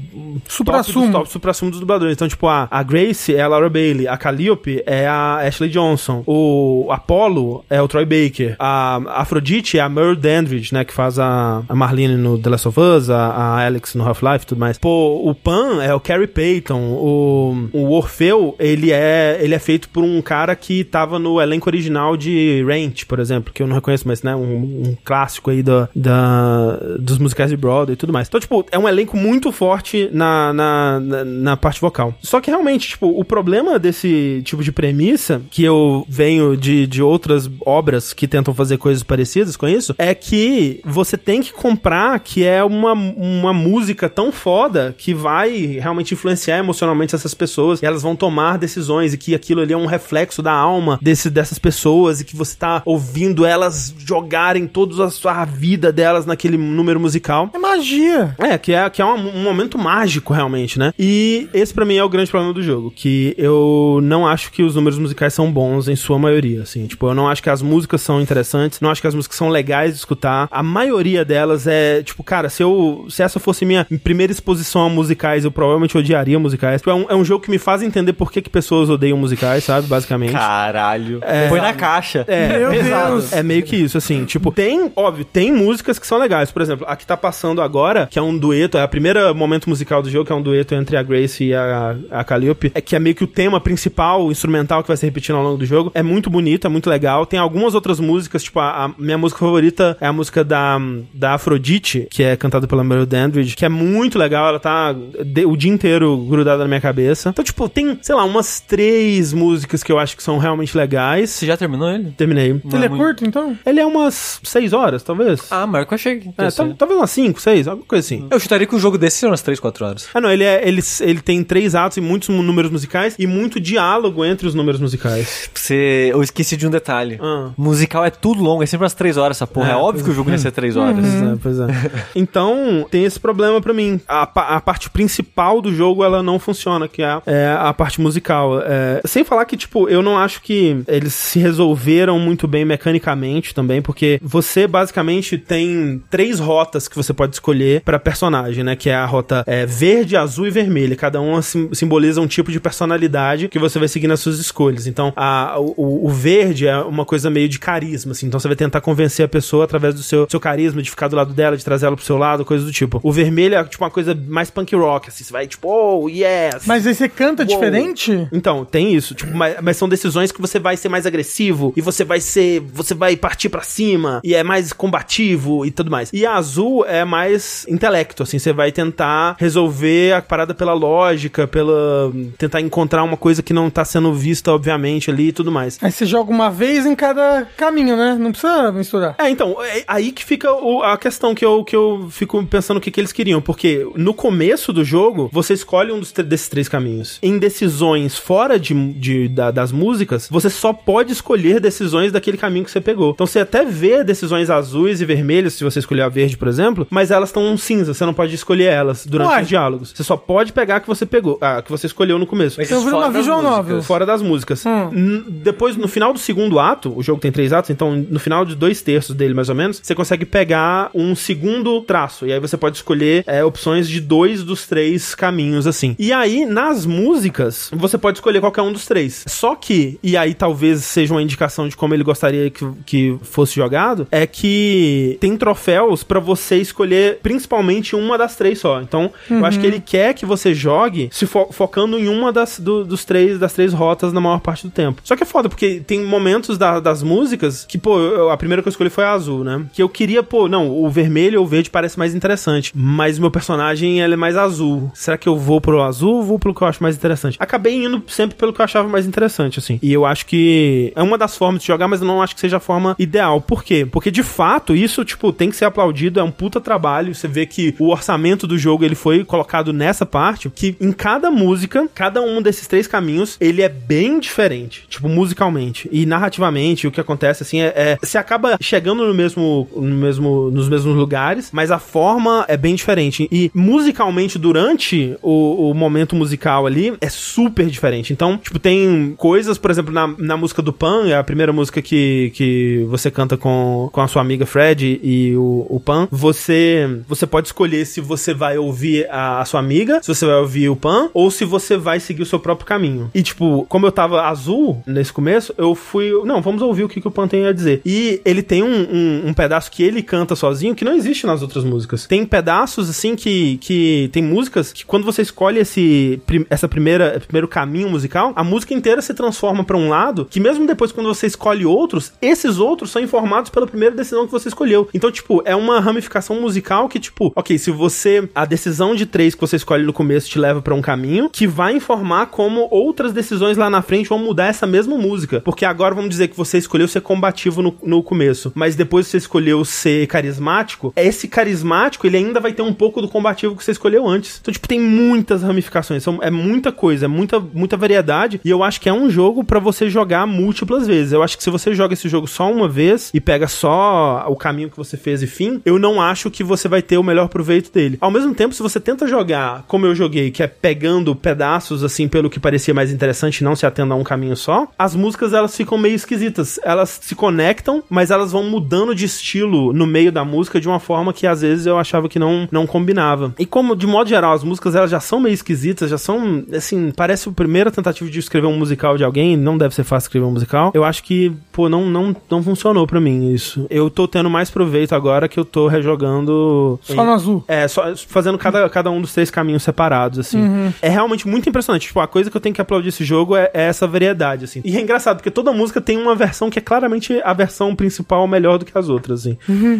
[0.47, 1.11] Supra-sumo.
[1.11, 2.13] top, supra-sumo dos dubladores.
[2.13, 6.23] Então, tipo, a, a Grace é a Laura Bailey, a Calliope é a Ashley Johnson,
[6.25, 11.19] o Apollo é o Troy Baker, a Afrodite é a Merle Dandridge, né, que faz
[11.19, 14.59] a, a Marlene no The Last of Us, a, a Alex no Half-Life e tudo
[14.59, 14.77] mais.
[14.77, 18.98] Pô, o Pan é o Carrie Payton, o, o Orfeu, ele é,
[19.41, 23.53] ele é feito por um cara que tava no elenco original de Rent, por exemplo,
[23.53, 27.57] que eu não reconheço, mas, né, um, um clássico aí da, da, dos musicais de
[27.57, 28.27] Broadway e tudo mais.
[28.27, 32.13] Então, tipo, é um elenco muito forte na, na, na, na parte vocal.
[32.21, 37.01] Só que realmente, tipo, o problema desse tipo de premissa, que eu venho de, de
[37.01, 42.19] outras obras que tentam fazer coisas parecidas com isso, é que você tem que comprar
[42.19, 47.85] que é uma, uma música tão foda que vai realmente influenciar emocionalmente essas pessoas e
[47.85, 51.59] elas vão tomar decisões e que aquilo ali é um reflexo da alma desse, dessas
[51.59, 56.99] pessoas e que você tá ouvindo elas jogarem toda a sua vida delas naquele número
[56.99, 57.49] musical.
[57.53, 58.35] é magia.
[58.39, 60.93] É, que é, que é um, um momento mágico, realmente, né?
[60.97, 64.63] E esse pra mim é o grande problema do jogo, que eu não acho que
[64.63, 66.87] os números musicais são bons em sua maioria, assim.
[66.87, 69.49] Tipo, eu não acho que as músicas são interessantes, não acho que as músicas são
[69.49, 70.47] legais de escutar.
[70.51, 74.89] A maioria delas é, tipo, cara, se eu se essa fosse minha primeira exposição a
[74.89, 76.81] musicais, eu provavelmente odiaria musicais.
[76.81, 79.17] Tipo, é, um, é um jogo que me faz entender por que, que pessoas odeiam
[79.17, 79.87] musicais, sabe?
[79.87, 80.33] Basicamente.
[80.33, 81.19] Caralho.
[81.23, 81.47] É.
[81.49, 82.23] Põe na caixa.
[82.27, 83.11] É, Meu pesado.
[83.13, 83.33] Deus.
[83.33, 84.25] É meio que isso, assim.
[84.25, 86.51] Tipo, tem, óbvio, tem músicas que são legais.
[86.51, 89.67] Por exemplo, a que tá passando agora, que é um dueto, é a primeira momento
[89.69, 92.81] musical do jogo, que é um dueto entre a Grace e a, a Calliope, é
[92.81, 95.57] que é meio que o tema principal, o instrumental que vai se repetindo ao longo
[95.57, 95.91] do jogo.
[95.95, 97.25] É muito bonito, é muito legal.
[97.25, 100.79] Tem algumas outras músicas, tipo, a, a minha música favorita é a música da,
[101.13, 104.47] da Afrodite, que é cantada pela Meryl Dandridge, que é muito legal.
[104.49, 107.29] Ela tá de- o dia inteiro grudada na minha cabeça.
[107.29, 111.31] Então, tipo, tem, sei lá, umas três músicas que eu acho que são realmente legais.
[111.31, 112.11] Você já terminou ele?
[112.15, 112.53] Terminei.
[112.63, 113.57] Não Ele é muito- curto, então?
[113.65, 115.41] Ele é umas 6 horas, talvez.
[115.51, 118.27] Ah, mas eu achei que é, tal- talvez umas 5, 6, alguma coisa assim.
[118.29, 120.07] Eu chutaria que o jogo desse seria umas 3, 4 horas.
[120.13, 123.25] Ah, não, ele, é, ele, ele tem três atos e muitos mu- números musicais e
[123.25, 125.49] muito diálogo entre os números musicais.
[125.53, 126.09] Você...
[126.13, 127.17] Eu esqueci de um detalhe.
[127.21, 127.49] Ah.
[127.57, 129.69] Musical é tudo longo, é sempre umas 3 horas essa porra.
[129.69, 130.95] É, É, óbvio que o jogo ia ser 3 horas.
[131.41, 132.03] Pois é, pois é.
[132.15, 133.99] Então, tem esse problema pra mim.
[134.07, 134.23] A,
[134.55, 138.58] a parte principal do jogo, ela não funciona, que é, é a parte musical.
[138.65, 143.53] É, sem falar que, tipo, eu não acho que eles se resolveram muito bem mecanicamente
[143.53, 148.75] também, porque você basicamente tem três rotas que você pode escolher pra personagem, né?
[148.75, 150.95] Que é a rota é, verde, azul e vermelha.
[150.95, 154.87] Cada uma sim- simboliza um tipo de personalidade que você vai seguir nas suas escolhas.
[154.87, 158.27] Então, a, o, o verde é uma coisa meio de carisma, assim.
[158.27, 161.15] Então, você vai tentar convencer a pessoa através do seu, seu carisma, de ficar do
[161.15, 162.99] lado dela, de trazer ela pro seu lado, coisa do tipo.
[163.03, 165.23] O vermelho é, tipo, uma coisa mais punk rock, assim.
[165.23, 166.65] Você vai, tipo, oh, yes!
[166.65, 167.47] Mas aí você canta Uou.
[167.49, 168.27] diferente?
[168.39, 169.13] Então, tem isso.
[169.13, 172.61] Tipo, mas, mas são decisões que você vai ser mais agressivo e você vai ser.
[172.73, 176.09] Você vai partir pra cima e é mais combativo e tudo mais.
[176.13, 178.39] E a azul é mais intelecto, assim.
[178.39, 182.11] Você vai tentar resolver a parada pela lógica, pela.
[182.37, 185.77] tentar encontrar uma coisa que não tá sendo vista, obviamente, ali e tudo mais.
[185.81, 188.15] Aí você joga uma vez em cada caminho, né?
[188.19, 189.15] Não precisa misturar.
[189.17, 192.77] É, então, é aí que fica o- a questão que eu, que eu fico pensando
[192.77, 193.41] o que, que eles queriam.
[193.41, 197.17] Porque no começo do jogo, você escolhe um dos desses três caminhos.
[197.21, 202.63] Em decisões fora de, de- da- das músicas, você só pode escolher decisões daquele caminho
[202.63, 203.09] que você pegou.
[203.09, 206.85] Então você até vê decisões azuis e vermelhas, se você escolher a verde, por exemplo,
[206.91, 209.41] mas elas estão cinza, você não pode escolher elas durante Uai.
[209.41, 209.93] os diálogos.
[209.95, 212.57] Você só pode pegar a que você pegou, a que você escolheu no começo.
[212.59, 213.57] Mas isso vira uma fora das visual músicas.
[213.67, 213.81] novel.
[213.81, 214.63] Fora das músicas.
[214.67, 215.23] Hum.
[215.27, 218.53] Depois, no final do segundo ato, o jogo tem três atos, então no final de
[218.55, 222.27] dois terços dele, mais ou menos, você consegue pegar um segundo traço.
[222.27, 225.95] E aí você pode escolher é, opções de dois dos três caminhos, assim.
[225.97, 229.23] E aí, nas músicas, você pode escolher qualquer um dos três.
[229.27, 233.55] Só que, e aí talvez seja uma indicação de como ele gostaria que, que fosse
[233.55, 238.81] jogado, é que tem troféus pra você escolher principalmente uma das três só.
[238.81, 242.59] Então, eu acho que ele quer que você jogue se fo- focando em uma das,
[242.59, 245.01] do- dos três, das três rotas na maior parte do tempo.
[245.03, 248.61] Só que é foda, porque tem momentos da- das músicas que, pô, eu- a primeira
[248.61, 249.63] que eu escolhi foi a azul, né?
[249.73, 252.71] Que eu queria, pô, não, o vermelho ou o verde parece mais interessante.
[252.75, 254.91] Mas meu personagem, ele é mais azul.
[254.93, 257.37] Será que eu vou pro azul ou vou pelo que eu acho mais interessante?
[257.39, 259.79] Acabei indo sempre pelo que eu achava mais interessante, assim.
[259.81, 262.41] E eu acho que é uma das formas de jogar, mas eu não acho que
[262.41, 263.41] seja a forma ideal.
[263.41, 263.87] Por quê?
[263.89, 267.13] Porque de fato, isso, tipo, tem que ser aplaudido, é um puta trabalho.
[267.13, 271.31] Você vê que o orçamento do jogo ele foi colocado nessa parte, que em cada
[271.31, 275.89] música, cada um desses três caminhos, ele é bem diferente, tipo, musicalmente.
[275.91, 277.73] E narrativamente, o que acontece, assim, é.
[277.75, 282.57] é você acaba chegando no mesmo, no mesmo, nos mesmos lugares, mas a forma é
[282.57, 283.27] bem diferente.
[283.31, 287.98] E musicalmente, durante o, o momento musical ali, é super diferente.
[288.09, 291.81] Então, tipo, tem coisas, por exemplo, na, na música do Pan, é a primeira música
[291.81, 297.01] que, que você canta com, com a sua amiga Fred e o, o Pan, você,
[297.07, 300.69] você pode escolher se você vai ouvir a, a sua amiga, se você vai ouvir
[300.69, 303.09] o Pan, ou se você vai seguir o seu próprio caminho.
[303.13, 306.11] E, tipo, como eu tava azul nesse começo, eu fui.
[306.25, 307.81] Não, vamos ouvir o que, que o Pan tem a dizer.
[307.85, 311.41] E ele tem um, um, um pedaço que ele canta sozinho que não existe nas
[311.41, 312.05] outras músicas.
[312.07, 317.47] Tem pedaços, assim, que, que tem músicas que quando você escolhe esse, essa primeira, primeiro
[317.47, 321.27] caminho musical, a música inteira se transforma pra um lado que mesmo depois quando você
[321.27, 324.87] escolhe outros, esses outros são informados pela primeira decisão que você escolheu.
[324.93, 328.29] Então, tipo, é uma ramificação musical que, tipo, ok, se você.
[328.35, 331.47] A decisão de três que você escolhe no começo te leva pra um caminho que
[331.47, 335.41] vai informar como outras decisões lá na frente vão mudar essa mesma música.
[335.41, 339.17] Porque agora vamos dizer que você escolheu ser combativo no, no começo, mas depois você
[339.17, 340.93] escolheu ser carismático.
[340.95, 344.39] Esse carismático, ele ainda vai ter um pouco do combativo que você escolheu antes.
[344.41, 346.03] Então, tipo, tem muitas ramificações.
[346.03, 348.39] São, é muita coisa, é muita, muita variedade.
[348.43, 351.13] E eu acho que é um jogo pra você jogar múltiplas vezes.
[351.13, 354.35] Eu acho que se você joga esse jogo só uma vez e pega só o
[354.35, 357.27] caminho que você fez e fim, eu não acho que você vai ter o melhor
[357.29, 357.97] proveito dele.
[358.01, 362.07] Ao mesmo tempo, se você tenta jogar como eu joguei, que é pegando pedaços assim
[362.07, 365.55] pelo que parecia mais interessante, não se atendo a um caminho só, as músicas elas
[365.55, 366.59] ficam meio esquisitas.
[366.63, 370.79] Elas se conectam, mas elas vão mudando de estilo no meio da música de uma
[370.79, 373.33] forma que às vezes eu achava que não, não combinava.
[373.37, 376.91] E como, de modo geral, as músicas elas já são meio esquisitas, já são, assim,
[376.91, 377.29] parece
[377.67, 380.31] a primeira tentativa de escrever um musical de alguém, não deve ser fácil escrever um
[380.31, 380.71] musical.
[380.73, 383.65] Eu acho que, pô, não, não, não funcionou pra mim isso.
[383.69, 386.79] Eu tô tendo mais proveito agora que eu tô rejogando.
[386.83, 387.43] Só no azul.
[387.47, 390.39] É, só fazendo cada, cada um dos três caminhos separados, assim.
[390.41, 390.73] Uhum.
[390.81, 391.87] É realmente muito impressionante.
[391.87, 394.61] Tipo, a coisa que eu tenho que aplaudir esse jogo é, é essa variedade, assim.
[394.63, 398.27] E é engraçado, porque toda música tem uma versão que é claramente a versão principal
[398.27, 399.37] melhor do que as outras, assim.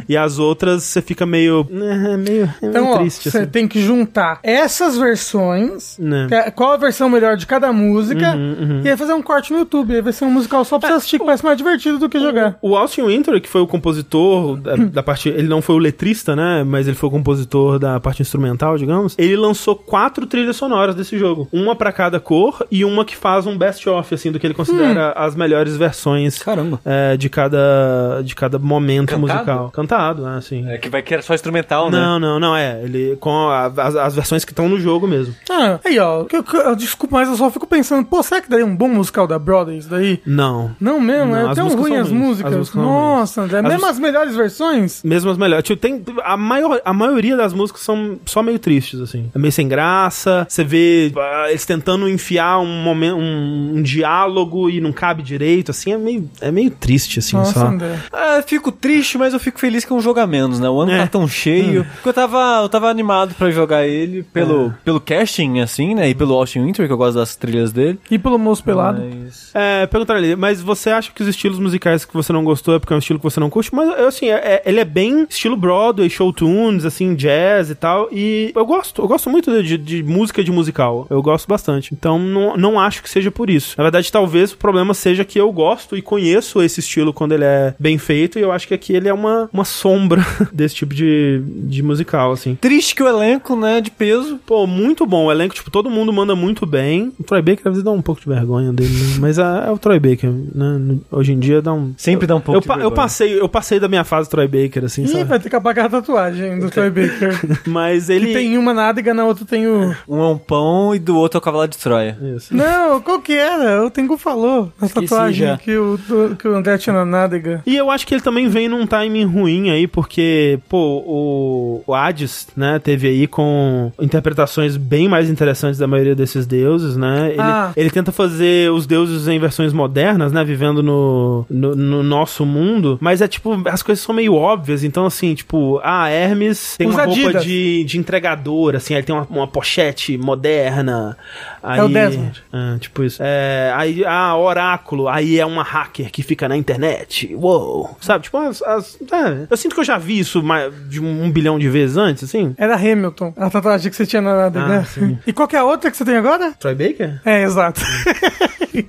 [0.07, 1.67] E as outras você fica meio.
[1.71, 3.47] É, meio, é Então, meio ó, triste, você assim.
[3.47, 6.27] tem que juntar essas versões, Né.
[6.31, 9.59] é- qual a versão melhor de cada música, Uhum, e aí fazer um corte no
[9.59, 9.93] YouTube.
[9.95, 12.19] Aí vai ser um musical só pra você assistir, que parece mais divertido do que
[12.19, 12.57] jogar.
[12.61, 15.30] O Austin Winter, que foi o compositor da, da parte.
[15.30, 16.64] Ele não foi o letrista, né?
[16.65, 19.15] Mas ele foi o compositor da parte instrumental, digamos.
[19.17, 21.48] Ele lançou quatro trilhas sonoras desse jogo.
[21.51, 25.11] Uma pra cada cor e uma que faz um best-of, assim, do que ele considera
[25.11, 26.80] as melhores versões Caramba.
[26.85, 29.22] é, de, cada, de cada momento Cantado?
[29.22, 29.69] musical.
[29.72, 30.38] Cantado, né?
[30.38, 30.67] Assim.
[30.69, 31.98] É que vai que era só instrumental, né?
[31.99, 32.81] Não, não, não, é.
[32.83, 35.33] Ele com a- as, as versões que estão no jogo mesmo.
[35.49, 36.23] Ah, aí, ó.
[36.25, 38.75] que eu- que eu- desculpa, mas eu só fico pensando, pô, será que daria um
[38.75, 40.19] bom musical da Broadway isso daí?
[40.25, 40.75] Não.
[40.79, 42.21] Não mesmo, Não, é tão ruim as ruins.
[42.21, 42.51] músicas.
[42.53, 45.01] As músicas Nossa, André, As mesmo as melhores versões.
[45.03, 45.63] Mesmo as melhores.
[45.65, 46.03] Tipo, tem.
[46.23, 49.29] A, maior, a maioria das músicas são só meio tristes, assim.
[49.33, 50.45] É meio sem graça.
[50.49, 55.71] Você vê ah, eles tentando enfiar um momento, um, um diálogo e não cabe direito,
[55.71, 55.93] assim.
[55.93, 57.67] É meio, é meio triste, assim, Nossa, só.
[57.67, 57.95] André.
[58.38, 60.69] Eu fico triste, mas eu fico feliz que é um jogo a menos, né?
[60.69, 60.99] O ano É.
[60.99, 61.85] tá tão cheio.
[61.95, 66.09] Porque eu tava, eu tava animado pra jogar ele pelo, pelo casting, assim, né?
[66.09, 67.99] E pelo Austin Winter, que eu gosto das trilhas dele.
[68.09, 69.01] E pelo moço pelado.
[69.01, 69.51] Mas...
[69.53, 72.79] É, perguntaram ali, mas você acha que os estilos musicais que você não gostou é
[72.79, 73.73] porque é um estilo que você não curte?
[73.73, 77.75] Mas, eu, assim, é- é- ele é bem estilo Broadway, show tunes, assim, jazz e
[77.75, 78.07] tal.
[78.11, 81.07] E eu gosto, eu gosto muito de, de música de musical.
[81.09, 81.93] Eu gosto bastante.
[81.93, 83.75] Então, não, não acho que seja por isso.
[83.77, 87.43] Na verdade, talvez o problema seja que eu gosto e conheço esse estilo quando ele
[87.43, 88.37] é bem feito.
[88.37, 92.31] E eu acho que aqui ele é uma, uma sombra desse tipo de, de musical,
[92.31, 92.55] assim.
[92.55, 94.39] Triste que o elenco, né, de peso.
[94.45, 95.25] Pô, muito bom.
[95.25, 97.11] O elenco, tipo, todo mundo manda muito bem.
[97.19, 99.15] O Troy Baker às vezes dá um pouco de vergonha dele, né?
[99.19, 100.97] mas é, é o Troy Baker, né?
[101.11, 101.93] Hoje em dia dá um.
[101.97, 102.95] Sempre dá um pouco Eu, de pa- eu vergonha.
[102.95, 105.23] passei, eu passei da minha fase Troy Baker, assim, Ih, sabe?
[105.25, 107.39] vai ter que apagar a tatuagem do Troy Baker.
[107.67, 108.27] Mas ele.
[108.27, 109.95] Que tem uma nádega, na outra tem o...
[110.07, 112.17] Um é um pão e do outro é o cavalo de Troia.
[112.35, 112.55] Isso.
[112.55, 113.83] Não, qual que era?
[113.85, 115.57] O Tengu falou na Esqueci tatuagem já.
[115.57, 117.61] que o, do- que o André tinha na nádega.
[117.65, 121.93] E eu acho que ele também vem num timing ruim aí, porque, pô, o, o
[121.93, 127.28] Hades, né, teve aí com interpretações bem mais interessantes da maioria desses deuses, né?
[127.32, 127.72] Ele, Ah.
[127.75, 132.98] ele tenta fazer os deuses em versões modernas, né, vivendo no, no, no nosso mundo,
[133.01, 136.98] mas é tipo, as coisas são meio óbvias, então assim, tipo, ah, Hermes tem Usa
[136.98, 137.43] uma roupa Adidas.
[137.43, 141.17] de, de entregador, assim, aí tem uma, uma pochete moderna.
[141.61, 142.43] Aí, É o Desmond.
[142.53, 143.22] é, tipo isso.
[143.24, 147.33] É, aí, ah, oráculo, aí é uma hacker que fica na internet.
[147.35, 147.95] Uou.
[148.01, 148.24] Sabe?
[148.24, 148.61] Tipo, as.
[148.61, 151.98] as- é, eu sinto que eu já vi isso mais de um, bilhão de vezes
[151.98, 152.53] antes, assim.
[152.58, 154.48] Era Hamilton, a tatuagem que você tinha na.
[154.48, 155.17] Ah, sim.
[155.27, 156.53] E qual que é a outra que você tem agora?
[156.59, 157.18] Troy Baker?
[157.25, 157.81] É, exato.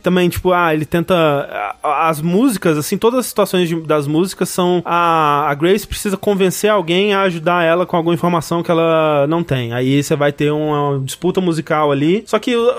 [0.03, 1.75] Também, tipo, ah, ele tenta.
[1.83, 4.83] As músicas, assim, todas as situações de- das músicas são.
[4.85, 9.43] A, a Grace precisa convencer alguém a ajudar ela com alguma informação que ela não
[9.43, 9.73] tem.
[9.73, 12.23] Aí você vai ter uma disputa musical ali.
[12.27, 12.71] Só que o,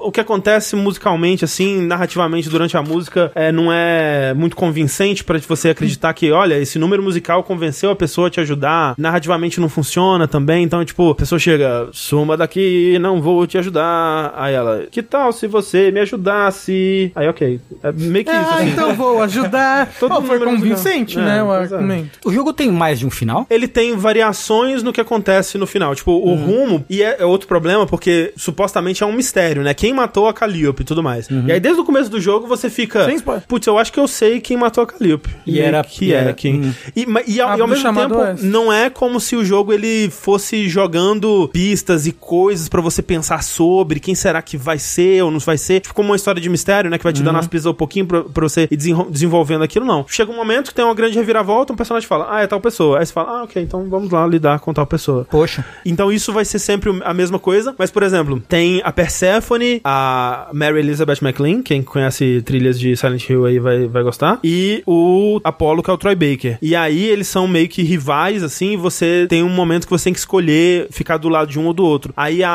[0.00, 5.38] o que acontece musicalmente, assim, narrativamente durante a música, é, não é muito convincente pra
[5.38, 8.94] você acreditar que, olha, esse número musical convenceu a pessoa a te ajudar.
[8.98, 10.64] Narrativamente não funciona também.
[10.64, 14.32] Então, tipo, a pessoa chega, suma daqui, não vou te ajudar.
[14.36, 17.12] Aí ela, que tal se você me ajudasse?
[17.14, 17.60] Aí, ok.
[17.82, 18.70] É meio que isso, ah, assim.
[18.70, 19.92] então vou ajudar.
[20.00, 21.24] Todo Oh, foi convincente, musical.
[21.24, 21.56] né, É, o é.
[21.58, 22.18] argumento.
[22.24, 23.46] O jogo tem mais de um final?
[23.50, 25.94] ele tem variações no que acontece no final.
[25.94, 26.84] Tipo, o rumo.
[26.88, 29.74] E é, é outro problema, porque supostamente é um mistério, né?
[29.74, 31.28] Quem matou a Calliope e tudo mais.
[31.28, 33.06] E aí, desde o começo do jogo, você fica.
[33.46, 35.28] Putz, eu acho que eu sei quem matou a Calliope.
[35.46, 36.60] E era- Que e é era- quem.
[36.62, 36.72] hum.
[36.94, 38.46] E, e ao, Ah, e ao mesmo tempo, Oeste.
[38.46, 43.42] não é como se o jogo ele fosse jogando pistas e coisas pra você pensar
[43.42, 45.80] sobre quem será que vai ser ou não vai ser.
[45.80, 46.98] Tipo, como uma história de mistério, né?
[46.98, 48.76] Que vai te dando as pistas um pouquinho pra, pra você ir
[49.10, 50.04] desenvolvendo aquilo, não.
[50.08, 52.98] Chega um momento que tem uma grande reviravolta, um personagem fala, ah, é tal pessoa.
[52.98, 55.26] Aí você fala, ah, ok, então vamos lá lidar com tal pessoa.
[55.30, 55.64] Poxa.
[55.84, 60.48] Então isso vai ser sempre a mesma coisa, mas por exemplo, tem a Persephone, a
[60.52, 65.40] Mary Elizabeth McLean, quem conhece trilhas de Silent Hill aí vai, vai gostar, e o
[65.44, 66.58] Apollo, que é o Troy Baker.
[66.60, 70.04] E aí eles são meio que rivais, assim, e você tem um momento que você
[70.04, 72.12] tem que escolher ficar do lado de um ou do outro.
[72.16, 72.50] Aí a,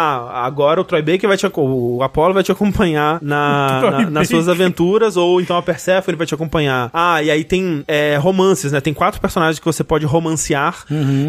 [0.45, 4.47] agora o Troy Baker vai te o Apollo vai te acompanhar na na- nas suas
[4.47, 6.89] aventuras, ou então a Persephone vai te acompanhar.
[6.93, 8.79] Ah, e aí tem é, romances, né?
[8.81, 10.85] Tem quatro personagens que você pode romancear,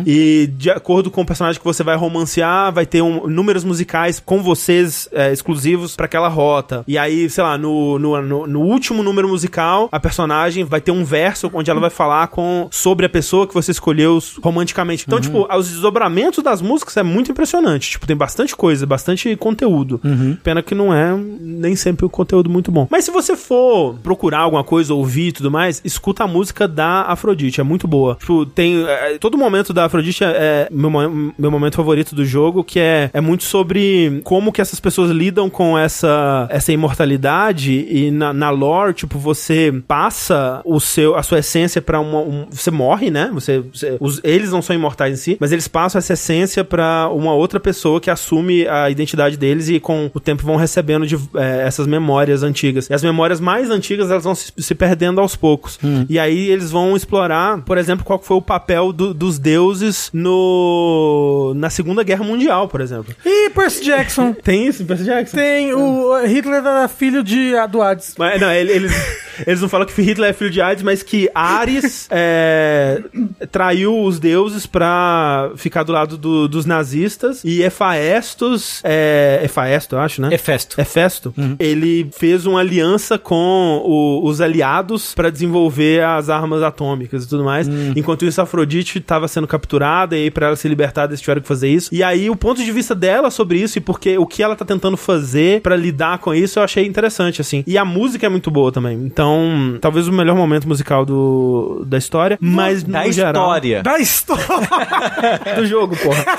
[0.06, 4.20] e de acordo com o personagem que você vai romancear, vai ter um, números musicais
[4.24, 6.84] com vocês é, exclusivos pra aquela rota.
[6.86, 10.90] E aí, sei lá, no, no, no, no último número musical, a personagem vai ter
[10.92, 15.04] um verso onde ela vai falar com, sobre a pessoa que você escolheu romanticamente.
[15.06, 17.90] Então, tipo, os desdobramentos das músicas é muito impressionante.
[17.90, 20.00] Tipo, tem bastante coisa, bastante conteúdo.
[20.42, 22.86] Pena que não é nem sempre um conteúdo muito bom.
[22.90, 27.02] Mas se você for procurar alguma coisa, ouvir e tudo mais, escuta a música da
[27.02, 28.16] Afrodite, é muito boa.
[28.16, 28.84] Tipo, tem.
[28.86, 30.90] é, todo momento da Afrodite é, é meu,
[31.38, 35.48] meu momento favorito do jogo, que é, é muito sobre como que essas pessoas lidam
[35.50, 41.38] com essa, essa imortalidade e na, na lore, tipo, você passa o seu, a sua
[41.40, 42.18] essência pra uma.
[42.20, 43.30] um- você morre, né?
[43.34, 47.08] Você, você- os- eles não são imortais em si, mas eles passam essa essência pra
[47.12, 51.16] uma outra pessoa que assume a identidade deles e com o tempo vão recebendo de,
[51.36, 52.88] é, essas memórias antigas.
[52.88, 55.78] E as memórias mais antigas elas vão se, se perdendo aos poucos.
[56.08, 61.52] E aí eles vão explorar, por exemplo, qual foi o papel do- dos deuses no
[61.56, 63.14] na Segunda Guerra Mundial, por exemplo.
[63.24, 64.32] E Percy Jackson.
[64.42, 65.36] Tem isso, Percy Jackson?
[65.36, 68.14] Tem o Hitler era filho de do Hades.
[68.18, 68.92] Mas, não, ele- eles,
[69.46, 73.02] eles não falam que Hitler é filho de Hades, mas que Ares é,
[73.50, 80.00] traiu os deuses pra ficar do lado do- dos nazistas e Efaestos, é, Efaesto, eu
[80.00, 80.28] acho, né?
[80.52, 80.80] Hefesto.
[80.80, 87.28] Hefesto, ele fez uma aliança com o- os aliados pra desenvolver as armas atômicas e
[87.28, 87.68] tudo mais.
[87.96, 91.48] Enquanto isso, Afrodite estava sendo capturada e aí pra ela se libertar, eles tiveram que
[91.48, 91.88] fazer isso.
[91.92, 94.64] E aí o ponto de vista dela sobre isso e porque o que ela tá
[94.64, 97.62] tentando fazer pra lidar com isso, eu achei interessante assim.
[97.66, 98.96] E a música é muito boa também.
[99.04, 103.82] Então, talvez o melhor momento musical do da história, mas Da no geral história.
[103.82, 104.42] Da história.
[105.56, 106.24] do jogo, porra.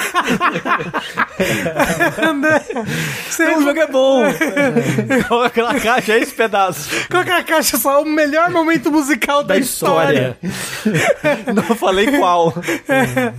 [3.57, 4.02] O jogo é bom.
[5.27, 6.89] Coloca aquela caixa, é esse pedaço.
[7.09, 10.37] coloca a caixa só o melhor momento musical da, Da história.
[10.41, 11.53] história.
[11.53, 12.53] Não falei qual.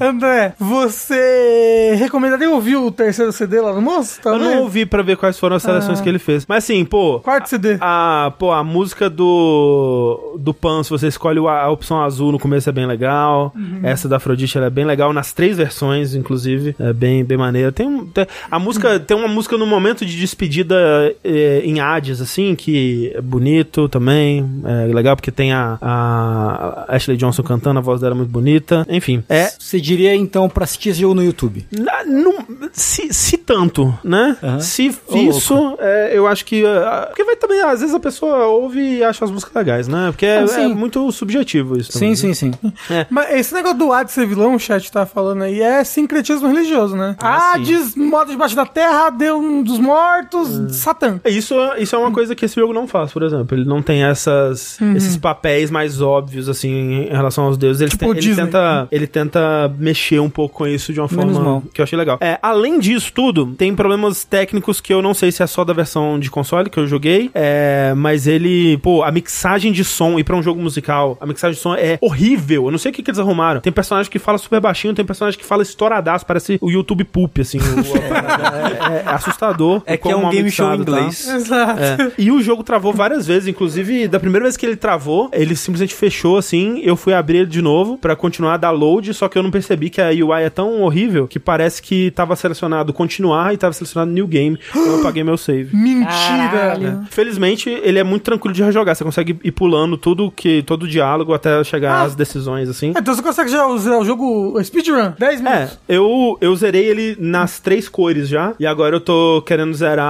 [0.01, 4.21] André, você recomendaria ouvir o terceiro CD lá no Moço?
[4.25, 4.49] Eu Também?
[4.49, 6.45] não ouvi pra ver quais foram as seleções que ele fez.
[6.47, 7.77] Mas assim, pô, Quarto CD.
[7.81, 12.39] A, pô, a música do do Pan, se você escolhe o- a, opção azul no
[12.39, 13.53] começo é bem legal.
[13.83, 17.73] Essa da Afrodite é bem legal nas três versões, inclusive, é bem bem maneira.
[17.73, 22.55] Tem, tem- a música tem uma música no momento de despedida é, em Hades assim,
[22.55, 28.01] que é bonito também, é legal porque tem a, a Ashley Johnson cantando, a voz
[28.01, 28.87] dela é muito bonita.
[28.89, 31.67] Enfim, é Você diria então pra assistir esse jogo no YouTube?
[31.73, 32.35] na- não-
[32.73, 34.37] se, se tanto, né?
[34.43, 34.61] Aham.
[34.61, 36.65] Se Ô, isso, é, eu acho que.
[36.67, 40.09] ah, porque vai também, às vezes a pessoa ouve e acha as músicas legais, né?
[40.11, 41.93] Porque é, Ah, é muito subjetivo isso.
[41.93, 42.35] também, Sim, né?
[42.35, 42.73] sim, sim.
[43.11, 46.97] Mas esse negócio do Hades ser vilão, o chat tá falando aí, é sincretismo religioso,
[46.97, 47.17] né?
[47.21, 47.61] Ah, sim.
[47.63, 51.21] Hades, modo debaixo da terra, deu um dos mortos, Satã.
[51.25, 53.57] Isso, isso é uma coisa que esse jogo não faz, por exemplo.
[53.57, 57.81] Ele não tem essas, esses papéis mais óbvios, assim, em relação aos deuses.
[57.83, 61.35] Ele, Tipo tem- ele tenta, ele tenta mexer um pouco com isso de uma Menos
[61.37, 61.63] forma mal.
[61.73, 62.19] que eu achei legal.
[62.21, 65.73] É, além disso tudo, tem problemas técnicos que eu não sei se é só da
[65.73, 70.25] versão de console que eu joguei, é, mas ele, pô, a mixagem de som e
[70.25, 72.65] pra um jogo musical, a mixagem de som é horrível.
[72.67, 73.61] Eu não sei o que, que eles arrumaram.
[73.61, 77.41] Tem personagem que fala super baixinho, tem personagem que fala estouradaço, parece o YouTube Poop,
[77.41, 77.59] assim.
[77.59, 78.69] o- parada.
[78.95, 79.83] é, é assustador.
[79.87, 80.83] É que é um game show em tá.
[80.83, 81.29] inglês.
[81.29, 81.81] Exato.
[81.83, 82.13] É.
[82.19, 85.95] E o jogo travou várias vezes, inclusive da primeira vez que ele travou, ele simplesmente
[85.95, 86.81] fechou assim.
[86.83, 89.51] Eu fui abrir ele de novo pra continuar a dar load, só que eu não
[89.51, 93.73] percebi que a UI é tão horrível que parece que tava selecionado continuar e tava
[93.73, 94.59] selecionado new game.
[94.71, 95.75] Então eu apaguei meu save.
[95.75, 96.79] Mentira.
[97.05, 97.07] É.
[97.11, 98.95] Felizmente, ele é muito tranquilo de rejogar.
[98.95, 102.03] Você consegue ir pulando tudo que todo o diálogo até chegar Ah.
[102.03, 102.93] às decisões assim.
[102.97, 105.13] Então você consegue já usar o jogo speedrun?
[105.19, 105.79] 10 É, minutos.
[105.89, 108.55] eu, eu zerei ele nas três cores já.
[108.59, 110.05] E agora eu tô querendo zerar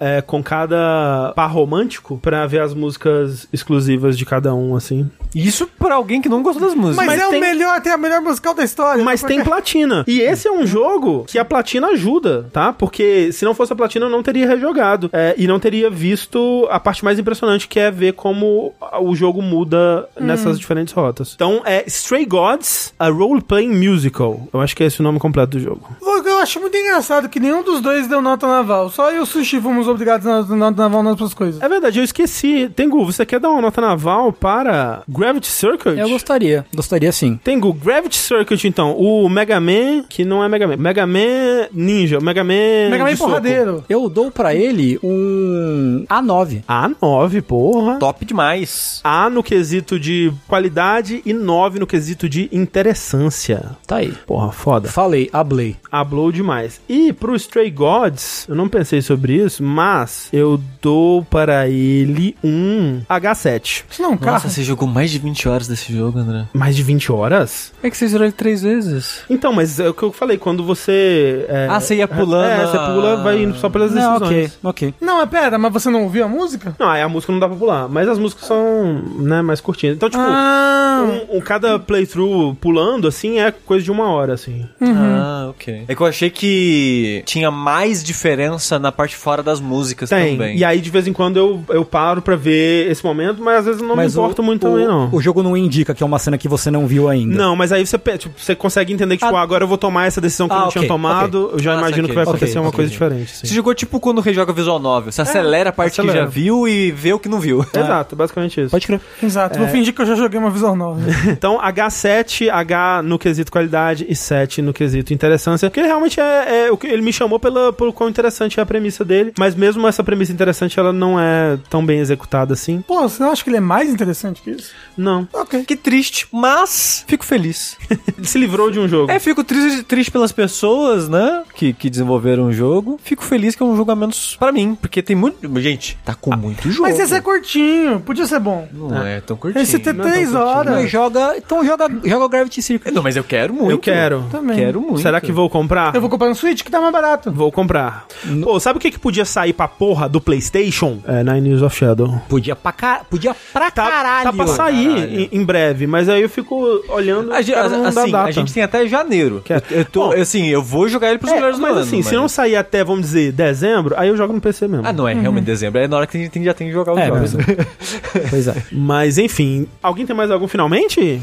[0.00, 5.10] é, com cada par romântico pra ver as músicas exclusivas de cada um, assim.
[5.34, 6.96] Isso pra alguém que não gostou das músicas.
[6.96, 9.04] Mas, mas é tem- o melhor, tem a melhor musical da história.
[9.04, 10.04] Mas Porque- tem platina.
[10.06, 12.72] E esse é um jogo que a platina ajuda, tá?
[12.72, 15.10] Porque se não fosse a platina, eu não teria rejogado.
[15.12, 19.42] É, e não teria visto a parte mais impressionante, que é ver como o jogo
[19.42, 21.32] muda nessas diferentes rotas.
[21.34, 24.48] Então, é Stray Gods, a Role-Playing Musical.
[24.52, 25.86] Eu acho que é esse o nome completo do jogo.
[26.26, 28.88] Eu acho muito engraçado que nenhum dos dois deu nota naval.
[28.90, 31.60] Só eu Sushi fomos obrigados a dar nota naval nas outras coisas.
[31.60, 32.70] É verdade, eu esqueci.
[32.74, 35.98] Tengu, você quer dar uma nota naval para Gravity Circuit?
[35.98, 36.64] Eu gostaria.
[36.74, 37.38] Gostaria sim.
[37.42, 38.96] Tengu, Gravity Circuit, então.
[38.96, 40.76] O Mega Man, que não é Mega Man.
[40.76, 42.90] Mega Man Ninja, Mega Man.
[42.90, 43.30] Mega Man de soco.
[43.30, 43.84] porradeiro.
[43.88, 46.62] Eu dou pra ele um A9.
[46.64, 47.98] A9, porra.
[47.98, 49.00] Top demais.
[49.04, 53.76] A no quesito de qualidade e 9 no quesito de interessância.
[53.86, 54.12] Tá aí.
[54.26, 54.88] Porra, foda.
[54.88, 55.76] Falei, ablei.
[55.90, 56.80] Falou demais.
[56.88, 63.00] E pro Stray Gods, eu não pensei sobre isso, mas eu dou para ele um
[63.08, 63.84] H7.
[63.90, 64.32] Isso não é um carro.
[64.34, 66.44] Nossa, você jogou mais de 20 horas desse jogo, André.
[66.52, 67.72] Mais de 20 horas?
[67.82, 69.20] É que você zerou ele três vezes.
[69.28, 71.44] Então, mas é o que eu falei, quando você...
[71.48, 74.52] é, Ah, você ia pulando É, você pula, vai indo só pelas Não, decisões.
[74.62, 74.94] ok, ok.
[75.00, 76.74] Não, mas pera, mas você não ouviu a música?
[76.78, 79.96] Não, aí a música não dá pra pular, mas as músicas são, né, mais curtinhas.
[79.96, 84.66] Então, tipo, Ah, um, um- cada playthrough pulando, assim, é coisa de uma hora, assim.
[84.80, 85.84] Ah, ok.
[85.88, 90.32] É que eu achei que tinha mais diferença na parte fora das músicas Tem.
[90.36, 90.56] também.
[90.56, 93.64] E aí, de vez em quando, eu, eu paro pra ver esse momento, mas às
[93.66, 95.08] vezes eu não Mas me importo o- muito o, também, não.
[95.12, 97.34] O jogo não indica que é uma cena que você não viu ainda.
[97.36, 99.40] Não, mas aí você, tipo, você consegue entender que, tipo, Ah.
[99.42, 101.72] agora eu vou tomar essa decisão que eu Ah, não tinha ok, tomado, eu já
[101.72, 102.08] Ah, imagino saquei.
[102.08, 103.46] que vai acontecer uma coisa diferente, assim.
[103.46, 105.12] Você jogou tipo quando rejoga visual novel.
[105.12, 106.20] Você acelera a parte que acelera.
[106.24, 107.64] já viu e vê o que não viu.
[107.74, 108.70] Exato, basicamente isso.
[108.70, 109.00] Pode crer.
[109.22, 109.56] exato.
[109.56, 109.58] É.
[109.60, 111.00] Vou fingir que eu já joguei uma visual nova.
[111.26, 115.68] Então, H7, H no quesito qualidade e 7 no quesito interessância.
[115.68, 118.62] Porque ele realmente é, é o que ele me chamou pela, pelo quão interessante é
[118.62, 119.32] a premissa dele.
[119.38, 122.82] Mas mesmo essa premissa interessante, ela não é tão bem executada assim.
[122.86, 124.72] Pô, você não acha que ele é mais interessante que isso?
[124.96, 125.28] Não.
[125.32, 125.64] Ok.
[125.64, 127.76] Que triste, mas fico feliz.
[128.16, 129.10] Ele se livrou de um jogo.
[129.10, 131.42] É, fico triste, triste pelas pessoas, né?
[131.54, 132.98] Que, que desenvolveram o jogo.
[133.02, 134.74] Fico feliz que é um jogo a menos pra mim.
[134.74, 135.38] Porque tem muito.
[135.60, 136.82] Gente, tá com muito jogo.
[136.82, 138.68] Mas esse é curtinho, podia ser bom.
[138.72, 139.62] Não é, tão curtinho.
[139.62, 140.74] Esse tem é três horas.
[140.74, 142.92] Não, joga, então joga, joga o Gravity Circle.
[142.92, 143.70] Não, mas eu quero muito.
[143.70, 144.24] Eu quero.
[144.30, 144.56] Também.
[144.56, 145.00] Quero muito.
[145.00, 145.94] Será que vou comprar?
[145.94, 147.30] Eu vou comprar no Switch que tá mais barato.
[147.30, 148.06] Vou comprar.
[148.42, 150.98] Pô, sabe o que, que podia sair pra porra do PlayStation?
[151.06, 152.20] É Nine Years of Shadow.
[152.28, 153.02] Podia pra, ca...
[153.08, 154.24] Podia pra Tá, caralho.
[154.24, 155.20] tá pra sair Caralho.
[155.20, 156.54] em, em breve, mas aí eu fico
[156.88, 157.32] olhando.
[157.32, 158.28] A, gente- cara, dá assim, data.
[158.28, 159.42] a gente tem até janeiro.
[159.44, 161.72] Quer- Eu, eu tô, Bom, assim, eu vou jogar ele pros É, melhores do mas
[161.72, 161.80] ano.
[161.80, 164.86] assim, se não sair até, vamos dizer, dezembro, aí eu jogo no PC mesmo.
[164.86, 165.78] Ah, não é realmente dezembro.
[165.80, 167.36] É na hora que a gente tem- já tem que jogar os É, jogos.
[168.30, 168.54] Pois é.
[168.72, 171.20] Mas enfim, alguém tem mais algum finalmente?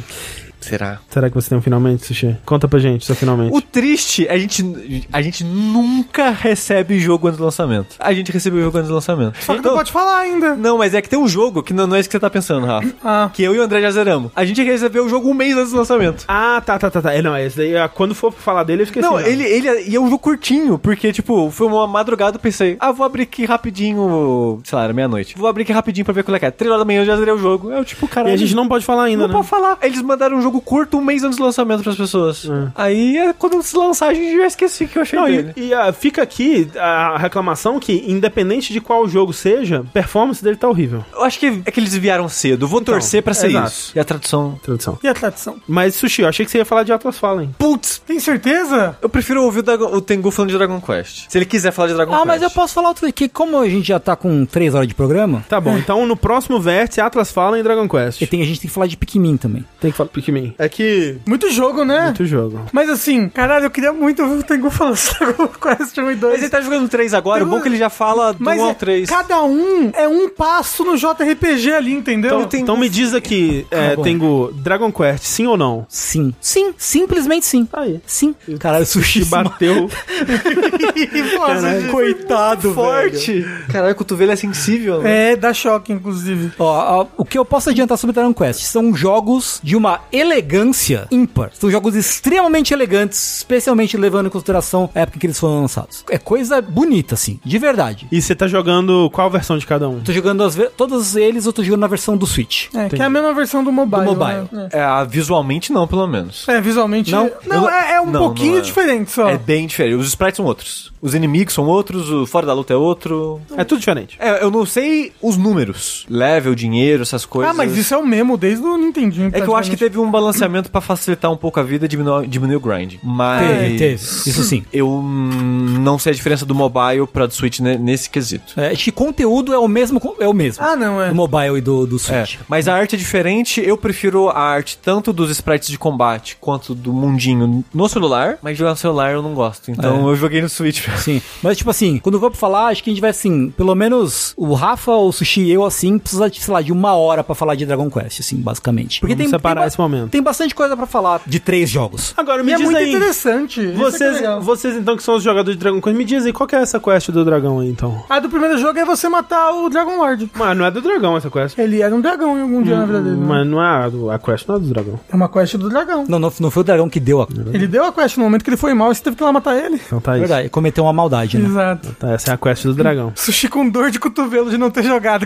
[0.64, 1.00] Será?
[1.10, 2.36] Será que você tem um finalmente, Sushi?
[2.46, 3.56] Conta pra gente, seu finalmente.
[3.56, 7.96] O triste, a gente, a gente nunca recebe jogo antes do lançamento.
[8.00, 9.38] A gente recebeu o jogo antes do lançamento.
[9.42, 10.56] Só que Então- não pode falar ainda.
[10.56, 12.30] Não, mas é que tem um jogo que não, não é isso que você tá
[12.30, 12.88] pensando, Rafa.
[13.04, 13.30] Ah.
[13.34, 14.32] Que eu e o André já zeramos.
[14.36, 16.24] A gente recebeu o jogo um mês antes do lançamento.
[16.28, 17.14] Ah, tá, tá, tá, tá.
[17.14, 19.06] É, não, esse daí, ah, quando for falar dele, eu esqueci.
[19.06, 19.28] Não, já.
[19.28, 22.92] ele, ele e é um jogo curtinho, porque, tipo, foi uma madrugada, eu pensei, ah,
[22.92, 25.36] vou abrir aqui rapidinho, sei lá, era meia-noite.
[25.38, 26.52] Vou abrir aqui rapidinho pra ver qual é que é.
[26.52, 27.72] Três horas da manhã eu já zerei o jogo.
[27.72, 28.34] Eu, tipo, E caralho.
[28.34, 29.34] a gente não pode falar ainda, Não né?
[29.34, 29.78] pode falar.
[29.82, 32.48] Eles mandaram um jogo curto um mês antes do lançamento pras pessoas.
[32.76, 35.54] Aí, é, quando se lançar, a gente já esqueci o que eu achei Não, dele.
[35.56, 40.44] e, e, ah, fica aqui a reclamação que, independente de qual jogo seja, a performance
[40.44, 41.04] dele tá horrível.
[41.14, 42.68] Eu acho que é que eles vieram cedo.
[42.68, 43.68] Vou torcer pra ser exato.
[43.68, 43.92] isso.
[43.96, 44.60] E a tradução.
[44.64, 44.98] Tradução.
[45.04, 45.58] E a tradição?
[45.68, 47.54] Mas, Sushi, eu achei que você ia falar de Atlas Fallen.
[47.58, 48.02] Putz!
[48.06, 48.98] Tem certeza?
[49.02, 51.26] Eu prefiro ouvir o, Dragon- o Tengu falando de Dragon Quest.
[51.30, 52.28] Se ele quiser falar de Dragon Ah, Quest.
[52.28, 54.94] mas eu posso falar outro que como a gente já tá com três horas de
[54.96, 58.22] programa, Tá bom, então no próximo vértice, Atlas Fallen e Dragon Quest.
[58.22, 59.64] e tem, a gente tem que falar de Pikmin também.
[59.80, 60.43] Tem que falar Pikmin.
[60.58, 61.18] É que...
[61.26, 62.06] Muito jogo, né?
[62.06, 62.62] Muito jogo.
[62.72, 66.16] Mas assim, caralho, eu queria muito ouvir o Tengu falando de Dragon Quest 1 e
[66.16, 66.34] 2.
[66.34, 68.60] Mas ele tá jogando 3 agora, o bom é que ele já fala do Mas
[68.60, 69.10] 1 é- ao 3.
[69.10, 72.42] cada um é um passo no JRPG ali, entendeu?
[72.42, 73.96] Então, então me diz aqui, é.
[73.98, 75.86] Tengu, Dragon Quest, sim ou não?
[75.90, 76.34] Sim.
[76.42, 77.66] Sim, simplesmente sim.
[77.66, 78.02] Tá aí.
[78.06, 78.36] Sim.
[78.60, 79.90] Caralho, sushi Te bateu.
[81.38, 81.92] Nossa, gente.
[81.92, 83.46] Coitado, Forte!
[83.72, 85.32] Caralho, o cotovelo é sensível, né?
[85.32, 86.52] É, dá choque, inclusive.
[86.60, 91.08] Ó, ó, o que eu posso adiantar sobre Dragon Quest são jogos de uma elegância
[91.12, 91.52] ímpar.
[91.54, 96.04] São jogos extremamente elegantes, especialmente levando em consideração a época em que eles foram lançados.
[96.10, 98.08] É coisa bonita, assim, de verdade.
[98.12, 100.00] E você tá jogando qual versão de cada um?
[100.02, 102.68] Tô jogando as ve- todos eles, eu tô jogando na versão do Switch.
[102.74, 104.06] É, que é a mesma versão do mobile.
[104.06, 104.48] Do mobile.
[104.52, 104.70] né?
[104.72, 106.48] É, ah, visualmente não, pelo menos.
[106.48, 107.12] É, visualmente.
[107.12, 108.62] Não, Não, eu- é, é um não, pouquinho não é.
[108.62, 109.30] diferente só.
[109.30, 109.96] É bem diferente.
[109.96, 110.92] Os sprites são outros.
[111.02, 113.42] Os inimigos são outros, o fora da luta é outro.
[113.58, 114.16] É tudo diferente.
[114.20, 116.06] É, eu não sei os números.
[116.10, 117.52] Level, dinheiro, essas coisas.
[117.52, 119.30] Ah, mas isso é o mesmo desde o Nintendinho.
[119.34, 121.88] É que eu acho que teve um balanceamento pra facilitar um pouco a vida e
[121.90, 122.96] diminuir, diminuir o grind.
[123.04, 123.48] Mas.
[123.48, 123.96] Teve, teve.
[123.96, 124.64] Isso sim.
[124.72, 128.54] Eu não sei a diferença do mobile pra do Switch ne- nesse quesito.
[128.60, 130.64] É, acho que conteúdo é o mesmo, é o mesmo.
[130.64, 131.10] Ah, não, é.
[131.10, 132.38] Do mobile e do, do É, Switch.
[132.48, 133.62] mas a arte é diferente.
[133.62, 138.38] Eu prefiro a arte tanto dos sprites de combate quanto do mundinho no celular.
[138.42, 139.72] Mas jogar no celular eu não gosto.
[139.72, 140.12] Então É.
[140.12, 140.88] eu joguei no Switch.
[140.98, 143.74] Sim, mas tipo assim, quando eu vou falar, acho que a gente vai assim, pelo
[143.76, 147.34] menos o Rafa, o Sushi e eu, assim, precisa sei lá, de uma hora pra
[147.36, 149.00] falar de Dragon Quest, assim, basicamente.
[149.00, 150.03] Porque Vamos tem, separar tem, esse momento.
[150.08, 152.14] Tem bastante coisa pra falar de três jogos.
[152.18, 152.90] Agora, me E é diz muito aí...
[152.90, 153.60] interessante.
[153.62, 154.42] é é Vocês, legal.
[154.42, 156.60] vocês então que são os jogadores de Dragon Quest, me diz aí, qual que é
[156.60, 158.04] essa quest do dragão aí, então?
[158.10, 160.30] A do primeiro jogo é você matar o Dragon Lord.
[160.34, 161.58] Mas não é do dragão essa quest.
[161.58, 163.16] Ele era um dragão em algum dia na vida dele.
[163.18, 163.26] né?
[163.28, 165.00] Mas não é a, do- a quest, não é do dragão.
[165.12, 166.06] É uma quest do dragão.
[166.08, 167.28] Não, não, não foi o dragão que deu a.
[167.54, 169.26] Ele deu a quest no momento que ele foi mal e você teve que ir
[169.26, 169.80] lá matar ele.
[169.86, 170.28] Então tá isso.
[170.28, 171.48] Verdade, cometeu uma maldade, né?
[171.48, 171.96] Exato.
[172.00, 173.12] Tá, essa é a quest do dragão.
[173.16, 175.26] Sushi com dor de cotovelo de não ter jogado.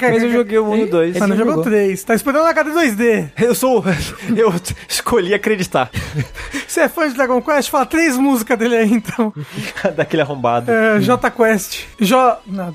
[0.00, 1.16] Mas eu joguei o 1 e o 2.
[1.22, 1.64] Ah, não jogou jogou.
[1.64, 2.04] 3.
[2.04, 3.30] Tá esperando a HD 2D.
[3.40, 3.84] Eu sou.
[4.36, 4.52] Eu
[4.88, 5.90] escolhi acreditar
[6.66, 7.70] Você é fã de Dragon Quest?
[7.70, 9.32] Fala três músicas dele aí, então.
[9.96, 10.70] daquele arrombado.
[10.70, 11.84] É, J Quest.
[12.00, 12.40] J...
[12.46, 12.74] Nada.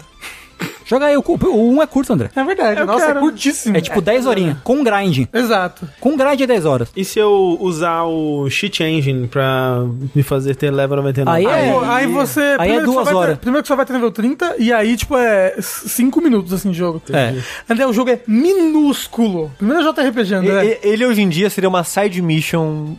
[0.90, 2.30] Joga aí, o, o 1 é curto, André.
[2.36, 2.80] É verdade.
[2.82, 3.20] Eu Nossa, quero.
[3.20, 3.78] é curtíssimo.
[3.78, 5.28] É tipo 10 horinhas, com grind.
[5.32, 5.88] Exato.
[6.00, 6.90] Com grind é 10 horas.
[6.96, 9.84] E se eu usar o Cheat Engine pra
[10.16, 11.38] me fazer ter level 99?
[11.38, 12.56] Aí Aí, é- aí você.
[12.58, 13.38] aí é duas vai ter- horas.
[13.38, 16.78] primeiro que só vai ter nível 30, e aí, tipo, é 5 minutos assim de
[16.78, 17.02] jogo.
[17.14, 17.36] É.
[17.70, 19.52] André, o jogo é minúsculo.
[19.58, 20.80] Primeiro JRPG, E- André.
[20.84, 22.96] e- Ele hoje em dia seria uma side mission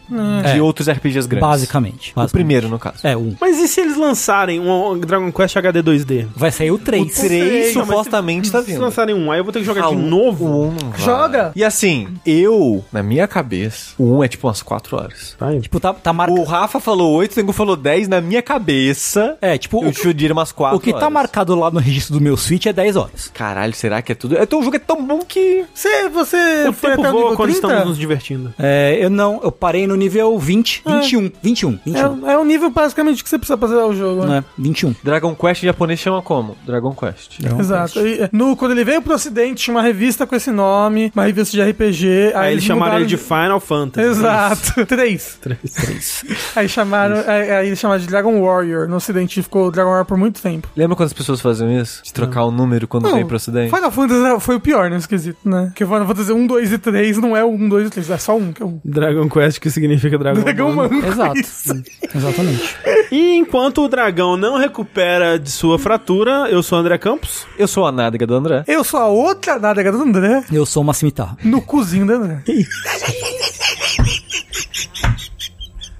[0.52, 0.62] de É.
[0.62, 1.48] outros RPGs grandes.
[1.48, 2.12] Basicamente.
[2.12, 2.30] O basicamente.
[2.32, 2.98] primeiro, no caso.
[3.06, 3.34] É, um.
[3.40, 6.26] Mas e se eles lançarem um Dragon Quest HD 2D?
[6.36, 7.18] Vai sair o 3.
[7.18, 8.80] O 3 Não, mas supostamente se, tá Se vindo.
[8.80, 10.44] lançarem um, aí eu vou ter que jogar Ah, de o- novo.
[10.46, 11.00] O 1 não vai.
[11.00, 11.52] Joga.
[11.54, 15.36] E assim, eu, na minha cabeça, o 1 é tipo umas 4 horas.
[15.38, 15.58] Vai.
[15.60, 16.40] Tipo, tá, tá marcado.
[16.40, 19.36] O Rafa falou 8, o Tengu falou 10, na minha cabeça.
[19.40, 21.12] É, tipo, eu o, te diria umas 4 o que tá horas.
[21.12, 23.30] marcado lá no registro do meu Switch é 10 horas.
[23.32, 24.36] Caralho, será que é tudo?
[24.38, 25.64] Então o jogo é tão bom que.
[25.74, 27.66] Você, você O foi tempo voa quando 30?
[27.66, 28.54] estamos nos divertindo.
[28.58, 32.28] É, eu não, eu parei no nível 20, 21, 21, 21.
[32.28, 34.30] É, é o nível basicamente que você precisa fazer o jogo, né?
[34.30, 34.44] Né?
[34.58, 34.94] 21.
[35.02, 36.56] Dragon Quest em japonês chama como?
[36.64, 37.40] Dragon Quest.
[37.40, 37.60] Exato.
[37.96, 41.56] E, no, quando ele veio pro ocidente, tinha uma revista com esse nome, uma revista
[41.56, 42.32] de RPG.
[42.34, 44.08] Aí, eles chamaram ele de Final Fantasy.
[44.08, 44.86] Exato.
[44.86, 45.38] Três.
[45.40, 46.24] Três.
[46.56, 47.16] Aí chamaram.
[47.26, 48.88] Aí, aí eles chamaram de Dragon Warrior.
[48.88, 50.68] No ocidente ficou Dragon Warrior por muito tempo.
[50.76, 52.02] Lembra quando as pessoas faziam isso?
[52.02, 53.74] De trocar o número quando vem pro ocidente?
[53.74, 55.66] Final Fantasy foi o pior nesse quesito, né?
[55.66, 58.18] Porque Final Fantasy 1, 2 e 3 não é o 1, 2 e 3, é
[58.18, 60.90] só um, que é o Dragon Quest, que significa Dragon, Dragão Ball.
[60.90, 61.06] Manco.
[61.06, 61.34] Exato.
[62.14, 62.76] Exatamente.
[63.10, 67.46] E enquanto o dragão não recupera de sua fratura, eu sou o André Campos.
[67.60, 68.64] Eu sou a nádega do André.
[68.66, 71.36] Eu sou a outra nádega do André, Eu sou uma cimitarra.
[71.44, 72.42] no cozinho do André.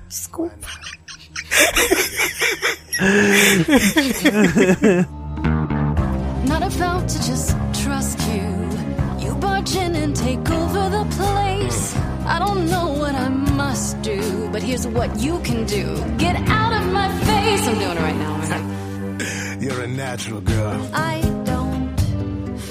[0.08, 0.66] Desculpa.
[6.44, 8.42] Not about to just trust you.
[9.24, 11.94] You barge in and take over the place.
[12.26, 15.84] I don't know what I must do, but here's what you can do.
[16.18, 17.66] Get out of my face.
[17.68, 18.90] I'm doing it right now.
[19.60, 20.90] You're a natural girl.
[20.94, 21.97] I don't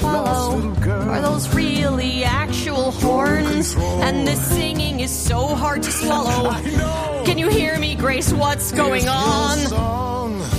[0.01, 0.73] follow.
[0.89, 3.75] Are those really actual horns?
[3.75, 6.49] And this singing is so hard to swallow.
[6.61, 7.23] know.
[7.27, 8.33] Can you hear me, Grace?
[8.33, 10.58] What's going on?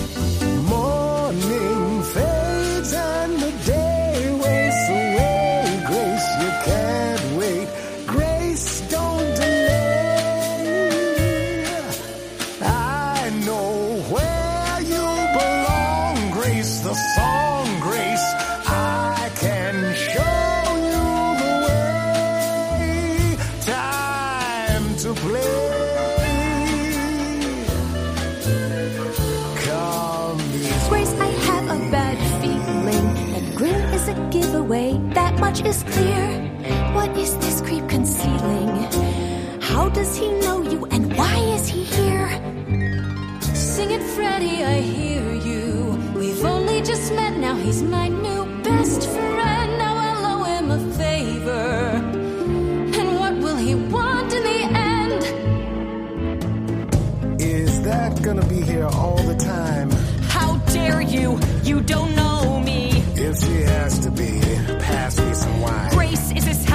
[35.50, 36.28] Much is clear.
[36.94, 38.68] What is this creep concealing?
[39.60, 42.28] How does he know you and why is he here?
[43.52, 45.98] Sing it, Freddy, I hear you.
[46.14, 49.76] We've only just met, now he's my new best friend.
[49.76, 51.98] Now I'll owe him a favor.
[53.00, 54.62] And what will he want in the
[54.92, 55.20] end?
[57.40, 59.90] Is that gonna be here all the time?
[60.30, 61.40] How dare you?
[61.64, 63.02] You don't know me.
[63.16, 64.40] If she has to be,
[65.10, 65.90] pass me some wine.
[65.90, 66.69] Grace, is this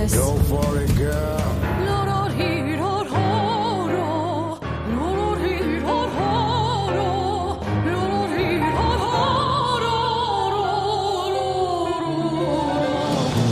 [0.00, 0.14] this?
[0.14, 1.56] Go for it, girl.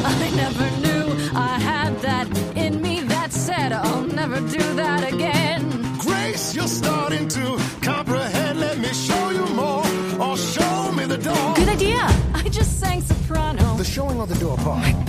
[0.05, 3.01] I never knew I had that in me.
[3.02, 5.60] That said, I'll never do that again.
[5.99, 8.60] Grace, you're starting to comprehend.
[8.60, 9.85] Let me show you more,
[10.20, 11.55] or show me the door.
[11.57, 12.01] Good idea.
[12.35, 13.77] I just sang soprano.
[13.77, 15.08] The showing or the door part?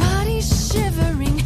[0.79, 1.38] shivering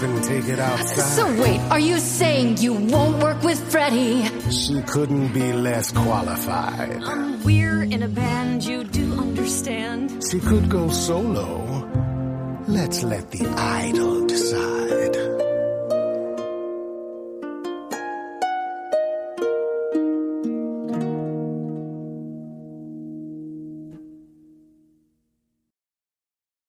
[0.00, 1.14] grow and take it outside.
[1.16, 4.24] So wait, are you saying you won't work with Freddie?
[4.50, 7.02] she couldn't be less qualified.
[7.04, 10.22] Um, we're in a band, you do understand.
[10.30, 11.66] She could go solo.
[12.66, 15.19] Let's let the idol decide.